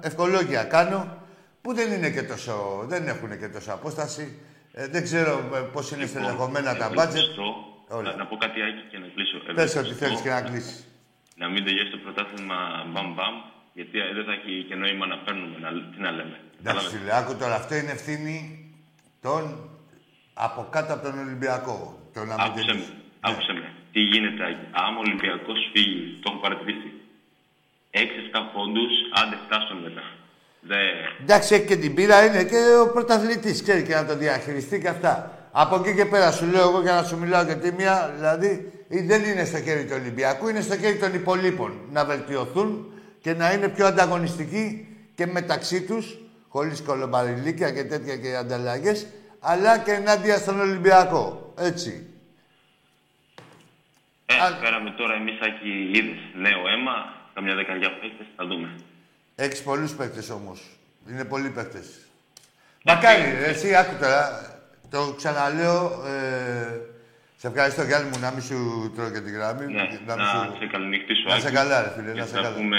ευκολόγια 0.03 0.63
κάνω 0.65 1.23
που 1.65 1.71
δεν 1.79 1.89
είναι 1.93 2.11
και 2.17 2.23
τόσο, 2.33 2.55
δεν 2.93 3.03
έχουν 3.13 3.31
και 3.41 3.49
τόσο 3.57 3.71
απόσταση. 3.79 4.25
Ε, 4.73 4.87
δεν 4.95 5.03
ξέρω 5.09 5.33
ε, 5.55 5.59
πώς 5.75 5.91
είναι 5.91 6.05
Λοιπόν, 6.05 6.23
στελεχωμένα 6.23 6.71
τα 6.77 6.85
εγώ 6.85 6.95
μπάτζετ. 6.95 7.17
ευελπιστώ- 7.23 7.73
Όλα. 7.99 8.11
Να, 8.11 8.17
να 8.17 8.27
πω 8.31 8.37
κάτι 8.45 8.59
άκη 8.69 8.83
και 8.91 8.99
να 9.03 9.07
κλείσω. 9.15 9.37
Πες 9.39 9.49
Ευελπιστώ 9.51 9.81
ό,τι 9.81 9.93
θέλεις 10.01 10.21
και 10.25 10.29
να 10.37 10.43
κλείσεις. 10.49 10.79
Να 11.41 11.47
μην 11.53 11.61
τελειώσει 11.67 11.91
το 11.91 11.99
πρωτάθλημα 12.05 12.59
μπαμ 12.93 13.09
μπαμ, 13.15 13.35
γιατί 13.79 13.95
ε, 14.05 14.13
δεν 14.17 14.25
θα 14.29 14.33
έχει 14.39 14.53
και 14.69 14.75
νόημα 14.83 15.05
να 15.13 15.17
παίρνουμε, 15.25 15.57
να, 15.65 15.69
τι 15.93 15.99
να 16.07 16.11
λέμε. 16.19 16.37
Εντάξει 16.41 16.63
Κατάλαβες. 16.65 16.93
φίλε, 16.93 17.13
άκου 17.21 17.33
τώρα, 17.43 17.55
αυτό 17.63 17.73
είναι 17.81 17.93
ευθύνη 17.99 18.37
των 19.25 19.43
από 20.47 20.61
κάτω 20.75 20.91
από 20.97 21.03
τον 21.09 21.15
Ολυμπιακό. 21.25 21.79
Το 22.15 22.21
να 22.31 22.35
μην 22.39 22.45
Άκουσε 22.47 22.65
με. 22.67 22.73
τελειώσει. 22.73 22.93
Ναι. 22.93 23.27
Άκουσε 23.29 23.53
με. 23.61 23.67
Τι 23.93 24.01
γίνεται, 24.11 24.41
Άκη. 24.51 24.65
Άμα 24.83 24.97
ο 25.01 25.03
Ολυμπιακός 25.07 25.59
φύγει, 25.73 26.01
το 26.23 26.27
έχω 26.31 26.41
παρατηρήσει. 26.45 26.91
6-7 27.91 28.41
πόντους, 28.55 28.93
άντε 29.21 29.37
φτάσουν 29.45 29.79
μετά. 29.87 30.05
Δε. 30.67 30.77
Εντάξει, 31.21 31.55
έχει 31.55 31.65
και 31.67 31.77
την 31.77 31.95
πείρα, 31.95 32.25
είναι 32.25 32.45
και 32.45 32.57
ο 32.83 32.91
πρωταθλητής. 32.93 33.63
Ξέρει 33.63 33.83
και 33.83 33.95
να 33.95 34.07
το 34.07 34.17
διαχειριστεί 34.17 34.81
και 34.81 34.89
αυτά. 34.89 35.39
Από 35.53 35.77
εκεί 35.77 35.95
και 35.95 36.05
πέρα 36.05 36.31
σου 36.33 36.47
λέω 36.47 36.69
εγώ 36.69 36.81
για 36.81 36.93
να 36.93 37.03
σου 37.03 37.19
μιλάω 37.19 37.43
για 37.43 37.57
τίμια, 37.59 38.13
δηλαδή 38.15 38.73
ή 38.89 39.01
δεν 39.01 39.25
είναι 39.25 39.45
στο 39.45 39.59
χέρι 39.61 39.85
του 39.85 39.97
Ολυμπιακού, 40.01 40.49
είναι 40.49 40.61
στο 40.61 40.77
χέρι 40.77 40.97
των 40.99 41.15
υπολείπων 41.15 41.81
να 41.91 42.05
βελτιωθούν 42.05 42.93
και 43.21 43.35
να 43.35 43.53
είναι 43.53 43.69
πιο 43.69 43.87
ανταγωνιστικοί 43.87 44.89
και 45.15 45.27
μεταξύ 45.27 45.83
τους, 45.83 46.19
χωρίς 46.49 46.83
κολομπαριλίκια 46.83 47.71
και 47.71 47.85
τέτοια 47.85 48.17
και 48.17 48.37
ανταλλαγές, 48.37 49.07
αλλά 49.41 49.79
και 49.79 49.93
ενάντια 49.93 50.37
στον 50.37 50.61
Ολυμπιακό. 50.61 51.53
Έτσι. 51.59 52.07
Ε, 54.27 54.35
Α- 54.35 54.59
φέραμε 54.63 54.91
τώρα 54.91 55.15
εμείς 55.15 55.39
Άκη 55.41 55.91
είδες 55.95 56.19
νέο 56.35 56.61
αίμα, 56.69 56.95
καμιά 57.35 57.55
δεκαετία 57.55 57.91
παίκτες, 58.01 58.27
θα 58.37 58.47
δούμε. 58.47 58.75
Έχεις 59.35 59.63
πολλούς 59.63 59.93
παίκτες 59.95 60.31
όμως. 60.31 60.79
Είναι 61.11 61.25
πολλοί 61.25 61.51
παίκτες. 61.51 61.87
Μακάρι, 62.85 63.23
ρε, 63.23 63.47
εσύ 63.47 63.75
άκου 63.75 63.97
τώρα. 64.01 64.49
Το 64.91 65.15
ξαναλέω. 65.17 66.05
Ε, 66.07 66.81
σε 67.37 67.47
ευχαριστώ 67.47 67.83
Γιάννη 67.83 68.09
μου 68.11 68.19
να 68.19 68.31
μην 68.31 68.43
σου 68.43 68.93
τρώω 68.97 69.11
και 69.11 69.21
τη 69.21 69.31
γραμμή. 69.31 69.67
Ναι, 69.67 69.83
να 70.07 70.17
να, 70.17 70.43
μην 70.43 70.53
σου... 70.53 70.59
σε 70.59 70.67
καληνυχτήσω, 70.67 71.29
Να 71.29 71.39
σε 71.39 71.47
Άκη, 71.47 71.55
καλά, 71.57 71.83
ρε 71.83 71.91
φίλε, 71.91 72.13
και 72.13 72.21
να 72.21 72.27
σε 72.27 72.35
θα 72.35 72.41
καλά. 72.43 72.55
πούμε 72.57 72.79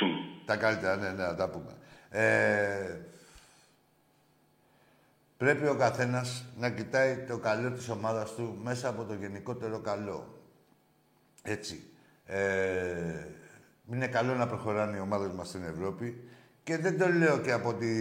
soon. 0.00 0.42
Τα 0.44 0.56
καλύτερα, 0.56 0.96
ναι, 0.96 1.08
ναι, 1.08 1.22
να 1.26 1.34
τα 1.34 1.48
πούμε. 1.48 1.72
Ε, 2.10 2.96
πρέπει 5.36 5.66
ο 5.66 5.74
καθένας 5.74 6.44
να 6.58 6.70
κοιτάει 6.70 7.16
το 7.16 7.38
καλό 7.38 7.70
της 7.70 7.88
ομάδας 7.88 8.34
του 8.34 8.58
μέσα 8.62 8.88
από 8.88 9.04
το 9.04 9.14
γενικότερο 9.14 9.78
καλό. 9.78 10.42
Έτσι. 11.42 11.82
Ε, 12.26 13.26
είναι 13.94 14.06
καλό 14.06 14.34
να 14.34 14.46
προχωράνε 14.46 14.96
οι 14.96 15.00
ομάδες 15.00 15.32
μας 15.32 15.48
στην 15.48 15.62
Ευρώπη 15.64 16.28
και 16.62 16.78
δεν 16.78 16.98
το 16.98 17.08
λέω 17.08 17.38
και 17.38 17.52
από 17.52 17.68
ότι, 17.68 17.94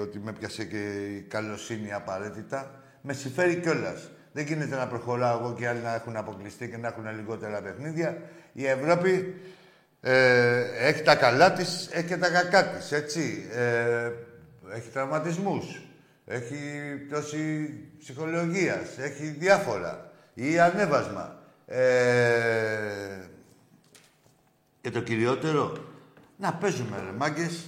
ότι 0.00 0.18
με 0.18 0.32
πιάσε 0.32 0.64
και 0.64 1.06
η 1.16 1.20
καλοσύνη 1.20 1.92
απαραίτητα. 1.92 2.82
Με 3.00 3.12
συμφέρει 3.12 3.56
κιόλας. 3.56 4.10
Δεν 4.32 4.46
γίνεται 4.46 4.76
να 4.76 4.86
προχωράω 4.86 5.38
εγώ 5.38 5.54
και 5.54 5.68
άλλοι 5.68 5.80
να 5.80 5.94
έχουν 5.94 6.16
αποκλειστεί 6.16 6.68
και 6.68 6.76
να 6.76 6.88
έχουν 6.88 7.16
λιγότερα 7.16 7.62
παιχνίδια. 7.62 8.22
Η 8.52 8.66
Ευρώπη 8.66 9.34
ε, 10.00 10.60
έχει 10.88 11.02
τα 11.02 11.16
καλά 11.16 11.52
της, 11.52 11.88
έχει 11.92 12.06
και 12.06 12.16
τα 12.16 12.30
κακά 12.30 12.64
της, 12.64 12.92
έτσι. 12.92 13.48
Ε, 13.52 14.10
έχει 14.76 14.88
τραυματισμούς, 14.92 15.82
έχει 16.26 16.56
πτώση 17.08 17.74
ψυχολογίας, 17.98 18.98
έχει 18.98 19.26
διάφορα. 19.26 20.10
Ή 20.34 20.58
ανέβασμα. 20.58 21.42
Ε, 21.66 21.78
και 24.80 24.90
το 24.90 25.00
κυριότερο, 25.00 25.72
να 26.36 26.54
παίζουμε 26.54 27.02
ρε 27.04 27.12
μάγκες 27.12 27.64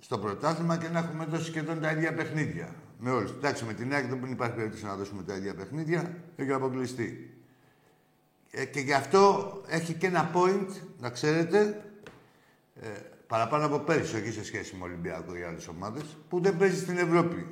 στο 0.00 0.18
πρωτάθλημα 0.18 0.76
και 0.76 0.88
να 0.88 0.98
έχουμε 0.98 1.24
δώσει 1.24 1.44
σχεδόν 1.44 1.80
τα 1.80 1.90
ίδια 1.90 2.14
παιχνίδια. 2.14 2.74
Με 2.98 3.10
όλους. 3.10 3.30
Εντάξει, 3.30 3.64
με 3.64 3.74
την 3.74 3.94
ΑΕΚ 3.94 4.06
δεν 4.06 4.30
υπάρχει 4.30 4.54
περίπτωση 4.54 4.84
να 4.84 4.96
δώσουμε 4.96 5.22
τα 5.22 5.34
ίδια 5.34 5.54
παιχνίδια, 5.54 6.16
έχει 6.36 6.52
αποκλειστεί. 6.52 7.34
Ε, 8.50 8.64
και 8.64 8.80
γι' 8.80 8.92
αυτό 8.92 9.52
έχει 9.68 9.92
και 9.92 10.06
ένα 10.06 10.30
point, 10.34 10.66
να 10.98 11.10
ξέρετε, 11.10 11.84
ε, 12.80 12.88
παραπάνω 13.26 13.66
από 13.66 13.78
πέρυσι, 13.78 14.16
όχι 14.16 14.32
σε 14.32 14.44
σχέση 14.44 14.76
με 14.76 14.84
Ολυμπιακό 14.84 15.36
ή 15.36 15.42
άλλες 15.42 15.68
ομάδες, 15.68 16.02
που 16.28 16.40
δεν 16.40 16.56
παίζει 16.56 16.80
στην 16.80 16.98
Ευρώπη. 16.98 17.46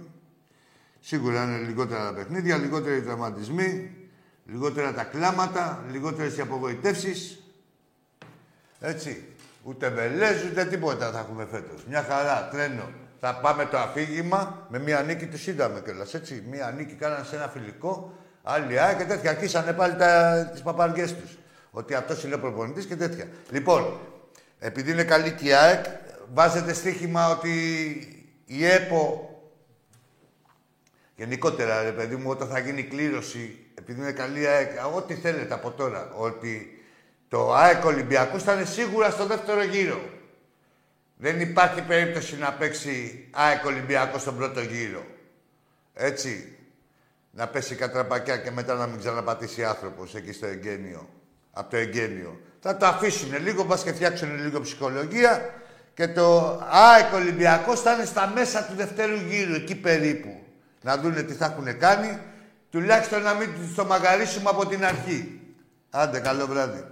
Σίγουρα 1.01 1.45
είναι 1.45 1.59
λιγότερα 1.59 2.05
τα 2.05 2.15
παιχνίδια, 2.15 2.57
λιγότεροι 2.57 3.03
τραυματισμοί, 3.03 3.97
λιγότερα 4.47 4.95
τα 4.95 5.05
κλάματα, 5.05 5.85
λιγότερες 5.91 6.37
οι 6.37 6.41
απογοητεύσεις. 6.41 7.38
Έτσι. 8.81 9.25
Ούτε 9.63 9.89
βελές, 9.89 10.45
ούτε 10.51 10.65
τίποτα 10.65 11.11
θα 11.11 11.19
έχουμε 11.19 11.47
φέτος. 11.51 11.85
Μια 11.89 12.03
χαρά, 12.03 12.49
τρένο. 12.53 12.91
Θα 13.21 13.35
πάμε 13.35 13.65
το 13.65 13.79
αφήγημα 13.79 14.67
με 14.69 14.79
μία 14.79 15.03
νίκη, 15.03 15.27
του 15.27 15.51
είδαμε 15.51 15.81
κιόλας. 15.81 16.15
Έτσι. 16.15 16.43
Μία 16.51 16.71
νίκη 16.77 16.95
κάνανε 16.95 17.25
σε 17.25 17.37
ένα 17.37 17.49
φιλικό, 17.49 18.15
άλλη 18.43 18.79
ΑΕΚ 18.79 18.99
και 18.99 19.05
τέτοια. 19.05 19.31
Αρχίσανε 19.31 19.73
πάλι 19.73 19.97
τα, 19.97 20.45
τις 20.53 20.63
παπαριές 20.63 21.15
τους. 21.15 21.39
Ότι 21.71 21.95
αυτός 21.95 22.25
είναι 22.25 22.35
ο 22.35 22.39
προπονητής 22.39 22.87
και 22.87 22.97
τέτοια. 22.97 23.29
Λοιπόν, 23.51 23.99
επειδή 24.59 24.91
είναι 24.91 25.05
καλή 25.05 25.33
και 25.33 25.49
η 25.49 25.53
ΑΕΚ, 25.53 25.85
βάζετε 26.33 26.73
στοίχημα 26.73 27.29
ότι 27.29 27.53
η 28.45 28.65
ΕΠΟ 28.65 29.29
Γενικότερα, 31.19 31.83
ρε 31.83 31.93
παιδί 31.93 32.17
μου, 32.17 32.31
όταν 32.31 32.49
θα 32.49 32.59
γίνει 32.59 32.83
κλήρωση, 32.83 33.59
επειδή 33.75 34.01
είναι 34.01 34.13
καλή 34.13 34.47
ΑΕΚ, 34.47 34.71
ό,τι 34.97 35.15
θέλετε 35.15 35.55
από 35.55 35.71
τώρα, 35.71 36.13
ότι 36.17 36.78
το 37.29 37.55
ΑΕΚ 37.55 37.85
Ολυμπιακός 37.85 38.43
θα 38.43 38.53
είναι 38.53 38.65
σίγουρα 38.65 39.11
στο 39.11 39.27
δεύτερο 39.27 39.63
γύρο. 39.63 40.01
Δεν 41.17 41.41
υπάρχει 41.41 41.83
περίπτωση 41.83 42.39
να 42.39 42.53
παίξει 42.53 43.29
ΑΕΚ 43.31 43.65
Ολυμπιακός 43.65 44.21
στον 44.21 44.37
πρώτο 44.37 44.61
γύρο. 44.61 45.07
Έτσι. 45.95 46.53
Να 47.31 47.47
πέσει 47.47 47.75
κατραπακιά 47.75 48.37
και 48.37 48.51
μετά 48.51 48.75
να 48.75 48.87
μην 48.87 48.99
ξαναπατήσει 48.99 49.65
άνθρωπος 49.65 50.15
εκεί 50.15 50.33
στο 50.33 50.47
εγγένειο. 50.47 51.09
Από 51.53 51.71
το 51.71 51.77
εγγένειο. 51.77 52.41
Θα 52.61 52.77
το 52.77 52.87
αφήσουν 52.87 53.43
λίγο, 53.43 53.65
μπας 53.65 53.83
και 53.83 53.93
φτιάξουν 53.93 54.45
λίγο 54.45 54.61
ψυχολογία 54.61 55.55
και 55.95 56.09
το 56.09 56.59
ΑΕΚ 56.71 57.15
Ολυμπιακός 57.15 57.81
θα 57.81 57.93
είναι 57.93 58.05
στα 58.05 58.33
μέσα 58.35 58.65
του 58.65 58.75
δευτέρου 58.77 59.17
γύρου, 59.17 59.55
εκεί 59.55 59.75
περίπου. 59.75 60.43
Να 60.83 60.97
δούνε 60.97 61.23
τι 61.23 61.33
θα 61.33 61.45
έχουν 61.45 61.79
κάνει, 61.79 62.19
τουλάχιστον 62.71 63.23
να 63.23 63.35
μην 63.35 63.55
τους 63.55 63.75
το 63.75 63.85
μαγαρίσουμε 63.85 64.51
από 64.51 64.67
την 64.67 64.85
αρχή. 64.85 65.41
Άντε, 65.91 66.21
καλό 66.21 66.47
βράδυ. 66.47 66.85